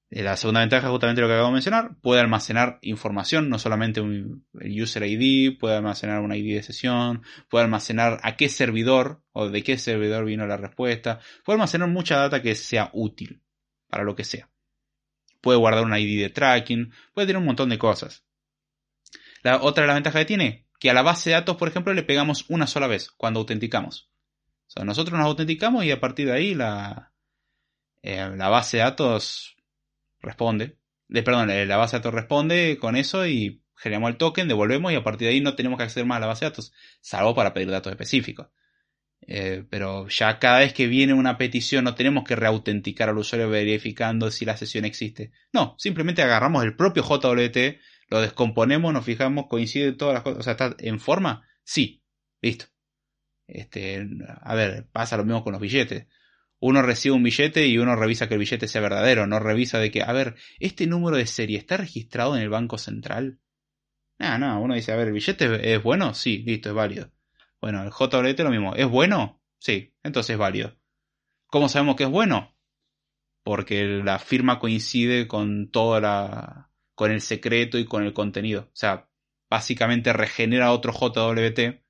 Eh, 0.08 0.22
la 0.22 0.36
segunda 0.36 0.60
ventaja 0.60 0.86
es 0.86 0.92
justamente 0.92 1.20
lo 1.20 1.26
que 1.26 1.32
acabo 1.32 1.48
de 1.48 1.54
mencionar. 1.54 1.96
Puede 2.00 2.20
almacenar 2.20 2.78
información, 2.82 3.48
no 3.48 3.58
solamente 3.58 4.00
un, 4.00 4.46
el 4.60 4.80
user 4.80 5.02
ID, 5.02 5.58
puede 5.58 5.74
almacenar 5.74 6.20
una 6.20 6.36
ID 6.36 6.54
de 6.54 6.62
sesión, 6.62 7.24
puede 7.48 7.64
almacenar 7.64 8.20
a 8.22 8.36
qué 8.36 8.48
servidor 8.48 9.24
o 9.32 9.48
de 9.48 9.64
qué 9.64 9.78
servidor 9.78 10.26
vino 10.26 10.46
la 10.46 10.58
respuesta. 10.58 11.18
Puede 11.44 11.56
almacenar 11.56 11.88
mucha 11.88 12.16
data 12.16 12.40
que 12.40 12.54
sea 12.54 12.90
útil 12.92 13.42
para 13.88 14.04
lo 14.04 14.14
que 14.14 14.22
sea. 14.22 14.48
Puede 15.40 15.58
guardar 15.58 15.82
una 15.82 15.98
ID 15.98 16.22
de 16.22 16.30
tracking, 16.30 16.92
puede 17.14 17.26
tener 17.26 17.40
un 17.40 17.46
montón 17.46 17.68
de 17.68 17.78
cosas. 17.78 18.24
La 19.42 19.60
otra 19.60 19.82
de 19.82 19.88
las 19.88 19.96
ventajas 19.96 20.20
que 20.20 20.26
tiene, 20.26 20.68
que 20.84 20.90
a 20.90 20.92
la 20.92 21.00
base 21.00 21.30
de 21.30 21.36
datos, 21.36 21.56
por 21.56 21.66
ejemplo, 21.66 21.94
le 21.94 22.02
pegamos 22.02 22.44
una 22.50 22.66
sola 22.66 22.86
vez 22.86 23.10
cuando 23.10 23.40
autenticamos. 23.40 24.10
O 24.66 24.70
sea, 24.70 24.84
nosotros 24.84 25.18
nos 25.18 25.26
autenticamos 25.26 25.82
y 25.82 25.90
a 25.90 25.98
partir 25.98 26.26
de 26.26 26.34
ahí 26.34 26.54
la, 26.54 27.10
eh, 28.02 28.28
la 28.36 28.50
base 28.50 28.76
de 28.76 28.82
datos 28.82 29.56
responde. 30.20 30.76
Perdón, 31.08 31.48
eh, 31.48 31.64
la 31.64 31.78
base 31.78 31.96
de 31.96 32.00
datos 32.00 32.12
responde 32.12 32.76
con 32.78 32.96
eso 32.96 33.26
y 33.26 33.62
generamos 33.76 34.10
el 34.10 34.18
token, 34.18 34.46
devolvemos 34.46 34.92
y 34.92 34.96
a 34.96 35.02
partir 35.02 35.26
de 35.26 35.32
ahí 35.32 35.40
no 35.40 35.54
tenemos 35.54 35.78
que 35.78 35.84
acceder 35.84 36.04
más 36.04 36.18
a 36.18 36.20
la 36.20 36.26
base 36.26 36.44
de 36.44 36.50
datos, 36.50 36.74
salvo 37.00 37.34
para 37.34 37.54
pedir 37.54 37.70
datos 37.70 37.90
específicos. 37.90 38.48
Eh, 39.26 39.64
pero 39.70 40.06
ya 40.08 40.38
cada 40.38 40.58
vez 40.58 40.74
que 40.74 40.86
viene 40.86 41.14
una 41.14 41.38
petición 41.38 41.84
no 41.84 41.94
tenemos 41.94 42.24
que 42.24 42.36
reautenticar 42.36 43.08
al 43.08 43.16
usuario 43.16 43.48
verificando 43.48 44.30
si 44.30 44.44
la 44.44 44.58
sesión 44.58 44.84
existe. 44.84 45.32
No, 45.50 45.76
simplemente 45.78 46.20
agarramos 46.20 46.62
el 46.62 46.76
propio 46.76 47.02
JWT, 47.02 47.80
lo 48.14 48.20
descomponemos, 48.20 48.92
nos 48.92 49.04
fijamos, 49.04 49.46
coincide 49.48 49.92
todas 49.92 50.14
las 50.14 50.22
cosas. 50.22 50.38
O 50.38 50.42
sea, 50.44 50.52
¿está 50.52 50.76
en 50.78 51.00
forma? 51.00 51.46
Sí, 51.64 52.02
listo. 52.40 52.66
Este, 53.48 54.06
a 54.40 54.54
ver, 54.54 54.88
pasa 54.92 55.16
lo 55.16 55.24
mismo 55.24 55.42
con 55.42 55.52
los 55.52 55.60
billetes. 55.60 56.06
Uno 56.60 56.80
recibe 56.80 57.16
un 57.16 57.24
billete 57.24 57.66
y 57.66 57.76
uno 57.76 57.96
revisa 57.96 58.28
que 58.28 58.34
el 58.34 58.40
billete 58.40 58.68
sea 58.68 58.80
verdadero, 58.80 59.26
no 59.26 59.40
revisa 59.40 59.78
de 59.80 59.90
que, 59.90 60.02
a 60.02 60.12
ver, 60.12 60.36
¿este 60.60 60.86
número 60.86 61.16
de 61.16 61.26
serie 61.26 61.58
está 61.58 61.76
registrado 61.76 62.36
en 62.36 62.42
el 62.42 62.48
Banco 62.48 62.78
Central? 62.78 63.40
No, 64.20 64.38
no, 64.38 64.62
uno 64.62 64.74
dice, 64.74 64.92
a 64.92 64.96
ver, 64.96 65.08
¿el 65.08 65.12
billete 65.12 65.74
es 65.74 65.82
bueno? 65.82 66.14
Sí, 66.14 66.38
listo, 66.46 66.68
es 66.68 66.74
válido. 66.74 67.10
Bueno, 67.60 67.82
el 67.82 67.90
JWT 67.90 68.38
lo 68.40 68.50
mismo. 68.50 68.74
¿Es 68.76 68.88
bueno? 68.88 69.42
Sí, 69.58 69.92
entonces 70.04 70.34
es 70.34 70.38
válido. 70.38 70.76
¿Cómo 71.48 71.68
sabemos 71.68 71.96
que 71.96 72.04
es 72.04 72.10
bueno? 72.10 72.56
Porque 73.42 73.84
la 73.84 74.20
firma 74.20 74.60
coincide 74.60 75.26
con 75.26 75.70
toda 75.70 76.00
la. 76.00 76.70
Con 76.94 77.10
el 77.10 77.20
secreto 77.20 77.78
y 77.78 77.84
con 77.84 78.04
el 78.04 78.12
contenido. 78.12 78.68
O 78.72 78.76
sea, 78.76 79.08
básicamente 79.50 80.12
regenera 80.12 80.72
otro 80.72 80.92
JWT, 80.92 81.82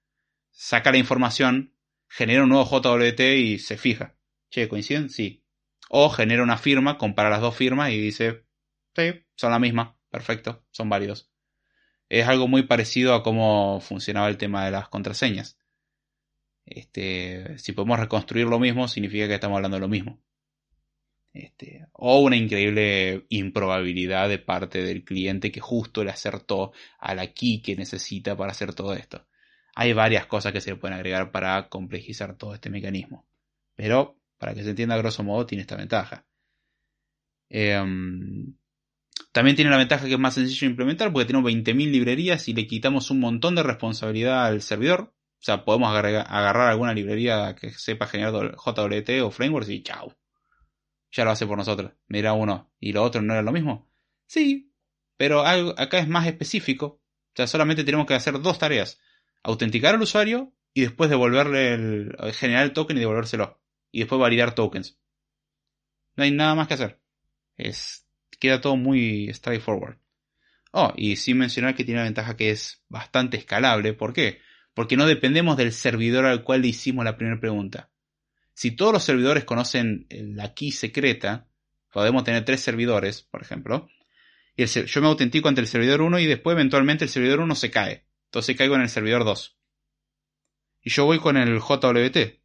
saca 0.50 0.92
la 0.92 0.98
información, 0.98 1.74
genera 2.08 2.42
un 2.42 2.50
nuevo 2.50 2.64
JWT 2.64 3.20
y 3.20 3.58
se 3.58 3.76
fija. 3.76 4.16
Che, 4.50 4.68
¿coinciden? 4.68 5.10
Sí. 5.10 5.44
O 5.88 6.10
genera 6.10 6.42
una 6.42 6.58
firma, 6.58 6.98
compara 6.98 7.30
las 7.30 7.40
dos 7.40 7.56
firmas 7.56 7.90
y 7.90 7.98
dice, 7.98 8.44
sí, 8.94 9.24
son 9.34 9.50
la 9.50 9.58
misma, 9.58 9.98
perfecto, 10.10 10.64
son 10.70 10.88
válidos. 10.88 11.30
Es 12.08 12.26
algo 12.28 12.48
muy 12.48 12.62
parecido 12.62 13.14
a 13.14 13.22
cómo 13.22 13.80
funcionaba 13.80 14.28
el 14.28 14.38
tema 14.38 14.64
de 14.64 14.70
las 14.70 14.88
contraseñas. 14.88 15.58
Este, 16.66 17.58
si 17.58 17.72
podemos 17.72 17.98
reconstruir 17.98 18.46
lo 18.46 18.58
mismo, 18.58 18.88
significa 18.88 19.26
que 19.26 19.34
estamos 19.34 19.56
hablando 19.56 19.76
de 19.76 19.80
lo 19.80 19.88
mismo. 19.88 20.22
Este, 21.34 21.88
o 21.94 22.20
una 22.20 22.36
increíble 22.36 23.26
improbabilidad 23.28 24.28
de 24.28 24.38
parte 24.38 24.84
del 24.84 25.02
cliente 25.02 25.50
que 25.50 25.60
justo 25.60 26.04
le 26.04 26.12
acertó 26.12 26.72
a 27.00 27.12
la 27.16 27.32
key 27.32 27.60
que 27.60 27.74
necesita 27.74 28.36
para 28.36 28.52
hacer 28.52 28.72
todo 28.72 28.94
esto. 28.94 29.26
Hay 29.74 29.92
varias 29.92 30.26
cosas 30.26 30.52
que 30.52 30.60
se 30.60 30.70
le 30.70 30.76
pueden 30.76 30.94
agregar 30.94 31.32
para 31.32 31.68
complejizar 31.68 32.36
todo 32.36 32.54
este 32.54 32.70
mecanismo. 32.70 33.26
Pero, 33.74 34.16
para 34.38 34.54
que 34.54 34.62
se 34.62 34.70
entienda 34.70 34.94
a 34.94 34.98
grosso 34.98 35.24
modo, 35.24 35.44
tiene 35.44 35.62
esta 35.62 35.76
ventaja. 35.76 36.24
Em, 37.48 38.54
también 39.32 39.56
tiene 39.56 39.72
la 39.72 39.76
ventaja 39.78 40.06
que 40.06 40.12
es 40.12 40.18
más 40.20 40.34
sencillo 40.34 40.68
implementar 40.68 41.12
porque 41.12 41.26
tenemos 41.26 41.50
20.000 41.50 41.90
librerías 41.90 42.48
y 42.48 42.54
le 42.54 42.68
quitamos 42.68 43.10
un 43.10 43.18
montón 43.18 43.56
de 43.56 43.64
responsabilidad 43.64 44.46
al 44.46 44.62
servidor. 44.62 45.12
O 45.40 45.44
sea, 45.44 45.64
podemos 45.64 45.90
agarrar 45.90 46.68
alguna 46.68 46.94
librería 46.94 47.56
que 47.56 47.70
sepa 47.70 48.06
generar 48.06 48.54
JWT 48.54 49.22
o 49.22 49.32
frameworks 49.32 49.70
y 49.70 49.82
chao. 49.82 50.14
Ya 51.14 51.24
lo 51.24 51.30
hace 51.30 51.46
por 51.46 51.56
nosotros. 51.56 51.92
Mira 52.08 52.32
uno. 52.32 52.72
¿Y 52.80 52.92
lo 52.92 53.02
otro 53.02 53.22
no 53.22 53.32
era 53.32 53.42
lo 53.42 53.52
mismo? 53.52 53.90
Sí, 54.26 54.72
pero 55.16 55.46
acá 55.46 55.98
es 55.98 56.08
más 56.08 56.26
específico. 56.26 56.86
O 56.86 57.36
sea, 57.36 57.46
solamente 57.46 57.84
tenemos 57.84 58.06
que 58.06 58.14
hacer 58.14 58.40
dos 58.40 58.58
tareas. 58.58 59.00
Autenticar 59.42 59.94
al 59.94 60.02
usuario 60.02 60.52
y 60.72 60.82
después 60.82 61.08
devolverle 61.08 61.74
el, 61.74 62.16
generar 62.32 62.64
el 62.64 62.72
token 62.72 62.96
y 62.96 63.00
devolvérselo. 63.00 63.60
Y 63.92 64.00
después 64.00 64.20
validar 64.20 64.54
tokens. 64.54 64.98
No 66.16 66.24
hay 66.24 66.32
nada 66.32 66.54
más 66.54 66.68
que 66.68 66.74
hacer. 66.74 67.00
Es, 67.56 68.06
queda 68.40 68.60
todo 68.60 68.76
muy 68.76 69.32
straightforward. 69.32 69.98
Oh, 70.72 70.92
y 70.96 71.16
sin 71.16 71.38
mencionar 71.38 71.76
que 71.76 71.84
tiene 71.84 72.00
la 72.00 72.04
ventaja 72.04 72.36
que 72.36 72.50
es 72.50 72.84
bastante 72.88 73.36
escalable. 73.36 73.94
¿Por 73.94 74.12
qué? 74.12 74.40
porque 74.74 74.96
no 74.96 75.06
dependemos 75.06 75.56
del 75.56 75.72
servidor 75.72 76.26
al 76.26 76.42
cual 76.42 76.62
le 76.62 76.68
hicimos 76.68 77.04
la 77.04 77.16
primera 77.16 77.40
pregunta. 77.40 77.90
Si 78.54 78.70
todos 78.70 78.92
los 78.92 79.04
servidores 79.04 79.44
conocen 79.44 80.06
la 80.10 80.54
key 80.54 80.72
secreta, 80.72 81.46
podemos 81.92 82.24
tener 82.24 82.44
tres 82.44 82.60
servidores, 82.60 83.22
por 83.22 83.42
ejemplo, 83.42 83.88
y 84.56 84.66
yo 84.66 85.00
me 85.00 85.08
autentico 85.08 85.48
ante 85.48 85.60
el 85.60 85.66
servidor 85.66 86.00
1 86.00 86.20
y 86.20 86.26
después 86.26 86.54
eventualmente 86.54 87.04
el 87.04 87.10
servidor 87.10 87.40
1 87.40 87.54
se 87.56 87.70
cae. 87.70 88.06
Entonces 88.26 88.56
caigo 88.56 88.76
en 88.76 88.82
el 88.82 88.88
servidor 88.88 89.24
2. 89.24 89.56
Y 90.82 90.90
yo 90.90 91.04
voy 91.06 91.18
con 91.18 91.36
el 91.36 91.58
JWT. 91.58 92.40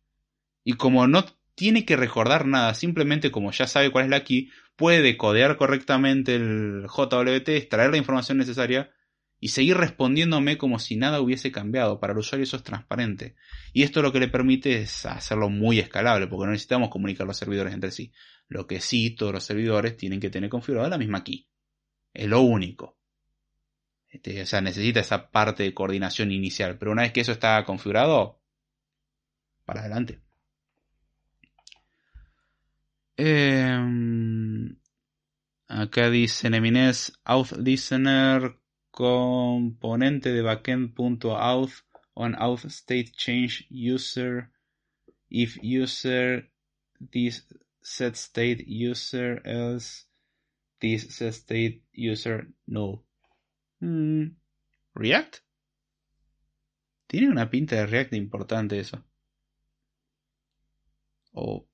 Y 0.64 0.74
como 0.74 1.08
no 1.08 1.26
tiene 1.56 1.86
que 1.86 1.96
recordar 1.96 2.46
nada, 2.46 2.74
simplemente 2.74 3.32
como 3.32 3.52
ya 3.52 3.68
sabe 3.68 3.92
cuál 3.92 4.06
es 4.06 4.12
la 4.12 4.24
key, 4.24 4.50
puede 4.76 5.02
decodear 5.02 5.58
correctamente 5.58 6.36
el 6.36 6.88
JWT, 6.88 7.50
extraer 7.50 7.92
la 7.92 7.98
información 7.98 8.38
necesaria 8.38 8.92
y 9.40 9.50
seguir 9.50 9.78
respondiéndome 9.78 10.58
como 10.58 10.80
si 10.80 10.98
nada 10.98 11.22
hubiese 11.22 11.52
cambiado. 11.52 12.00
Para 12.00 12.14
el 12.14 12.20
usuario 12.20 12.44
eso 12.44 12.58
es 12.58 12.64
transparente. 12.64 13.36
Y 13.72 13.84
esto 13.84 14.02
lo 14.02 14.12
que 14.12 14.20
le 14.20 14.28
permite 14.28 14.82
es 14.82 15.06
hacerlo 15.06 15.50
muy 15.50 15.80
escalable, 15.80 16.28
porque 16.28 16.46
no 16.46 16.52
necesitamos 16.52 16.90
comunicar 16.90 17.26
los 17.26 17.38
servidores 17.38 17.74
entre 17.74 17.92
sí. 17.92 18.12
Lo 18.48 18.68
que 18.68 18.82
sí, 18.82 19.12
todos 19.12 19.34
los 19.34 19.44
servidores 19.44 19.96
tienen 19.96 20.20
que 20.20 20.30
tener 20.30 20.50
configurada 20.50 20.90
la 20.90 20.98
misma 20.98 21.24
key. 21.24 21.48
Es 22.14 22.28
lo 22.28 22.42
único. 22.42 22.98
Este, 24.10 24.42
o 24.42 24.46
sea, 24.46 24.60
necesita 24.60 25.00
esa 25.00 25.32
parte 25.32 25.64
de 25.64 25.74
coordinación 25.74 26.32
inicial. 26.32 26.78
Pero 26.78 26.92
una 26.92 27.04
vez 27.04 27.14
que 27.14 27.22
eso 27.22 27.32
está 27.32 27.64
configurado, 27.64 28.42
para 29.64 29.82
adelante. 29.82 30.22
Em, 33.16 34.78
acá 35.68 36.10
dice 36.10 36.50
Nemines 36.50 37.14
Auth 37.24 37.52
Listener 37.52 38.59
componente 39.00 40.34
de 40.34 40.42
backend.auth 40.42 41.84
on 42.16 42.36
auth 42.36 42.66
state 42.66 43.14
change 43.16 43.66
user 43.70 44.52
if 45.30 45.58
user 45.64 46.50
this 47.14 47.46
set 47.82 48.18
state 48.18 48.66
user 48.68 49.42
else 49.46 50.06
this 50.82 51.16
set 51.16 51.34
state 51.34 51.82
user 51.94 52.48
no 52.68 53.06
hmm. 53.80 54.26
React 54.94 55.38
Tiene 57.08 57.30
una 57.30 57.50
pinta 57.50 57.78
de 57.78 57.88
React 57.88 58.16
importante 58.16 58.80
eso. 58.80 59.06
O 61.32 61.70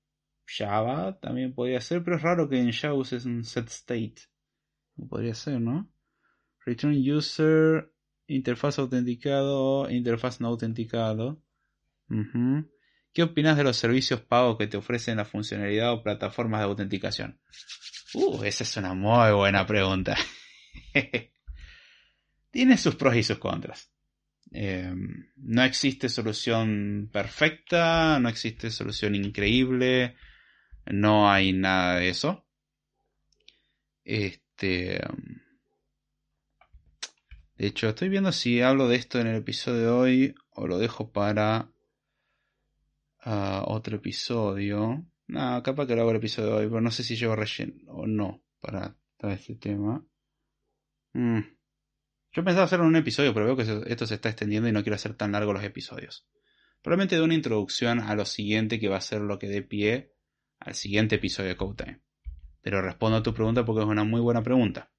Java 0.46 1.20
también 1.20 1.56
podría 1.56 1.82
ser, 1.82 2.04
pero 2.04 2.18
es 2.18 2.22
raro 2.22 2.48
que 2.48 2.60
en 2.60 2.72
Java 2.72 2.94
uses 2.94 3.26
un 3.26 3.44
set 3.44 3.68
state. 3.70 4.16
Podría 5.10 5.34
ser, 5.34 5.60
¿no? 5.60 5.90
Return 6.66 6.96
user, 6.98 7.92
interfaz 8.28 8.80
autenticado, 8.80 9.90
interfaz 9.90 10.42
no 10.42 10.48
autenticado. 10.48 11.42
¿Qué 13.14 13.24
opinas 13.24 13.56
de 13.56 13.64
los 13.64 13.78
servicios 13.78 14.22
pagos 14.22 14.58
que 14.58 14.68
te 14.68 14.78
ofrecen 14.78 15.18
la 15.18 15.26
funcionalidad 15.26 15.94
o 15.94 16.04
plataformas 16.04 16.62
de 16.62 16.66
autenticación? 16.66 17.40
Uh, 18.14 18.44
esa 18.44 18.64
es 18.64 18.78
una 18.78 18.94
muy 18.94 19.32
buena 19.32 19.66
pregunta. 19.66 20.18
Tiene 22.52 22.78
sus 22.78 22.96
pros 22.96 23.16
y 23.16 23.24
sus 23.24 23.38
contras. 23.38 23.92
Em, 24.52 25.32
no 25.36 25.64
existe 25.64 26.10
solución 26.10 27.10
perfecta, 27.12 28.20
no 28.20 28.30
existe 28.30 28.72
solución 28.72 29.14
increíble, 29.14 30.16
no 30.86 31.30
hay 31.30 31.54
nada 31.54 31.98
de 31.98 32.10
eso. 32.10 32.48
Este. 34.04 35.04
Em, 35.04 35.45
de 37.57 37.68
hecho, 37.68 37.88
estoy 37.90 38.10
viendo 38.10 38.32
si 38.32 38.61
hablo 38.61 38.88
de 38.88 38.98
esto 38.98 39.19
en 39.19 39.27
el 39.27 39.38
episodio 39.38 39.80
de 39.80 39.88
hoy 39.88 40.36
o 40.52 40.68
lo 40.68 40.77
dejo 40.77 41.11
para 41.11 41.72
ah, 43.22 43.64
otro 43.65 43.95
episodio. 43.95 45.06
No, 45.27 45.64
capaz 45.64 45.88
que 45.88 45.95
lo 45.95 46.02
hago 46.02 46.11
el 46.11 46.18
episodio 46.18 46.49
de 46.49 46.56
hoy, 46.56 46.68
pero 46.68 46.82
no 46.82 46.91
sé 46.91 47.03
si 47.03 47.15
llevo 47.15 47.36
relleno 47.36 47.76
o 47.88 48.07
no 48.07 48.44
para 48.60 48.95
este 49.34 49.56
tema. 49.56 50.06
Mm. 51.14 51.40
Yo 52.34 52.44
pensaba 52.44 52.65
hacerlo 52.65 52.86
en 52.86 52.90
un 52.90 52.95
episodio, 52.98 53.34
pero 53.34 53.45
veo 53.45 53.56
que 53.56 53.91
esto 53.91 54.06
se 54.06 54.15
está 54.15 54.30
extendiendo 54.30 54.68
y 54.68 54.73
no 54.73 54.84
quiero 54.84 54.95
hacer 54.95 55.15
tan 55.15 55.32
largo 55.32 55.53
los 55.53 55.64
episodios. 55.64 56.27
Probablemente 56.82 57.15
de 57.15 57.22
una 57.22 57.34
introducción 57.34 58.02
a 58.02 58.14
lo 58.15 58.26
siguiente 58.26 58.80
que 58.80 58.90
va 58.90 58.98
a 58.98 59.02
ser 59.02 59.22
lo 59.22 59.40
que 59.40 59.48
dé 59.48 59.61
pie 59.61 60.14
al 60.60 60.76
siguiente 60.76 61.15
episodio 61.15 61.49
de 61.49 61.56
Code 61.56 61.84
Time. 61.84 62.02
Pero 62.61 62.82
respondo 62.82 63.18
a 63.18 63.23
tu 63.23 63.34
pregunta 63.34 63.64
porque 63.65 63.82
es 63.82 63.88
una 63.88 64.03
muy 64.03 64.19
buena 64.19 64.44
pregunta. 64.44 64.91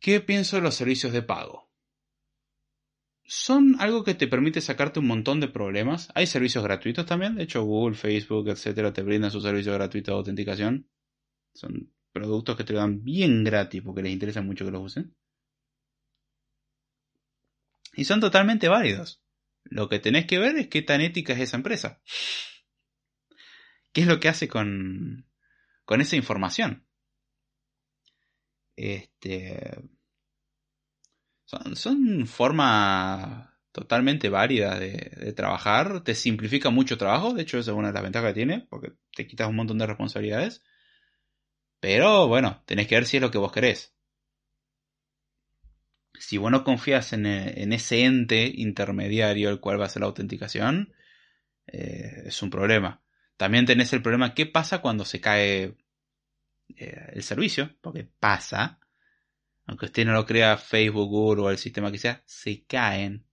¿Qué 0.00 0.20
pienso 0.20 0.56
de 0.56 0.62
los 0.62 0.74
servicios 0.74 1.12
de 1.12 1.22
pago? 1.22 1.70
Son 3.24 3.74
algo 3.80 4.04
que 4.04 4.14
te 4.14 4.28
permite 4.28 4.60
sacarte 4.60 5.00
un 5.00 5.08
montón 5.08 5.40
de 5.40 5.48
problemas. 5.48 6.08
Hay 6.14 6.26
servicios 6.26 6.62
gratuitos 6.62 7.06
también. 7.06 7.34
De 7.34 7.42
hecho, 7.42 7.64
Google, 7.64 7.96
Facebook, 7.96 8.48
etcétera, 8.48 8.92
te 8.92 9.02
brindan 9.02 9.32
su 9.32 9.40
servicio 9.40 9.72
gratuito 9.72 10.12
de 10.12 10.16
autenticación. 10.18 10.88
Son 11.54 11.92
productos 12.12 12.56
que 12.56 12.64
te 12.64 12.74
dan 12.74 13.02
bien 13.02 13.42
gratis 13.42 13.82
porque 13.82 14.02
les 14.02 14.12
interesa 14.12 14.42
mucho 14.42 14.64
que 14.64 14.70
los 14.70 14.82
usen. 14.82 15.16
Y 17.94 18.04
son 18.04 18.20
totalmente 18.20 18.68
válidos. 18.68 19.20
Lo 19.64 19.88
que 19.88 19.98
tenés 19.98 20.26
que 20.26 20.38
ver 20.38 20.56
es 20.56 20.68
qué 20.68 20.82
tan 20.82 21.00
ética 21.00 21.32
es 21.32 21.40
esa 21.40 21.56
empresa. 21.56 22.00
¿Qué 23.92 24.02
es 24.02 24.06
lo 24.06 24.20
que 24.20 24.28
hace 24.28 24.46
con, 24.46 25.26
con 25.84 26.00
esa 26.00 26.14
información? 26.14 26.85
Este, 28.76 29.78
son, 31.46 32.26
formas 32.26 33.48
totalmente 33.72 34.28
válidas 34.28 34.78
de, 34.80 35.32
trabajar. 35.34 36.02
Te 36.02 36.14
simplifica 36.14 36.70
mucho 36.70 36.98
trabajo. 36.98 37.34
De 37.34 37.42
hecho, 37.42 37.58
esa 37.58 37.72
es 37.72 37.76
una 37.76 37.88
de 37.88 37.94
las 37.94 38.02
ventajas 38.02 38.30
que 38.30 38.34
tiene, 38.34 38.66
porque 38.70 38.92
te 39.14 39.26
quitas 39.26 39.48
un 39.48 39.56
montón 39.56 39.78
de 39.78 39.86
responsabilidades. 39.86 40.62
Pero 41.80 42.28
bueno, 42.28 42.62
tenés 42.66 42.86
que 42.86 42.96
ver 42.96 43.06
si 43.06 43.16
es 43.16 43.22
lo 43.22 43.30
que 43.30 43.38
vos 43.38 43.52
querés 43.52 43.96
si 46.18 46.38
vos 46.38 46.50
no 46.50 46.64
confías 46.64 47.12
en, 47.12 47.26
ese 47.26 48.04
ente 48.04 48.50
intermediario 48.54 49.50
el 49.50 49.60
cual 49.60 49.78
va 49.78 49.84
a 49.84 49.86
hacer 49.86 50.00
la 50.00 50.06
autenticación, 50.06 50.94
eh, 51.66 52.24
es 52.26 52.42
un 52.42 52.50
problema. 52.50 53.02
También 53.36 53.66
tenés 53.66 53.92
el 53.92 54.02
problema, 54.02 54.34
¿qué 54.34 54.46
pasa 54.46 54.80
cuando 54.80 55.04
se 55.04 55.20
cae 55.20 55.76
eh, 56.68 57.10
el 57.12 57.22
servicio? 57.22 57.76
Porque 57.80 58.04
pasa, 58.04 58.80
aunque 59.66 59.86
usted 59.86 60.04
no 60.04 60.12
lo 60.12 60.26
crea 60.26 60.56
Facebook, 60.56 61.08
Google 61.08 61.42
o 61.42 61.50
el 61.50 61.58
sistema 61.58 61.92
que 61.92 61.98
sea, 61.98 62.22
se 62.26 62.64
caen. 62.64 63.26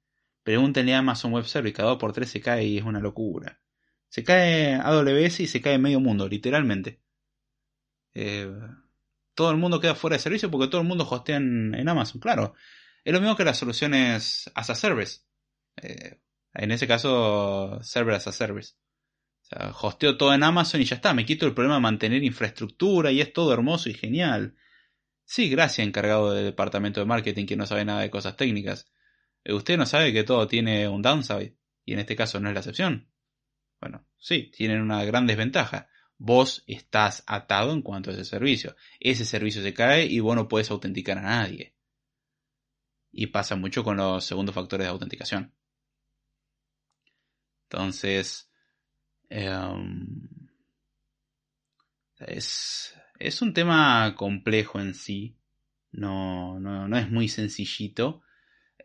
Pregúntenle 0.43 0.93
a 0.95 0.99
Amazon 0.99 1.34
Web 1.34 1.45
Service, 1.45 1.73
cada 1.73 1.89
dos 1.89 1.99
por 1.99 2.14
tres 2.14 2.30
se 2.30 2.41
cae 2.41 2.65
y 2.65 2.77
es 2.77 2.84
una 2.84 2.99
locura. 2.99 3.61
Se 4.10 4.23
cae 4.23 4.76
AWS 4.76 5.41
y 5.41 5.47
se 5.47 5.61
cae 5.61 5.77
medio 5.77 5.99
mundo, 5.99 6.27
literalmente. 6.27 7.01
todo 9.34 9.51
el 9.51 9.57
mundo 9.57 9.80
queda 9.80 9.95
fuera 9.95 10.18
de 10.18 10.22
servicio 10.22 10.51
porque 10.51 10.68
todo 10.68 10.81
el 10.81 10.88
mundo 10.88 11.07
hostea 11.10 11.38
en 11.38 11.89
Amazon, 11.89 12.22
claro. 12.22 12.53
Es 13.03 13.14
lo 13.14 13.19
mismo 13.19 13.35
que 13.35 13.43
las 13.43 13.57
soluciones 13.57 14.49
as 14.55 14.69
a 14.69 14.76
service. 14.76 15.22
Eh, 15.77 16.22
en 16.53 16.72
ese 16.72 16.88
caso, 16.88 17.80
server 17.84 18.15
as 18.15 18.27
a 18.27 18.31
service. 18.31 18.76
Sea, 19.53 19.73
hosteo 19.81 20.17
todo 20.17 20.34
en 20.34 20.43
Amazon 20.43 20.81
y 20.81 20.85
ya 20.85 20.95
está. 20.95 21.13
Me 21.13 21.25
quito 21.25 21.45
el 21.45 21.53
problema 21.53 21.75
de 21.75 21.81
mantener 21.81 22.23
infraestructura 22.23 23.11
y 23.11 23.21
es 23.21 23.34
todo 23.34 23.53
hermoso 23.53 23.89
y 23.89 23.93
genial. 23.93 24.55
Sí, 25.25 25.49
gracias, 25.49 25.88
encargado 25.88 26.34
del 26.34 26.45
departamento 26.45 26.99
de 26.99 27.05
marketing 27.05 27.45
que 27.45 27.55
no 27.55 27.65
sabe 27.65 27.85
nada 27.85 28.01
de 28.01 28.09
cosas 28.09 28.35
técnicas. 28.35 28.91
Eh, 29.43 29.53
usted 29.53 29.77
no 29.77 29.85
sabe 29.85 30.13
que 30.13 30.23
todo 30.23 30.47
tiene 30.47 30.88
un 30.88 31.01
downside. 31.01 31.55
Y 31.85 31.93
en 31.93 31.99
este 31.99 32.15
caso 32.15 32.39
no 32.39 32.49
es 32.49 32.53
la 32.53 32.61
excepción. 32.61 33.09
Bueno, 33.80 34.05
sí, 34.17 34.51
tienen 34.55 34.81
una 34.81 35.03
gran 35.03 35.27
desventaja. 35.27 35.89
Vos 36.17 36.63
estás 36.67 37.23
atado 37.27 37.73
en 37.73 37.81
cuanto 37.81 38.09
a 38.09 38.13
ese 38.13 38.23
servicio. 38.23 38.75
Ese 38.99 39.25
servicio 39.25 39.61
se 39.61 39.73
cae 39.73 40.05
y 40.05 40.19
vos 40.21 40.35
no 40.35 40.47
puedes 40.47 40.71
autenticar 40.71 41.17
a 41.17 41.23
nadie. 41.23 41.75
Y 43.11 43.27
pasa 43.27 43.55
mucho 43.55 43.84
con 43.84 43.97
los 43.97 44.23
segundos 44.23 44.55
factores 44.55 44.85
de 44.85 44.91
autenticación. 44.91 45.53
Entonces, 47.69 48.52
em, 49.30 50.18
es, 52.20 52.95
es, 53.20 53.41
un 53.41 53.54
tema 53.54 54.16
complejo 54.16 54.80
en 54.80 54.94
sí. 54.94 55.38
No, 55.91 56.60
no, 56.60 56.88
no 56.88 56.98
es 56.98 57.10
muy 57.10 57.28
sencillito. 57.28 58.22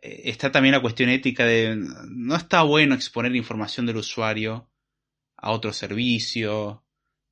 Eh, 0.01 0.23
está 0.25 0.51
también 0.51 0.73
la 0.73 0.81
cuestión 0.81 1.09
ética 1.09 1.45
de 1.45 1.75
no 2.07 2.35
está 2.35 2.63
bueno 2.63 2.95
exponer 2.95 3.35
información 3.35 3.85
del 3.85 3.97
usuario 3.97 4.69
a 5.37 5.51
otro 5.51 5.73
servicio, 5.73 6.83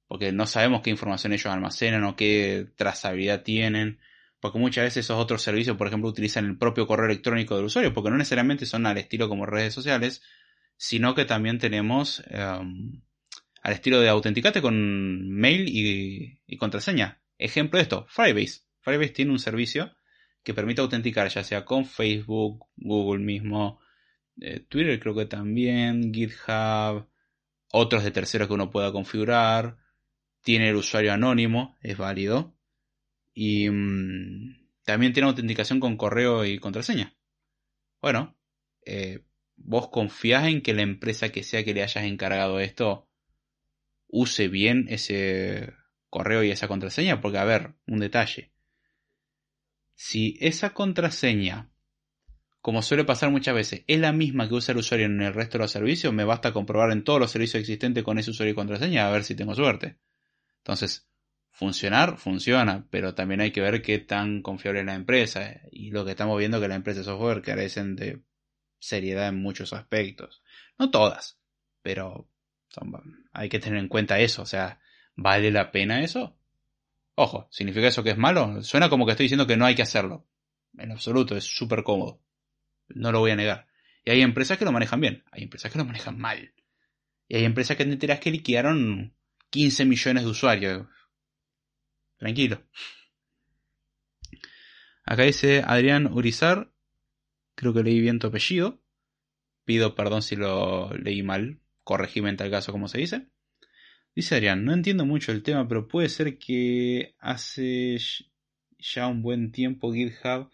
porque 0.08 0.32
no 0.32 0.48
sabemos 0.48 0.82
qué 0.82 0.90
información 0.90 1.34
ellos 1.34 1.48
almacenan 1.48 2.04
o 2.06 2.16
qué 2.16 2.68
trazabilidad 2.76 3.44
tienen 3.44 4.00
porque 4.40 4.60
muchas 4.60 4.86
veces 4.86 5.06
esos 5.06 5.20
otros 5.20 5.42
servicios, 5.42 5.78
por 5.78 5.88
ejemplo, 5.88 6.10
utilizan 6.10 6.46
el 6.46 6.58
propio 6.58 6.88
correo 6.88 7.08
electrónico 7.08 7.56
del 7.56 7.66
usuario, 7.66 7.94
porque 7.94 8.10
no 8.10 8.18
necesariamente 8.18 8.66
son 8.66 8.86
al 8.86 8.98
estilo 8.98 9.30
como 9.30 9.46
redes 9.46 9.74
sociales, 9.74 10.22
sino 10.78 11.16
que 11.16 11.26
también 11.26 11.58
tenemos 11.58 12.24
em, 12.30 13.02
al 13.62 13.74
estilo 13.74 14.00
de 14.00 14.10
autenticate 14.10 14.62
con 14.62 15.30
mail 15.30 15.66
y, 15.68 16.58
contraseña. 16.58 17.22
Ejemplo 17.38 17.78
de 17.78 17.84
esto, 17.84 18.06
Firebase. 18.10 18.62
Firebase 18.82 19.12
tiene 19.12 19.32
un 19.32 19.40
servicio 19.40 19.92
que 20.44 20.54
permite 20.54 20.82
autenticar 20.82 21.28
ya 21.28 21.44
sea 21.44 21.66
con 21.66 21.86
Facebook, 21.86 22.66
Google 22.78 23.24
mismo, 23.24 23.82
eh, 24.40 24.62
Twitter 24.62 25.00
creo 25.00 25.16
que 25.16 25.26
también, 25.26 26.14
GitHub, 26.14 27.08
otros 27.72 28.04
de 28.04 28.12
terceros 28.12 28.48
que 28.48 28.54
uno 28.54 28.70
pueda 28.70 28.92
configurar. 28.92 29.78
Tiene 30.42 30.70
el 30.70 30.76
usuario 30.76 31.12
anónimo, 31.12 31.78
es 31.82 31.98
válido. 31.98 32.56
Y 33.34 33.70
mm, 33.70 34.68
también 34.86 35.14
tiene 35.14 35.28
autenticación 35.28 35.80
con 35.80 35.98
correo 35.98 36.46
y 36.46 36.60
contraseña. 36.60 37.16
Bueno, 38.02 38.38
eh, 38.86 39.27
vos 39.58 39.90
confías 39.90 40.48
en 40.48 40.62
que 40.62 40.74
la 40.74 40.84
empresa 40.84 41.30
que 41.30 41.44
sea 41.44 41.64
que 41.64 41.74
le 41.74 41.84
hayas 41.84 42.06
encargado 42.06 42.60
esto 42.60 43.10
use 44.08 44.48
bien 44.48 44.86
ese 44.90 45.74
correo 46.10 46.44
y 46.44 46.52
esa 46.52 46.68
contraseña. 46.68 47.20
Porque, 47.20 47.38
a 47.40 47.44
ver, 47.44 47.76
un 47.86 48.00
detalle. 48.00 48.54
Si 49.96 50.38
esa 50.40 50.74
contraseña, 50.74 51.72
como 52.62 52.82
suele 52.82 53.04
pasar 53.04 53.32
muchas 53.32 53.56
veces, 53.56 53.84
es 53.88 54.00
la 54.00 54.14
misma 54.14 54.48
que 54.48 54.54
usa 54.54 54.72
el 54.74 54.80
usuario 54.80 55.08
en 55.08 55.22
el 55.22 55.34
resto 55.34 55.58
de 55.58 55.64
los 55.64 55.72
servicios, 55.72 56.14
me 56.14 56.24
basta 56.24 56.54
comprobar 56.54 56.92
en 56.92 57.04
todos 57.04 57.20
los 57.20 57.32
servicios 57.32 57.62
existentes 57.62 58.04
con 58.04 58.20
ese 58.20 58.32
usuario 58.32 58.54
y 58.54 58.56
contraseña 58.56 59.08
a 59.08 59.12
ver 59.12 59.24
si 59.24 59.36
tengo 59.36 59.56
suerte. 59.56 59.98
Entonces, 60.60 61.10
funcionar, 61.50 62.18
funciona, 62.18 62.88
pero 62.92 63.16
también 63.16 63.42
hay 63.42 63.52
que 63.52 63.62
ver 63.62 63.82
qué 63.82 63.98
tan 63.98 64.44
confiable 64.44 64.82
es 64.82 64.86
la 64.86 64.96
empresa. 64.96 65.62
Y 65.72 65.90
lo 65.90 66.06
que 66.06 66.12
estamos 66.12 66.38
viendo 66.38 66.58
es 66.58 66.62
que 66.62 66.68
las 66.68 66.78
empresas 66.78 67.06
de 67.06 67.12
software 67.12 67.42
carecen 67.42 67.96
de 67.96 68.22
seriedad 68.80 69.30
en 69.30 69.42
muchos 69.42 69.74
aspectos. 69.74 70.44
No 70.78 70.92
todas, 70.92 71.40
pero 71.82 72.30
hay 73.34 73.50
que 73.50 73.60
tener 73.60 73.80
en 73.80 73.88
cuenta 73.88 74.20
eso. 74.20 74.42
O 74.42 74.46
sea, 74.46 74.80
¿vale 75.16 75.52
la 75.52 75.72
pena 75.72 76.04
eso? 76.04 76.38
Ojo, 77.16 77.48
¿significa 77.52 77.88
eso 77.88 78.04
que 78.04 78.12
es 78.12 78.18
malo? 78.18 78.62
Suena 78.64 78.90
como 78.90 79.06
que 79.06 79.12
estoy 79.12 79.26
diciendo 79.26 79.48
que 79.48 79.58
no 79.58 79.66
hay 79.66 79.76
que 79.76 79.82
hacerlo. 79.82 80.28
En 80.78 80.92
absoluto, 80.92 81.36
es 81.36 81.46
súper 81.46 81.84
cómodo. 81.84 82.22
No 82.90 83.12
lo 83.12 83.20
voy 83.20 83.32
a 83.32 83.36
negar. 83.36 83.68
Y 84.06 84.12
hay 84.12 84.22
empresas 84.22 84.58
que 84.58 84.66
lo 84.66 84.72
manejan 84.72 85.02
bien, 85.02 85.24
hay 85.32 85.44
empresas 85.44 85.72
que 85.72 85.80
lo 85.80 85.86
manejan 85.86 86.18
mal. 86.18 86.54
Y 87.28 87.36
hay 87.36 87.44
empresas 87.44 87.76
que 87.76 87.84
te 87.84 87.92
enteras 87.92 88.20
que 88.20 88.32
liquidaron 88.32 89.14
15 89.50 89.86
millones 89.86 90.24
de 90.24 90.30
usuarios. 90.30 90.88
Tranquilo. 92.18 92.64
Acá 95.04 95.24
dice 95.24 95.64
Adrián 95.66 96.08
Urizar. 96.08 96.72
Creo 97.58 97.74
que 97.74 97.82
leí 97.82 98.00
bien 98.00 98.20
tu 98.20 98.28
apellido. 98.28 98.80
Pido 99.66 99.96
perdón 99.96 100.22
si 100.22 100.36
lo 100.36 100.94
leí 100.94 101.24
mal. 101.24 101.60
Corregime 101.84 102.30
en 102.30 102.38
tal 102.38 102.52
caso 102.52 102.72
como 102.72 102.88
se 102.88 103.00
dice. 103.00 103.28
Dice 104.16 104.36
Adrián, 104.36 104.64
no 104.64 104.74
entiendo 104.74 105.08
mucho 105.08 105.32
el 105.32 105.42
tema, 105.42 105.68
pero 105.68 105.88
puede 105.88 106.08
ser 106.10 106.38
que 106.38 107.16
hace 107.18 107.98
ya 108.78 109.08
un 109.08 109.24
buen 109.24 109.52
tiempo 109.52 109.92
GitHub 109.92 110.52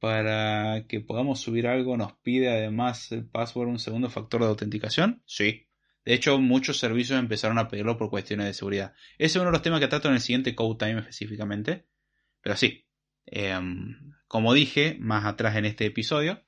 para 0.00 0.86
que 0.88 1.00
podamos 1.00 1.40
subir 1.40 1.68
algo 1.68 1.96
nos 1.96 2.14
pide 2.14 2.48
además 2.48 3.12
el 3.12 3.24
password 3.24 3.68
un 3.68 3.78
segundo 3.78 4.10
factor 4.10 4.40
de 4.40 4.48
autenticación. 4.48 5.22
Sí. 5.26 5.68
De 6.04 6.14
hecho, 6.14 6.38
muchos 6.40 6.78
servicios 6.78 7.18
empezaron 7.18 7.58
a 7.58 7.68
pedirlo 7.68 7.96
por 7.96 8.10
cuestiones 8.10 8.46
de 8.46 8.54
seguridad. 8.54 8.92
Ese 9.18 9.26
es 9.26 9.36
uno 9.36 9.46
de 9.46 9.52
los 9.52 9.62
temas 9.62 9.78
que 9.78 9.88
trato 9.88 10.08
en 10.08 10.14
el 10.14 10.20
siguiente 10.20 10.56
Code 10.56 10.84
Time 10.84 10.98
específicamente. 10.98 11.86
Pero 12.42 12.56
sí, 12.56 12.86
em, 13.24 14.13
como 14.28 14.54
dije 14.54 14.96
más 15.00 15.24
atrás 15.24 15.56
en 15.56 15.64
este 15.64 15.86
episodio, 15.86 16.44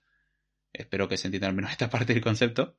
espero 0.73 1.09
que 1.09 1.17
se 1.17 1.29
entienda 1.29 1.49
al 1.49 1.55
menos 1.55 1.71
esta 1.73 1.91
parte 1.91 2.15
del 2.15 2.23
concepto, 2.23 2.77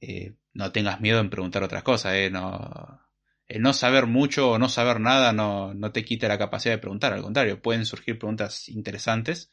eh, 0.00 0.34
no 0.52 0.72
tengas 0.72 1.00
miedo 1.00 1.20
en 1.20 1.30
preguntar 1.30 1.62
otras 1.62 1.82
cosas. 1.82 2.14
Eh, 2.14 2.30
no, 2.30 3.00
el 3.52 3.60
no 3.60 3.74
saber 3.74 4.06
mucho 4.06 4.52
o 4.52 4.58
no 4.58 4.70
saber 4.70 4.98
nada 4.98 5.34
no, 5.34 5.74
no 5.74 5.92
te 5.92 6.06
quita 6.06 6.26
la 6.26 6.38
capacidad 6.38 6.74
de 6.74 6.78
preguntar, 6.78 7.12
al 7.12 7.22
contrario, 7.22 7.60
pueden 7.60 7.84
surgir 7.84 8.18
preguntas 8.18 8.68
interesantes 8.70 9.50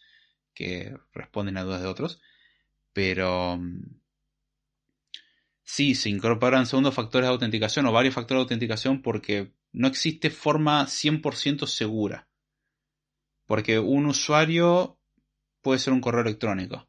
que 0.54 0.96
responden 1.14 1.58
a 1.58 1.64
dudas 1.64 1.82
de 1.82 1.88
otros, 1.88 2.22
pero 2.94 3.58
mm, 3.58 4.00
sí, 5.64 5.96
se 5.96 6.10
incorporan 6.10 6.66
segundos 6.66 6.96
factores 6.96 7.28
de 7.28 7.34
autenticación 7.34 7.88
o 7.88 7.92
varios 7.92 8.16
factores 8.16 8.40
de 8.40 8.44
autenticación 8.44 9.02
porque 9.02 9.52
no 9.74 9.90
existe 9.90 10.30
forma 10.30 10.86
100% 10.86 11.68
segura. 11.68 12.29
Porque 13.50 13.80
un 13.80 14.06
usuario 14.06 15.00
puede 15.64 15.80
ser 15.80 15.92
un 15.92 16.02
correo 16.02 16.22
electrónico 16.22 16.88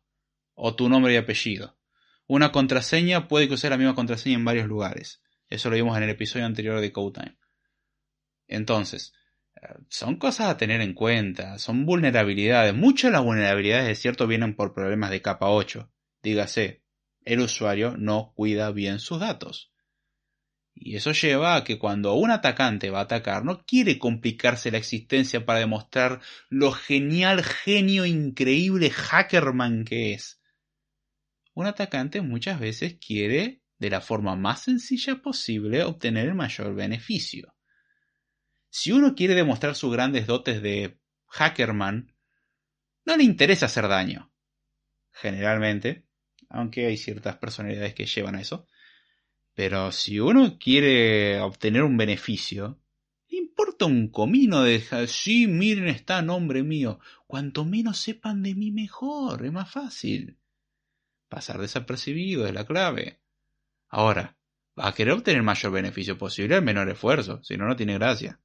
o 0.52 0.76
tu 0.76 0.90
nombre 0.90 1.14
y 1.14 1.16
apellido. 1.16 1.78
Una 2.26 2.52
contraseña 2.52 3.28
puede 3.28 3.48
que 3.48 3.70
la 3.70 3.78
misma 3.78 3.94
contraseña 3.94 4.36
en 4.36 4.44
varios 4.44 4.68
lugares. 4.68 5.22
Eso 5.48 5.70
lo 5.70 5.76
vimos 5.76 5.96
en 5.96 6.02
el 6.02 6.10
episodio 6.10 6.44
anterior 6.44 6.78
de 6.78 6.92
CodeTime. 6.92 7.38
Entonces, 8.46 9.14
son 9.88 10.16
cosas 10.16 10.50
a 10.50 10.58
tener 10.58 10.82
en 10.82 10.92
cuenta, 10.92 11.58
son 11.58 11.86
vulnerabilidades. 11.86 12.74
Muchas 12.74 13.10
de 13.10 13.12
las 13.12 13.24
vulnerabilidades, 13.24 13.86
de 13.86 13.94
cierto, 13.94 14.26
vienen 14.26 14.54
por 14.54 14.74
problemas 14.74 15.08
de 15.08 15.22
capa 15.22 15.48
8. 15.48 15.90
Dígase, 16.22 16.84
el 17.24 17.40
usuario 17.40 17.96
no 17.96 18.34
cuida 18.36 18.70
bien 18.70 18.98
sus 18.98 19.18
datos. 19.18 19.69
Y 20.74 20.96
eso 20.96 21.12
lleva 21.12 21.56
a 21.56 21.64
que 21.64 21.78
cuando 21.78 22.14
un 22.14 22.30
atacante 22.30 22.90
va 22.90 23.00
a 23.00 23.02
atacar, 23.02 23.44
no 23.44 23.64
quiere 23.64 23.98
complicarse 23.98 24.70
la 24.70 24.78
existencia 24.78 25.44
para 25.44 25.58
demostrar 25.58 26.20
lo 26.48 26.72
genial, 26.72 27.42
genio, 27.42 28.06
increíble 28.06 28.90
hackerman 28.90 29.84
que 29.84 30.14
es. 30.14 30.40
Un 31.54 31.66
atacante 31.66 32.22
muchas 32.22 32.60
veces 32.60 32.96
quiere, 33.04 33.62
de 33.78 33.90
la 33.90 34.00
forma 34.00 34.36
más 34.36 34.62
sencilla 34.62 35.20
posible, 35.20 35.84
obtener 35.84 36.28
el 36.28 36.34
mayor 36.34 36.74
beneficio. 36.74 37.54
Si 38.70 38.92
uno 38.92 39.14
quiere 39.14 39.34
demostrar 39.34 39.74
sus 39.74 39.92
grandes 39.92 40.26
dotes 40.26 40.62
de 40.62 40.98
hackerman, 41.26 42.14
no 43.04 43.16
le 43.16 43.24
interesa 43.24 43.66
hacer 43.66 43.88
daño. 43.88 44.32
Generalmente, 45.10 46.06
aunque 46.48 46.86
hay 46.86 46.96
ciertas 46.96 47.36
personalidades 47.36 47.94
que 47.94 48.06
llevan 48.06 48.36
a 48.36 48.40
eso. 48.40 48.66
Pero 49.54 49.92
si 49.92 50.18
uno 50.18 50.58
quiere 50.58 51.40
obtener 51.40 51.82
un 51.82 51.96
beneficio, 51.96 52.78
le 53.28 53.38
importa 53.38 53.84
un 53.84 54.08
comino 54.08 54.62
de 54.62 54.80
sí, 55.06 55.46
miren, 55.46 55.88
está 55.88 56.22
nombre 56.22 56.62
mío. 56.62 56.98
Cuanto 57.26 57.64
menos 57.64 57.98
sepan 57.98 58.42
de 58.42 58.54
mí, 58.54 58.70
mejor, 58.70 59.44
es 59.44 59.52
más 59.52 59.70
fácil. 59.70 60.38
Pasar 61.28 61.58
desapercibido 61.58 62.46
es 62.46 62.54
la 62.54 62.66
clave. 62.66 63.20
Ahora, 63.88 64.36
va 64.78 64.88
a 64.88 64.94
querer 64.94 65.14
obtener 65.14 65.42
mayor 65.42 65.72
beneficio 65.72 66.16
posible 66.18 66.56
al 66.56 66.62
menor 66.62 66.88
esfuerzo, 66.88 67.42
si 67.42 67.56
no, 67.56 67.66
no 67.66 67.76
tiene 67.76 67.94
gracia. 67.94 68.40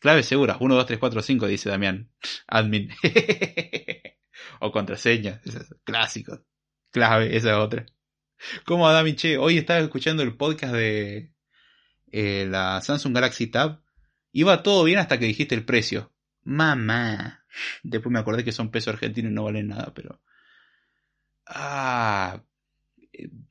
Claves 0.00 0.26
seguras, 0.26 0.58
1, 0.60 0.74
2, 0.74 0.86
3, 0.86 0.98
4, 0.98 1.22
5, 1.22 1.46
dice 1.46 1.70
Damián. 1.70 2.10
Admin. 2.46 2.90
o 4.60 4.70
contraseña, 4.70 5.40
clásicos. 5.84 6.40
Clave, 6.90 7.36
esa 7.36 7.50
es 7.52 7.56
otra. 7.56 7.86
¿Cómo 8.64 8.90
Dami, 8.90 9.14
che? 9.14 9.38
Hoy 9.38 9.58
estaba 9.58 9.80
escuchando 9.80 10.22
el 10.22 10.36
podcast 10.36 10.74
de 10.74 11.32
eh, 12.12 12.46
la 12.48 12.80
Samsung 12.80 13.14
Galaxy 13.14 13.46
Tab. 13.46 13.80
Iba 14.32 14.62
todo 14.62 14.84
bien 14.84 14.98
hasta 14.98 15.18
que 15.18 15.26
dijiste 15.26 15.54
el 15.54 15.64
precio. 15.64 16.12
Mamá. 16.42 17.44
Después 17.82 18.12
me 18.12 18.18
acordé 18.18 18.44
que 18.44 18.52
son 18.52 18.70
pesos 18.70 18.94
argentinos 18.94 19.30
y 19.32 19.34
no 19.34 19.44
valen 19.44 19.68
nada, 19.68 19.92
pero... 19.94 20.20
Ah, 21.46 22.42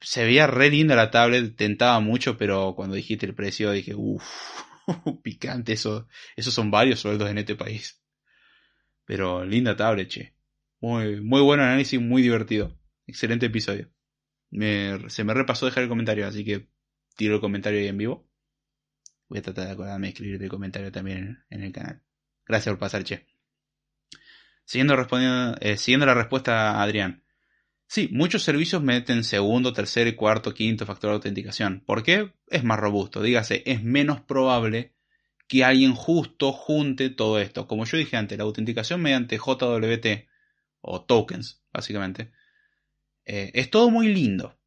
se 0.01 0.23
veía 0.25 0.47
re 0.47 0.69
linda 0.69 0.95
la 0.95 1.11
tablet, 1.11 1.55
tentaba 1.55 1.99
mucho, 1.99 2.37
pero 2.37 2.73
cuando 2.75 2.95
dijiste 2.95 3.25
el 3.25 3.35
precio 3.35 3.71
dije, 3.71 3.93
uff, 3.95 4.23
picante, 5.23 5.73
eso, 5.73 6.07
esos 6.35 6.53
son 6.53 6.71
varios 6.71 6.99
sueldos 6.99 7.29
en 7.29 7.37
este 7.37 7.55
país. 7.55 8.01
Pero 9.05 9.45
linda 9.45 9.75
tablet, 9.75 10.09
che. 10.09 10.35
Muy, 10.81 11.21
muy 11.21 11.41
buen 11.41 11.59
análisis, 11.61 11.99
muy 12.01 12.21
divertido. 12.21 12.77
Excelente 13.07 13.45
episodio. 13.45 13.92
Se 15.09 15.23
me 15.23 15.33
repasó 15.33 15.65
dejar 15.65 15.83
el 15.83 15.89
comentario, 15.89 16.27
así 16.27 16.45
que 16.45 16.67
tiro 17.15 17.35
el 17.35 17.41
comentario 17.41 17.79
ahí 17.79 17.87
en 17.87 17.97
vivo. 17.97 18.29
Voy 19.27 19.39
a 19.39 19.41
tratar 19.41 19.65
de 19.65 19.71
acordarme 19.71 20.07
de 20.07 20.13
escribir 20.13 20.43
el 20.43 20.49
comentario 20.49 20.91
también 20.91 21.43
en, 21.49 21.63
el 21.63 21.71
canal. 21.71 22.01
Gracias 22.45 22.71
por 22.73 22.79
pasar, 22.79 23.03
che. 23.03 23.25
Siguiendo, 24.65 24.95
respondiendo, 24.95 25.57
eh, 25.59 25.77
siguiendo 25.77 26.05
la 26.05 26.13
respuesta 26.13 26.81
Adrián. 26.81 27.23
Sí, 27.87 28.09
muchos 28.11 28.43
servicios 28.43 28.81
meten 28.81 29.23
segundo, 29.23 29.73
tercer, 29.73 30.15
cuarto, 30.15 30.53
quinto 30.53 30.85
factor 30.85 31.11
de 31.11 31.15
autenticación. 31.15 31.81
¿Por 31.85 32.03
qué? 32.03 32.33
Es 32.47 32.63
más 32.63 32.79
robusto. 32.79 33.21
Dígase, 33.21 33.63
es 33.65 33.83
menos 33.83 34.21
probable 34.21 34.93
que 35.47 35.63
alguien 35.63 35.93
justo 35.93 36.51
junte 36.51 37.09
todo 37.09 37.39
esto. 37.39 37.67
Como 37.67 37.85
yo 37.85 37.97
dije 37.97 38.17
antes, 38.17 38.37
la 38.37 38.45
autenticación 38.45 39.01
mediante 39.01 39.37
JWT 39.37 40.27
o 40.81 41.03
tokens, 41.03 41.61
básicamente, 41.71 42.31
eh, 43.25 43.51
es 43.53 43.69
todo 43.69 43.89
muy 43.89 44.13
lindo. 44.13 44.59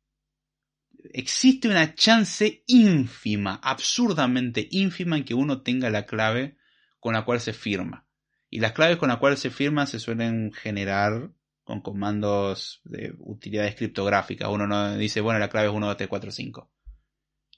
Existe 1.12 1.68
una 1.68 1.94
chance 1.94 2.64
ínfima, 2.66 3.60
absurdamente 3.62 4.66
ínfima, 4.70 5.16
en 5.16 5.24
que 5.24 5.34
uno 5.34 5.62
tenga 5.62 5.90
la 5.90 6.06
clave 6.06 6.56
con 6.98 7.14
la 7.14 7.24
cual 7.24 7.40
se 7.40 7.52
firma. 7.52 8.06
Y 8.50 8.60
las 8.60 8.72
claves 8.72 8.96
con 8.96 9.08
las 9.08 9.18
cuales 9.18 9.40
se 9.40 9.50
firman 9.50 9.86
se 9.86 10.00
suelen 10.00 10.52
generar 10.52 11.30
con 11.64 11.80
comandos 11.80 12.80
de 12.84 13.14
utilidades 13.18 13.74
criptográficas. 13.74 14.48
Uno 14.48 14.66
no 14.66 14.96
dice, 14.96 15.20
bueno, 15.20 15.40
la 15.40 15.48
clave 15.48 15.66
es 15.66 15.74
1, 15.74 15.86
2, 15.86 15.96
3, 15.96 16.08
4, 16.08 16.30
5. 16.30 16.72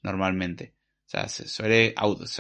Normalmente. 0.03 0.75
O 1.07 1.11
sea, 1.11 1.29
se 1.29 1.47
suele 1.47 1.95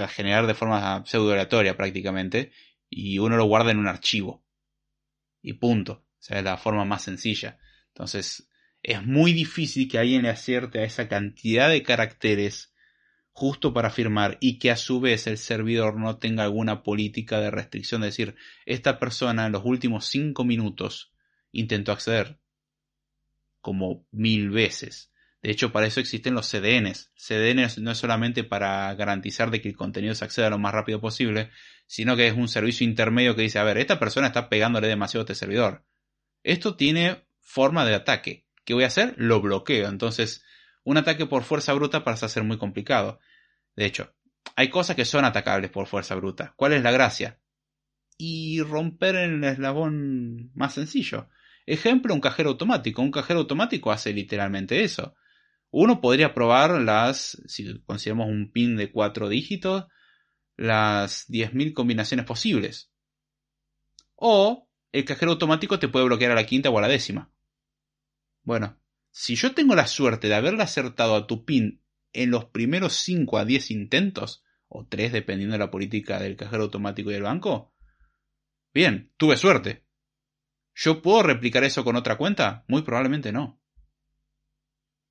generar 0.09 0.47
de 0.47 0.55
forma 0.55 1.05
pseudo 1.07 1.33
aleatoria 1.33 1.77
prácticamente. 1.77 2.53
Y 2.89 3.19
uno 3.19 3.37
lo 3.37 3.45
guarda 3.45 3.71
en 3.71 3.79
un 3.79 3.87
archivo. 3.87 4.45
Y 5.43 5.55
punto. 5.55 5.93
O 5.93 6.17
sea, 6.23 6.39
es 6.39 6.45
la 6.45 6.57
forma 6.57 6.87
más 6.87 7.03
sencilla. 7.03 7.59
Entonces, 7.89 8.48
es 8.83 9.05
muy 9.05 9.33
difícil 9.33 9.89
que 9.89 9.99
alguien 9.99 10.23
le 10.23 10.31
acierte 10.31 10.81
a 10.81 10.85
esa 10.85 11.09
cantidad 11.09 11.69
de 11.69 11.83
caracteres 11.83 12.75
justo 13.33 13.73
para 13.73 13.91
firmar 13.91 14.37
y 14.41 14.59
que 14.59 14.71
a 14.71 14.77
su 14.77 15.01
vez 15.01 15.27
el 15.29 15.39
servidor 15.39 15.97
no 15.97 16.19
tenga 16.19 16.43
alguna 16.43 16.83
política 16.83 17.41
de 17.41 17.51
restricción. 17.51 18.03
Es 18.03 18.17
decir, 18.17 18.35
esta 18.67 18.99
persona 18.99 19.47
en 19.47 19.53
los 19.53 19.65
últimos 19.65 20.07
5 20.07 20.45
minutos 20.45 21.13
intentó 21.53 21.93
acceder. 21.93 22.41
Como 23.61 24.07
mil 24.11 24.51
veces. 24.51 25.13
De 25.41 25.53
hecho, 25.53 25.71
para 25.71 25.87
eso 25.87 26.01
existen 26.01 26.35
los 26.35 26.49
CDNs. 26.51 27.13
CDNs 27.15 27.79
no 27.79 27.93
es 27.93 27.99
solamente 27.99 28.43
para 28.43 28.93
garantizar 28.95 29.51
de 29.53 29.61
que 29.61 29.69
el 29.69 29.77
contenido 29.77 30.15
se 30.15 30.25
acceda 30.25 30.51
lo 30.51 30.59
más 30.59 30.73
rápido 30.73 31.01
posible, 31.01 31.51
sino 31.87 32.17
que 32.17 32.27
es 32.27 32.35
un 32.35 32.49
servicio 32.49 32.85
intermedio 32.85 33.37
que 33.37 33.43
dice, 33.43 33.61
a 33.61 33.65
ver, 33.65 33.79
esta 33.79 34.01
persona 34.01 34.29
está 34.29 34.49
pegándole 34.49 34.89
demasiado 34.89 35.23
a 35.23 35.25
este 35.25 35.37
servidor. 35.37 35.85
Esto 36.43 36.75
tiene 36.75 37.25
forma 37.41 37.85
de 37.85 37.95
ataque. 37.95 38.48
¿Qué 38.69 38.75
voy 38.75 38.85
a 38.85 38.89
hacer? 38.89 39.15
Lo 39.17 39.41
bloqueo. 39.41 39.89
Entonces, 39.89 40.45
un 40.85 40.99
ataque 40.99 41.25
por 41.25 41.43
fuerza 41.43 41.73
bruta 41.73 42.05
pasa 42.05 42.27
a 42.27 42.29
ser 42.29 42.43
muy 42.43 42.59
complicado. 42.59 43.19
De 43.75 43.87
hecho, 43.87 44.15
hay 44.57 44.69
cosas 44.69 44.95
que 44.95 45.07
son 45.07 45.25
atacables 45.25 45.71
por 45.71 45.87
fuerza 45.87 46.15
bruta. 46.17 46.53
¿Cuál 46.55 46.75
es 46.75 46.83
la 46.83 46.91
gracia? 46.91 47.41
Y 48.19 48.61
romper 48.61 49.17
el 49.17 49.43
eslabón 49.43 50.51
más 50.53 50.75
sencillo. 50.75 51.31
Ejemplo, 51.65 52.13
un 52.13 52.21
cajero 52.21 52.51
automático. 52.51 53.01
Un 53.01 53.11
cajero 53.11 53.41
automático 53.41 53.91
hace 53.91 54.13
literalmente 54.13 54.85
eso. 54.85 55.15
Uno 55.71 56.03
podría 56.03 56.35
probar 56.35 56.73
las, 56.83 57.41
si 57.47 57.81
consideramos 57.87 58.29
un 58.29 58.53
pin 58.53 58.77
de 58.77 58.93
cuatro 58.93 59.31
dígitos, 59.31 59.87
las 60.59 61.27
10.000 61.31 61.73
combinaciones 61.73 62.27
posibles. 62.27 62.93
O 64.15 64.69
el 64.93 65.07
cajero 65.07 65.33
automático 65.33 65.79
te 65.79 65.89
puede 65.89 66.05
bloquear 66.05 66.33
a 66.33 66.35
la 66.35 66.45
quinta 66.45 66.69
o 66.69 66.77
a 66.77 66.83
la 66.83 66.89
décima. 66.89 67.33
Bueno, 68.49 68.81
si 69.11 69.37
yo 69.37 69.55
tengo 69.55 69.75
la 69.75 69.87
suerte 69.87 70.27
de 70.27 70.35
haberle 70.35 70.63
acertado 70.63 71.15
a 71.17 71.27
tu 71.27 71.45
pin 71.45 71.83
en 72.15 72.31
los 72.31 72.47
primeros 72.47 72.95
5 72.95 73.37
a 73.37 73.45
10 73.45 73.71
intentos, 73.73 74.43
o 74.69 74.87
3 74.87 75.13
dependiendo 75.13 75.53
de 75.53 75.59
la 75.59 75.71
política 75.71 76.19
del 76.19 76.35
cajero 76.35 76.63
automático 76.63 77.11
y 77.11 77.13
del 77.13 77.25
banco, 77.25 77.75
bien, 78.73 79.13
tuve 79.19 79.37
suerte. 79.37 79.85
¿Yo 80.75 81.03
puedo 81.03 81.23
replicar 81.23 81.63
eso 81.63 81.85
con 81.85 81.97
otra 81.97 82.17
cuenta? 82.17 82.65
Muy 82.69 82.81
probablemente 82.81 83.33
no. 83.33 83.61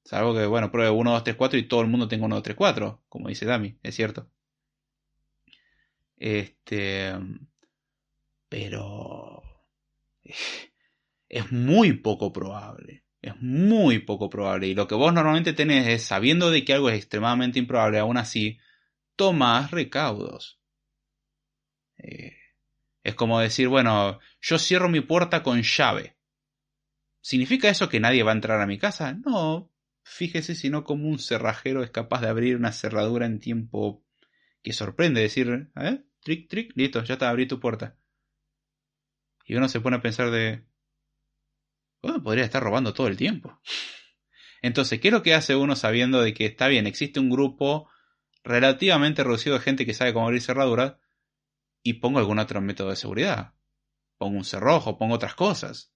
Salvo 0.04 0.34
que, 0.34 0.48
bueno, 0.48 0.72
pruebe 0.72 0.90
1, 0.90 1.12
2, 1.12 1.24
3, 1.24 1.36
4 1.36 1.60
y 1.60 1.68
todo 1.68 1.82
el 1.82 1.90
mundo 1.90 2.08
tenga 2.08 2.26
1, 2.26 2.38
2, 2.38 2.44
3, 2.44 2.58
4, 2.58 3.04
como 3.08 3.30
dice 3.30 3.46
Dami, 3.46 3.78
es 3.84 3.94
cierto. 3.94 4.32
Este. 6.16 7.14
Pero. 8.50 9.44
Es 11.30 11.52
muy 11.52 11.92
poco 11.92 12.32
probable. 12.32 13.04
Es 13.22 13.34
muy 13.42 14.00
poco 14.00 14.30
probable. 14.30 14.68
Y 14.68 14.76
lo 14.76 14.88
que 14.88 14.96
vos 14.96 15.14
normalmente 15.14 15.54
tenés 15.54 15.88
es, 15.88 16.04
sabiendo 16.04 16.52
de 16.52 16.64
que 16.64 16.74
algo 16.74 16.90
es 16.90 16.98
extremadamente 16.98 17.60
improbable, 17.60 18.00
aún 18.00 18.18
así, 18.18 18.60
tomás 19.16 19.72
recaudos. 19.72 20.60
Eh, 21.98 22.38
es 23.04 23.16
como 23.16 23.40
decir, 23.40 23.68
bueno, 23.68 24.20
yo 24.42 24.60
cierro 24.60 24.90
mi 24.90 25.02
puerta 25.02 25.44
con 25.44 25.62
llave. 25.62 26.16
¿Significa 27.22 27.70
eso 27.70 27.90
que 27.90 28.00
nadie 28.00 28.24
va 28.24 28.32
a 28.32 28.36
entrar 28.36 28.62
a 28.62 28.68
mi 28.68 28.78
casa? 28.78 29.14
No, 29.14 29.72
Fíjese 30.10 30.56
si 30.56 30.70
no 30.70 30.86
como 30.86 31.10
un 31.10 31.20
cerrajero 31.20 31.84
es 31.84 31.92
capaz 31.92 32.22
de 32.22 32.30
abrir 32.30 32.56
una 32.56 32.72
cerradura 32.72 33.26
en 33.26 33.40
tiempo 33.40 34.06
que 34.64 34.72
sorprende. 34.72 35.22
Decir, 35.22 35.70
¿eh? 35.76 36.02
Trick, 36.22 36.48
trick, 36.48 36.72
listo, 36.76 37.04
ya 37.04 37.16
está, 37.16 37.30
abrí 37.30 37.46
tu 37.46 37.60
puerta. 37.60 37.98
Y 39.46 39.56
uno 39.56 39.68
se 39.68 39.82
pone 39.82 39.98
a 39.98 40.02
pensar 40.02 40.32
de... 40.32 40.64
Podría 42.02 42.46
estar 42.46 42.64
robando 42.64 42.94
todo 42.94 43.08
el 43.08 43.18
tiempo. 43.18 43.60
Entonces, 44.62 45.00
¿qué 45.00 45.10
es 45.10 45.14
lo 45.14 45.24
que 45.24 45.34
hace 45.34 45.56
uno 45.56 45.76
sabiendo 45.76 46.22
de 46.22 46.34
que 46.34 46.46
está 46.46 46.68
bien, 46.68 46.88
existe 46.88 47.20
un 47.20 47.30
grupo 47.30 47.90
relativamente 48.44 49.24
reducido 49.24 49.56
de 49.58 49.62
gente 49.62 49.86
que 49.86 49.94
sabe 49.94 50.14
cómo 50.14 50.26
abrir 50.26 50.42
cerraduras 50.42 50.96
y 51.84 51.94
pongo 51.94 52.20
algún 52.20 52.40
otro 52.40 52.62
método 52.62 52.90
de 52.90 52.96
seguridad? 52.96 53.54
Pongo 54.18 54.38
un 54.38 54.46
cerrojo, 54.46 54.98
pongo 54.98 55.16
otras 55.16 55.36
cosas. 55.36 55.94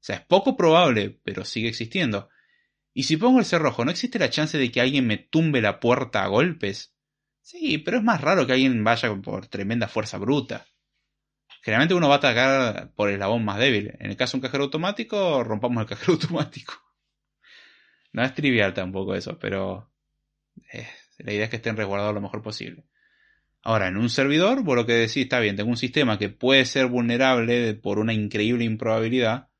O 0.00 0.02
sea, 0.02 0.16
es 0.16 0.22
poco 0.26 0.56
probable, 0.56 1.20
pero 1.24 1.44
sigue 1.44 1.68
existiendo. 1.68 2.28
Y 2.92 3.04
si 3.04 3.16
pongo 3.16 3.38
el 3.38 3.44
cerrojo, 3.44 3.84
¿no 3.84 3.90
existe 3.90 4.18
la 4.18 4.30
chance 4.30 4.58
de 4.58 4.70
que 4.70 4.80
alguien 4.80 5.06
me 5.06 5.18
tumbe 5.18 5.60
la 5.60 5.80
puerta 5.80 6.24
a 6.24 6.28
golpes? 6.28 6.94
Sí, 7.40 7.78
pero 7.78 7.98
es 7.98 8.02
más 8.02 8.20
raro 8.20 8.46
que 8.46 8.52
alguien 8.52 8.82
vaya 8.84 9.14
por 9.16 9.46
tremenda 9.46 9.88
fuerza 9.88 10.18
bruta. 10.18 10.66
Generalmente 11.62 11.94
uno 11.94 12.08
va 12.08 12.14
a 12.14 12.18
atacar 12.18 12.92
por 12.94 13.08
el 13.08 13.14
eslabón 13.14 13.44
más 13.44 13.58
débil. 13.58 13.94
En 13.98 14.10
el 14.10 14.16
caso 14.16 14.32
de 14.32 14.38
un 14.38 14.42
cajero 14.42 14.64
automático, 14.64 15.44
rompamos 15.44 15.82
el 15.82 15.88
cajero 15.88 16.12
automático. 16.14 16.74
No 18.12 18.24
es 18.24 18.34
trivial 18.34 18.74
tampoco 18.74 19.14
eso, 19.14 19.38
pero 19.38 19.92
eh, 20.72 20.88
la 21.18 21.32
idea 21.32 21.44
es 21.44 21.50
que 21.50 21.56
estén 21.56 21.76
resguardados 21.76 22.14
lo 22.14 22.20
mejor 22.20 22.42
posible. 22.42 22.84
Ahora, 23.62 23.88
en 23.88 23.98
un 23.98 24.08
servidor, 24.08 24.64
por 24.64 24.76
lo 24.78 24.86
que 24.86 24.94
decís, 24.94 25.24
está 25.24 25.38
bien, 25.38 25.54
tengo 25.54 25.68
un 25.68 25.76
sistema 25.76 26.18
que 26.18 26.30
puede 26.30 26.64
ser 26.64 26.86
vulnerable 26.86 27.74
por 27.74 27.98
una 27.98 28.14
increíble 28.14 28.64
improbabilidad, 28.64 29.50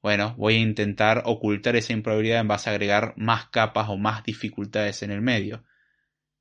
bueno, 0.00 0.34
voy 0.38 0.54
a 0.54 0.58
intentar 0.58 1.22
ocultar 1.26 1.74
esa 1.74 1.92
improbabilidad 1.92 2.40
en 2.40 2.48
base 2.48 2.70
a 2.70 2.72
agregar 2.72 3.14
más 3.16 3.46
capas 3.48 3.88
o 3.88 3.96
más 3.96 4.22
dificultades 4.22 5.02
en 5.02 5.10
el 5.10 5.20
medio. 5.20 5.64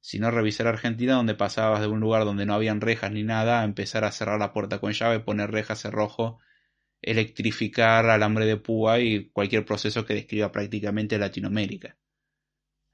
Si 0.07 0.19
no, 0.19 0.31
revisar 0.31 0.67
Argentina 0.67 1.15
donde 1.15 1.35
pasabas 1.35 1.81
de 1.81 1.88
un 1.88 1.99
lugar 1.99 2.23
donde 2.23 2.45
no 2.45 2.53
habían 2.53 2.79
rejas 2.79 3.11
ni 3.11 3.23
nada 3.23 3.59
a 3.59 3.65
empezar 3.65 4.05
a 4.05 4.11
cerrar 4.13 4.39
la 4.39 4.53
puerta 4.53 4.79
con 4.79 4.93
llave, 4.93 5.19
poner 5.19 5.51
rejas 5.51 5.81
cerrojo, 5.81 6.39
electrificar 7.01 8.09
alambre 8.09 8.45
de 8.45 8.55
púa 8.55 9.01
y 9.01 9.27
cualquier 9.31 9.65
proceso 9.65 10.05
que 10.05 10.13
describa 10.13 10.49
prácticamente 10.49 11.17
Latinoamérica. 11.17 11.97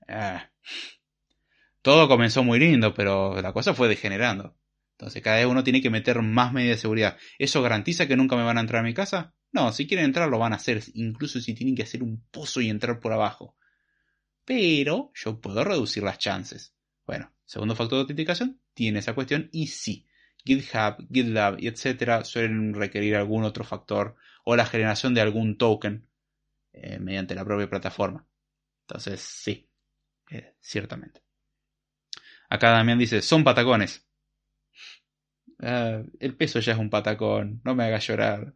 Ah. 0.07 0.49
Todo 1.83 2.07
comenzó 2.07 2.43
muy 2.43 2.57
lindo, 2.57 2.95
pero 2.95 3.39
la 3.43 3.53
cosa 3.53 3.75
fue 3.75 3.87
degenerando. 3.87 4.57
Entonces 4.93 5.21
cada 5.21 5.37
vez 5.37 5.45
uno 5.45 5.63
tiene 5.63 5.83
que 5.83 5.91
meter 5.91 6.19
más 6.23 6.51
medidas 6.51 6.77
de 6.77 6.81
seguridad. 6.81 7.17
¿Eso 7.37 7.61
garantiza 7.61 8.07
que 8.07 8.17
nunca 8.17 8.35
me 8.35 8.43
van 8.43 8.57
a 8.57 8.61
entrar 8.61 8.79
a 8.79 8.87
mi 8.87 8.95
casa? 8.95 9.35
No, 9.51 9.71
si 9.71 9.85
quieren 9.85 10.05
entrar 10.05 10.29
lo 10.29 10.39
van 10.39 10.53
a 10.53 10.55
hacer, 10.55 10.81
incluso 10.95 11.39
si 11.39 11.53
tienen 11.53 11.75
que 11.75 11.83
hacer 11.83 12.01
un 12.01 12.25
pozo 12.31 12.59
y 12.59 12.71
entrar 12.71 12.99
por 12.99 13.13
abajo. 13.13 13.55
Pero 14.45 15.11
yo 15.13 15.39
puedo 15.39 15.63
reducir 15.63 16.01
las 16.01 16.17
chances. 16.17 16.73
Bueno, 17.05 17.31
segundo 17.45 17.75
factor 17.75 17.97
de 17.97 18.01
autenticación 18.01 18.61
tiene 18.73 18.99
esa 18.99 19.13
cuestión 19.13 19.49
y 19.51 19.67
sí, 19.67 20.07
GitHub, 20.45 21.07
GitLab 21.11 21.59
y 21.59 21.67
etcétera 21.67 22.23
suelen 22.23 22.73
requerir 22.73 23.15
algún 23.15 23.43
otro 23.43 23.63
factor 23.63 24.15
o 24.45 24.55
la 24.55 24.65
generación 24.65 25.13
de 25.13 25.21
algún 25.21 25.57
token 25.57 26.07
eh, 26.73 26.99
mediante 26.99 27.35
la 27.35 27.45
propia 27.45 27.69
plataforma. 27.69 28.27
Entonces, 28.87 29.21
sí, 29.21 29.69
eh, 30.29 30.55
ciertamente. 30.59 31.21
Acá 32.49 32.71
Damián 32.71 32.99
dice, 32.99 33.21
son 33.21 33.43
patacones. 33.43 34.05
Ah, 35.59 36.01
el 36.19 36.35
peso 36.35 36.59
ya 36.59 36.73
es 36.73 36.77
un 36.77 36.89
patacón, 36.89 37.61
no 37.63 37.75
me 37.75 37.85
haga 37.85 37.99
llorar. 37.99 38.53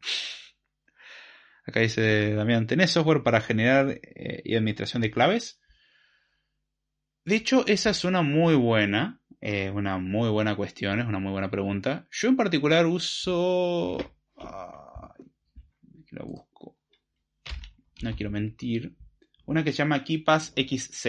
Acá 1.66 1.80
dice 1.82 2.34
Damián, 2.34 2.68
¿tenés 2.68 2.92
software 2.92 3.24
para 3.24 3.42
generar 3.42 3.90
eh, 3.90 4.42
y 4.44 4.56
administración 4.56 5.02
de 5.02 5.12
claves? 5.12 5.60
De 7.28 7.36
hecho, 7.36 7.68
esa 7.68 7.90
es 7.90 8.06
una 8.06 8.22
muy 8.22 8.56
buena, 8.56 9.22
eh, 9.42 9.70
una 9.70 9.98
muy 9.98 10.30
buena 10.30 10.56
cuestión, 10.56 11.02
es 11.02 11.06
una 11.06 11.20
muy 11.20 11.34
buena 11.34 11.52
pregunta. 11.52 12.08
Yo 12.10 12.30
en 12.30 12.38
particular 12.38 12.86
uso... 12.86 13.98
la 14.38 16.24
busco. 16.24 16.78
No 18.02 18.16
quiero 18.16 18.32
mentir. 18.32 18.96
Una 19.46 19.62
que 19.62 19.74
se 19.74 19.80
llama 19.80 20.06
KeePass 20.06 20.54
XC. 20.56 21.06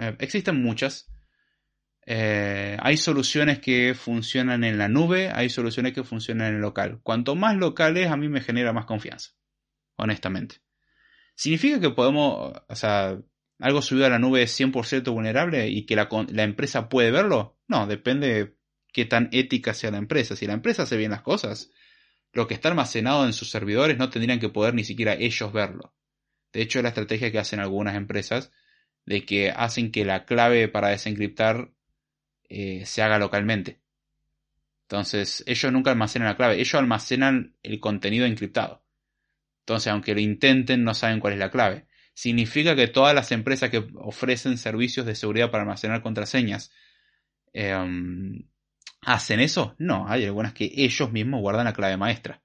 Eh, 0.00 0.16
existen 0.18 0.60
muchas. 0.60 1.08
hay 2.04 2.96
soluciones 2.96 3.60
que 3.60 3.94
funcionan 3.94 4.64
en 4.64 4.78
la 4.78 4.88
nube, 4.88 5.30
hay 5.32 5.48
soluciones 5.48 5.92
que 5.92 6.02
funcionan 6.02 6.48
en 6.48 6.54
el 6.56 6.60
local. 6.60 6.98
Cuanto 7.04 7.36
más 7.36 7.54
locales, 7.56 8.10
a 8.10 8.16
mí 8.16 8.28
me 8.28 8.40
genera 8.40 8.72
más 8.72 8.84
confianza 8.84 9.30
honestamente. 9.94 10.56
¿Significa 11.36 11.80
que 11.80 11.90
podemos, 11.90 12.52
o 12.68 12.74
sea, 12.74 13.16
algo 13.60 13.82
subido 13.82 14.06
a 14.06 14.10
la 14.10 14.18
nube 14.18 14.42
es 14.42 14.58
100% 14.58 15.12
vulnerable 15.12 15.68
y 15.68 15.84
que 15.84 15.96
la, 15.96 16.08
empresa 16.42 16.88
puede 16.88 17.10
verlo? 17.10 17.58
No, 17.68 17.86
depende 17.86 18.32
de 18.32 18.56
qué 18.92 19.04
tan 19.04 19.28
ética 19.32 19.74
sea 19.74 19.90
la 19.90 19.98
empresa. 19.98 20.36
Si 20.36 20.46
la 20.46 20.54
empresa 20.54 20.84
hace 20.84 20.96
bien 20.96 21.10
las 21.10 21.22
cosas, 21.22 21.70
lo 22.32 22.46
que 22.46 22.54
está 22.54 22.68
almacenado 22.68 23.26
en 23.26 23.32
sus 23.32 23.50
servidores 23.50 23.98
no 23.98 24.10
tendrían 24.10 24.40
que 24.40 24.48
poder 24.48 24.74
ni 24.74 24.84
siquiera 24.84 25.14
ellos 25.14 25.52
verlo. 25.52 25.94
De 26.52 26.62
hecho, 26.62 26.82
la 26.82 26.88
estrategia 26.88 27.30
que 27.30 27.38
hacen 27.38 27.60
algunas 27.60 27.94
empresas 27.94 28.50
de 29.04 29.24
que 29.24 29.50
hacen 29.50 29.92
que 29.92 30.04
la 30.04 30.24
clave 30.24 30.68
para 30.68 30.88
desencriptar 30.88 31.72
eh, 32.48 32.84
se 32.86 33.02
haga 33.02 33.18
localmente. 33.18 33.80
Entonces, 34.82 35.44
ellos 35.46 35.72
nunca 35.72 35.90
almacenan 35.90 36.28
la 36.28 36.36
clave, 36.36 36.54
ellos 36.54 36.74
almacenan 36.74 37.54
el 37.62 37.78
contenido 37.78 38.26
encriptado. 38.26 38.84
Entonces, 39.60 39.92
aunque 39.92 40.14
lo 40.14 40.20
intenten, 40.20 40.82
no 40.82 40.94
saben 40.94 41.20
cuál 41.20 41.34
es 41.34 41.38
la 41.38 41.50
clave. 41.50 41.86
¿Significa 42.14 42.76
que 42.76 42.88
todas 42.88 43.14
las 43.14 43.32
empresas 43.32 43.70
que 43.70 43.88
ofrecen 43.94 44.58
servicios 44.58 45.06
de 45.06 45.14
seguridad 45.14 45.50
para 45.50 45.62
almacenar 45.62 46.02
contraseñas 46.02 46.72
em, 47.52 48.48
hacen 49.00 49.40
eso? 49.40 49.74
No, 49.78 50.06
hay 50.08 50.24
algunas 50.24 50.52
que 50.52 50.70
ellos 50.74 51.12
mismos 51.12 51.40
guardan 51.40 51.64
la 51.64 51.72
clave 51.72 51.96
maestra. 51.96 52.42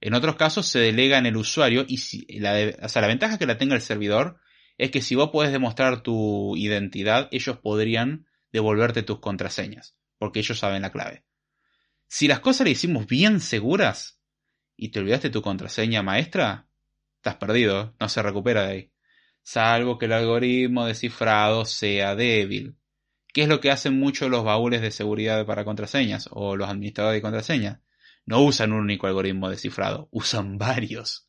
En 0.00 0.14
otros 0.14 0.36
casos 0.36 0.66
se 0.66 0.78
delega 0.78 1.18
en 1.18 1.26
el 1.26 1.36
usuario 1.36 1.84
y 1.86 2.40
la, 2.40 2.52
ventaja 3.06 3.38
que 3.38 3.46
la 3.46 3.58
tenga 3.58 3.74
el 3.74 3.82
servidor 3.82 4.40
es 4.78 4.90
que 4.90 5.02
si 5.02 5.14
vos 5.14 5.28
podés 5.30 5.52
demostrar 5.52 6.02
tu 6.02 6.56
identidad, 6.56 7.28
ellos 7.32 7.58
podrían 7.58 8.26
devolverte 8.50 9.02
tus 9.02 9.20
contraseñas, 9.20 9.94
porque 10.16 10.40
ellos 10.40 10.58
saben 10.58 10.82
la 10.82 10.90
clave. 10.90 11.24
Si 12.08 12.28
las 12.28 12.40
cosas 12.40 12.64
le 12.64 12.70
hicimos 12.70 13.06
bien 13.06 13.40
seguras, 13.40 14.20
y 14.74 14.88
te 14.88 15.00
olvidaste 15.00 15.28
tu 15.28 15.42
contraseña 15.42 16.02
maestra, 16.02 16.69
estás 17.20 17.36
perdido, 17.36 17.94
no 18.00 18.08
se 18.08 18.22
recupera 18.22 18.62
de 18.62 18.72
ahí. 18.72 18.92
Salvo 19.42 19.98
que 19.98 20.06
el 20.06 20.12
algoritmo 20.12 20.86
descifrado 20.86 21.66
sea 21.66 22.16
débil. 22.16 22.76
¿Qué 23.32 23.42
es 23.42 23.48
lo 23.48 23.60
que 23.60 23.70
hacen 23.70 23.98
muchos 23.98 24.30
los 24.30 24.42
baúles 24.42 24.80
de 24.80 24.90
seguridad 24.90 25.44
para 25.46 25.64
contraseñas 25.64 26.28
o 26.32 26.56
los 26.56 26.68
administradores 26.68 27.18
de 27.18 27.22
contraseñas? 27.22 27.80
No 28.24 28.40
usan 28.40 28.72
un 28.72 28.80
único 28.80 29.06
algoritmo 29.06 29.50
descifrado, 29.50 30.08
usan 30.10 30.58
varios 30.58 31.28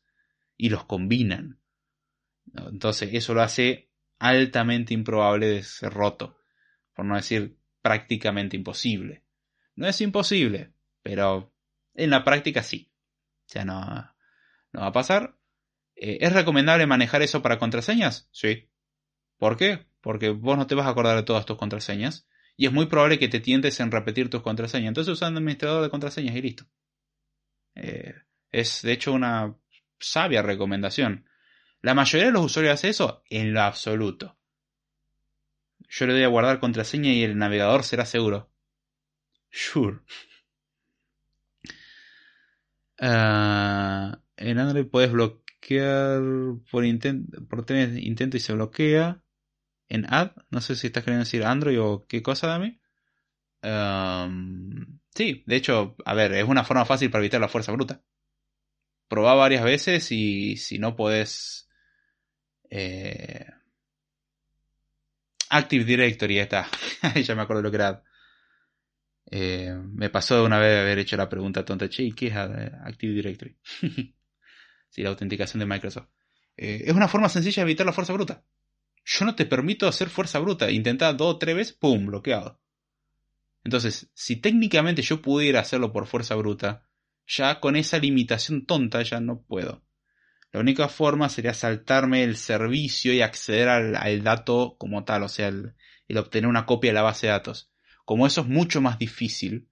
y 0.56 0.70
los 0.70 0.84
combinan. 0.84 1.60
Entonces 2.54 3.10
eso 3.12 3.34
lo 3.34 3.42
hace 3.42 3.90
altamente 4.18 4.94
improbable 4.94 5.46
de 5.46 5.62
ser 5.62 5.92
roto, 5.92 6.38
por 6.94 7.04
no 7.04 7.16
decir 7.16 7.58
prácticamente 7.82 8.56
imposible. 8.56 9.24
No 9.74 9.86
es 9.86 10.00
imposible, 10.00 10.72
pero 11.02 11.54
en 11.94 12.10
la 12.10 12.24
práctica 12.24 12.62
sí. 12.62 12.90
O 13.46 13.48
sea, 13.52 13.64
no, 13.64 13.80
no 14.72 14.80
va 14.80 14.86
a 14.86 14.92
pasar. 14.92 15.36
Eh, 15.96 16.18
¿Es 16.20 16.32
recomendable 16.32 16.86
manejar 16.86 17.22
eso 17.22 17.42
para 17.42 17.58
contraseñas? 17.58 18.28
Sí. 18.32 18.68
¿Por 19.38 19.56
qué? 19.56 19.86
Porque 20.00 20.30
vos 20.30 20.56
no 20.56 20.66
te 20.66 20.74
vas 20.74 20.86
a 20.86 20.90
acordar 20.90 21.16
de 21.16 21.22
todas 21.22 21.46
tus 21.46 21.56
contraseñas. 21.56 22.26
Y 22.56 22.66
es 22.66 22.72
muy 22.72 22.86
probable 22.86 23.18
que 23.18 23.28
te 23.28 23.40
tientes 23.40 23.80
en 23.80 23.90
repetir 23.90 24.30
tus 24.30 24.42
contraseñas. 24.42 24.88
Entonces 24.88 25.12
usa 25.12 25.28
un 25.28 25.36
administrador 25.36 25.82
de 25.82 25.90
contraseñas 25.90 26.36
y 26.36 26.42
listo. 26.42 26.64
Eh, 27.74 28.14
es 28.50 28.82
de 28.82 28.92
hecho 28.92 29.12
una 29.12 29.56
sabia 29.98 30.42
recomendación. 30.42 31.26
¿La 31.80 31.94
mayoría 31.94 32.26
de 32.26 32.32
los 32.32 32.44
usuarios 32.44 32.74
hace 32.74 32.90
eso? 32.90 33.24
En 33.28 33.52
lo 33.52 33.62
absoluto. 33.62 34.38
Yo 35.88 36.06
le 36.06 36.12
doy 36.12 36.22
a 36.22 36.28
guardar 36.28 36.60
contraseña 36.60 37.12
y 37.12 37.22
el 37.24 37.36
navegador 37.36 37.84
será 37.84 38.04
seguro. 38.06 38.50
Sure. 39.50 39.98
Uh, 43.00 44.14
Android 44.36 44.86
puedes 44.86 45.10
bloquear 45.10 45.41
por, 46.70 46.84
intento 46.84 47.46
por 47.46 47.64
tener 47.64 47.96
intento 47.98 48.36
y 48.36 48.40
se 48.40 48.52
bloquea. 48.52 49.22
En 49.88 50.06
Add, 50.12 50.32
no 50.50 50.60
sé 50.60 50.74
si 50.76 50.86
estás 50.86 51.04
queriendo 51.04 51.24
decir 51.24 51.44
Android 51.44 51.80
o 51.80 52.06
qué 52.06 52.22
cosa, 52.22 52.46
Dami. 52.46 52.80
Um, 53.62 54.98
sí, 55.14 55.44
de 55.46 55.56
hecho, 55.56 55.96
a 56.04 56.14
ver, 56.14 56.32
es 56.32 56.44
una 56.44 56.64
forma 56.64 56.84
fácil 56.84 57.10
para 57.10 57.22
evitar 57.22 57.40
la 57.40 57.48
fuerza 57.48 57.72
bruta. 57.72 58.02
Probá 59.08 59.34
varias 59.34 59.64
veces 59.64 60.10
y 60.10 60.56
si 60.56 60.78
no 60.78 60.96
podés... 60.96 61.68
Eh, 62.70 63.46
Active 65.50 65.84
Directory, 65.84 66.38
está. 66.38 66.66
ya 67.22 67.34
me 67.34 67.42
acuerdo 67.42 67.62
lo 67.62 67.70
que 67.70 67.76
era. 67.76 68.02
Eh, 69.30 69.74
me 69.92 70.08
pasó 70.08 70.44
una 70.44 70.58
vez 70.58 70.80
haber 70.80 70.98
hecho 70.98 71.16
la 71.16 71.28
pregunta 71.28 71.64
tonta, 71.64 71.88
che, 71.88 72.10
¿qué 72.12 72.28
es 72.28 72.34
Active 72.34 73.12
Directory? 73.12 73.58
sí, 74.92 75.02
la 75.02 75.08
autenticación 75.08 75.58
de 75.60 75.66
Microsoft. 75.66 76.08
Eh, 76.56 76.84
es 76.86 76.94
una 76.94 77.08
forma 77.08 77.28
sencilla 77.28 77.64
de 77.64 77.70
evitar 77.70 77.86
la 77.86 77.92
fuerza 77.92 78.12
bruta. 78.12 78.44
Yo 79.04 79.24
no 79.24 79.34
te 79.34 79.46
permito 79.46 79.88
hacer 79.88 80.08
fuerza 80.08 80.38
bruta. 80.38 80.70
Intenta 80.70 81.12
dos 81.12 81.34
o 81.34 81.38
tres 81.38 81.56
veces, 81.56 81.72
¡pum! 81.72 82.06
bloqueado. 82.06 82.60
Entonces, 83.64 84.10
si 84.14 84.36
técnicamente 84.36 85.02
yo 85.02 85.22
pudiera 85.22 85.60
hacerlo 85.60 85.92
por 85.92 86.06
fuerza 86.06 86.34
bruta, 86.34 86.86
ya 87.26 87.60
con 87.60 87.76
esa 87.76 87.98
limitación 87.98 88.66
tonta 88.66 89.02
ya 89.02 89.20
no 89.20 89.42
puedo. 89.42 89.82
La 90.52 90.60
única 90.60 90.88
forma 90.88 91.28
sería 91.30 91.54
saltarme 91.54 92.24
el 92.24 92.36
servicio 92.36 93.14
y 93.14 93.22
acceder 93.22 93.68
al, 93.68 94.22
dato 94.22 94.76
como 94.78 95.04
tal, 95.04 95.22
o 95.22 95.28
sea, 95.28 95.48
el, 95.48 95.74
obtener 96.16 96.48
una 96.48 96.66
copia 96.66 96.90
de 96.90 96.94
la 96.94 97.02
base 97.02 97.26
de 97.26 97.32
datos. 97.32 97.72
Como 98.04 98.26
eso 98.26 98.42
es 98.42 98.48
mucho 98.48 98.82
más 98.82 98.98
difícil, 98.98 99.68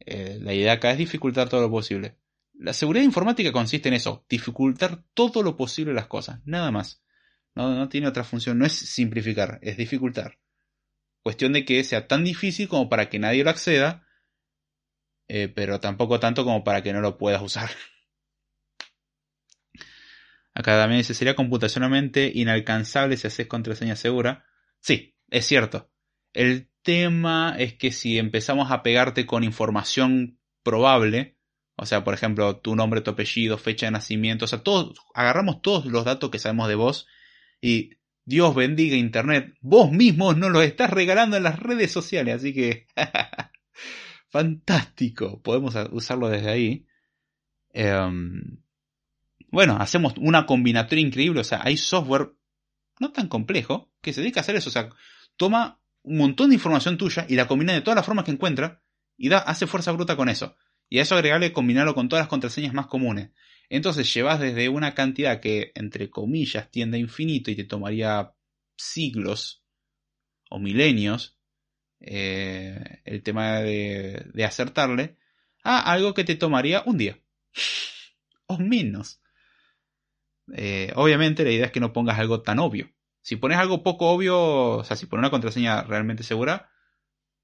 eh, 0.00 0.38
la 0.42 0.52
idea 0.52 0.74
acá 0.74 0.90
es 0.90 0.98
dificultar 0.98 1.48
todo 1.48 1.62
lo 1.62 1.70
posible. 1.70 2.18
La 2.58 2.72
seguridad 2.72 3.04
informática 3.04 3.52
consiste 3.52 3.88
en 3.88 3.94
eso, 3.94 4.24
dificultar 4.28 5.04
todo 5.14 5.42
lo 5.42 5.56
posible 5.56 5.92
las 5.92 6.06
cosas, 6.06 6.40
nada 6.44 6.70
más. 6.70 7.02
No, 7.54 7.88
tiene 7.88 8.06
otra 8.06 8.24
función, 8.24 8.58
no 8.58 8.66
es 8.66 8.72
simplificar, 8.72 9.58
es 9.62 9.76
dificultar. 9.76 10.38
Cuestión 11.22 11.52
de 11.52 11.64
que 11.64 11.82
sea 11.84 12.06
tan 12.06 12.24
difícil 12.24 12.68
como 12.68 12.88
para 12.88 13.08
que 13.08 13.18
nadie 13.18 13.44
lo 13.44 13.50
acceda, 13.50 14.06
eh, 15.28 15.48
pero 15.48 15.80
tampoco 15.80 16.20
tanto 16.20 16.44
como 16.44 16.64
para 16.64 16.82
que 16.82 16.92
no 16.92 17.00
lo 17.00 17.18
puedas 17.18 17.42
usar. 17.42 17.70
Acá 20.54 20.78
también 20.78 21.00
dice, 21.00 21.12
sería 21.12 21.36
computacionalmente 21.36 22.30
inalcanzable 22.34 23.16
si 23.16 23.26
haces 23.26 23.46
contraseña 23.46 23.96
segura. 23.96 24.46
Sí, 24.80 25.14
es 25.28 25.44
cierto. 25.46 25.90
El 26.32 26.70
tema 26.82 27.56
es 27.58 27.74
que 27.74 27.92
si 27.92 28.18
empezamos 28.18 28.70
a 28.70 28.82
pegarte 28.82 29.26
con 29.26 29.44
información 29.44 30.38
probable, 30.62 31.35
o 31.76 31.86
sea, 31.86 32.04
por 32.04 32.14
ejemplo, 32.14 32.56
tu 32.56 32.74
nombre, 32.74 33.02
tu 33.02 33.10
apellido, 33.10 33.58
fecha 33.58 33.86
de 33.86 33.92
nacimiento, 33.92 34.46
o 34.46 34.48
sea, 34.48 34.62
todos, 34.62 34.98
agarramos 35.14 35.62
todos 35.62 35.86
los 35.86 36.04
datos 36.04 36.30
que 36.30 36.38
sabemos 36.38 36.68
de 36.68 36.74
vos 36.74 37.06
y 37.60 37.90
Dios 38.26 38.54
bendiga 38.54 38.96
Internet. 38.96 39.54
Vos 39.60 39.92
mismos 39.92 40.36
nos 40.36 40.50
lo 40.50 40.60
estás 40.60 40.90
regalando 40.90 41.36
en 41.36 41.44
las 41.44 41.60
redes 41.60 41.92
sociales, 41.92 42.36
así 42.36 42.52
que... 42.52 42.86
Fantástico. 44.28 45.40
Podemos 45.40 45.74
usarlo 45.92 46.28
desde 46.28 46.50
ahí. 46.50 46.86
Em, 47.72 48.58
bueno, 49.48 49.76
hacemos 49.78 50.14
una 50.18 50.44
combinatoria 50.44 51.06
increíble. 51.06 51.40
O 51.40 51.44
sea, 51.44 51.60
hay 51.62 51.76
software 51.76 52.32
no 52.98 53.12
tan 53.12 53.28
complejo 53.28 53.92
que 54.02 54.12
se 54.12 54.20
dedica 54.20 54.40
a 54.40 54.42
hacer 54.42 54.56
eso. 54.56 54.70
O 54.70 54.72
sea, 54.72 54.90
toma 55.36 55.80
un 56.02 56.18
montón 56.18 56.50
de 56.50 56.56
información 56.56 56.98
tuya 56.98 57.26
y 57.28 57.36
la 57.36 57.46
combina 57.46 57.72
de 57.72 57.80
todas 57.80 57.96
las 57.96 58.04
formas 58.04 58.24
que 58.24 58.32
encuentra 58.32 58.82
y 59.16 59.28
da, 59.28 59.38
hace 59.38 59.66
fuerza 59.66 59.92
bruta 59.92 60.16
con 60.16 60.28
eso. 60.28 60.56
Y 60.88 60.98
a 60.98 61.02
eso 61.02 61.14
agregarle 61.14 61.52
combinarlo 61.52 61.94
con 61.94 62.08
todas 62.08 62.22
las 62.22 62.28
contraseñas 62.28 62.74
más 62.74 62.86
comunes. 62.86 63.30
Entonces 63.68 64.12
llevas 64.12 64.40
desde 64.40 64.68
una 64.68 64.94
cantidad 64.94 65.40
que, 65.40 65.72
entre 65.74 66.10
comillas, 66.10 66.70
tiende 66.70 66.98
a 66.98 67.00
infinito 67.00 67.50
y 67.50 67.56
te 67.56 67.64
tomaría 67.64 68.32
siglos 68.76 69.64
o 70.50 70.58
milenios 70.58 71.36
eh, 72.00 73.00
el 73.04 73.22
tema 73.22 73.60
de, 73.60 74.44
acertarle, 74.44 75.16
a 75.64 75.90
algo 75.92 76.14
que 76.14 76.24
te 76.24 76.36
tomaría 76.36 76.82
un 76.86 76.98
día. 76.98 77.18
o 78.46 78.58
menos. 78.58 79.20
Eh, 80.54 80.92
obviamente 80.94 81.42
la 81.42 81.50
idea 81.50 81.66
es 81.66 81.72
que 81.72 81.80
no 81.80 81.92
pongas 81.92 82.18
algo 82.18 82.42
tan 82.42 82.60
obvio. 82.60 82.92
Si 83.22 83.34
pones 83.34 83.58
algo 83.58 83.82
poco 83.82 84.10
obvio, 84.10 84.38
o 84.38 84.84
sea, 84.84 84.96
si 84.96 85.06
pones 85.06 85.22
una 85.22 85.30
contraseña 85.30 85.82
realmente 85.82 86.22
segura, 86.22 86.70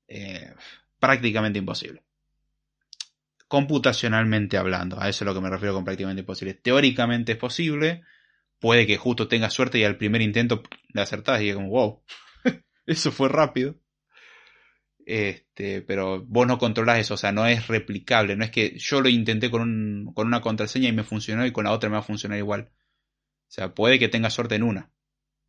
eh, 0.07 0.55
prácticamente 1.01 1.59
imposible 1.59 2.05
computacionalmente 3.53 4.57
hablando. 4.57 4.99
A 4.99 5.11
eso 5.11 5.25
es 5.25 5.27
lo 5.27 5.35
que 5.35 5.43
me 5.43 5.51
refiero 5.51 5.75
con 5.75 5.85
prácticamente 5.85 6.21
imposible. 6.21 6.55
Teóricamente 6.55 7.33
es 7.33 7.39
posible. 7.39 8.03
Puede 8.59 8.87
que 8.87 8.97
justo 8.97 9.29
tengas 9.29 9.53
suerte 9.53 9.79
y 9.79 9.85
al 9.85 9.99
primer 9.99 10.23
intento 10.23 10.63
le 10.95 11.03
acertás 11.03 11.43
y 11.43 11.51
es 11.51 11.57
como, 11.57 11.69
wow, 11.69 12.03
eso 12.87 13.13
fue 13.13 13.29
rápido. 13.29 13.79
Este, 15.05 15.83
pero 15.83 16.25
vos 16.25 16.47
no 16.47 16.57
controlás 16.57 16.99
eso, 17.01 17.13
o 17.13 17.17
sea, 17.19 17.31
no 17.31 17.47
es 17.47 17.69
replicable. 17.69 18.37
No 18.37 18.45
es 18.47 18.51
que 18.51 18.79
yo 18.79 19.03
lo 19.03 19.11
intenté 19.11 19.51
con, 19.51 20.13
con 20.15 20.29
una 20.29 20.41
contraseña 20.41 20.89
y 20.89 20.93
me 20.93 21.05
funcionó 21.05 21.45
y 21.45 21.53
con 21.53 21.65
la 21.65 21.73
otra 21.73 21.91
me 21.91 21.97
va 21.97 22.01
a 22.01 22.05
funcionar 22.05 22.39
igual. 22.39 22.71
O 22.73 23.51
sea, 23.51 23.75
puede 23.75 23.99
que 23.99 24.09
tengas 24.09 24.33
suerte 24.33 24.55
en 24.55 24.63
una, 24.63 24.91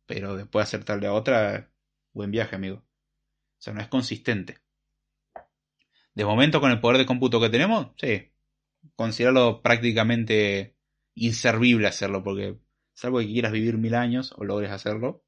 pero 0.04 0.36
después 0.36 0.62
de 0.62 0.68
acertarle 0.68 1.06
a 1.06 1.14
otra, 1.14 1.70
buen 2.12 2.30
viaje, 2.30 2.54
amigo. 2.54 2.76
O 2.76 3.62
sea, 3.62 3.72
no 3.72 3.80
es 3.80 3.88
consistente. 3.88 4.58
De 6.14 6.24
momento, 6.24 6.60
con 6.60 6.70
el 6.70 6.80
poder 6.80 6.98
de 6.98 7.06
cómputo 7.06 7.40
que 7.40 7.50
tenemos, 7.50 7.88
sí. 7.96 8.30
Considerarlo 8.96 9.62
prácticamente 9.62 10.76
inservible 11.14 11.88
hacerlo, 11.88 12.22
porque 12.22 12.58
salvo 12.92 13.18
que 13.18 13.26
quieras 13.26 13.52
vivir 13.52 13.78
mil 13.78 13.94
años 13.94 14.34
o 14.36 14.44
logres 14.44 14.70
hacerlo, 14.70 15.24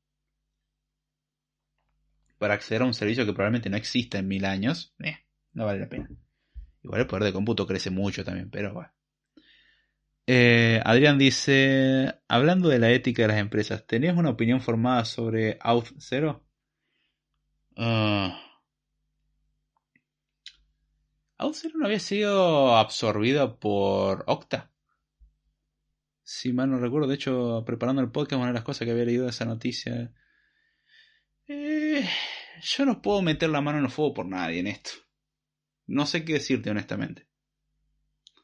para 2.38 2.54
acceder 2.54 2.82
a 2.82 2.86
un 2.86 2.94
servicio 2.94 3.24
que 3.24 3.32
probablemente 3.32 3.70
no 3.70 3.76
exista 3.76 4.18
en 4.18 4.28
mil 4.28 4.44
años, 4.44 4.94
eh, 5.02 5.18
no 5.52 5.64
vale 5.64 5.80
la 5.80 5.88
pena. 5.88 6.08
Igual 6.82 7.00
el 7.00 7.06
poder 7.06 7.24
de 7.24 7.32
cómputo 7.32 7.66
crece 7.66 7.90
mucho 7.90 8.24
también, 8.24 8.50
pero 8.50 8.72
bueno. 8.74 8.92
Eh, 10.28 10.80
Adrián 10.84 11.18
dice, 11.18 12.14
hablando 12.28 12.68
de 12.68 12.78
la 12.78 12.90
ética 12.90 13.22
de 13.22 13.28
las 13.28 13.38
empresas, 13.38 13.86
¿tenías 13.86 14.16
una 14.16 14.30
opinión 14.30 14.60
formada 14.60 15.04
sobre 15.04 15.56
Auth 15.60 15.88
0? 15.98 16.44
¿Outzero 21.38 21.78
no 21.78 21.84
había 21.86 22.00
sido 22.00 22.76
absorbido 22.76 23.58
por 23.60 24.24
Octa? 24.26 24.72
Si 26.22 26.52
mal 26.52 26.70
no 26.70 26.78
recuerdo, 26.78 27.08
de 27.08 27.14
hecho, 27.14 27.62
preparando 27.66 28.00
el 28.00 28.10
podcast, 28.10 28.38
una 28.40 28.48
de 28.48 28.54
las 28.54 28.64
cosas 28.64 28.86
que 28.86 28.92
había 28.92 29.04
leído 29.04 29.24
de 29.24 29.30
esa 29.30 29.44
noticia. 29.44 30.12
Eh, 31.46 32.08
yo 32.62 32.86
no 32.86 33.02
puedo 33.02 33.20
meter 33.22 33.50
la 33.50 33.60
mano 33.60 33.78
en 33.78 33.84
el 33.84 33.90
fuego 33.90 34.14
por 34.14 34.26
nadie 34.26 34.60
en 34.60 34.66
esto. 34.66 34.90
No 35.86 36.06
sé 36.06 36.24
qué 36.24 36.34
decirte 36.34 36.70
honestamente. 36.70 37.28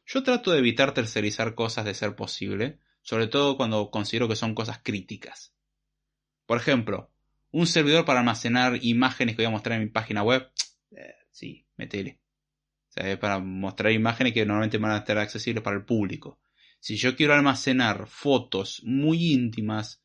Yo 0.05 0.23
trato 0.23 0.53
de 0.53 0.59
evitar 0.59 0.93
tercerizar 0.93 1.55
cosas 1.55 1.87
de 1.87 1.95
ser 1.95 2.15
posible, 2.15 2.79
sobre 3.01 3.27
todo 3.27 3.57
cuando 3.57 3.91
considero 3.91 4.29
que 4.29 4.37
son 4.37 4.55
cosas 4.55 4.81
críticas. 4.83 5.55
Por 6.45 6.59
ejemplo, 6.59 7.11
un 7.51 7.67
servidor 7.67 8.05
para 8.05 8.21
almacenar 8.21 8.79
imágenes 8.83 9.35
que 9.35 9.43
voy 9.43 9.47
a 9.49 9.51
mostrar 9.51 9.79
en 9.79 9.87
mi 9.87 9.91
página 9.91 10.23
web. 10.23 10.53
Eh, 10.91 11.15
sí, 11.31 11.67
metele 11.77 12.22
para 13.21 13.39
mostrar 13.39 13.93
imágenes 13.93 14.33
que 14.33 14.45
normalmente 14.45 14.79
van 14.79 14.93
a 14.93 14.99
estar 14.99 15.19
accesibles 15.19 15.63
para 15.63 15.77
el 15.77 15.85
público. 15.85 16.39
Si 16.79 16.97
yo 16.97 17.17
quiero 17.17 17.35
almacenar 17.35 18.07
fotos 18.07 18.83
muy 18.85 19.33
íntimas, 19.33 20.03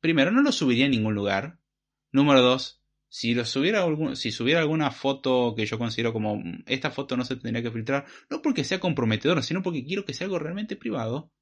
primero 0.00 0.30
no 0.30 0.42
lo 0.42 0.52
subiría 0.52 0.86
en 0.86 0.90
ningún 0.90 1.14
lugar. 1.14 1.58
Número 2.12 2.42
dos, 2.42 2.82
si 3.08 3.34
lo 3.34 3.44
subiera 3.44 3.84
si 4.14 4.30
subiera 4.32 4.60
alguna 4.60 4.90
foto 4.90 5.54
que 5.56 5.66
yo 5.66 5.78
considero 5.78 6.12
como 6.12 6.36
mm, 6.36 6.64
esta 6.66 6.90
foto 6.90 7.16
no 7.16 7.24
se 7.24 7.36
tendría 7.36 7.62
que 7.62 7.70
filtrar, 7.70 8.06
no 8.28 8.42
porque 8.42 8.64
sea 8.64 8.80
comprometedora, 8.80 9.42
sino 9.42 9.62
porque 9.62 9.84
quiero 9.84 10.04
que 10.04 10.14
sea 10.14 10.26
algo 10.26 10.38
realmente 10.38 10.76
privado. 10.76 11.32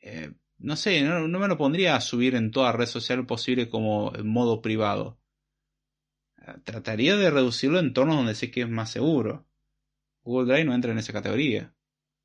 Eh, 0.00 0.32
no 0.58 0.76
sé, 0.76 1.02
no, 1.02 1.28
no, 1.28 1.38
me 1.38 1.48
lo 1.48 1.56
pondría 1.56 1.96
a 1.96 2.00
subir 2.00 2.34
en 2.34 2.50
toda 2.50 2.72
red 2.72 2.86
social 2.86 3.26
posible 3.26 3.68
como 3.68 4.12
en 4.14 4.28
modo 4.28 4.60
privado 4.62 5.17
trataría 6.64 7.16
de 7.16 7.30
reducirlo 7.30 7.78
en 7.78 7.86
entornos 7.86 8.16
donde 8.16 8.34
sé 8.34 8.50
que 8.50 8.62
es 8.62 8.68
más 8.68 8.90
seguro. 8.90 9.46
Google 10.22 10.52
Drive 10.52 10.64
no 10.64 10.74
entra 10.74 10.92
en 10.92 10.98
esa 10.98 11.12
categoría, 11.12 11.72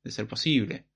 de 0.02 0.10
ser 0.10 0.26
posible. 0.26 0.86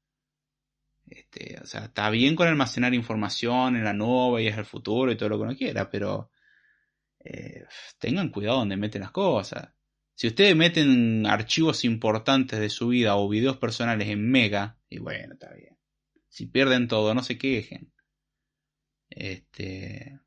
Este, 1.07 1.59
o 1.63 1.67
sea, 1.67 1.87
está 1.87 2.11
bien 2.11 2.37
con 2.37 2.49
almacenar 2.49 2.95
información 2.95 3.77
en 3.77 3.85
la 3.85 3.95
nube 3.95 4.43
y 4.43 4.47
es 4.49 4.59
el 4.59 4.65
futuro 4.65 5.11
y 5.11 5.17
todo 5.17 5.31
lo 5.31 5.39
que 5.39 5.45
uno 5.45 5.57
quiera, 5.57 5.91
pero 5.91 6.31
eh, 7.21 7.65
tengan 7.99 8.31
cuidado 8.31 8.59
donde 8.59 8.77
meten 8.77 9.03
las 9.03 9.11
cosas. 9.11 9.71
Si 10.15 10.27
ustedes 10.27 10.57
meten 10.57 11.27
archivos 11.27 11.85
importantes 11.85 12.59
de 12.59 12.71
su 12.71 12.89
vida 12.89 13.17
o 13.17 13.29
videos 13.29 13.57
personales 13.57 14.09
en 14.09 14.29
Mega, 14.31 14.77
y 14.89 14.99
bueno, 14.99 15.35
está 15.35 15.53
bien. 15.55 15.79
Si 16.29 16.47
pierden 16.47 16.89
todo, 16.89 17.15
no 17.15 17.23
se 17.23 17.39
quejen. 17.39 17.93
Este, 19.09 20.19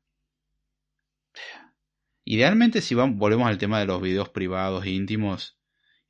Idealmente, 2.24 2.80
si 2.80 2.94
volvemos 2.94 3.48
al 3.48 3.58
tema 3.58 3.80
de 3.80 3.86
los 3.86 4.00
videos 4.00 4.28
privados 4.28 4.84
e 4.84 4.90
íntimos, 4.90 5.58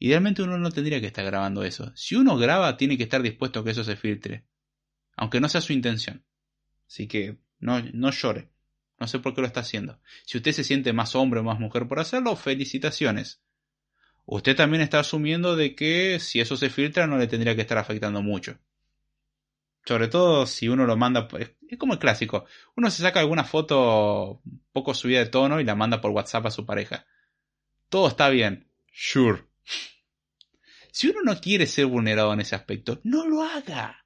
Idealmente 0.05 0.43
uno 0.43 0.59
no 0.59 0.73
tendría 0.73 1.01
que 1.01 1.07
estar 1.07 1.25
grabando 1.25 1.63
eso. 1.63 1.93
Si 1.95 2.17
uno 2.17 2.37
graba, 2.37 2.77
tiene 2.77 2.97
que 2.97 3.05
estar 3.05 3.23
dispuesto 3.23 3.61
a 3.61 3.65
que 3.65 3.71
eso 3.71 3.85
se 3.85 3.95
filtre. 3.95 4.45
Aunque 5.17 5.39
no 5.39 5.49
sea 5.49 5.61
su 5.61 5.73
intención. 5.73 6.25
Así 6.89 7.07
que 7.07 7.39
no, 7.61 7.81
no 7.93 8.11
llore. 8.11 8.51
No 8.99 9.07
sé 9.07 9.21
por 9.21 9.33
qué 9.33 9.43
lo 9.43 9.47
está 9.47 9.61
haciendo. 9.61 10.01
Si 10.25 10.39
usted 10.39 10.51
se 10.51 10.65
siente 10.65 10.93
más 10.93 11.15
hombre 11.15 11.39
o 11.39 11.45
más 11.45 11.61
mujer 11.61 11.87
por 11.87 12.01
hacerlo, 12.01 12.35
felicitaciones. 12.35 13.45
Usted 14.27 14.57
también 14.57 14.83
está 14.83 14.99
asumiendo 14.99 15.55
de 15.55 15.77
que 15.77 16.19
si 16.19 16.41
eso 16.41 16.57
se 16.57 16.69
filtra 16.69 17.07
no 17.07 17.17
le 17.17 17.29
tendría 17.29 17.55
que 17.55 17.63
estar 17.63 17.79
afectando 17.79 18.23
mucho. 18.23 18.59
Sobre 19.85 20.09
todo 20.09 20.47
si 20.47 20.69
uno 20.69 20.85
lo 20.85 20.97
manda, 20.97 21.29
es 21.75 21.79
como 21.79 21.95
el 21.95 21.99
clásico, 21.99 22.45
uno 22.77 22.91
se 22.91 23.03
saca 23.03 23.21
alguna 23.21 23.45
foto 23.45 24.43
poco 24.73 24.95
subida 24.95 25.21
de 25.21 25.27
tono 25.27 25.61
y 25.61 25.65
la 25.65 25.75
manda 25.75 26.01
por 26.01 26.11
WhatsApp 26.11 26.47
a 26.47 26.51
su 26.51 26.67
pareja. 26.67 27.07
Todo 27.89 28.09
está 28.09 28.29
bien, 28.29 28.69
sure. 28.93 29.45
Si 30.91 31.09
uno 31.09 31.21
no 31.25 31.41
quiere 31.41 31.67
ser 31.67 31.87
vulnerado 31.87 32.33
en 32.35 32.41
ese 32.41 32.55
aspecto, 32.55 33.01
no 33.05 33.27
lo 33.27 33.43
haga. 33.43 34.05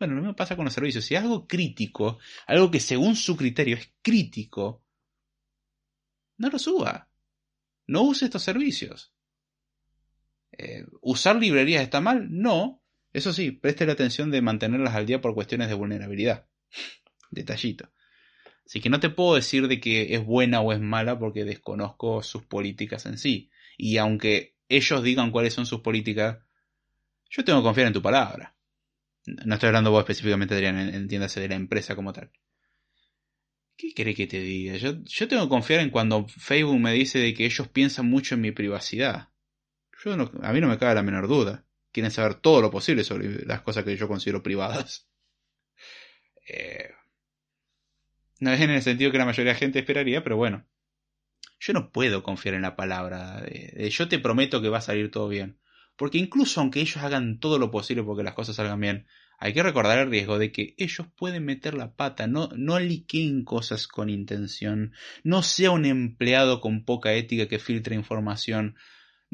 Bueno, 0.00 0.14
lo 0.14 0.20
mismo 0.20 0.36
pasa 0.36 0.56
con 0.56 0.64
los 0.64 0.74
servicios. 0.74 1.04
Si 1.04 1.14
es 1.14 1.22
algo 1.22 1.46
crítico, 1.46 2.18
algo 2.46 2.70
que 2.70 2.80
según 2.80 3.14
su 3.14 3.36
criterio 3.36 3.76
es 3.76 3.88
crítico, 4.02 4.82
no 6.38 6.50
lo 6.50 6.58
suba. 6.58 7.08
No 7.86 8.02
use 8.02 8.24
estos 8.24 8.42
servicios. 8.42 9.12
Eh, 10.50 10.84
¿Usar 11.00 11.36
librerías 11.36 11.84
está 11.84 12.00
mal? 12.00 12.26
No. 12.30 12.82
Eso 13.12 13.32
sí, 13.32 13.52
preste 13.52 13.86
la 13.86 13.92
atención 13.92 14.32
de 14.32 14.42
mantenerlas 14.42 14.96
al 14.96 15.06
día 15.06 15.20
por 15.20 15.34
cuestiones 15.34 15.68
de 15.68 15.74
vulnerabilidad. 15.74 16.48
Detallito. 17.30 17.90
Así 18.66 18.80
que 18.80 18.90
no 18.90 18.98
te 18.98 19.10
puedo 19.10 19.36
decir 19.36 19.68
de 19.68 19.80
que 19.80 20.14
es 20.14 20.24
buena 20.24 20.60
o 20.60 20.72
es 20.72 20.80
mala 20.80 21.18
porque 21.18 21.44
desconozco 21.44 22.22
sus 22.22 22.42
políticas 22.42 23.06
en 23.06 23.18
sí. 23.18 23.50
Y 23.78 23.98
aunque 23.98 24.56
ellos 24.68 25.02
digan 25.02 25.30
cuáles 25.30 25.54
son 25.54 25.66
sus 25.66 25.80
políticas, 25.80 26.38
yo 27.30 27.44
tengo 27.44 27.60
que 27.60 27.64
confiar 27.64 27.86
en 27.86 27.92
tu 27.92 28.02
palabra. 28.02 28.56
No 29.26 29.54
estoy 29.54 29.68
hablando 29.68 29.90
vos 29.90 30.00
específicamente, 30.00 30.54
Adrián, 30.54 30.78
entiéndase 30.78 31.40
de 31.40 31.48
la 31.48 31.54
empresa 31.54 31.94
como 31.94 32.12
tal. 32.12 32.30
¿Qué 33.76 33.92
querés 33.92 34.16
que 34.16 34.26
te 34.26 34.40
diga? 34.40 34.76
Yo, 34.76 35.02
yo 35.04 35.28
tengo 35.28 35.42
que 35.42 35.48
confiar 35.48 35.80
en 35.80 35.90
cuando 35.90 36.26
Facebook 36.28 36.80
me 36.80 36.92
dice 36.92 37.18
de 37.18 37.34
que 37.34 37.44
ellos 37.44 37.68
piensan 37.68 38.08
mucho 38.08 38.34
en 38.34 38.40
mi 38.40 38.52
privacidad. 38.52 39.28
Yo 40.02 40.12
a 40.12 40.52
mí 40.52 40.60
no 40.60 40.68
me 40.68 40.78
cabe 40.78 40.94
la 40.94 41.02
menor 41.02 41.28
duda. 41.28 41.66
Quieren 41.92 42.10
saber 42.10 42.34
todo 42.34 42.60
lo 42.60 42.70
posible 42.70 43.04
sobre 43.04 43.44
las 43.44 43.62
cosas 43.62 43.84
que 43.84 43.96
yo 43.96 44.08
considero 44.08 44.42
privadas. 44.42 45.08
Eh, 46.48 46.90
no 48.38 48.52
es 48.52 48.60
en 48.60 48.70
el 48.70 48.82
sentido 48.82 49.10
que 49.10 49.18
la 49.18 49.24
mayoría 49.24 49.50
de 49.50 49.54
la 49.54 49.58
gente 49.58 49.78
esperaría, 49.78 50.22
pero 50.22 50.36
bueno. 50.36 50.66
Yo 51.58 51.72
no 51.72 51.90
puedo 51.90 52.22
confiar 52.22 52.54
en 52.54 52.62
la 52.62 52.76
palabra 52.76 53.40
de, 53.40 53.88
yo 53.90 54.08
te 54.08 54.18
prometo 54.18 54.60
que 54.60 54.68
va 54.68 54.78
a 54.78 54.82
salir 54.82 55.10
todo 55.10 55.28
bien. 55.28 55.58
Porque 55.96 56.18
incluso 56.18 56.60
aunque 56.60 56.80
ellos 56.80 56.98
hagan 56.98 57.40
todo 57.40 57.58
lo 57.58 57.70
posible 57.70 58.02
porque 58.02 58.22
las 58.22 58.34
cosas 58.34 58.56
salgan 58.56 58.80
bien, 58.80 59.06
hay 59.38 59.54
que 59.54 59.62
recordar 59.62 59.98
el 59.98 60.10
riesgo 60.10 60.38
de 60.38 60.52
que 60.52 60.74
ellos 60.76 61.06
pueden 61.16 61.44
meter 61.44 61.74
la 61.74 61.94
pata, 61.94 62.26
no, 62.26 62.50
no 62.54 62.78
liqueen 62.78 63.44
cosas 63.44 63.86
con 63.86 64.10
intención, 64.10 64.92
no 65.24 65.42
sea 65.42 65.70
un 65.70 65.86
empleado 65.86 66.60
con 66.60 66.84
poca 66.84 67.14
ética 67.14 67.48
que 67.48 67.58
filtre 67.58 67.94
información, 67.94 68.76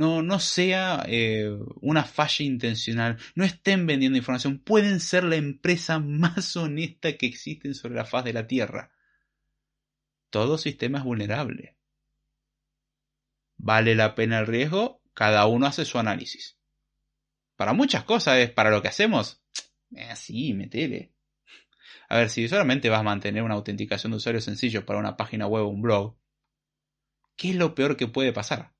no, 0.02 0.20
no 0.20 0.40
sea 0.40 1.04
eh, 1.06 1.48
una 1.80 2.02
falla 2.02 2.44
intencional, 2.44 3.18
no 3.36 3.44
estén 3.44 3.86
vendiendo 3.86 4.18
información, 4.18 4.58
pueden 4.58 4.98
ser 4.98 5.22
la 5.22 5.36
empresa 5.36 6.00
más 6.00 6.56
honesta 6.56 7.16
que 7.16 7.26
existe 7.26 7.72
sobre 7.72 7.94
la 7.94 8.04
faz 8.04 8.24
de 8.24 8.32
la 8.32 8.48
Tierra. 8.48 8.90
Todo 10.30 10.58
sistema 10.58 10.98
es 10.98 11.04
vulnerable. 11.04 11.76
¿Vale 13.58 13.94
la 13.94 14.16
pena 14.16 14.40
el 14.40 14.48
riesgo? 14.48 15.00
Cada 15.14 15.46
uno 15.46 15.66
hace 15.66 15.84
su 15.84 16.00
análisis. 16.00 16.58
Para 17.54 17.72
muchas 17.72 18.02
cosas 18.02 18.38
es 18.38 18.50
para 18.50 18.70
lo 18.70 18.82
que 18.82 18.88
hacemos. 18.88 19.40
Eh, 19.94 20.16
sí, 20.16 20.54
metele. 20.54 21.12
A 22.08 22.16
ver, 22.16 22.30
si 22.30 22.48
solamente 22.48 22.88
vas 22.88 23.00
a 23.00 23.02
mantener 23.02 23.42
una 23.42 23.56
autenticación 23.56 24.10
de 24.10 24.16
usuario 24.16 24.40
sencillo 24.40 24.86
para 24.86 24.98
una 24.98 25.18
página 25.18 25.46
web 25.46 25.64
o 25.64 25.68
un 25.68 25.82
blog, 25.82 26.16
¿qué 27.36 27.50
es 27.50 27.56
lo 27.56 27.74
peor 27.74 27.98
que 27.98 28.08
puede 28.08 28.32
pasar? 28.32 28.71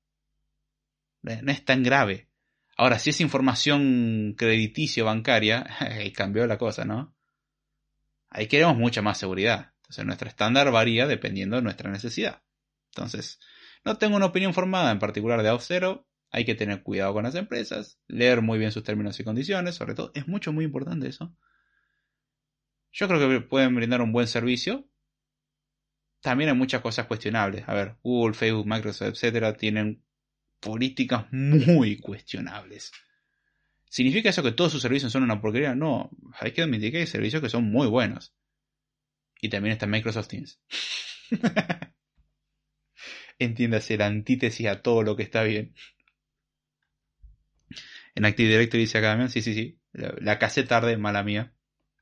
No 1.23 1.51
es 1.51 1.65
tan 1.65 1.83
grave. 1.83 2.29
Ahora, 2.75 2.99
si 2.99 3.11
es 3.11 3.21
información 3.21 4.35
crediticio 4.37 5.05
bancaria, 5.05 5.65
cambió 6.15 6.45
la 6.47 6.57
cosa, 6.57 6.85
¿no? 6.85 7.15
Ahí 8.29 8.47
queremos 8.47 8.77
mucha 8.77 9.01
más 9.01 9.17
seguridad. 9.17 9.73
Entonces 9.83 10.05
nuestro 10.05 10.27
estándar 10.27 10.71
varía 10.71 11.07
dependiendo 11.07 11.55
de 11.55 11.61
nuestra 11.61 11.91
necesidad. 11.91 12.43
Entonces, 12.95 13.39
no 13.85 13.97
tengo 13.97 14.15
una 14.15 14.25
opinión 14.25 14.53
formada 14.53 14.91
en 14.91 14.99
particular 14.99 15.43
de 15.43 15.49
Auth0. 15.49 16.05
Hay 16.31 16.45
que 16.45 16.55
tener 16.55 16.81
cuidado 16.81 17.13
con 17.13 17.23
las 17.23 17.35
empresas, 17.35 17.99
leer 18.07 18.41
muy 18.41 18.57
bien 18.57 18.71
sus 18.71 18.83
términos 18.83 19.19
y 19.19 19.23
condiciones, 19.23 19.75
sobre 19.75 19.93
todo. 19.93 20.11
Es 20.15 20.27
mucho, 20.27 20.51
muy 20.51 20.65
importante 20.65 21.07
eso. 21.07 21.35
Yo 22.91 23.07
creo 23.07 23.29
que 23.29 23.41
pueden 23.41 23.75
brindar 23.75 24.01
un 24.01 24.11
buen 24.11 24.27
servicio. 24.27 24.89
También 26.21 26.49
hay 26.49 26.55
muchas 26.55 26.81
cosas 26.81 27.05
cuestionables. 27.05 27.67
A 27.67 27.73
ver, 27.73 27.97
Google, 28.01 28.33
Facebook, 28.33 28.65
Microsoft, 28.65 29.09
etcétera, 29.09 29.53
tienen 29.53 30.03
políticas 30.63 31.25
muy 31.31 31.97
cuestionables. 31.99 32.91
¿Significa 33.89 34.29
eso 34.29 34.41
que 34.41 34.53
todos 34.53 34.71
sus 34.71 34.81
servicios 34.81 35.11
son 35.11 35.23
una 35.23 35.39
porquería? 35.39 35.75
No, 35.75 36.09
hay 36.39 36.51
que 36.51 36.63
admitir 36.63 36.91
que 36.91 36.99
hay 36.99 37.07
servicios 37.07 37.41
que 37.41 37.49
son 37.49 37.65
muy 37.65 37.87
buenos. 37.87 38.33
Y 39.39 39.49
también 39.49 39.73
está 39.73 39.85
Microsoft 39.85 40.29
Teams. 40.29 40.59
Entiéndase 43.39 43.97
la 43.97 44.07
antítesis 44.07 44.67
a 44.67 44.81
todo 44.81 45.03
lo 45.03 45.15
que 45.15 45.23
está 45.23 45.43
bien. 45.43 45.75
En 48.15 48.25
Active 48.25 48.49
Directory 48.49 48.83
dice 48.83 48.97
acá 48.99 49.27
sí, 49.27 49.41
sí, 49.41 49.53
sí. 49.53 49.79
La, 49.91 50.15
la 50.19 50.39
tarde, 50.67 50.97
mala 50.97 51.23
mía. 51.23 51.53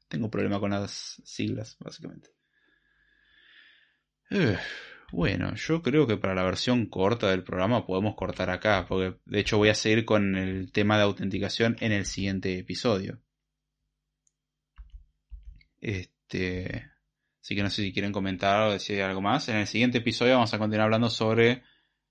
Tengo 0.07 0.29
problema 0.29 0.59
con 0.59 0.71
las 0.71 1.21
siglas, 1.25 1.77
básicamente. 1.79 2.29
Bueno, 5.11 5.55
yo 5.55 5.81
creo 5.81 6.07
que 6.07 6.17
para 6.17 6.35
la 6.35 6.43
versión 6.43 6.85
corta 6.85 7.29
del 7.29 7.43
programa 7.43 7.85
podemos 7.85 8.15
cortar 8.15 8.49
acá, 8.49 8.85
porque 8.87 9.17
de 9.25 9.39
hecho 9.39 9.57
voy 9.57 9.69
a 9.69 9.75
seguir 9.75 10.05
con 10.05 10.37
el 10.37 10.71
tema 10.71 10.97
de 10.97 11.03
autenticación 11.03 11.75
en 11.81 11.91
el 11.91 12.05
siguiente 12.05 12.57
episodio. 12.57 13.19
Este, 15.81 16.89
así 17.41 17.55
que 17.55 17.63
no 17.63 17.69
sé 17.69 17.83
si 17.83 17.93
quieren 17.93 18.13
comentar 18.13 18.69
o 18.69 18.71
decir 18.71 19.01
algo 19.01 19.21
más. 19.21 19.49
En 19.49 19.57
el 19.57 19.67
siguiente 19.67 19.97
episodio 19.97 20.35
vamos 20.35 20.53
a 20.53 20.59
continuar 20.59 20.85
hablando 20.85 21.09
sobre 21.09 21.63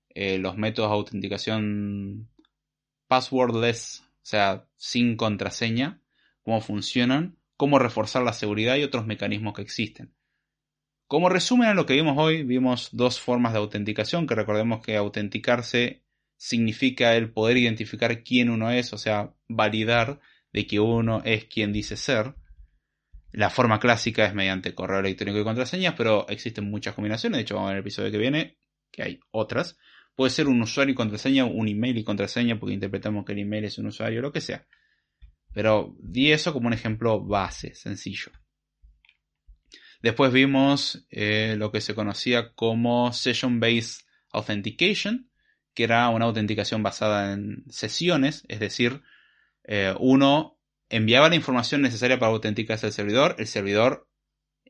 eh, 0.09 0.37
los 0.37 0.57
métodos 0.57 0.91
de 0.91 0.95
autenticación 0.95 2.29
passwordless, 3.07 4.01
o 4.01 4.19
sea, 4.21 4.67
sin 4.77 5.17
contraseña, 5.17 6.01
cómo 6.43 6.61
funcionan, 6.61 7.37
cómo 7.57 7.79
reforzar 7.79 8.23
la 8.23 8.33
seguridad 8.33 8.75
y 8.75 8.83
otros 8.83 9.07
mecanismos 9.07 9.55
que 9.55 9.63
existen. 9.63 10.13
Como 11.11 11.27
resumen 11.27 11.67
a 11.67 11.73
lo 11.73 11.85
que 11.85 11.95
vimos 11.95 12.17
hoy, 12.17 12.43
vimos 12.43 12.87
dos 12.93 13.19
formas 13.19 13.51
de 13.51 13.59
autenticación, 13.59 14.25
que 14.25 14.33
recordemos 14.33 14.81
que 14.81 14.95
autenticarse 14.95 16.05
significa 16.37 17.17
el 17.17 17.33
poder 17.33 17.57
identificar 17.57 18.23
quién 18.23 18.49
uno 18.49 18.71
es, 18.71 18.93
o 18.93 18.97
sea, 18.97 19.33
validar 19.49 20.21
de 20.53 20.65
que 20.65 20.79
uno 20.79 21.21
es 21.25 21.43
quien 21.47 21.73
dice 21.73 21.97
ser. 21.97 22.35
La 23.33 23.49
forma 23.49 23.81
clásica 23.81 24.25
es 24.25 24.33
mediante 24.33 24.73
correo 24.73 24.99
electrónico 24.99 25.41
y 25.41 25.43
contraseñas, 25.43 25.95
pero 25.97 26.25
existen 26.29 26.71
muchas 26.71 26.95
combinaciones. 26.95 27.39
De 27.39 27.41
hecho, 27.41 27.55
vamos 27.55 27.67
a 27.67 27.71
ver 27.71 27.79
el 27.79 27.83
episodio 27.83 28.09
que 28.09 28.17
viene, 28.17 28.57
que 28.89 29.03
hay 29.03 29.19
otras. 29.31 29.77
Puede 30.15 30.29
ser 30.31 30.47
un 30.47 30.61
usuario 30.61 30.93
y 30.93 30.95
contraseña, 30.95 31.43
un 31.43 31.67
email 31.67 31.97
y 31.97 32.05
contraseña, 32.05 32.57
porque 32.57 32.75
interpretamos 32.75 33.25
que 33.25 33.33
el 33.33 33.39
email 33.39 33.65
es 33.65 33.77
un 33.77 33.87
usuario, 33.87 34.21
lo 34.21 34.31
que 34.31 34.39
sea. 34.39 34.65
Pero 35.53 35.93
di 35.99 36.31
eso 36.31 36.53
como 36.53 36.67
un 36.67 36.73
ejemplo 36.73 37.19
base, 37.19 37.75
sencillo. 37.75 38.31
Después 40.01 40.33
vimos 40.33 41.05
eh, 41.11 41.55
lo 41.57 41.71
que 41.71 41.81
se 41.81 41.93
conocía 41.93 42.53
como 42.53 43.13
Session 43.13 43.59
Based 43.59 44.05
Authentication, 44.31 45.29
que 45.73 45.83
era 45.83 46.09
una 46.09 46.25
autenticación 46.25 46.81
basada 46.83 47.33
en 47.33 47.63
sesiones, 47.69 48.43
es 48.47 48.59
decir, 48.59 49.01
eh, 49.63 49.93
uno 49.99 50.57
enviaba 50.89 51.29
la 51.29 51.35
información 51.35 51.81
necesaria 51.81 52.19
para 52.19 52.31
autenticarse 52.31 52.87
al 52.87 52.93
servidor, 52.93 53.35
el 53.37 53.47
servidor 53.47 54.07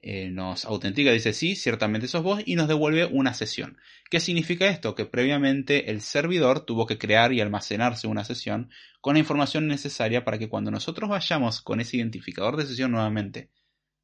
eh, 0.03 0.29
nos 0.31 0.65
autentica, 0.65 1.11
dice 1.11 1.31
sí, 1.31 1.55
ciertamente 1.55 2.07
sos 2.07 2.23
vos, 2.23 2.41
y 2.45 2.55
nos 2.55 2.67
devuelve 2.67 3.05
una 3.05 3.33
sesión. 3.33 3.77
¿Qué 4.09 4.19
significa 4.19 4.67
esto? 4.67 4.95
Que 4.95 5.05
previamente 5.05 5.91
el 5.91 6.01
servidor 6.01 6.65
tuvo 6.65 6.87
que 6.87 6.97
crear 6.97 7.31
y 7.33 7.39
almacenarse 7.39 8.07
una 8.07 8.25
sesión 8.25 8.69
con 8.99 9.13
la 9.13 9.19
información 9.19 9.67
necesaria 9.67 10.25
para 10.25 10.37
que 10.37 10.49
cuando 10.49 10.71
nosotros 10.71 11.09
vayamos 11.09 11.61
con 11.61 11.79
ese 11.79 11.97
identificador 11.97 12.57
de 12.57 12.65
sesión 12.65 12.91
nuevamente 12.91 13.49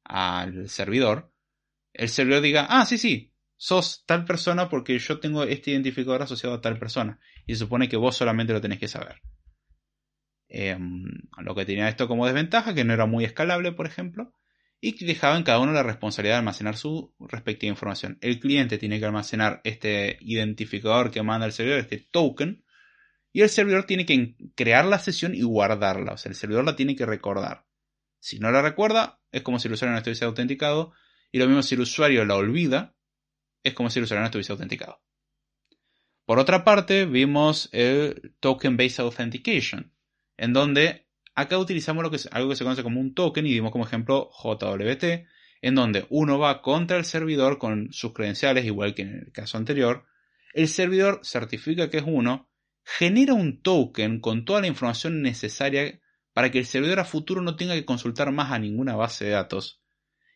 al 0.08 0.68
servidor, 0.68 1.32
el 1.92 2.08
servidor 2.08 2.42
diga, 2.42 2.66
ah, 2.68 2.86
sí, 2.86 2.98
sí, 2.98 3.34
sos 3.56 4.04
tal 4.06 4.24
persona 4.24 4.68
porque 4.68 4.98
yo 4.98 5.20
tengo 5.20 5.44
este 5.44 5.72
identificador 5.72 6.22
asociado 6.22 6.56
a 6.56 6.60
tal 6.60 6.78
persona. 6.78 7.20
Y 7.46 7.54
se 7.54 7.60
supone 7.60 7.88
que 7.88 7.96
vos 7.96 8.16
solamente 8.16 8.52
lo 8.52 8.60
tenés 8.60 8.78
que 8.78 8.88
saber. 8.88 9.20
Em, 10.48 11.04
lo 11.38 11.54
que 11.54 11.66
tenía 11.66 11.88
esto 11.88 12.08
como 12.08 12.24
desventaja, 12.24 12.74
que 12.74 12.84
no 12.84 12.94
era 12.94 13.06
muy 13.06 13.24
escalable, 13.24 13.72
por 13.72 13.86
ejemplo, 13.86 14.32
y 14.80 14.92
que 14.92 15.04
dejaba 15.04 15.36
en 15.36 15.42
cada 15.42 15.58
uno 15.58 15.72
la 15.72 15.82
responsabilidad 15.82 16.36
de 16.36 16.38
almacenar 16.38 16.76
su 16.76 17.14
respectiva 17.18 17.70
información. 17.70 18.16
El 18.20 18.40
cliente 18.40 18.78
tiene 18.78 18.98
que 18.98 19.06
almacenar 19.06 19.60
este 19.64 20.18
identificador 20.20 21.10
que 21.10 21.22
manda 21.22 21.46
el 21.46 21.52
servidor, 21.52 21.80
este 21.80 21.98
token, 21.98 22.64
y 23.32 23.42
el 23.42 23.50
servidor 23.50 23.84
tiene 23.84 24.06
que 24.06 24.36
crear 24.54 24.86
la 24.86 24.98
sesión 24.98 25.34
y 25.34 25.42
guardarla. 25.42 26.12
O 26.12 26.16
sea, 26.16 26.30
el 26.30 26.36
servidor 26.36 26.64
la 26.64 26.76
tiene 26.76 26.96
que 26.96 27.04
recordar. 27.04 27.67
Si 28.20 28.38
no 28.38 28.50
la 28.50 28.62
recuerda, 28.62 29.20
es 29.32 29.42
como 29.42 29.58
si 29.58 29.68
el 29.68 29.74
usuario 29.74 29.92
no 29.92 29.98
estuviese 29.98 30.24
autenticado. 30.24 30.92
Y 31.30 31.38
lo 31.38 31.46
mismo 31.46 31.62
si 31.62 31.74
el 31.74 31.82
usuario 31.82 32.24
la 32.24 32.36
olvida, 32.36 32.96
es 33.62 33.74
como 33.74 33.90
si 33.90 33.98
el 33.98 34.04
usuario 34.04 34.20
no 34.22 34.26
estuviese 34.26 34.52
autenticado. 34.52 35.00
Por 36.24 36.38
otra 36.38 36.64
parte, 36.64 37.06
vimos 37.06 37.68
el 37.72 38.34
Token 38.40 38.76
Based 38.76 39.02
Authentication, 39.02 39.94
en 40.36 40.52
donde 40.52 41.08
acá 41.34 41.56
utilizamos 41.58 42.10
que 42.10 42.28
algo 42.32 42.50
que 42.50 42.56
se 42.56 42.64
conoce 42.64 42.82
como 42.82 43.00
un 43.00 43.14
token 43.14 43.46
y 43.46 43.52
dimos 43.54 43.72
como 43.72 43.86
ejemplo 43.86 44.30
JWT, 44.42 45.26
en 45.62 45.74
donde 45.74 46.06
uno 46.10 46.38
va 46.38 46.62
contra 46.62 46.98
el 46.98 47.04
servidor 47.04 47.58
con 47.58 47.92
sus 47.92 48.12
credenciales, 48.12 48.64
igual 48.64 48.94
que 48.94 49.02
en 49.02 49.14
el 49.26 49.32
caso 49.32 49.56
anterior. 49.56 50.04
El 50.52 50.68
servidor 50.68 51.20
certifica 51.24 51.90
que 51.90 51.98
es 51.98 52.04
uno, 52.06 52.50
genera 52.84 53.34
un 53.34 53.62
token 53.62 54.20
con 54.20 54.44
toda 54.44 54.60
la 54.60 54.66
información 54.66 55.22
necesaria 55.22 56.00
para 56.38 56.52
que 56.52 56.60
el 56.60 56.66
servidor 56.66 57.00
a 57.00 57.04
futuro 57.04 57.42
no 57.42 57.56
tenga 57.56 57.74
que 57.74 57.84
consultar 57.84 58.30
más 58.30 58.52
a 58.52 58.60
ninguna 58.60 58.94
base 58.94 59.24
de 59.24 59.32
datos 59.32 59.82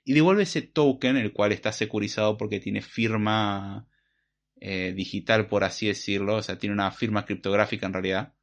y 0.04 0.14
devuelve 0.14 0.42
ese 0.42 0.60
token, 0.60 1.16
el 1.16 1.32
cual 1.32 1.52
está 1.52 1.70
securizado 1.70 2.36
porque 2.36 2.58
tiene 2.58 2.82
firma 2.82 3.86
eh, 4.56 4.92
digital, 4.96 5.46
por 5.46 5.62
así 5.62 5.86
decirlo, 5.86 6.34
o 6.34 6.42
sea, 6.42 6.58
tiene 6.58 6.74
una 6.74 6.90
firma 6.90 7.24
criptográfica 7.24 7.86
en 7.86 7.92
realidad, 7.92 8.34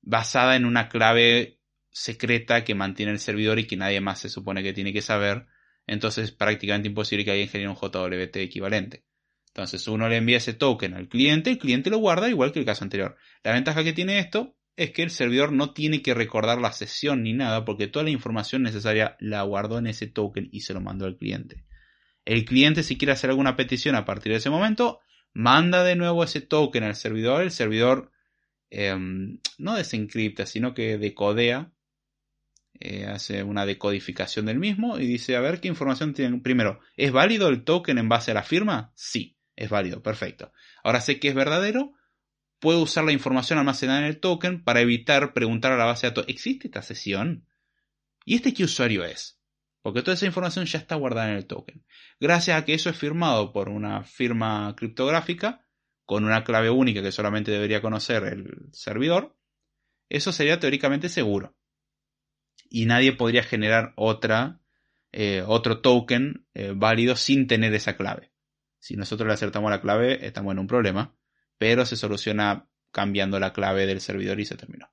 basada 0.00 0.56
en 0.56 0.64
una 0.64 0.88
clave 0.88 1.60
secreta 1.90 2.64
que 2.64 2.74
mantiene 2.74 3.12
el 3.12 3.18
servidor 3.18 3.58
y 3.58 3.66
que 3.66 3.76
nadie 3.76 4.00
más 4.00 4.20
se 4.20 4.30
supone 4.30 4.62
que 4.62 4.72
tiene 4.72 4.94
que 4.94 5.02
saber. 5.02 5.48
Entonces 5.86 6.24
es 6.24 6.32
prácticamente 6.32 6.88
imposible 6.88 7.26
que 7.26 7.32
alguien 7.32 7.50
genere 7.50 7.68
un 7.68 7.76
JWT 7.76 8.34
equivalente. 8.36 9.04
Entonces 9.48 9.86
uno 9.88 10.08
le 10.08 10.16
envía 10.16 10.38
ese 10.38 10.54
token 10.54 10.94
al 10.94 11.08
cliente, 11.08 11.50
el 11.50 11.58
cliente 11.58 11.90
lo 11.90 11.98
guarda 11.98 12.30
igual 12.30 12.50
que 12.50 12.60
el 12.60 12.64
caso 12.64 12.82
anterior. 12.82 13.18
La 13.42 13.52
ventaja 13.52 13.84
que 13.84 13.92
tiene 13.92 14.18
esto 14.20 14.55
es 14.76 14.90
que 14.90 15.02
el 15.02 15.10
servidor 15.10 15.52
no 15.52 15.72
tiene 15.72 16.02
que 16.02 16.14
recordar 16.14 16.60
la 16.60 16.72
sesión 16.72 17.22
ni 17.22 17.32
nada 17.32 17.64
porque 17.64 17.86
toda 17.86 18.04
la 18.04 18.10
información 18.10 18.62
necesaria 18.62 19.16
la 19.20 19.42
guardó 19.42 19.78
en 19.78 19.86
ese 19.86 20.06
token 20.06 20.48
y 20.52 20.60
se 20.60 20.74
lo 20.74 20.80
mandó 20.80 21.06
al 21.06 21.16
cliente. 21.16 21.64
El 22.24 22.44
cliente 22.44 22.82
si 22.82 22.98
quiere 22.98 23.12
hacer 23.12 23.30
alguna 23.30 23.56
petición 23.56 23.94
a 23.94 24.04
partir 24.04 24.32
de 24.32 24.38
ese 24.38 24.50
momento, 24.50 25.00
manda 25.32 25.82
de 25.82 25.96
nuevo 25.96 26.24
ese 26.24 26.40
token 26.40 26.84
al 26.84 26.96
servidor, 26.96 27.42
el 27.42 27.50
servidor 27.50 28.12
em, 28.68 29.38
no 29.58 29.74
desencripta, 29.74 30.44
sino 30.44 30.74
que 30.74 30.98
decodea, 30.98 31.72
eh, 32.78 33.06
hace 33.06 33.42
una 33.42 33.64
decodificación 33.64 34.44
del 34.44 34.58
mismo 34.58 34.98
y 34.98 35.06
dice, 35.06 35.36
a 35.36 35.40
ver 35.40 35.60
qué 35.60 35.68
información 35.68 36.12
tiene. 36.12 36.38
Primero, 36.40 36.80
¿es 36.96 37.12
válido 37.12 37.48
el 37.48 37.64
token 37.64 37.96
en 37.96 38.10
base 38.10 38.32
a 38.32 38.34
la 38.34 38.42
firma? 38.42 38.92
Sí, 38.94 39.38
es 39.54 39.70
válido, 39.70 40.02
perfecto. 40.02 40.52
Ahora 40.84 41.00
sé 41.00 41.18
que 41.18 41.28
es 41.28 41.34
verdadero, 41.34 41.94
puedo 42.58 42.80
usar 42.80 43.04
la 43.04 43.12
información 43.12 43.58
almacenada 43.58 44.00
en 44.00 44.06
el 44.06 44.20
token 44.20 44.62
para 44.62 44.80
evitar 44.80 45.32
preguntar 45.32 45.72
a 45.72 45.76
la 45.76 45.84
base 45.84 46.06
de 46.06 46.10
datos, 46.10 46.24
¿existe 46.28 46.68
esta 46.68 46.82
sesión? 46.82 47.46
¿Y 48.24 48.36
este 48.36 48.54
qué 48.54 48.64
usuario 48.64 49.04
es? 49.04 49.40
Porque 49.82 50.02
toda 50.02 50.14
esa 50.14 50.26
información 50.26 50.66
ya 50.66 50.78
está 50.78 50.96
guardada 50.96 51.30
en 51.30 51.36
el 51.36 51.46
token. 51.46 51.84
Gracias 52.18 52.60
a 52.60 52.64
que 52.64 52.74
eso 52.74 52.90
es 52.90 52.96
firmado 52.96 53.52
por 53.52 53.68
una 53.68 54.02
firma 54.02 54.74
criptográfica, 54.76 55.64
con 56.04 56.24
una 56.24 56.44
clave 56.44 56.70
única 56.70 57.02
que 57.02 57.12
solamente 57.12 57.50
debería 57.50 57.82
conocer 57.82 58.24
el 58.24 58.68
servidor, 58.72 59.36
eso 60.08 60.32
sería 60.32 60.58
teóricamente 60.58 61.08
seguro. 61.08 61.56
Y 62.68 62.86
nadie 62.86 63.12
podría 63.12 63.42
generar 63.42 63.92
otra, 63.96 64.60
eh, 65.12 65.44
otro 65.46 65.80
token 65.80 66.46
eh, 66.54 66.72
válido 66.74 67.16
sin 67.16 67.46
tener 67.46 67.74
esa 67.74 67.96
clave. 67.96 68.32
Si 68.78 68.96
nosotros 68.96 69.26
le 69.26 69.34
acertamos 69.34 69.70
la 69.70 69.80
clave, 69.80 70.26
estamos 70.26 70.52
en 70.52 70.58
un 70.60 70.66
problema 70.66 71.16
pero 71.58 71.86
se 71.86 71.96
soluciona 71.96 72.68
cambiando 72.90 73.38
la 73.38 73.52
clave 73.52 73.86
del 73.86 74.00
servidor 74.00 74.40
y 74.40 74.46
se 74.46 74.56
terminó. 74.56 74.90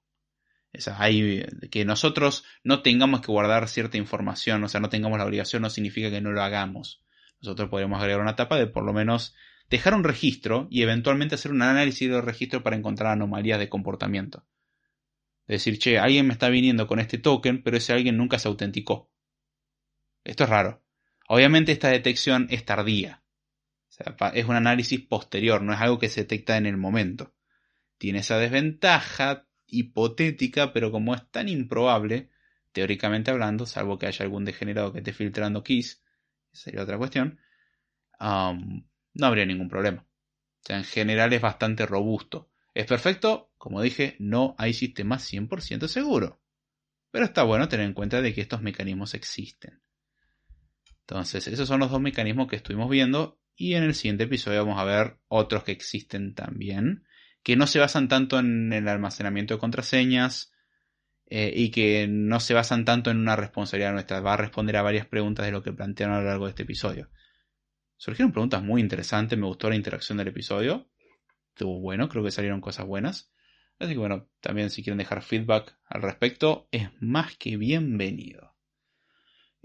que 1.71 1.85
nosotros 1.85 2.43
no 2.63 2.81
tengamos 2.81 3.21
que 3.21 3.31
guardar 3.31 3.67
cierta 3.67 3.97
información, 3.97 4.63
o 4.63 4.67
sea, 4.67 4.81
no 4.81 4.89
tengamos 4.89 5.17
la 5.17 5.25
obligación, 5.25 5.61
no 5.61 5.69
significa 5.69 6.09
que 6.09 6.21
no 6.21 6.31
lo 6.31 6.41
hagamos. 6.41 7.03
Nosotros 7.41 7.69
podríamos 7.69 7.99
agregar 7.99 8.21
una 8.21 8.31
etapa 8.31 8.57
de 8.57 8.67
por 8.67 8.83
lo 8.83 8.93
menos 8.93 9.35
dejar 9.69 9.93
un 9.93 10.03
registro 10.03 10.67
y 10.69 10.81
eventualmente 10.81 11.35
hacer 11.35 11.51
un 11.51 11.61
análisis 11.61 12.09
del 12.09 12.21
registro 12.21 12.63
para 12.63 12.75
encontrar 12.75 13.13
anomalías 13.13 13.59
de 13.59 13.69
comportamiento. 13.69 14.45
Decir, 15.47 15.77
che, 15.77 15.99
alguien 15.99 16.27
me 16.27 16.33
está 16.33 16.49
viniendo 16.49 16.87
con 16.87 16.99
este 16.99 17.17
token, 17.17 17.63
pero 17.63 17.77
ese 17.77 17.93
alguien 17.93 18.17
nunca 18.17 18.39
se 18.39 18.47
autenticó. 18.47 19.11
Esto 20.23 20.45
es 20.45 20.49
raro. 20.49 20.83
Obviamente 21.27 21.73
esta 21.73 21.89
detección 21.89 22.47
es 22.49 22.65
tardía 22.65 23.22
es 24.33 24.45
un 24.45 24.55
análisis 24.55 25.01
posterior, 25.01 25.61
no 25.61 25.73
es 25.73 25.79
algo 25.79 25.99
que 25.99 26.09
se 26.09 26.21
detecta 26.21 26.57
en 26.57 26.65
el 26.65 26.77
momento. 26.77 27.33
Tiene 27.97 28.19
esa 28.19 28.37
desventaja 28.37 29.47
hipotética, 29.67 30.73
pero 30.73 30.91
como 30.91 31.15
es 31.15 31.29
tan 31.31 31.47
improbable, 31.49 32.29
teóricamente 32.71 33.31
hablando, 33.31 33.65
salvo 33.65 33.97
que 33.97 34.07
haya 34.07 34.23
algún 34.23 34.45
degenerado 34.45 34.91
que 34.91 34.99
esté 34.99 35.13
filtrando 35.13 35.63
keys, 35.63 36.03
sería 36.51 36.83
otra 36.83 36.97
cuestión, 36.97 37.39
no 38.19 39.25
habría 39.25 39.45
ningún 39.45 39.69
problema. 39.69 40.01
O 40.01 40.65
sea, 40.65 40.77
en 40.77 40.83
general 40.85 41.33
es 41.33 41.41
bastante 41.41 41.85
robusto. 41.85 42.49
¿Es 42.73 42.85
perfecto? 42.85 43.51
Como 43.57 43.81
dije, 43.81 44.15
no 44.19 44.55
hay 44.57 44.73
sistema 44.73 45.17
100% 45.17 45.87
seguro. 45.87 46.41
Pero 47.11 47.25
está 47.25 47.43
bueno 47.43 47.67
tener 47.67 47.85
en 47.85 47.93
cuenta 47.93 48.21
de 48.21 48.33
que 48.33 48.41
estos 48.41 48.61
mecanismos 48.61 49.13
existen. 49.13 49.81
Entonces, 51.01 51.47
esos 51.47 51.67
son 51.67 51.79
los 51.79 51.91
dos 51.91 52.01
mecanismos 52.01 52.47
que 52.47 52.55
estuvimos 52.55 52.89
viendo 52.89 53.39
y 53.55 53.75
en 53.75 53.83
el 53.83 53.95
siguiente 53.95 54.23
episodio 54.23 54.65
vamos 54.65 54.79
a 54.79 54.85
ver 54.85 55.17
otros 55.27 55.63
que 55.63 55.71
existen 55.71 56.33
también, 56.33 57.05
que 57.43 57.55
no 57.55 57.67
se 57.67 57.79
basan 57.79 58.07
tanto 58.07 58.39
en 58.39 58.71
el 58.73 58.87
almacenamiento 58.87 59.53
de 59.53 59.59
contraseñas 59.59 60.53
eh, 61.27 61.51
y 61.55 61.71
que 61.71 62.07
no 62.07 62.39
se 62.39 62.53
basan 62.53 62.85
tanto 62.85 63.11
en 63.11 63.17
una 63.17 63.35
responsabilidad 63.35 63.93
nuestra. 63.93 64.21
Va 64.21 64.33
a 64.33 64.37
responder 64.37 64.77
a 64.77 64.81
varias 64.81 65.05
preguntas 65.05 65.45
de 65.45 65.51
lo 65.51 65.63
que 65.63 65.73
plantearon 65.73 66.15
a 66.15 66.19
lo 66.19 66.27
largo 66.27 66.45
de 66.45 66.51
este 66.51 66.63
episodio. 66.63 67.09
Surgieron 67.97 68.31
preguntas 68.31 68.63
muy 68.63 68.81
interesantes, 68.81 69.37
me 69.37 69.47
gustó 69.47 69.69
la 69.69 69.75
interacción 69.75 70.17
del 70.17 70.27
episodio. 70.29 70.89
Estuvo 71.49 71.79
bueno, 71.79 72.09
creo 72.09 72.23
que 72.23 72.31
salieron 72.31 72.61
cosas 72.61 72.85
buenas. 72.85 73.31
Así 73.79 73.93
que 73.93 73.99
bueno, 73.99 74.29
también 74.41 74.69
si 74.69 74.83
quieren 74.83 74.97
dejar 74.97 75.21
feedback 75.21 75.77
al 75.85 76.01
respecto, 76.01 76.67
es 76.71 76.89
más 76.99 77.37
que 77.37 77.57
bienvenido. 77.57 78.52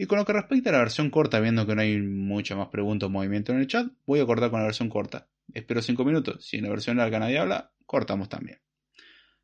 Y 0.00 0.06
con 0.06 0.16
lo 0.16 0.24
que 0.24 0.32
respecta 0.32 0.70
a 0.70 0.74
la 0.74 0.78
versión 0.78 1.10
corta, 1.10 1.40
viendo 1.40 1.66
que 1.66 1.74
no 1.74 1.82
hay 1.82 1.98
mucha 1.98 2.54
más 2.54 2.68
pregunta 2.68 3.06
o 3.06 3.10
movimiento 3.10 3.52
en 3.52 3.58
el 3.58 3.66
chat, 3.66 3.88
voy 4.06 4.20
a 4.20 4.26
cortar 4.26 4.48
con 4.48 4.60
la 4.60 4.66
versión 4.66 4.88
corta. 4.88 5.26
Espero 5.52 5.82
5 5.82 6.04
minutos. 6.04 6.46
Si 6.46 6.56
en 6.56 6.62
la 6.62 6.70
versión 6.70 6.98
larga 6.98 7.18
nadie 7.18 7.36
habla, 7.36 7.72
cortamos 7.84 8.28
también. 8.28 8.60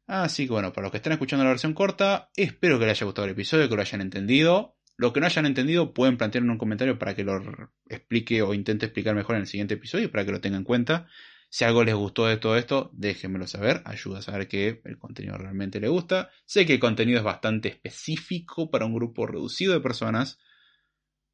Así 0.06 0.46
que 0.46 0.52
bueno, 0.52 0.72
para 0.72 0.84
los 0.84 0.92
que 0.92 0.98
están 0.98 1.12
escuchando 1.12 1.42
la 1.44 1.50
versión 1.50 1.74
corta, 1.74 2.30
espero 2.36 2.78
que 2.78 2.86
les 2.86 2.96
haya 2.96 3.04
gustado 3.04 3.24
el 3.24 3.32
episodio, 3.32 3.68
que 3.68 3.74
lo 3.74 3.80
hayan 3.80 4.00
entendido. 4.00 4.76
Lo 4.96 5.12
que 5.12 5.18
no 5.18 5.26
hayan 5.26 5.44
entendido 5.44 5.92
pueden 5.92 6.16
plantear 6.16 6.44
en 6.44 6.50
un 6.50 6.58
comentario 6.58 7.00
para 7.00 7.16
que 7.16 7.24
lo 7.24 7.42
explique 7.88 8.40
o 8.42 8.54
intente 8.54 8.86
explicar 8.86 9.16
mejor 9.16 9.34
en 9.34 9.40
el 9.42 9.48
siguiente 9.48 9.74
episodio, 9.74 10.08
para 10.12 10.24
que 10.24 10.30
lo 10.30 10.40
tengan 10.40 10.60
en 10.60 10.64
cuenta. 10.64 11.08
Si 11.48 11.64
algo 11.64 11.82
les 11.84 11.94
gustó 11.94 12.26
de 12.26 12.36
todo 12.36 12.56
esto, 12.56 12.90
déjenmelo 12.94 13.46
saber, 13.46 13.82
ayuda 13.84 14.18
a 14.18 14.22
saber 14.22 14.46
que 14.46 14.80
el 14.84 14.98
contenido 14.98 15.36
realmente 15.36 15.80
les 15.80 15.90
gusta. 15.90 16.30
Sé 16.44 16.66
que 16.66 16.74
el 16.74 16.80
contenido 16.80 17.18
es 17.18 17.24
bastante 17.24 17.68
específico 17.68 18.70
para 18.70 18.86
un 18.86 18.94
grupo 18.94 19.26
reducido 19.26 19.72
de 19.72 19.80
personas, 19.80 20.38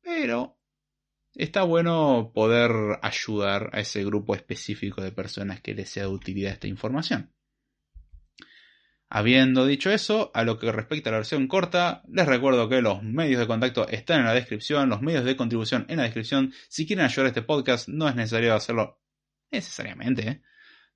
pero 0.03 0.59
está 1.35 1.63
bueno 1.63 2.33
poder 2.35 2.99
ayudar 3.03 3.71
a 3.73 3.81
ese 3.81 4.05
grupo 4.05 4.35
específico 4.35 5.03
de 5.03 5.13
personas 5.13 5.61
que 5.61 5.75
les 5.75 5.89
sea 5.89 6.05
de 6.05 6.11
utilidad 6.11 6.53
esta 6.53 6.67
información. 6.67 7.33
Habiendo 9.13 9.67
dicho 9.67 9.91
eso, 9.91 10.31
a 10.35 10.45
lo 10.45 10.59
que 10.59 10.71
respecta 10.71 11.11
a 11.11 11.13
la 11.13 11.19
versión 11.19 11.49
corta, 11.49 12.03
les 12.09 12.27
recuerdo 12.27 12.69
que 12.69 12.81
los 12.81 13.03
medios 13.03 13.41
de 13.41 13.49
contacto 13.49 13.89
están 13.89 14.21
en 14.21 14.27
la 14.27 14.35
descripción, 14.35 14.89
los 14.89 15.03
medios 15.03 15.25
de 15.25 15.37
contribución 15.37 15.85
en 15.89 15.97
la 15.97 16.05
descripción. 16.05 16.53
Si 16.69 16.87
quieren 16.87 17.05
ayudar 17.05 17.27
a 17.27 17.29
este 17.31 17.43
podcast, 17.43 17.89
no 17.89 18.09
es 18.09 18.15
necesario 18.15 18.55
hacerlo 18.55 19.03
necesariamente 19.51 20.29
¿eh? 20.29 20.43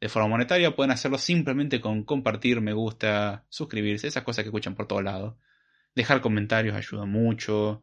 de 0.01 0.09
forma 0.09 0.29
monetaria, 0.29 0.77
pueden 0.77 0.93
hacerlo 0.93 1.19
simplemente 1.19 1.81
con 1.81 2.05
compartir, 2.05 2.61
me 2.61 2.73
gusta, 2.73 3.47
suscribirse, 3.49 4.07
esas 4.07 4.23
cosas 4.23 4.45
que 4.45 4.51
escuchan 4.51 4.75
por 4.75 4.87
todos 4.87 5.03
lados. 5.03 5.35
Dejar 5.95 6.21
comentarios 6.21 6.77
ayuda 6.77 7.07
mucho, 7.07 7.83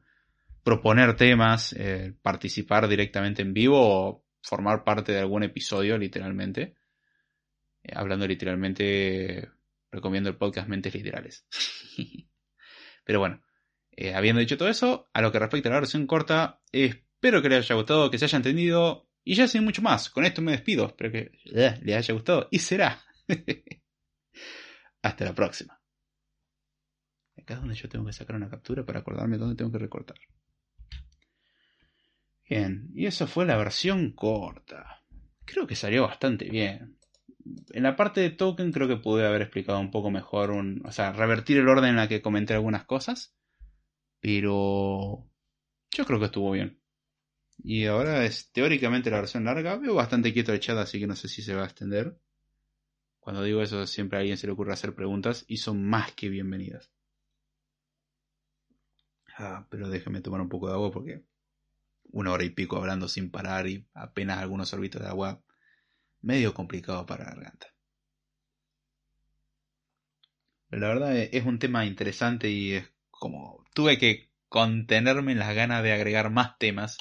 proponer 0.64 1.16
temas, 1.16 1.74
eh, 1.74 2.14
participar 2.22 2.88
directamente 2.88 3.42
en 3.42 3.54
vivo 3.54 3.80
o 3.80 4.26
formar 4.42 4.84
parte 4.84 5.12
de 5.12 5.20
algún 5.20 5.44
episodio 5.44 5.98
literalmente. 5.98 6.76
Eh, 7.84 7.94
hablando 7.96 8.28
literalmente, 8.28 9.50
recomiendo 9.92 10.30
el 10.30 10.38
podcast 10.38 10.68
Mentes 10.68 10.94
Literales. 10.94 11.46
Pero 13.04 13.20
bueno, 13.20 13.42
habiendo 14.14 14.40
dicho 14.40 14.58
todo 14.58 14.70
eso, 14.70 15.10
a 15.14 15.22
lo 15.22 15.32
que 15.32 15.40
respecta 15.40 15.70
a 15.70 15.74
la 15.74 15.80
versión 15.80 16.08
corta, 16.08 16.62
espero 16.72 17.42
que 17.42 17.50
les 17.50 17.66
haya 17.66 17.76
gustado, 17.76 18.10
que 18.12 18.18
se 18.18 18.26
haya 18.26 18.38
entendido 18.38 19.12
y 19.24 19.36
ya 19.36 19.48
sin 19.48 19.64
mucho 19.64 19.82
más. 19.82 20.10
Con 20.10 20.26
esto 20.26 20.42
me 20.42 20.52
despido. 20.52 20.88
Espero 20.88 21.12
que 21.12 21.32
eh, 21.46 21.80
les 21.82 21.96
haya 21.96 22.14
gustado. 22.14 22.48
Y 22.52 22.60
será. 22.60 23.02
Hasta 25.02 25.26
la 25.26 25.34
próxima. 25.34 25.80
Acá 27.38 27.56
es 27.56 27.60
donde 27.60 27.76
yo 27.76 27.90
tengo 27.90 28.06
que 28.06 28.14
sacar 28.14 28.36
una 28.36 28.50
captura 28.50 28.86
para 28.86 29.00
acordarme 29.00 29.38
dónde 29.38 29.56
tengo 29.56 29.72
que 29.72 29.80
recortar. 29.80 30.18
Bien, 32.52 32.92
y 32.94 33.06
eso 33.06 33.28
fue 33.28 33.46
la 33.46 33.56
versión 33.56 34.12
corta. 34.12 35.06
Creo 35.46 35.66
que 35.66 35.78
salió 35.78 36.04
bastante 36.04 36.50
bien. 36.50 36.98
en 37.72 37.84
la 37.84 37.96
parte 37.96 38.20
de 38.20 38.32
token 38.32 38.74
creo 38.74 38.90
que 38.90 38.98
pude 38.98 39.26
haber 39.26 39.42
explicado 39.42 39.80
un 39.80 39.90
poco 39.90 40.12
mejor, 40.12 40.52
o 40.52 40.92
sea, 40.92 41.14
revertir 41.14 41.60
el 41.60 41.70
orden 41.70 41.92
en 41.92 41.96
la 41.96 42.10
que 42.10 42.22
comenté 42.22 42.54
algunas 42.54 42.84
cosas, 42.84 43.34
pero 44.20 45.30
yo 45.92 46.06
creo 46.06 46.20
que 46.20 46.26
estuvo 46.26 46.52
bien. 46.52 46.82
Y 47.64 47.86
ahora 47.86 48.26
es 48.26 48.52
teóricamente 48.52 49.12
la 49.12 49.22
versión 49.22 49.46
larga, 49.46 49.78
veo 49.78 49.96
bastante 49.96 50.34
quieto 50.34 50.52
el 50.52 50.60
chat, 50.60 50.78
así 50.78 51.00
que 51.00 51.08
no 51.08 51.16
sé 51.16 51.30
si 51.30 51.42
se 51.42 51.56
va 51.56 51.62
a 51.62 51.68
extender. 51.68 52.20
Cuando 53.22 53.44
digo 53.44 53.62
eso, 53.62 53.88
siempre 53.88 54.18
a 54.18 54.20
alguien 54.20 54.38
se 54.38 54.48
le 54.48 54.52
ocurre 54.52 54.74
hacer 54.74 54.94
preguntas 54.94 55.46
y 55.48 55.56
son 55.56 55.86
más 55.86 56.12
que 56.16 56.28
bienvenidas. 56.28 56.92
Ah, 59.38 59.66
pero 59.70 59.90
déjeme 59.90 60.20
tomar 60.20 60.42
un 60.42 60.50
poco 60.50 60.68
de 60.68 60.74
agua 60.74 60.92
porque 60.92 61.31
una 62.12 62.32
hora 62.32 62.44
y 62.44 62.50
pico 62.50 62.78
hablando 62.78 63.08
sin 63.08 63.32
parar 63.32 63.68
y 63.68 63.88
apenas 63.94 64.40
algunos 64.40 64.70
sorbitos 64.70 65.02
de 65.02 65.08
agua, 65.08 65.42
medio 66.22 66.54
complicado 66.54 67.06
para 67.06 67.26
la 67.26 67.32
garganta. 67.32 67.68
La 70.70 70.88
verdad 70.88 71.18
es 71.18 71.46
un 71.46 71.60
tema 71.60 71.86
interesante 71.86 72.50
y 72.50 72.74
es 72.74 72.90
como 73.10 73.66
tuve 73.74 73.98
que 73.98 74.32
contenerme 74.48 75.34
en 75.34 75.40
las 75.40 75.54
ganas 75.54 75.84
de 75.84 75.92
agregar 75.94 76.30
más 76.30 76.58
temas 76.58 76.98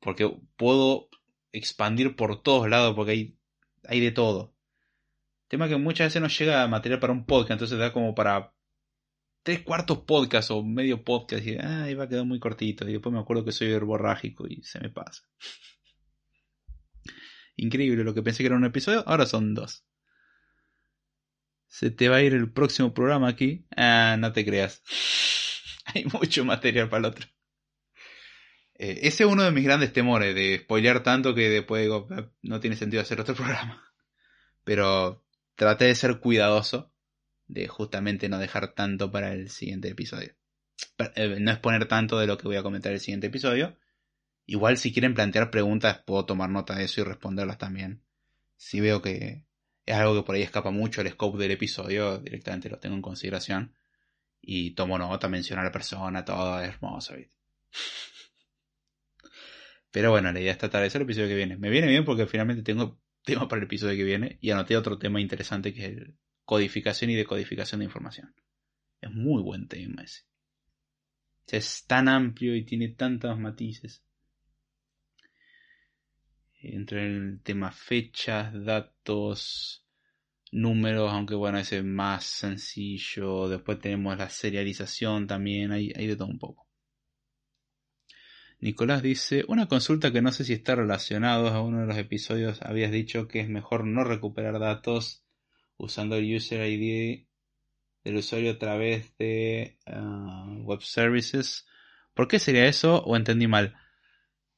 porque 0.00 0.30
puedo 0.56 1.08
expandir 1.52 2.16
por 2.16 2.42
todos 2.42 2.68
lados 2.68 2.94
porque 2.94 3.12
hay, 3.12 3.38
hay 3.84 4.00
de 4.00 4.12
todo. 4.12 4.54
Tema 5.48 5.68
que 5.68 5.76
muchas 5.76 6.08
veces 6.08 6.22
no 6.22 6.28
llega 6.28 6.66
material 6.68 7.00
para 7.00 7.12
un 7.12 7.24
podcast, 7.24 7.52
entonces 7.52 7.78
da 7.78 7.92
como 7.92 8.14
para 8.14 8.52
tres 9.46 9.62
cuartos 9.62 9.98
podcast 9.98 10.50
o 10.50 10.64
medio 10.64 11.04
podcast 11.04 11.46
y 11.46 11.56
ah, 11.56 11.86
va 11.96 12.04
a 12.04 12.08
quedar 12.08 12.24
muy 12.24 12.40
cortito. 12.40 12.88
Y 12.88 12.94
después 12.94 13.12
me 13.12 13.20
acuerdo 13.20 13.44
que 13.44 13.52
soy 13.52 13.70
herborrágico 13.70 14.44
y 14.48 14.60
se 14.64 14.80
me 14.80 14.90
pasa. 14.90 15.22
Increíble 17.56 18.02
lo 18.02 18.12
que 18.12 18.24
pensé 18.24 18.42
que 18.42 18.48
era 18.48 18.56
un 18.56 18.64
episodio, 18.64 19.04
ahora 19.06 19.24
son 19.24 19.54
dos. 19.54 19.86
Se 21.68 21.92
te 21.92 22.08
va 22.08 22.16
a 22.16 22.22
ir 22.22 22.34
el 22.34 22.52
próximo 22.52 22.92
programa 22.92 23.28
aquí. 23.28 23.68
Ah, 23.76 24.16
no 24.18 24.32
te 24.32 24.44
creas. 24.44 24.82
Hay 25.94 26.06
mucho 26.06 26.44
material 26.44 26.88
para 26.88 27.06
el 27.06 27.12
otro. 27.12 27.28
Eh, 28.74 28.98
ese 29.02 29.22
es 29.22 29.30
uno 29.30 29.44
de 29.44 29.52
mis 29.52 29.62
grandes 29.62 29.92
temores, 29.92 30.34
de 30.34 30.58
spoilear 30.58 31.04
tanto 31.04 31.36
que 31.36 31.50
después 31.50 31.82
digo, 31.82 32.08
ah, 32.10 32.28
no 32.42 32.58
tiene 32.58 32.74
sentido 32.74 33.00
hacer 33.00 33.20
otro 33.20 33.34
programa. 33.36 33.92
Pero 34.64 35.24
traté 35.54 35.84
de 35.84 35.94
ser 35.94 36.18
cuidadoso 36.18 36.95
de 37.48 37.68
justamente 37.68 38.28
no 38.28 38.38
dejar 38.38 38.74
tanto 38.74 39.10
para 39.10 39.32
el 39.32 39.50
siguiente 39.50 39.88
episodio. 39.88 40.34
Eh, 41.14 41.38
no 41.40 41.50
exponer 41.50 41.86
tanto 41.86 42.18
de 42.18 42.26
lo 42.26 42.38
que 42.38 42.48
voy 42.48 42.56
a 42.56 42.62
comentar 42.62 42.90
en 42.90 42.94
el 42.94 43.00
siguiente 43.00 43.28
episodio. 43.28 43.78
Igual 44.46 44.78
si 44.78 44.92
quieren 44.92 45.14
plantear 45.14 45.50
preguntas 45.50 45.98
puedo 46.06 46.24
tomar 46.24 46.50
nota 46.50 46.76
de 46.76 46.84
eso 46.84 47.00
y 47.00 47.04
responderlas 47.04 47.58
también. 47.58 48.02
Si 48.56 48.80
veo 48.80 49.02
que 49.02 49.46
es 49.84 49.96
algo 49.96 50.14
que 50.14 50.22
por 50.22 50.34
ahí 50.34 50.42
escapa 50.42 50.70
mucho 50.70 51.00
el 51.00 51.10
scope 51.10 51.38
del 51.38 51.52
episodio, 51.52 52.18
directamente 52.18 52.68
lo 52.68 52.78
tengo 52.78 52.96
en 52.96 53.02
consideración. 53.02 53.74
Y 54.40 54.72
tomo 54.72 54.98
nota, 54.98 55.28
menciono 55.28 55.62
a 55.62 55.64
la 55.64 55.72
persona, 55.72 56.24
todo 56.24 56.60
es 56.60 56.68
hermoso. 56.68 57.14
Pero 59.90 60.10
bueno, 60.10 60.30
la 60.32 60.40
idea 60.40 60.52
es 60.52 60.58
tratar 60.58 60.82
de 60.82 60.88
el 60.88 61.02
episodio 61.02 61.28
que 61.28 61.34
viene. 61.34 61.56
Me 61.56 61.70
viene 61.70 61.88
bien 61.88 62.04
porque 62.04 62.26
finalmente 62.26 62.62
tengo 62.62 63.00
tema 63.24 63.48
para 63.48 63.60
el 63.60 63.64
episodio 63.64 63.96
que 63.96 64.04
viene 64.04 64.38
y 64.40 64.50
anoté 64.50 64.76
otro 64.76 64.98
tema 64.98 65.20
interesante 65.20 65.72
que 65.74 65.84
es 65.84 65.96
el 65.96 66.16
codificación 66.46 67.10
y 67.10 67.16
decodificación 67.16 67.80
de 67.80 67.86
información. 67.86 68.34
Es 69.00 69.10
muy 69.10 69.42
buen 69.42 69.68
tema 69.68 70.02
ese. 70.02 70.22
es 71.48 71.84
tan 71.86 72.08
amplio 72.08 72.56
y 72.56 72.64
tiene 72.64 72.88
tantos 72.88 73.38
matices. 73.38 74.02
Entre 76.62 77.06
el 77.06 77.40
tema 77.42 77.70
fechas, 77.70 78.52
datos, 78.64 79.84
números, 80.52 81.12
aunque 81.12 81.34
bueno, 81.34 81.58
ese 81.58 81.78
es 81.78 81.84
más 81.84 82.24
sencillo. 82.24 83.48
Después 83.48 83.80
tenemos 83.80 84.16
la 84.16 84.30
serialización 84.30 85.26
también, 85.26 85.72
hay, 85.72 85.92
hay 85.94 86.06
de 86.06 86.16
todo 86.16 86.28
un 86.28 86.38
poco. 86.38 86.66
Nicolás 88.60 89.02
dice, 89.02 89.44
una 89.48 89.68
consulta 89.68 90.12
que 90.12 90.22
no 90.22 90.32
sé 90.32 90.44
si 90.44 90.54
está 90.54 90.74
relacionado 90.76 91.48
a 91.48 91.60
uno 91.60 91.80
de 91.80 91.86
los 91.86 91.98
episodios, 91.98 92.62
habías 92.62 92.90
dicho 92.90 93.28
que 93.28 93.40
es 93.40 93.48
mejor 93.48 93.84
no 93.84 94.02
recuperar 94.02 94.58
datos 94.58 95.25
usando 95.76 96.16
el 96.16 96.34
user 96.34 96.66
ID 96.66 97.26
del 98.04 98.16
usuario 98.16 98.52
a 98.52 98.58
través 98.58 99.16
de 99.18 99.78
ah, 99.86 100.46
web 100.60 100.80
services. 100.82 101.66
¿Por 102.14 102.28
qué 102.28 102.38
sería 102.38 102.66
eso 102.66 103.02
o 103.02 103.16
entendí 103.16 103.46
mal? 103.46 103.76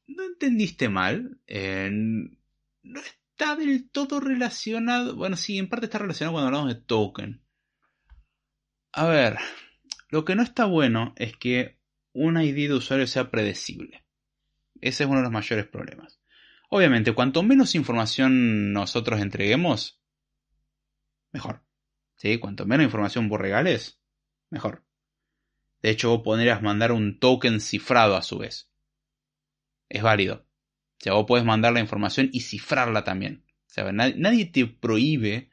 No 0.06 0.24
entendiste 0.24 0.88
mal. 0.88 1.40
No 1.46 3.00
está 3.00 3.56
del 3.56 3.90
todo 3.90 4.20
relacionado. 4.20 5.16
Bueno, 5.16 5.36
sí, 5.36 5.58
en 5.58 5.68
parte 5.68 5.86
está 5.86 5.98
relacionado 5.98 6.34
cuando 6.34 6.48
hablamos 6.48 6.74
de 6.74 6.80
token. 6.80 7.42
A 8.92 9.06
ver, 9.06 9.38
lo 10.10 10.24
que 10.24 10.34
no 10.34 10.42
está 10.42 10.64
bueno 10.64 11.14
es 11.16 11.36
que 11.36 11.78
un 12.12 12.40
ID 12.40 12.68
de 12.68 12.74
usuario 12.74 13.06
sea 13.06 13.30
predecible. 13.30 14.04
Ese 14.80 15.04
es 15.04 15.08
uno 15.08 15.18
de 15.18 15.24
los 15.24 15.32
mayores 15.32 15.66
problemas. 15.66 16.20
Obviamente, 16.70 17.12
cuanto 17.12 17.42
menos 17.42 17.74
información 17.74 18.72
nosotros 18.72 19.20
entreguemos, 19.20 19.97
mejor. 21.32 21.62
¿Sí? 22.16 22.38
Cuanto 22.38 22.66
menos 22.66 22.84
información 22.84 23.28
vos 23.28 23.40
regales, 23.40 24.00
mejor. 24.50 24.84
De 25.82 25.90
hecho, 25.90 26.10
vos 26.10 26.22
podrías 26.22 26.62
mandar 26.62 26.92
un 26.92 27.20
token 27.20 27.60
cifrado 27.60 28.16
a 28.16 28.22
su 28.22 28.38
vez. 28.38 28.70
Es 29.88 30.02
válido. 30.02 30.46
O 31.00 31.00
sea, 31.00 31.12
vos 31.12 31.26
podés 31.26 31.44
mandar 31.44 31.72
la 31.72 31.80
información 31.80 32.28
y 32.32 32.40
cifrarla 32.40 33.04
también. 33.04 33.44
O 33.76 33.92
nadie, 33.92 34.46
te 34.46 34.66
prohíbe 34.66 35.50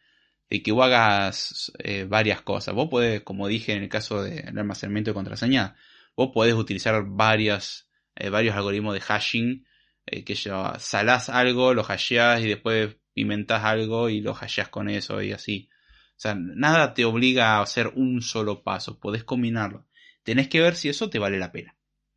de 0.49 0.64
que 0.64 0.72
vos 0.72 0.85
hagas 0.85 1.72
eh, 1.80 2.06
varias 2.06 2.41
cosas. 2.41 2.73
Vos 2.73 2.89
podés, 2.89 3.22
como 3.22 3.47
dije 3.47 3.73
en 3.73 3.84
el 3.84 3.89
caso 3.89 4.23
del 4.23 4.57
almacenamiento 4.57 5.11
de 5.11 5.15
contraseña, 5.15 5.76
vos 6.15 6.31
podés 6.34 6.56
utilizar 6.56 6.95
eh, 6.95 8.30
varios 8.30 8.56
algoritmos 8.56 8.93
de 8.95 9.02
hashing 9.02 9.65
eh, 10.06 10.23
que 10.23 10.35
ya 10.35 10.80
salás 10.80 11.30
algo, 11.30 11.73
lo 11.73 11.85
hasheás 11.88 12.41
y 12.41 12.47
después 12.47 12.97
pimentas 13.15 13.63
algo 13.63 14.09
y 14.09 14.21
lo 14.21 14.35
hasheás 14.35 14.69
con 14.69 14.89
eso 14.89 15.21
y 15.23 15.31
así. 15.31 15.69
O 16.11 16.19
sea, 16.19 16.35
nada 16.35 16.93
te 16.93 17.05
obliga 17.05 17.55
a 17.57 17.61
hacer 17.61 17.87
un 17.95 18.21
solo 18.21 18.61
paso, 18.61 18.99
podés 18.99 19.23
combinarlo. 19.23 19.87
Tenés 20.23 20.49
que 20.49 20.61
ver 20.61 20.75
si 20.75 20.89
eso 20.89 21.09
te 21.09 21.17
vale 21.17 21.39
la 21.39 21.51
pena. 21.51 21.75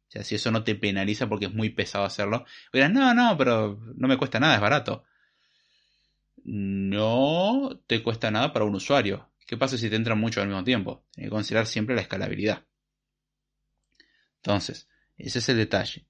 O 0.08 0.10
sea, 0.10 0.24
si 0.24 0.34
eso 0.34 0.50
no 0.50 0.64
te 0.64 0.74
penaliza 0.74 1.28
porque 1.28 1.46
es 1.46 1.54
muy 1.54 1.70
pesado 1.70 2.04
hacerlo. 2.04 2.44
Dirás, 2.72 2.90
no, 2.90 3.14
no, 3.14 3.36
pero 3.38 3.78
no 3.94 4.08
me 4.08 4.16
cuesta 4.16 4.40
nada, 4.40 4.56
es 4.56 4.60
barato. 4.60 5.04
No 6.44 7.80
te 7.86 8.02
cuesta 8.02 8.30
nada 8.30 8.52
para 8.52 8.64
un 8.64 8.74
usuario. 8.74 9.28
¿Qué 9.46 9.56
pasa 9.56 9.78
si 9.78 9.88
te 9.88 9.96
entran 9.96 10.18
mucho 10.18 10.40
al 10.40 10.48
mismo 10.48 10.64
tiempo? 10.64 11.04
Tienes 11.12 11.28
que 11.28 11.34
considerar 11.34 11.66
siempre 11.66 11.94
la 11.94 12.02
escalabilidad. 12.02 12.64
Entonces, 14.36 14.88
ese 15.16 15.38
es 15.38 15.48
el 15.48 15.58
detalle. 15.58 16.06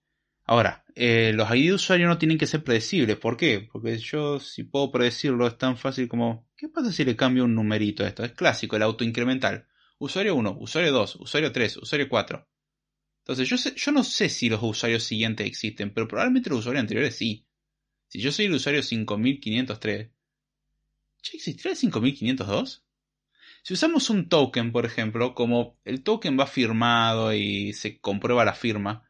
Ahora, 0.51 0.83
eh, 0.95 1.33
los 1.35 1.55
ID 1.55 1.67
de 1.67 1.73
usuario 1.75 2.09
no 2.09 2.17
tienen 2.17 2.39
que 2.39 2.47
ser 2.47 2.65
predecibles. 2.65 3.19
¿Por 3.19 3.37
qué? 3.37 3.69
Porque 3.71 3.99
yo, 3.99 4.41
si 4.41 4.65
puedo 4.65 4.91
predecirlo, 4.91 5.47
es 5.47 5.59
tan 5.59 5.77
fácil 5.77 6.09
como, 6.09 6.49
¿qué 6.57 6.71
pasa 6.71 6.91
si 6.91 7.05
le 7.05 7.17
cambio 7.17 7.45
un 7.45 7.55
numerito 7.55 8.03
a 8.03 8.09
esto? 8.09 8.25
Es 8.25 8.33
clásico, 8.33 8.75
el 8.75 8.83
auto 8.83 9.05
incremental. 9.05 9.69
Usuario 9.99 10.35
1, 10.37 10.57
usuario 10.59 10.91
2, 10.91 11.17
usuario 11.17 11.53
3, 11.53 11.77
usuario 11.77 12.09
4. 12.09 12.49
Entonces, 13.19 13.47
yo, 13.47 13.57
yo 13.77 13.93
no 13.93 14.03
sé 14.03 14.31
si 14.31 14.49
los 14.49 14.63
usuarios 14.63 15.03
siguientes 15.03 15.47
existen, 15.47 15.93
pero 15.93 16.09
probablemente 16.09 16.49
los 16.49 16.61
usuarios 16.61 16.81
anteriores 16.81 17.15
sí. 17.15 17.47
Si 18.07 18.19
yo 18.19 18.33
soy 18.33 18.47
el 18.47 18.55
usuario 18.55 18.83
5503, 18.83 20.09
¿ya 21.25 21.31
existirá 21.35 21.73
el 21.73 21.77
5502? 21.77 22.87
Si 23.63 23.75
usamos 23.75 24.09
un 24.09 24.31
token, 24.31 24.73
por 24.73 24.87
ejemplo, 24.87 25.35
como 25.35 25.79
el 25.85 26.03
token 26.03 26.41
va 26.41 26.47
firmado 26.47 27.35
y 27.35 27.75
se 27.75 28.01
comprueba 28.01 28.47
la 28.47 28.55
firma, 28.55 29.08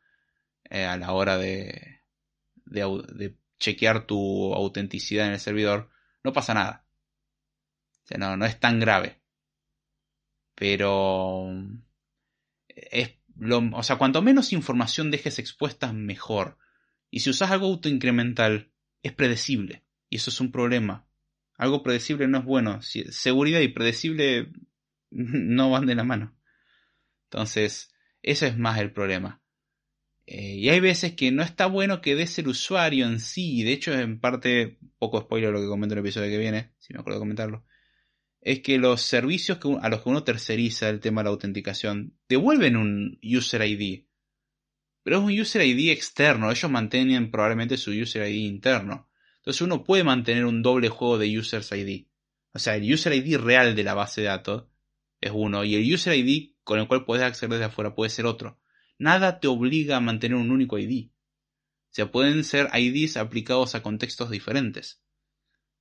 eh, 0.70 0.84
a 0.84 0.96
la 0.96 1.12
hora 1.12 1.38
de, 1.38 2.00
chequear 3.58 4.06
tu 4.06 4.54
autenticidad 4.54 5.26
en 5.26 5.32
el 5.32 5.40
servidor, 5.40 5.90
no 6.22 6.32
pasa 6.32 6.54
nada. 6.54 6.86
O 8.04 8.06
sea, 8.06 8.18
no, 8.18 8.36
no 8.36 8.46
es 8.46 8.58
tan 8.60 8.80
grave. 8.80 9.20
Pero 10.54 11.50
es 12.68 13.18
lo, 13.36 13.58
o 13.72 13.82
sea, 13.82 13.96
cuanto 13.96 14.22
menos 14.22 14.52
información 14.52 15.10
dejes 15.10 15.38
expuesta, 15.38 15.92
mejor. 15.92 16.58
Y 17.10 17.20
si 17.20 17.30
usas 17.30 17.50
algo 17.50 17.66
autoincremental, 17.66 18.72
es 19.02 19.12
predecible. 19.12 19.84
Y 20.10 20.16
eso 20.16 20.30
es 20.30 20.40
un 20.40 20.50
problema. 20.50 21.06
Algo 21.56 21.82
predecible 21.82 22.28
no 22.28 22.38
es 22.38 22.44
bueno. 22.44 22.80
seguridad 22.82 23.60
y 23.60 23.68
predecible 23.68 24.52
no 25.10 25.70
van 25.70 25.86
de 25.86 25.94
la 25.94 26.04
mano. 26.04 26.36
Entonces, 27.24 27.92
ese 28.22 28.48
es 28.48 28.58
más 28.58 28.78
el 28.78 28.92
problema. 28.92 29.42
Eh, 30.30 30.56
y 30.56 30.68
hay 30.68 30.78
veces 30.80 31.14
que 31.14 31.32
no 31.32 31.42
está 31.42 31.64
bueno 31.64 32.02
que 32.02 32.14
des 32.14 32.38
el 32.38 32.48
usuario 32.48 33.06
en 33.06 33.18
sí, 33.18 33.62
de 33.62 33.72
hecho 33.72 33.94
en 33.94 34.20
parte, 34.20 34.78
poco 34.98 35.22
spoiler 35.22 35.50
lo 35.50 35.58
que 35.58 35.66
comento 35.66 35.94
en 35.94 36.00
el 36.00 36.04
episodio 36.04 36.28
que 36.28 36.36
viene, 36.36 36.74
si 36.78 36.92
me 36.92 37.00
acuerdo 37.00 37.18
de 37.18 37.22
comentarlo, 37.22 37.64
es 38.42 38.60
que 38.60 38.76
los 38.76 39.00
servicios 39.00 39.58
a 39.80 39.88
los 39.88 40.02
que 40.02 40.08
uno 40.10 40.24
terceriza 40.24 40.90
el 40.90 41.00
tema 41.00 41.22
de 41.22 41.24
la 41.24 41.30
autenticación 41.30 42.18
devuelven 42.28 42.76
un 42.76 43.18
user 43.22 43.62
ID, 43.62 44.04
pero 45.02 45.16
es 45.16 45.24
un 45.24 45.40
user 45.40 45.62
ID 45.62 45.92
externo, 45.92 46.50
ellos 46.50 46.70
mantienen 46.70 47.30
probablemente 47.30 47.78
su 47.78 47.92
user 47.92 48.30
ID 48.30 48.48
interno. 48.48 49.08
Entonces 49.38 49.62
uno 49.62 49.82
puede 49.82 50.04
mantener 50.04 50.44
un 50.44 50.60
doble 50.60 50.90
juego 50.90 51.16
de 51.16 51.38
Users 51.38 51.72
ID. 51.72 52.06
O 52.52 52.58
sea, 52.58 52.76
el 52.76 52.92
User 52.92 53.14
ID 53.14 53.38
real 53.38 53.74
de 53.74 53.82
la 53.82 53.94
base 53.94 54.20
de 54.20 54.26
datos 54.26 54.66
es 55.22 55.32
uno 55.34 55.64
y 55.64 55.74
el 55.74 55.94
User 55.94 56.14
ID 56.14 56.56
con 56.64 56.78
el 56.80 56.86
cual 56.86 57.06
puedes 57.06 57.24
acceder 57.24 57.52
desde 57.52 57.64
afuera 57.64 57.94
puede 57.94 58.10
ser 58.10 58.26
otro. 58.26 58.60
Nada 58.98 59.40
te 59.40 59.48
obliga 59.48 59.96
a 59.96 60.00
mantener 60.00 60.36
un 60.36 60.50
único 60.50 60.78
ID. 60.78 61.08
O 61.08 61.90
sea, 61.90 62.10
pueden 62.10 62.44
ser 62.44 62.68
IDs 62.74 63.16
aplicados 63.16 63.74
a 63.74 63.82
contextos 63.82 64.30
diferentes. 64.30 65.02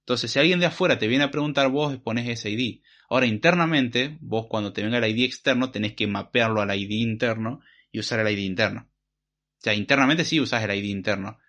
Entonces, 0.01 0.31
si 0.31 0.39
alguien 0.39 0.59
de 0.59 0.67
afuera 0.67 0.97
te 0.97 1.07
viene 1.07 1.25
a 1.25 1.31
preguntar, 1.31 1.69
vos 1.69 1.97
pones 1.97 2.29
ese 2.29 2.49
ID. 2.49 2.81
Ahora, 3.09 3.25
internamente, 3.25 4.17
vos 4.21 4.47
cuando 4.47 4.71
te 4.71 4.81
venga 4.81 4.99
el 4.99 5.17
ID 5.17 5.25
externo, 5.25 5.71
tenés 5.71 5.93
que 5.95 6.07
mapearlo 6.07 6.61
al 6.61 6.73
ID 6.73 6.91
interno 6.91 7.59
y 7.91 7.99
usar 7.99 8.19
el 8.19 8.31
ID 8.31 8.45
interno. 8.45 8.89
O 9.57 9.61
sea, 9.61 9.73
internamente 9.73 10.23
sí 10.23 10.39
usas 10.39 10.63
el 10.63 10.71
ID 10.71 10.85
interno. 10.85 11.39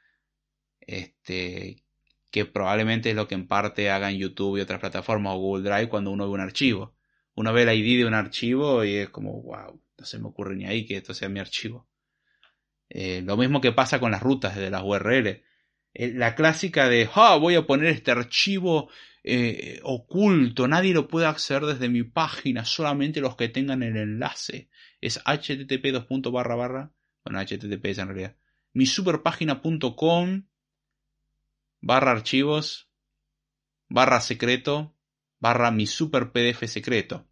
Este, 0.81 1.85
que 2.31 2.47
probablemente 2.47 3.11
es 3.11 3.17
lo 3.17 3.29
que 3.29 3.35
en 3.35 3.47
parte 3.47 3.91
hagan 3.91 4.17
YouTube 4.17 4.59
y 4.59 4.61
otras 4.61 4.81
plataformas 4.81 5.35
o 5.35 5.39
Google 5.39 5.71
Drive 5.71 5.89
cuando 5.89 6.11
uno 6.11 6.27
ve 6.27 6.35
un 6.35 6.41
archivo. 6.41 6.97
Uno 7.35 7.53
ve 7.53 7.63
el 7.63 7.79
ID 7.79 7.99
de 8.01 8.07
un 8.07 8.15
archivo 8.15 8.85
y 8.85 8.95
es 8.95 9.11
como, 9.11 9.41
wow, 9.43 9.81
no 9.99 10.05
se 10.05 10.19
me 10.19 10.29
ocurre 10.29 10.57
ni 10.57 10.65
ahí 10.65 10.87
que 10.87 10.97
esto 10.97 11.13
sea 11.13 11.29
mi 11.29 11.41
archivo. 11.41 11.89
Eh, 12.89 13.23
lo 13.23 13.37
mismo 13.37 13.61
que 13.61 13.73
pasa 13.73 14.01
con 14.01 14.11
las 14.11 14.23
rutas 14.23 14.57
de 14.57 14.71
las 14.71 14.83
URL. 14.83 15.43
Eh, 15.95 16.13
la 16.15 16.35
clásica 16.35 16.89
de, 16.89 17.09
ah, 17.15 17.37
voy 17.37 17.57
a 17.57 17.67
poner 17.67 17.89
este 17.89 18.11
archivo 18.11 18.91
eh, 19.25 19.81
oculto, 19.83 20.69
nadie 20.69 20.95
lo 20.95 21.09
puede 21.09 21.27
acceder 21.27 21.67
desde 21.67 21.89
mi 21.89 22.03
página, 22.03 22.65
solamente 22.65 23.21
los 23.21 23.37
que 23.37 23.49
tengan 23.49 23.83
el 23.83 23.97
enlace. 23.97 24.71
Es 25.01 25.19
http 25.19 26.31
barra 26.31 26.55
barra, 26.55 26.93
bueno, 27.25 27.41
http 27.41 27.85
es 27.87 27.99
en 27.99 28.09
realidad, 28.09 28.37
mi 28.73 28.87
superpágina.com 28.87 30.47
barra 31.81 32.11
archivos 32.11 32.91
barra 33.89 34.21
secreto 34.21 34.97
barra 35.39 35.71
mi 35.71 35.87
super 35.87 36.33
pdf 36.33 36.67
secreto. 36.67 37.28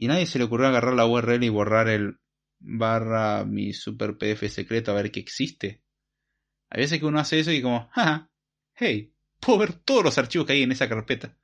Y 0.00 0.06
nadie 0.06 0.26
se 0.26 0.38
le 0.38 0.44
ocurrió 0.44 0.68
agarrar 0.68 0.94
la 0.94 1.06
URL 1.06 1.42
y 1.42 1.48
borrar 1.48 1.88
el 1.88 2.20
barra 2.60 3.44
mi 3.44 3.72
super 3.72 4.16
pdf 4.16 4.48
secreto 4.48 4.92
a 4.92 4.94
ver 4.94 5.10
qué 5.10 5.18
existe. 5.18 5.82
Hay 6.70 6.82
veces 6.82 7.00
que 7.00 7.06
uno 7.06 7.18
hace 7.18 7.40
eso 7.40 7.50
y 7.50 7.60
como, 7.60 7.88
ja, 7.90 8.30
hey, 8.76 9.12
puedo 9.40 9.58
ver 9.58 9.72
todos 9.72 10.04
los 10.04 10.16
archivos 10.16 10.46
que 10.46 10.52
hay 10.52 10.62
en 10.62 10.70
esa 10.70 10.88
carpeta. 10.88 11.36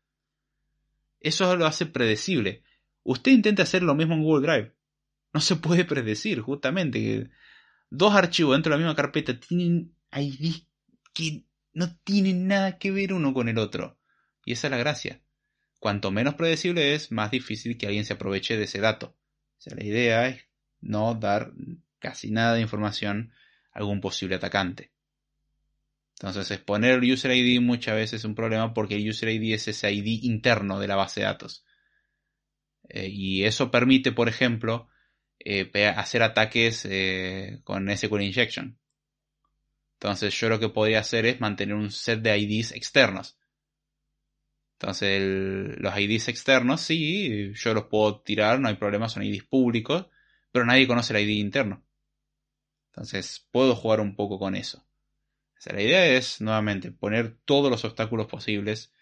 Eso 1.18 1.56
lo 1.56 1.66
hace 1.66 1.86
predecible. 1.86 2.62
Usted 3.02 3.32
intenta 3.32 3.64
hacer 3.64 3.82
lo 3.82 3.97
mismo 3.97 4.14
en 4.14 4.22
Google 4.22 4.47
Drive. 4.47 4.76
No 5.32 5.40
se 5.40 5.56
puede 5.56 5.85
predecir, 5.85 6.40
justamente. 6.40 7.31
Dos 7.90 8.14
archivos 8.14 8.55
dentro 8.55 8.70
de 8.70 8.76
la 8.76 8.85
misma 8.85 8.94
carpeta 8.94 9.36
tienen 9.40 9.97
ID 10.12 10.62
que 11.12 11.44
no 11.72 11.97
tienen 12.05 12.47
nada 12.47 12.78
que 12.78 12.93
ver 12.93 13.14
uno 13.14 13.35
con 13.35 13.48
el 13.48 13.59
otro. 13.59 13.98
Y 14.44 14.52
esa 14.52 14.68
es 14.68 14.70
la 14.70 14.76
gracia. 14.76 15.23
Cuanto 15.85 16.11
menos 16.11 16.36
predecible 16.36 16.94
es, 16.94 17.12
más 17.12 17.31
difícil 17.31 17.77
que 17.77 17.86
alguien 17.86 18.06
se 18.06 18.15
aproveche 18.15 18.56
de 18.56 18.65
ese 18.65 18.81
dato. 18.81 19.19
O 19.59 19.61
sea, 19.61 19.77
la 19.77 19.85
idea 19.85 20.28
es 20.28 20.47
no 20.81 21.15
dar 21.15 21.52
casi 21.98 22.31
nada 22.31 22.55
de 22.55 22.62
información 22.62 23.35
a 23.70 23.81
algún 23.81 24.01
posible 24.01 24.36
atacante. 24.36 24.93
Entonces, 26.15 26.51
exponer 26.52 26.93
el 26.93 27.12
user 27.12 27.32
ID 27.32 27.61
muchas 27.61 27.97
veces 27.97 28.23
es 28.23 28.24
un 28.24 28.35
problema 28.35 28.73
porque 28.73 28.97
el 28.97 29.06
user 29.06 29.28
ID 29.28 29.52
es 29.52 29.69
ese 29.69 29.93
ID 29.93 30.24
interno 30.24 30.81
de 30.81 30.89
la 30.89 30.97
base 30.97 31.20
de 31.20 31.27
datos. 31.27 31.66
Eh, 32.89 33.11
y 33.11 33.44
eso 33.44 33.70
permite, 33.70 34.11
por 34.11 34.31
ejemplo, 34.31 34.89
eh, 35.39 35.70
hacer 35.94 36.23
ataques 36.23 36.86
eh, 36.86 37.61
con 37.62 37.94
SQL 37.94 38.23
Injection. 38.23 38.78
Entonces, 40.01 40.32
yo 40.40 40.48
lo 40.48 40.59
que 40.59 40.70
podría 40.70 41.01
hacer 41.01 41.27
es 41.27 41.40
mantener 41.43 41.74
un 41.74 41.90
set 41.90 42.23
de 42.23 42.39
IDs 42.39 42.73
externos. 42.73 43.36
Entonces, 44.85 45.78
los 45.78 45.98
IDs 45.98 46.28
externos, 46.28 46.82
sí, 46.82 47.52
yo 47.55 47.74
los 47.74 47.85
puedo 47.85 48.20
tirar, 48.20 48.61
no 48.61 48.69
hay 48.69 48.74
problema, 48.74 49.09
son 49.09 49.23
IDs 49.23 49.44
públicos, 49.44 50.06
pero 50.52 50.66
nadie 50.66 50.86
conoce 50.86 51.16
el 51.16 51.28
ID 51.28 51.40
interno. 51.40 51.82
Entonces, 52.93 53.48
puedo 53.51 53.74
jugar 53.74 54.01
un 54.01 54.15
poco 54.15 54.39
con 54.39 54.55
eso 54.55 54.85
la 55.73 55.82
idea 55.82 56.06
es, 56.06 56.40
nuevamente, 56.40 56.90
poner 56.90 57.36
todos 57.44 57.70
los 57.70 57.85
obstáculos 57.85 58.27
posibles. 58.27 58.93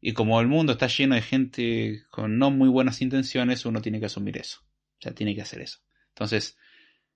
Y 0.00 0.12
como 0.12 0.40
el 0.40 0.46
mundo 0.46 0.72
está 0.72 0.86
lleno 0.86 1.14
de 1.14 1.22
gente 1.22 2.04
con 2.10 2.38
no 2.38 2.50
muy 2.50 2.68
buenas 2.68 3.00
intenciones, 3.02 3.64
uno 3.64 3.80
tiene 3.80 3.98
que 3.98 4.06
asumir 4.06 4.38
eso. 4.38 4.60
O 4.98 5.02
sea, 5.02 5.14
tiene 5.14 5.34
que 5.34 5.42
hacer 5.42 5.62
eso. 5.62 5.80
Entonces, 6.10 6.58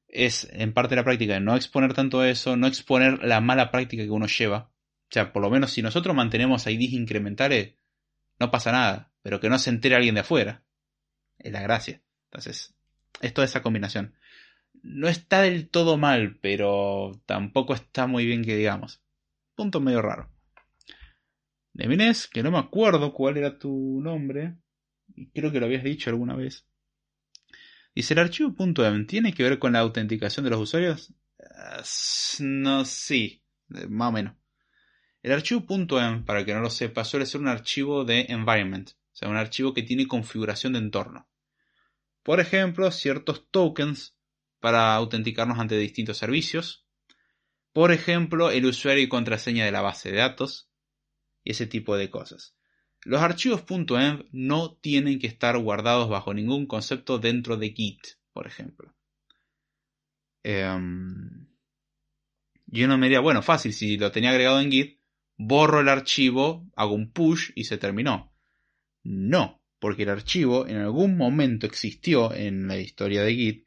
es 0.09 0.49
en 0.53 0.73
parte 0.73 0.97
la 0.97 1.05
práctica 1.05 1.35
de 1.35 1.41
no 1.41 1.55
exponer 1.55 1.95
tanto 1.95 2.24
eso, 2.24 2.57
no 2.57 2.66
exponer 2.66 3.23
la 3.23 3.41
mala 3.41 3.70
práctica 3.70 4.03
que 4.03 4.11
uno 4.11 4.27
lleva. 4.27 4.73
O 5.05 5.12
sea, 5.12 5.32
por 5.32 5.43
lo 5.43 5.51
menos 5.51 5.73
si 5.73 5.82
nosotros 5.82 6.16
mantenemos 6.16 6.66
IDs 6.66 6.93
incrementales, 6.93 7.74
no 8.41 8.51
pasa 8.51 8.73
nada. 8.73 9.12
Pero 9.23 9.39
que 9.39 9.49
no 9.49 9.59
se 9.59 9.71
entere 9.71 9.95
alguien 9.95 10.15
de 10.15 10.23
afuera. 10.23 10.65
Es 11.39 11.53
la 11.53 11.61
gracia. 11.61 12.03
Entonces, 12.25 12.75
es 13.21 13.35
toda 13.35 13.45
esa 13.45 13.62
combinación 13.62 14.15
no 14.83 15.09
está 15.09 15.43
del 15.43 15.69
todo 15.69 15.97
mal, 15.99 16.39
pero 16.41 17.21
tampoco 17.27 17.75
está 17.75 18.07
muy 18.07 18.27
bien 18.27 18.45
que 18.45 18.57
digamos. 18.57 19.03
Punto 19.55 19.81
medio 19.81 20.03
raro. 20.03 20.31
Demines, 21.73 22.27
que 22.27 22.43
no 22.43 22.51
me 22.51 22.59
acuerdo 22.59 23.12
cuál 23.12 23.37
era 23.37 23.59
tu 23.59 24.01
nombre, 24.03 24.57
y 25.15 25.31
creo 25.31 25.53
que 25.53 25.61
lo 25.61 25.67
habías 25.67 25.85
dicho 25.85 26.11
alguna 26.11 26.35
vez. 26.35 26.67
Dice, 27.95 28.15
¿el 28.15 28.21
archivo 28.21 28.55
.m 28.57 29.05
tiene 29.05 29.33
que 29.35 29.43
ver 29.43 29.59
con 29.59 29.73
la 29.73 29.81
autenticación 29.81 30.45
de 30.45 30.51
los 30.51 30.61
usuarios? 30.61 31.15
no, 32.41 32.85
sí, 32.85 33.43
más 33.89 34.09
o 34.09 34.12
menos. 34.12 34.35
El 35.23 35.33
archivo 35.33 35.65
.m, 35.69 36.23
para 36.25 36.45
que 36.45 36.55
no 36.55 36.61
lo 36.61 36.71
sepa, 36.71 37.05
suele 37.05 37.27
ser 37.27 37.41
un 37.41 37.49
archivo 37.49 38.05
de 38.05 38.27
environment, 38.29 38.91
o 38.91 39.17
sea, 39.17 39.29
un 39.29 39.37
archivo 39.37 39.75
que 39.75 39.83
tiene 39.83 40.07
configuración 40.07 40.73
de 40.73 40.79
entorno. 40.79 41.29
Por 42.23 42.41
ejemplo, 42.41 42.91
ciertos 42.91 43.49
tokens 43.51 44.17
para 44.61 44.95
autenticarnos 44.95 45.59
ante 45.59 45.77
distintos 45.77 46.19
servicios. 46.19 46.87
Por 47.73 47.93
ejemplo, 47.93 48.51
el 48.51 48.67
usuario 48.67 49.03
y 49.03 49.09
contraseña 49.09 49.65
de 49.65 49.73
la 49.73 49.81
base 49.81 50.11
de 50.11 50.19
datos 50.19 50.71
y 51.45 51.53
ese 51.53 51.67
tipo 51.67 51.97
de 51.97 52.11
cosas. 52.11 52.55
Los 53.03 53.23
archivos 53.23 53.65
.env 53.69 54.27
no 54.33 54.75
tienen 54.75 55.19
que 55.19 55.27
estar 55.27 55.57
guardados 55.59 56.09
bajo 56.09 56.35
ningún 56.35 56.67
concepto 56.67 57.19
dentro 57.19 57.57
de 57.57 57.71
Git, 57.71 58.01
por 58.33 58.47
ejemplo. 58.47 58.95
Em, 60.43 61.47
yo 62.67 62.89
no 62.89 62.99
me 62.99 63.07
diría, 63.07 63.21
bueno, 63.21 63.43
fácil, 63.43 63.73
si 63.73 63.97
lo 63.97 64.11
tenía 64.13 64.31
agregado 64.31 64.61
en 64.61 64.71
Git, 64.71 64.99
borro 65.43 65.81
el 65.81 65.89
archivo, 65.89 66.67
hago 66.77 66.95
un 66.95 67.11
push 67.12 67.51
y 67.55 67.65
se 67.65 67.79
terminó. 67.79 68.31
No, 69.03 69.62
porque 69.79 70.03
el 70.03 70.11
archivo 70.11 70.67
en 70.67 70.77
algún 70.77 71.17
momento 71.17 71.67
existió 71.67 72.35
en 72.35 72.69
la 72.69 72.79
historia 72.79 73.23
de 73.23 73.35
Git 73.35 73.67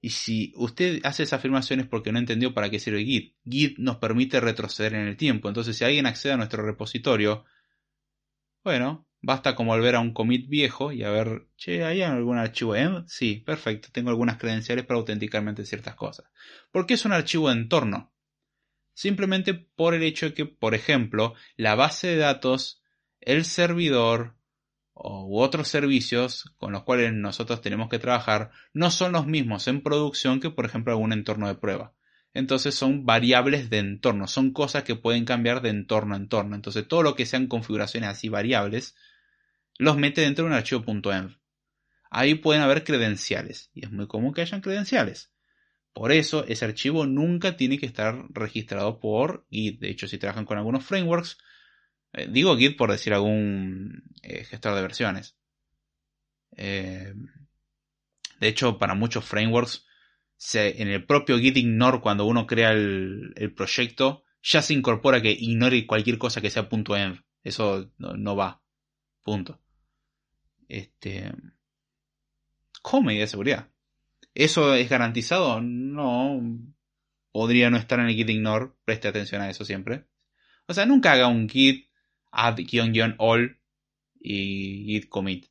y 0.00 0.10
si 0.10 0.52
usted 0.56 0.98
hace 1.04 1.22
esa 1.22 1.36
afirmación 1.36 1.78
es 1.78 1.86
porque 1.86 2.10
no 2.10 2.18
entendió 2.18 2.52
para 2.52 2.70
qué 2.70 2.80
sirve 2.80 3.04
Git. 3.04 3.36
Git 3.48 3.78
nos 3.78 3.98
permite 3.98 4.40
retroceder 4.40 4.94
en 4.94 5.06
el 5.06 5.16
tiempo. 5.16 5.46
Entonces, 5.46 5.76
si 5.76 5.84
alguien 5.84 6.06
accede 6.06 6.32
a 6.32 6.36
nuestro 6.36 6.64
repositorio, 6.66 7.44
bueno, 8.64 9.06
basta 9.20 9.54
como 9.54 9.70
volver 9.70 9.94
a 9.94 10.00
un 10.00 10.12
commit 10.12 10.48
viejo 10.48 10.90
y 10.90 11.04
a 11.04 11.10
ver, 11.10 11.46
che, 11.56 11.84
¿hay 11.84 12.02
algún 12.02 12.38
archivo 12.38 12.74
env? 12.74 13.04
Sí, 13.06 13.36
perfecto, 13.46 13.90
tengo 13.92 14.10
algunas 14.10 14.38
credenciales 14.38 14.84
para 14.86 14.98
autenticarme 14.98 15.50
ante 15.50 15.64
ciertas 15.64 15.94
cosas. 15.94 16.26
¿Por 16.72 16.84
qué 16.84 16.94
es 16.94 17.04
un 17.04 17.12
archivo 17.12 17.48
de 17.48 17.60
entorno? 17.60 18.12
Simplemente 18.94 19.54
por 19.54 19.94
el 19.94 20.02
hecho 20.02 20.26
de 20.26 20.34
que, 20.34 20.46
por 20.46 20.74
ejemplo, 20.74 21.34
la 21.56 21.74
base 21.74 22.08
de 22.08 22.16
datos, 22.16 22.82
el 23.20 23.44
servidor, 23.44 24.36
u 24.94 25.40
otros 25.40 25.68
servicios 25.68 26.54
con 26.58 26.72
los 26.72 26.84
cuales 26.84 27.12
nosotros 27.12 27.60
tenemos 27.60 27.88
que 27.88 27.98
trabajar 27.98 28.50
no 28.72 28.90
son 28.90 29.12
los 29.12 29.26
mismos 29.26 29.66
en 29.68 29.82
producción 29.82 30.40
que 30.40 30.50
por 30.50 30.66
ejemplo 30.66 30.92
algún 30.92 31.12
entorno 31.12 31.48
de 31.48 31.54
prueba. 31.54 31.94
Entonces 32.34 32.74
son 32.74 33.04
variables 33.04 33.68
de 33.68 33.78
entorno, 33.78 34.26
son 34.26 34.52
cosas 34.52 34.84
que 34.84 34.94
pueden 34.96 35.24
cambiar 35.24 35.60
de 35.60 35.68
entorno 35.68 36.14
a 36.14 36.18
entorno. 36.18 36.56
Entonces 36.56 36.86
todo 36.88 37.02
lo 37.02 37.14
que 37.14 37.26
sean 37.26 37.46
configuraciones 37.46 38.08
así 38.08 38.28
variables 38.28 38.94
los 39.78 39.96
mete 39.96 40.22
dentro 40.22 40.44
de 40.44 40.50
un 40.50 40.56
archivo 40.56 40.84
.env. 40.86 41.38
Ahí 42.10 42.34
pueden 42.34 42.62
haber 42.62 42.84
credenciales 42.84 43.70
y 43.74 43.84
es 43.84 43.90
muy 43.90 44.06
común 44.06 44.34
que 44.34 44.42
hayan 44.42 44.60
credenciales. 44.60 45.30
Por 45.92 46.10
eso 46.10 46.44
ese 46.46 46.64
archivo 46.64 47.06
nunca 47.06 47.56
tiene 47.56 47.78
que 47.78 47.86
estar 47.86 48.26
registrado 48.30 48.98
por 48.98 49.46
Git. 49.50 49.80
De 49.80 49.90
hecho, 49.90 50.08
si 50.08 50.18
trabajan 50.18 50.46
con 50.46 50.56
algunos 50.58 50.84
frameworks, 50.84 51.38
eh, 52.14 52.28
digo 52.30 52.56
Git 52.56 52.76
por 52.76 52.90
decir 52.90 53.12
algún 53.12 54.02
eh, 54.22 54.44
gestor 54.44 54.74
de 54.74 54.82
versiones. 54.82 55.36
Eh, 56.56 57.14
de 58.40 58.48
hecho, 58.48 58.78
para 58.78 58.94
muchos 58.94 59.24
frameworks, 59.24 59.86
en 60.54 60.88
el 60.88 61.06
propio 61.06 61.38
Git 61.38 61.56
ignore, 61.56 62.00
cuando 62.00 62.26
uno 62.26 62.46
crea 62.46 62.72
el, 62.72 63.52
proyecto, 63.56 64.24
ya 64.42 64.60
se 64.60 64.74
incorpora 64.74 65.22
que 65.22 65.30
ignore 65.30 65.86
cualquier 65.86 66.18
cosa 66.18 66.40
que 66.40 66.50
sea 66.50 66.68
.env. 66.70 67.22
Eso 67.44 67.92
no, 67.98 68.36
va. 68.36 68.60
Punto. 69.22 69.60
Este. 70.68 71.32
Como 72.80 73.06
medida 73.06 73.22
de 73.22 73.28
seguridad. 73.28 73.71
¿Eso 74.34 74.74
es 74.74 74.88
garantizado? 74.88 75.60
No. 75.60 76.40
Podría 77.32 77.70
no 77.70 77.76
estar 77.76 78.00
en 78.00 78.06
el 78.06 78.14
git 78.14 78.30
ignore. 78.30 78.72
Preste 78.84 79.08
atención 79.08 79.42
a 79.42 79.50
eso 79.50 79.64
siempre. 79.64 80.06
O 80.66 80.74
sea, 80.74 80.86
nunca 80.86 81.12
haga 81.12 81.28
un 81.28 81.48
git 81.48 81.90
add-all 82.30 83.60
y 84.20 84.84
git 84.86 85.08
commit. 85.08 85.46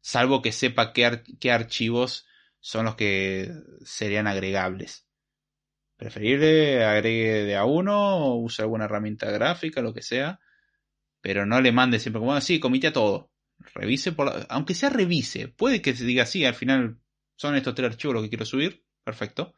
Salvo 0.00 0.42
que 0.42 0.52
sepa 0.52 0.92
qué, 0.92 1.22
qué 1.40 1.50
archivos 1.50 2.26
son 2.60 2.84
los 2.84 2.96
que 2.96 3.50
serían 3.84 4.26
agregables. 4.26 5.06
Preferible 5.96 6.84
agregue 6.84 7.44
de 7.44 7.56
a 7.56 7.64
uno, 7.64 8.18
o 8.18 8.36
use 8.36 8.62
alguna 8.62 8.84
herramienta 8.84 9.30
gráfica, 9.30 9.80
lo 9.80 9.94
que 9.94 10.02
sea. 10.02 10.40
Pero 11.20 11.46
no 11.46 11.60
le 11.60 11.72
mande 11.72 11.98
siempre 11.98 12.20
como 12.20 12.34
así, 12.34 12.60
comite 12.60 12.88
a 12.88 12.92
todo. 12.92 13.30
Revise 13.74 14.12
por 14.12 14.46
aunque 14.50 14.74
sea 14.74 14.90
revise. 14.90 15.48
Puede 15.48 15.80
que 15.80 15.96
se 15.96 16.04
diga 16.04 16.24
así, 16.24 16.44
al 16.44 16.54
final 16.54 16.98
son 17.36 17.54
estos 17.56 17.74
tres 17.74 17.90
archivos 17.90 18.14
los 18.14 18.22
que 18.24 18.30
quiero 18.30 18.44
subir. 18.44 18.84
Perfecto. 19.04 19.54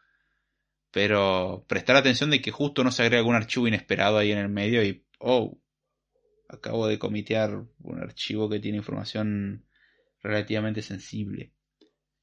Pero 0.91 1.65
prestar 1.69 1.97
atención 1.97 2.31
de 2.31 2.41
que 2.41 2.51
justo 2.51 2.85
no 2.85 2.91
se 2.91 3.03
agrega 3.03 3.21
algún 3.21 3.35
archivo 3.35 3.69
inesperado 3.69 4.19
ahí 4.19 4.33
en 4.33 4.39
el 4.39 4.49
medio 4.49 4.85
y. 4.85 5.05
Oh. 5.19 5.59
Acabo 6.51 6.87
de 6.87 6.99
comitear 6.99 7.67
un 7.81 8.01
archivo 8.01 8.49
que 8.49 8.59
tiene 8.59 8.79
información 8.79 9.67
relativamente 10.23 10.81
sensible. 10.81 11.53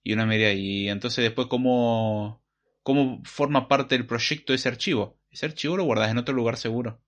Y 0.03 0.13
una 0.13 0.25
media. 0.25 0.51
Y 0.53 0.89
entonces 0.89 1.23
después 1.23 1.47
cómo 1.47 2.43
cómo 2.85 3.23
forma 3.25 3.67
parte 3.67 3.97
del 3.97 4.05
proyecto 4.05 4.53
ese 4.53 4.69
archivo. 4.69 5.19
Ese 5.31 5.47
archivo 5.47 5.75
lo 5.75 5.85
guardas 5.85 6.11
en 6.11 6.19
otro 6.19 6.35
lugar 6.35 6.55
seguro. 6.55 7.01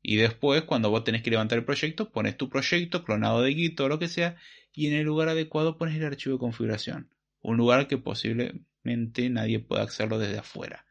Y 0.00 0.16
después, 0.16 0.62
cuando 0.62 0.88
vos 0.88 1.04
tenés 1.04 1.22
que 1.22 1.30
levantar 1.30 1.58
el 1.58 1.66
proyecto, 1.66 2.10
pones 2.10 2.38
tu 2.38 2.48
proyecto 2.48 3.04
clonado 3.04 3.42
de 3.42 3.52
Git 3.52 3.78
o 3.80 3.88
lo 3.88 3.98
que 3.98 4.08
sea, 4.08 4.36
y 4.72 4.86
en 4.86 4.94
el 4.94 5.04
lugar 5.04 5.28
adecuado 5.28 5.76
pones 5.76 5.96
el 5.96 6.06
archivo 6.06 6.36
de 6.36 6.40
configuración. 6.40 7.10
Un 7.44 7.58
lugar 7.58 7.86
que 7.88 7.98
posiblemente 7.98 9.28
nadie 9.28 9.60
pueda 9.60 9.82
accederlo 9.82 10.18
desde 10.18 10.38
afuera. 10.38 10.86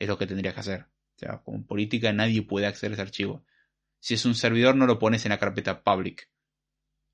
Es 0.00 0.08
lo 0.08 0.18
que 0.18 0.26
tendrías 0.26 0.52
que 0.52 0.60
hacer. 0.60 0.80
O 0.82 1.18
sea, 1.18 1.42
como 1.44 1.64
política 1.64 2.12
nadie 2.12 2.42
puede 2.42 2.66
acceder 2.66 2.90
a 2.90 2.94
ese 2.94 3.02
archivo. 3.02 3.44
Si 4.00 4.14
es 4.14 4.24
un 4.24 4.34
servidor, 4.34 4.74
no 4.74 4.86
lo 4.86 4.98
pones 4.98 5.24
en 5.24 5.30
la 5.30 5.38
carpeta 5.38 5.84
public. 5.84 6.28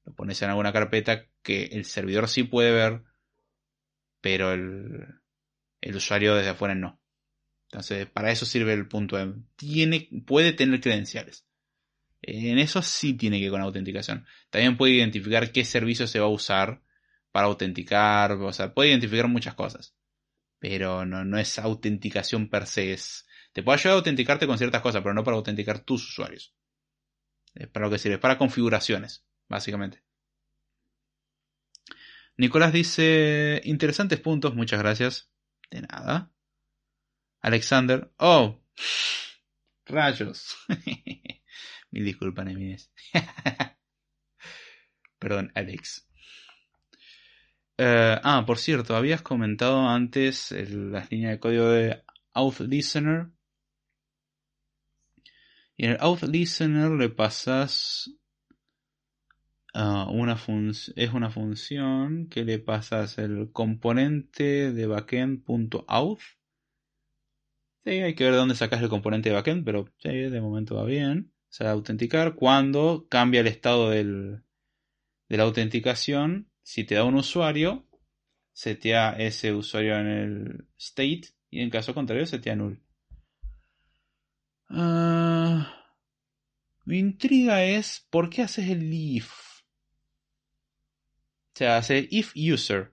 Lo 0.07 0.15
pones 0.15 0.41
en 0.41 0.49
alguna 0.49 0.73
carpeta 0.73 1.27
que 1.43 1.65
el 1.65 1.85
servidor 1.85 2.29
sí 2.29 2.45
puede 2.45 2.73
ver, 2.73 3.03
pero 4.23 4.55
el, 4.55 5.21
el 5.83 5.97
usuario 5.97 6.35
desde 6.35 6.49
afuera 6.49 6.75
no. 6.75 6.99
Entonces, 7.65 8.07
para 8.07 8.31
eso 8.31 8.47
sirve 8.47 8.73
el 8.73 8.89
punto 8.89 9.19
M. 9.19 9.43
Tiene, 9.57 10.09
puede 10.25 10.55
tener 10.55 10.81
credenciales. 10.81 11.45
En 12.23 12.59
eso 12.59 12.81
sí 12.81 13.13
tiene 13.13 13.39
que 13.39 13.45
ir 13.45 13.51
con 13.51 13.61
autenticación. 13.61 14.25
También 14.49 14.79
puede 14.79 14.95
identificar 14.95 15.53
qué 15.53 15.67
servicio 15.67 16.07
se 16.07 16.21
va 16.21 16.25
a 16.25 16.31
usar 16.31 16.81
para 17.33 17.47
autenticar. 17.47 18.33
O 18.33 18.53
sea, 18.53 18.75
puede 18.75 18.91
identificar 18.91 19.29
muchas 19.29 19.55
cosas. 19.55 19.95
Pero 20.59 21.05
no, 21.07 21.25
no 21.25 21.39
es 21.39 21.59
autenticación 21.59 22.49
per 22.49 22.67
se. 22.67 22.97
te 23.53 23.63
puede 23.63 23.79
ayudar 23.79 23.95
a 23.95 23.97
autenticarte 23.99 24.47
con 24.47 24.59
ciertas 24.59 24.83
cosas, 24.83 25.03
pero 25.03 25.15
no 25.15 25.25
para 25.25 25.37
autenticar 25.37 25.81
tus 25.81 26.09
usuarios. 26.09 26.55
Es 27.55 27.69
para 27.69 27.87
lo 27.87 27.93
que 27.93 27.99
sirve. 27.99 28.19
Para 28.19 28.39
configuraciones, 28.39 29.25
básicamente. 29.49 30.03
Nicolás 32.37 32.73
dice, 32.73 33.61
interesantes 33.65 34.21
puntos, 34.21 34.55
muchas 34.55 34.79
gracias. 34.79 35.31
De 35.71 35.83
nada. 35.83 36.33
Alexander. 37.41 38.13
Oh. 38.19 38.61
Rayos. 39.87 40.57
Mil 41.91 42.05
disculpas, 42.05 42.45
Nemines. 42.45 42.93
Perdón, 45.19 45.51
Alex. 45.55 46.08
Eh, 47.79 48.19
ah, 48.23 48.45
por 48.47 48.59
cierto, 48.59 48.97
habías 48.97 49.23
comentado 49.23 49.89
antes 49.89 50.51
las 50.51 51.11
líneas 51.11 51.33
de 51.33 51.41
código 51.41 51.69
de 51.69 52.03
Auth 52.35 52.61
Listener. 52.61 53.29
Y 55.77 55.87
en 55.87 55.93
el 55.93 55.99
Auth 56.01 56.25
Listener 56.25 56.91
le 56.91 57.09
pasas 57.09 58.11
Ah, 59.75 60.09
una 60.11 60.37
es 60.97 61.13
una 61.13 61.31
función 61.31 62.29
que 62.29 62.45
le 62.45 62.59
pasas 62.59 63.19
el 63.19 63.53
componente 63.53 64.73
de 64.73 64.87
backend.auth. 64.87 66.21
Sí, 67.85 67.91
hay 67.91 68.15
que 68.15 68.25
ver 68.25 68.33
de 68.33 68.39
dónde 68.39 68.55
sacas 68.55 68.83
el 68.83 68.89
componente 68.89 69.29
de 69.29 69.35
backend, 69.37 69.65
pero 69.65 69.89
de 70.03 70.41
momento 70.41 70.75
va 70.75 70.85
bien. 70.85 71.33
O 71.45 71.53
sea, 71.53 71.71
autenticar 71.71 72.35
cuando 72.35 73.07
cambia 73.09 73.41
el 73.41 73.47
estado 73.47 73.91
del, 73.91 74.43
de 75.29 75.37
la 75.37 75.45
autenticación. 75.45 76.51
Si 76.69 76.85
te 76.85 76.97
da 76.97 77.05
un 77.05 77.15
usuario, 77.15 77.89
setea 78.53 79.13
ese 79.13 79.55
usuario 79.55 79.99
en 79.99 80.07
el 80.07 80.69
state 80.77 81.23
y 81.49 81.63
en 81.63 81.71
caso 81.71 81.95
contrario 81.95 82.27
setea 82.27 82.57
null. 82.57 82.79
Ah, 84.69 85.95
mi 86.85 86.99
intriga 86.99 87.65
es 87.65 88.07
¿por 88.11 88.29
qué 88.29 88.43
haces 88.43 88.69
el 88.69 88.93
if? 88.93 89.33
Se 91.55 91.67
hace 91.67 92.07
if 92.11 92.35
user 92.37 92.93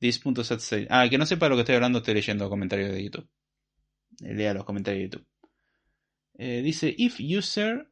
this.set 0.00 0.88
Ah, 0.90 1.06
que 1.08 1.16
no 1.16 1.26
sepa 1.26 1.48
lo 1.48 1.54
que 1.54 1.60
estoy 1.60 1.76
hablando, 1.76 2.00
estoy 2.00 2.14
leyendo 2.14 2.50
comentarios 2.50 2.90
de 2.90 3.04
YouTube. 3.04 3.30
Eh, 4.20 4.34
lea 4.34 4.52
los 4.52 4.64
comentarios 4.64 4.98
de 4.98 5.04
YouTube. 5.04 5.28
Eh, 6.38 6.60
dice 6.60 6.92
if 6.98 7.20
user 7.20 7.88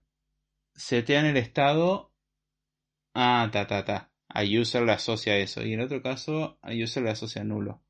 setea 0.75 1.20
en 1.20 1.27
el 1.27 1.37
estado. 1.37 2.12
Ah, 3.15 3.49
ta, 3.53 3.65
ta, 3.69 3.85
ta. 3.85 4.07
A 4.29 4.43
user 4.43 4.83
le 4.83 4.93
asocia 4.93 5.37
eso. 5.37 5.65
Y 5.65 5.73
en 5.73 5.81
otro 5.81 6.03
caso, 6.03 6.59
a 6.63 6.73
user 6.73 7.03
le 7.03 7.11
asocia 7.11 7.45
nulo. 7.45 7.83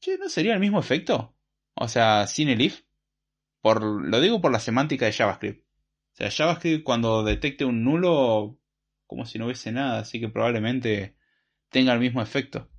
Che, 0.00 0.18
¿no 0.18 0.28
sería 0.28 0.54
el 0.54 0.60
mismo 0.60 0.78
efecto? 0.78 1.36
O 1.74 1.88
sea, 1.88 2.26
sin 2.26 2.48
el 2.48 2.60
if. 2.60 2.82
Por, 3.60 3.82
lo 3.82 4.20
digo 4.20 4.40
por 4.40 4.52
la 4.52 4.60
semántica 4.60 5.06
de 5.06 5.12
JavaScript. 5.12 5.64
O 5.64 6.16
sea, 6.16 6.30
JavaScript 6.30 6.84
cuando 6.84 7.24
detecte 7.24 7.64
un 7.64 7.84
nulo 7.84 8.58
como 9.06 9.24
si 9.24 9.38
no 9.38 9.46
hubiese 9.46 9.72
nada, 9.72 10.00
así 10.00 10.20
que 10.20 10.28
probablemente 10.28 11.16
tenga 11.70 11.92
el 11.92 12.00
mismo 12.00 12.22
efecto. 12.22 12.70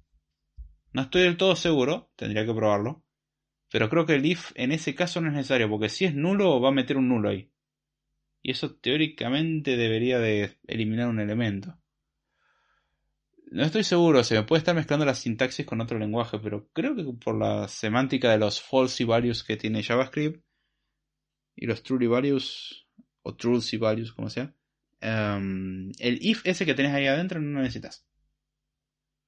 No 0.94 1.04
estoy 1.04 1.24
del 1.24 1.38
todo 1.38 1.56
seguro, 1.56 2.12
tendría 2.16 2.46
que 2.46 2.54
probarlo. 2.54 3.04
Pero 3.70 3.90
creo 3.90 4.06
que 4.06 4.16
el 4.16 4.26
if 4.26 4.52
en 4.56 4.72
ese 4.72 4.96
caso 4.96 5.22
no 5.22 5.28
es 5.28 5.34
necesario, 5.34 5.70
porque 5.70 5.90
si 5.90 6.06
es 6.06 6.16
nulo 6.16 6.60
va 6.62 6.70
a 6.70 6.74
meter 6.74 6.98
un 6.98 7.10
nulo 7.10 7.30
ahí. 7.30 7.52
Y 8.48 8.52
eso 8.52 8.76
teóricamente 8.76 9.76
debería 9.76 10.20
de 10.20 10.58
eliminar 10.68 11.10
un 11.10 11.20
elemento. 11.20 11.78
No 13.52 13.64
estoy 13.64 13.84
seguro, 13.84 14.24
se 14.24 14.36
me 14.36 14.44
puede 14.44 14.60
estar 14.60 14.76
mezclando 14.76 15.06
la 15.06 15.16
sintaxis 15.16 15.66
con 15.66 15.82
otro 15.82 16.00
lenguaje, 16.00 16.40
pero 16.40 16.70
creo 16.72 16.96
que 16.96 17.04
por 17.04 17.38
la 17.38 17.68
semántica 17.68 18.32
de 18.32 18.38
los 18.38 18.62
false 18.62 19.04
values 19.06 19.44
que 19.44 19.58
tiene 19.58 19.84
JavaScript 19.84 20.44
y 21.56 21.66
los 21.66 21.84
truly 21.84 22.08
values, 22.08 22.88
o 23.22 23.36
truly 23.36 23.78
values, 23.78 24.14
como 24.14 24.30
sea, 24.30 24.54
Em, 25.00 25.92
el 26.00 26.18
if 26.22 26.42
ese 26.46 26.66
que 26.66 26.74
tenés 26.74 26.94
ahí 26.94 27.08
adentro 27.08 27.40
no 27.40 27.58
lo 27.58 27.62
necesitas. 27.62 28.06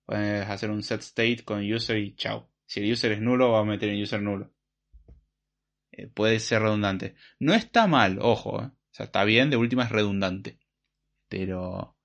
Puedes 0.06 0.48
hacer 0.48 0.72
un 0.72 0.82
set 0.84 1.02
state 1.02 1.44
con 1.46 1.64
user 1.72 1.98
y 1.98 2.16
chao. 2.16 2.50
Si 2.66 2.80
el 2.80 2.92
user 2.92 3.12
es 3.14 3.22
nulo, 3.22 3.52
va 3.52 3.60
a 3.60 3.66
meter 3.66 3.90
el 3.90 4.02
user 4.02 4.22
nulo. 4.22 4.52
Eh, 5.92 6.08
puede 6.08 6.40
ser 6.40 6.62
redundante. 6.64 7.16
No 7.40 7.54
está 7.54 7.88
mal, 7.88 8.20
ojo. 8.22 8.64
Eh. 8.64 8.72
Sea, 9.00 9.06
está 9.06 9.24
bien, 9.24 9.50
de 9.50 9.56
última 9.56 9.86
es 9.86 9.92
redundante. 9.92 10.60
Pero 11.30 11.96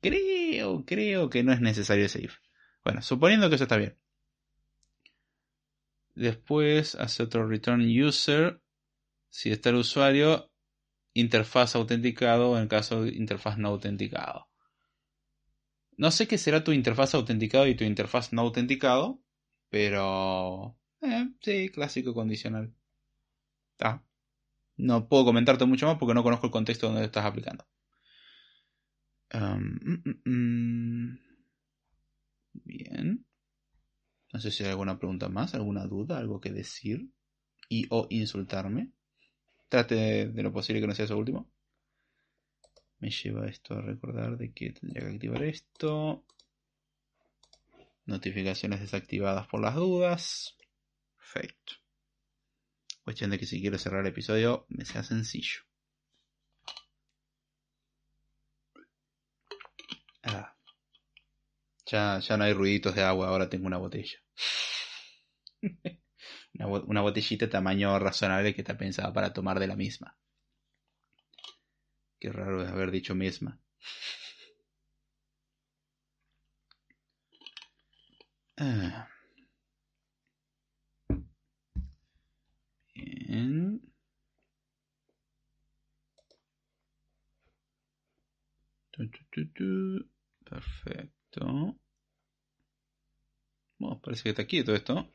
creo, 0.00 0.84
creo 0.86 1.28
que 1.28 1.42
no 1.42 1.52
es 1.52 1.60
necesario 1.60 2.06
ese 2.06 2.22
if. 2.22 2.38
Bueno, 2.82 3.02
suponiendo 3.02 3.50
que 3.50 3.56
eso 3.56 3.64
está 3.64 3.76
bien. 3.76 3.98
Después 6.14 6.94
hace 6.94 7.22
otro 7.22 7.46
return 7.46 7.82
user. 7.82 8.62
Si 9.28 9.50
está 9.50 9.68
el 9.68 9.76
usuario, 9.76 10.50
interfaz 11.12 11.74
autenticado 11.74 12.56
en 12.56 12.62
el 12.62 12.68
caso 12.68 13.02
de 13.02 13.10
interfaz 13.10 13.58
no 13.58 13.68
autenticado. 13.68 14.48
No 15.98 16.10
sé 16.10 16.26
qué 16.26 16.38
será 16.38 16.64
tu 16.64 16.72
interfaz 16.72 17.14
autenticado 17.14 17.66
y 17.66 17.74
tu 17.74 17.84
interfaz 17.84 18.32
no 18.32 18.40
autenticado, 18.40 19.20
pero 19.68 20.78
eh, 21.02 21.28
sí, 21.42 21.68
clásico 21.68 22.14
condicional. 22.14 22.74
No 24.78 25.08
puedo 25.08 25.24
comentarte 25.24 25.64
mucho 25.66 25.86
más 25.86 25.98
porque 25.98 26.14
no 26.14 26.22
conozco 26.22 26.46
el 26.46 26.52
contexto 26.52 26.86
donde 26.86 27.04
estás 27.04 27.24
aplicando. 27.24 27.66
Mm, 29.32 30.00
mm, 30.04 30.20
mm. 30.24 31.18
Bien. 32.64 33.24
No 34.32 34.40
sé 34.40 34.50
si 34.50 34.62
hay 34.62 34.70
alguna 34.70 34.98
pregunta 34.98 35.28
más, 35.28 35.54
alguna 35.54 35.86
duda, 35.86 36.18
algo 36.18 36.40
que 36.40 36.52
decir 36.52 37.08
y 37.68 37.86
o 37.90 38.06
insultarme. 38.10 38.92
Trate 39.68 40.28
de 40.28 40.42
lo 40.42 40.52
posible 40.52 40.80
que 40.80 40.86
no 40.86 40.94
sea 40.94 41.06
eso 41.06 41.18
último. 41.18 41.50
Me 43.00 43.10
lleva 43.10 43.46
esto 43.48 43.74
a 43.74 43.80
recordar 43.82 44.36
de 44.36 44.52
que 44.52 44.72
tendría 44.72 45.02
que 45.02 45.14
activar 45.14 45.42
esto. 45.42 46.24
Notificaciones 48.06 48.80
desactivadas 48.80 49.46
por 49.48 49.60
las 49.60 49.74
dudas. 49.74 50.56
Perfecto. 51.16 51.74
Cuestión 53.08 53.30
de 53.30 53.38
que 53.38 53.46
si 53.46 53.58
quiero 53.62 53.78
cerrar 53.78 54.02
el 54.02 54.08
episodio 54.08 54.66
me 54.68 54.84
sea 54.84 55.02
sencillo. 55.02 55.60
Ah. 60.24 60.54
Ya, 61.86 62.18
ya 62.18 62.36
no 62.36 62.44
hay 62.44 62.52
ruiditos 62.52 62.94
de 62.94 63.02
agua, 63.02 63.28
ahora 63.28 63.48
tengo 63.48 63.66
una 63.66 63.78
botella. 63.78 64.18
Una, 66.52 67.00
botellita 67.00 67.46
de 67.46 67.50
tamaño 67.52 67.98
razonable 67.98 68.54
que 68.54 68.60
está 68.60 68.76
pensada 68.76 69.10
para 69.14 69.32
tomar 69.32 69.58
de 69.58 69.68
la 69.68 69.76
misma. 69.76 70.14
Qué 72.20 72.30
raro 72.30 72.62
es 72.62 72.68
haber 72.68 72.90
dicho 72.90 73.14
misma. 73.14 73.58
Ah. 78.58 79.08
Perfecto. 90.44 91.76
Bueno, 93.78 94.00
parece 94.00 94.24
que 94.24 94.28
está 94.30 94.46
quieto 94.46 94.74
esto. 94.74 95.08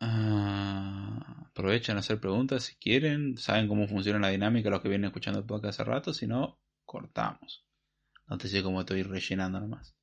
Ah, 0.00 1.46
aprovechen 1.50 1.96
a 1.96 2.00
hacer 2.00 2.20
preguntas 2.20 2.64
si 2.64 2.76
quieren. 2.76 3.36
Saben 3.38 3.68
cómo 3.68 3.86
funciona 3.88 4.18
la 4.18 4.28
dinámica 4.28 4.70
los 4.70 4.80
que 4.82 4.88
vienen 4.88 5.06
escuchando 5.06 5.40
el 5.40 5.46
podcast 5.46 5.80
hace 5.80 5.84
rato. 5.90 6.12
Si 6.14 6.26
no, 6.26 6.58
cortamos. 6.84 7.64
No 8.28 8.38
te 8.38 8.48
sé 8.48 8.62
cómo 8.62 8.80
estoy 8.80 9.02
rellenando 9.02 9.60
nomás. 9.60 9.94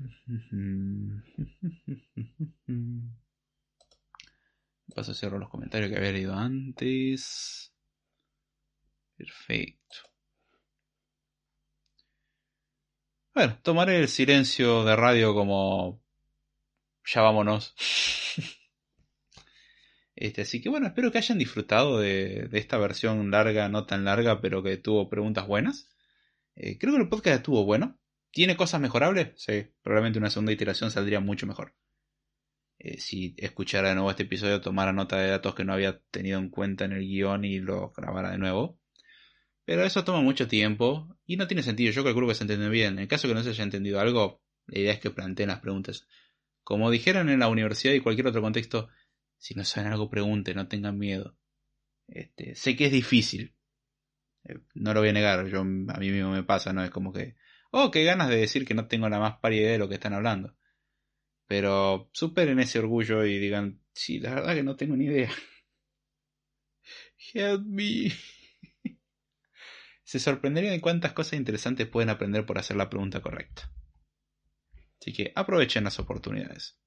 Paso 4.94 5.12
a 5.12 5.14
cerrar 5.14 5.40
los 5.40 5.50
comentarios 5.50 5.90
que 5.90 5.96
había 5.96 6.12
leído 6.12 6.34
antes. 6.34 7.72
Perfecto. 9.16 9.96
Bueno, 13.34 13.58
tomaré 13.62 13.98
el 13.98 14.08
silencio 14.08 14.84
de 14.84 14.96
radio 14.96 15.34
como 15.34 16.00
ya 17.04 17.22
vámonos. 17.22 17.74
Este, 20.16 20.42
así 20.42 20.60
que 20.60 20.68
bueno, 20.68 20.86
espero 20.86 21.10
que 21.10 21.18
hayan 21.18 21.38
disfrutado 21.38 21.98
de, 21.98 22.48
esta 22.52 22.76
versión 22.76 23.30
larga, 23.30 23.70
no 23.70 23.86
tan 23.86 24.04
larga, 24.04 24.42
pero 24.42 24.62
que 24.62 24.76
tuvo 24.76 25.08
preguntas 25.08 25.46
buenas. 25.46 25.88
Eh, 26.56 26.78
creo 26.78 26.94
que 26.94 27.00
el 27.00 27.08
podcast 27.08 27.38
estuvo 27.38 27.64
bueno. 27.64 27.99
¿Tiene 28.30 28.56
cosas 28.56 28.80
mejorables? 28.80 29.32
Sí, 29.36 29.66
probablemente 29.82 30.18
una 30.18 30.30
segunda 30.30 30.52
iteración 30.52 30.90
saldría 30.90 31.20
mucho 31.20 31.46
mejor. 31.46 31.74
Eh, 32.78 32.98
si 32.98 33.34
escuchara 33.36 33.90
de 33.90 33.94
nuevo 33.94 34.10
este 34.10 34.22
episodio, 34.22 34.60
tomara 34.60 34.92
nota 34.92 35.18
de 35.18 35.28
datos 35.30 35.54
que 35.54 35.64
no 35.64 35.72
había 35.72 36.00
tenido 36.10 36.38
en 36.38 36.48
cuenta 36.48 36.84
en 36.86 36.92
el 36.92 37.06
guion 37.06 37.44
y 37.44 37.58
lo 37.58 37.92
grabara 37.92 38.30
de 38.30 38.38
nuevo. 38.38 38.78
Pero 39.64 39.84
eso 39.84 40.02
toma 40.04 40.22
mucho 40.22 40.48
tiempo 40.48 41.16
y 41.26 41.36
no 41.36 41.46
tiene 41.46 41.62
sentido. 41.62 41.92
Yo 41.92 42.04
calculo 42.04 42.26
que 42.26 42.34
se 42.34 42.44
entiende 42.44 42.68
bien. 42.68 42.98
En 42.98 43.06
caso 43.06 43.28
que 43.28 43.34
no 43.34 43.42
se 43.42 43.50
haya 43.50 43.64
entendido 43.64 44.00
algo, 44.00 44.42
la 44.66 44.78
idea 44.78 44.92
es 44.92 45.00
que 45.00 45.10
planteen 45.10 45.48
las 45.48 45.60
preguntas. 45.60 46.06
Como 46.62 46.90
dijeron 46.90 47.28
en 47.28 47.40
la 47.40 47.48
universidad 47.48 47.92
y 47.94 48.00
cualquier 48.00 48.28
otro 48.28 48.42
contexto, 48.42 48.88
si 49.36 49.54
no 49.54 49.64
saben 49.64 49.92
algo, 49.92 50.10
pregunten, 50.10 50.56
no 50.56 50.68
tengan 50.68 50.98
miedo. 50.98 51.36
Este, 52.08 52.54
sé 52.54 52.76
que 52.76 52.86
es 52.86 52.92
difícil. 52.92 53.54
Eh, 54.44 54.58
no 54.74 54.94
lo 54.94 55.00
voy 55.00 55.10
a 55.10 55.12
negar, 55.12 55.46
yo, 55.48 55.60
a 55.60 55.64
mí 55.64 56.10
mismo 56.10 56.32
me 56.32 56.42
pasa, 56.42 56.72
¿no? 56.72 56.82
Es 56.82 56.90
como 56.90 57.12
que, 57.12 57.36
oh, 57.70 57.90
qué 57.90 58.04
ganas 58.04 58.28
de 58.28 58.36
decir 58.36 58.64
que 58.64 58.74
no 58.74 58.86
tengo 58.86 59.08
la 59.08 59.18
más 59.18 59.38
pálida 59.40 59.62
idea 59.62 59.72
de 59.72 59.78
lo 59.78 59.88
que 59.88 59.94
están 59.94 60.14
hablando. 60.14 60.56
Pero 61.46 62.10
superen 62.12 62.60
ese 62.60 62.78
orgullo 62.78 63.24
y 63.24 63.38
digan, 63.38 63.80
sí, 63.92 64.20
la 64.20 64.34
verdad 64.34 64.54
que 64.54 64.62
no 64.62 64.76
tengo 64.76 64.96
ni 64.96 65.06
idea. 65.06 65.30
Help 67.34 67.64
me. 67.66 68.12
Se 70.04 70.18
sorprenderían 70.18 70.74
de 70.74 70.80
cuántas 70.80 71.12
cosas 71.12 71.34
interesantes 71.34 71.86
pueden 71.88 72.10
aprender 72.10 72.46
por 72.46 72.58
hacer 72.58 72.76
la 72.76 72.90
pregunta 72.90 73.20
correcta. 73.20 73.72
Así 75.00 75.12
que 75.12 75.32
aprovechen 75.34 75.84
las 75.84 75.98
oportunidades. 75.98 76.78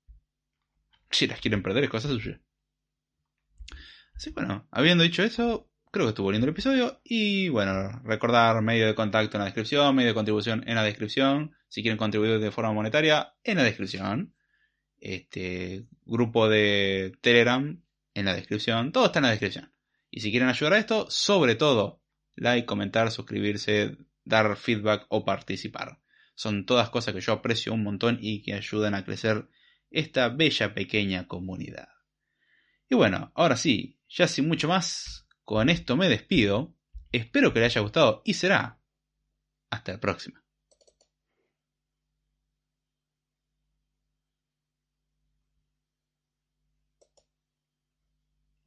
Si 1.09 1.27
las 1.27 1.39
quieren 1.39 1.63
perder 1.63 1.85
es 1.85 1.89
cosa 1.89 2.07
suya. 2.07 2.41
Así 4.15 4.29
que 4.29 4.41
bueno, 4.41 4.67
habiendo 4.71 5.03
dicho 5.03 5.23
eso, 5.23 5.69
creo 5.93 6.07
que 6.07 6.09
estuvo 6.09 6.31
lindo 6.31 6.47
el 6.47 6.53
episodio. 6.53 6.99
Y 7.03 7.49
bueno, 7.49 8.01
recordar 8.03 8.59
medio 8.63 8.87
de 8.87 8.95
contacto 8.95 9.37
en 9.37 9.41
la 9.41 9.45
descripción, 9.45 9.95
medio 9.95 10.09
de 10.09 10.15
contribución 10.15 10.63
en 10.67 10.73
la 10.73 10.83
descripción. 10.83 11.55
Si 11.69 11.83
quieren 11.83 11.99
contribuir 11.99 12.39
de 12.39 12.51
forma 12.51 12.73
monetaria, 12.73 13.35
en 13.43 13.57
la 13.57 13.63
descripción 13.63 14.33
este 14.99 15.85
grupo 16.05 16.49
de 16.49 17.13
Telegram 17.21 17.79
en 18.15 18.25
la 18.25 18.33
descripción. 18.33 18.91
Todo 18.91 19.05
está 19.05 19.19
en 19.19 19.23
la 19.23 19.29
descripción. 19.29 19.71
Y 20.09 20.21
si 20.21 20.31
quieren 20.31 20.49
ayudar 20.49 20.73
a 20.73 20.79
esto, 20.79 21.05
sobre 21.11 21.53
todo, 21.53 22.01
like, 22.35 22.65
comentar, 22.65 23.11
suscribirse, 23.11 23.97
dar 24.23 24.55
feedback 24.55 25.05
o 25.09 25.25
participar. 25.25 25.99
Son 26.33 26.65
todas 26.65 26.89
cosas 26.89 27.13
que 27.13 27.21
yo 27.21 27.33
aprecio 27.33 27.71
un 27.71 27.83
montón 27.83 28.17
y 28.19 28.41
que 28.41 28.55
ayudan 28.55 28.95
a 28.95 29.05
crecer 29.05 29.47
esta 29.91 30.29
bella 30.29 30.73
pequeña 30.73 31.27
comunidad. 31.27 31.89
Y 32.89 32.95
bueno, 32.95 33.31
ahora 33.35 33.57
sí, 33.57 33.99
ya 34.09 34.27
sin 34.27 34.47
mucho 34.47 34.67
más, 34.67 35.22
con 35.45 35.69
esto 35.69 35.97
me 35.97 36.09
despido. 36.09 36.75
Espero 37.11 37.53
que 37.53 37.59
les 37.59 37.73
haya 37.73 37.81
gustado 37.81 38.21
y 38.25 38.33
será 38.33 38.79
hasta 39.69 39.93
la 39.93 39.99
próxima. 39.99 40.43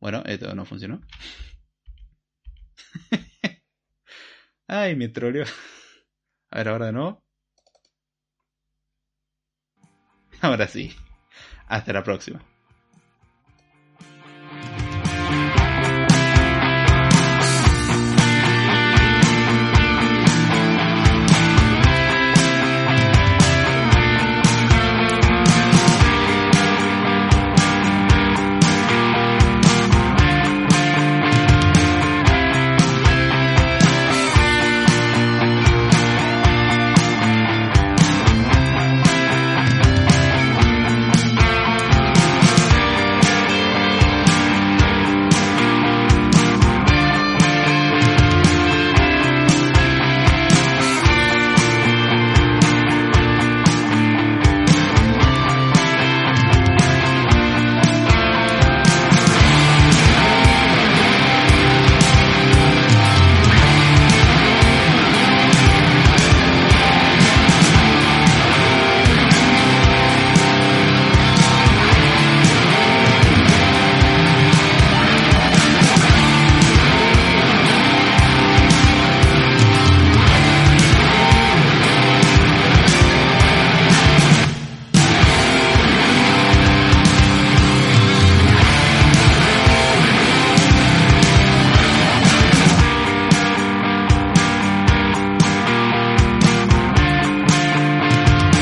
Bueno, 0.00 0.22
esto 0.26 0.54
no 0.54 0.64
funcionó. 0.64 1.00
Ay, 4.68 4.94
me 4.96 5.08
troleó. 5.08 5.44
A 6.50 6.58
ver, 6.58 6.68
ahora 6.68 6.86
de 6.86 6.92
nuevo. 6.92 7.24
Ahora 10.40 10.68
sí. 10.68 10.94
Hasta 11.66 11.92
la 11.92 12.04
próxima. 12.04 12.40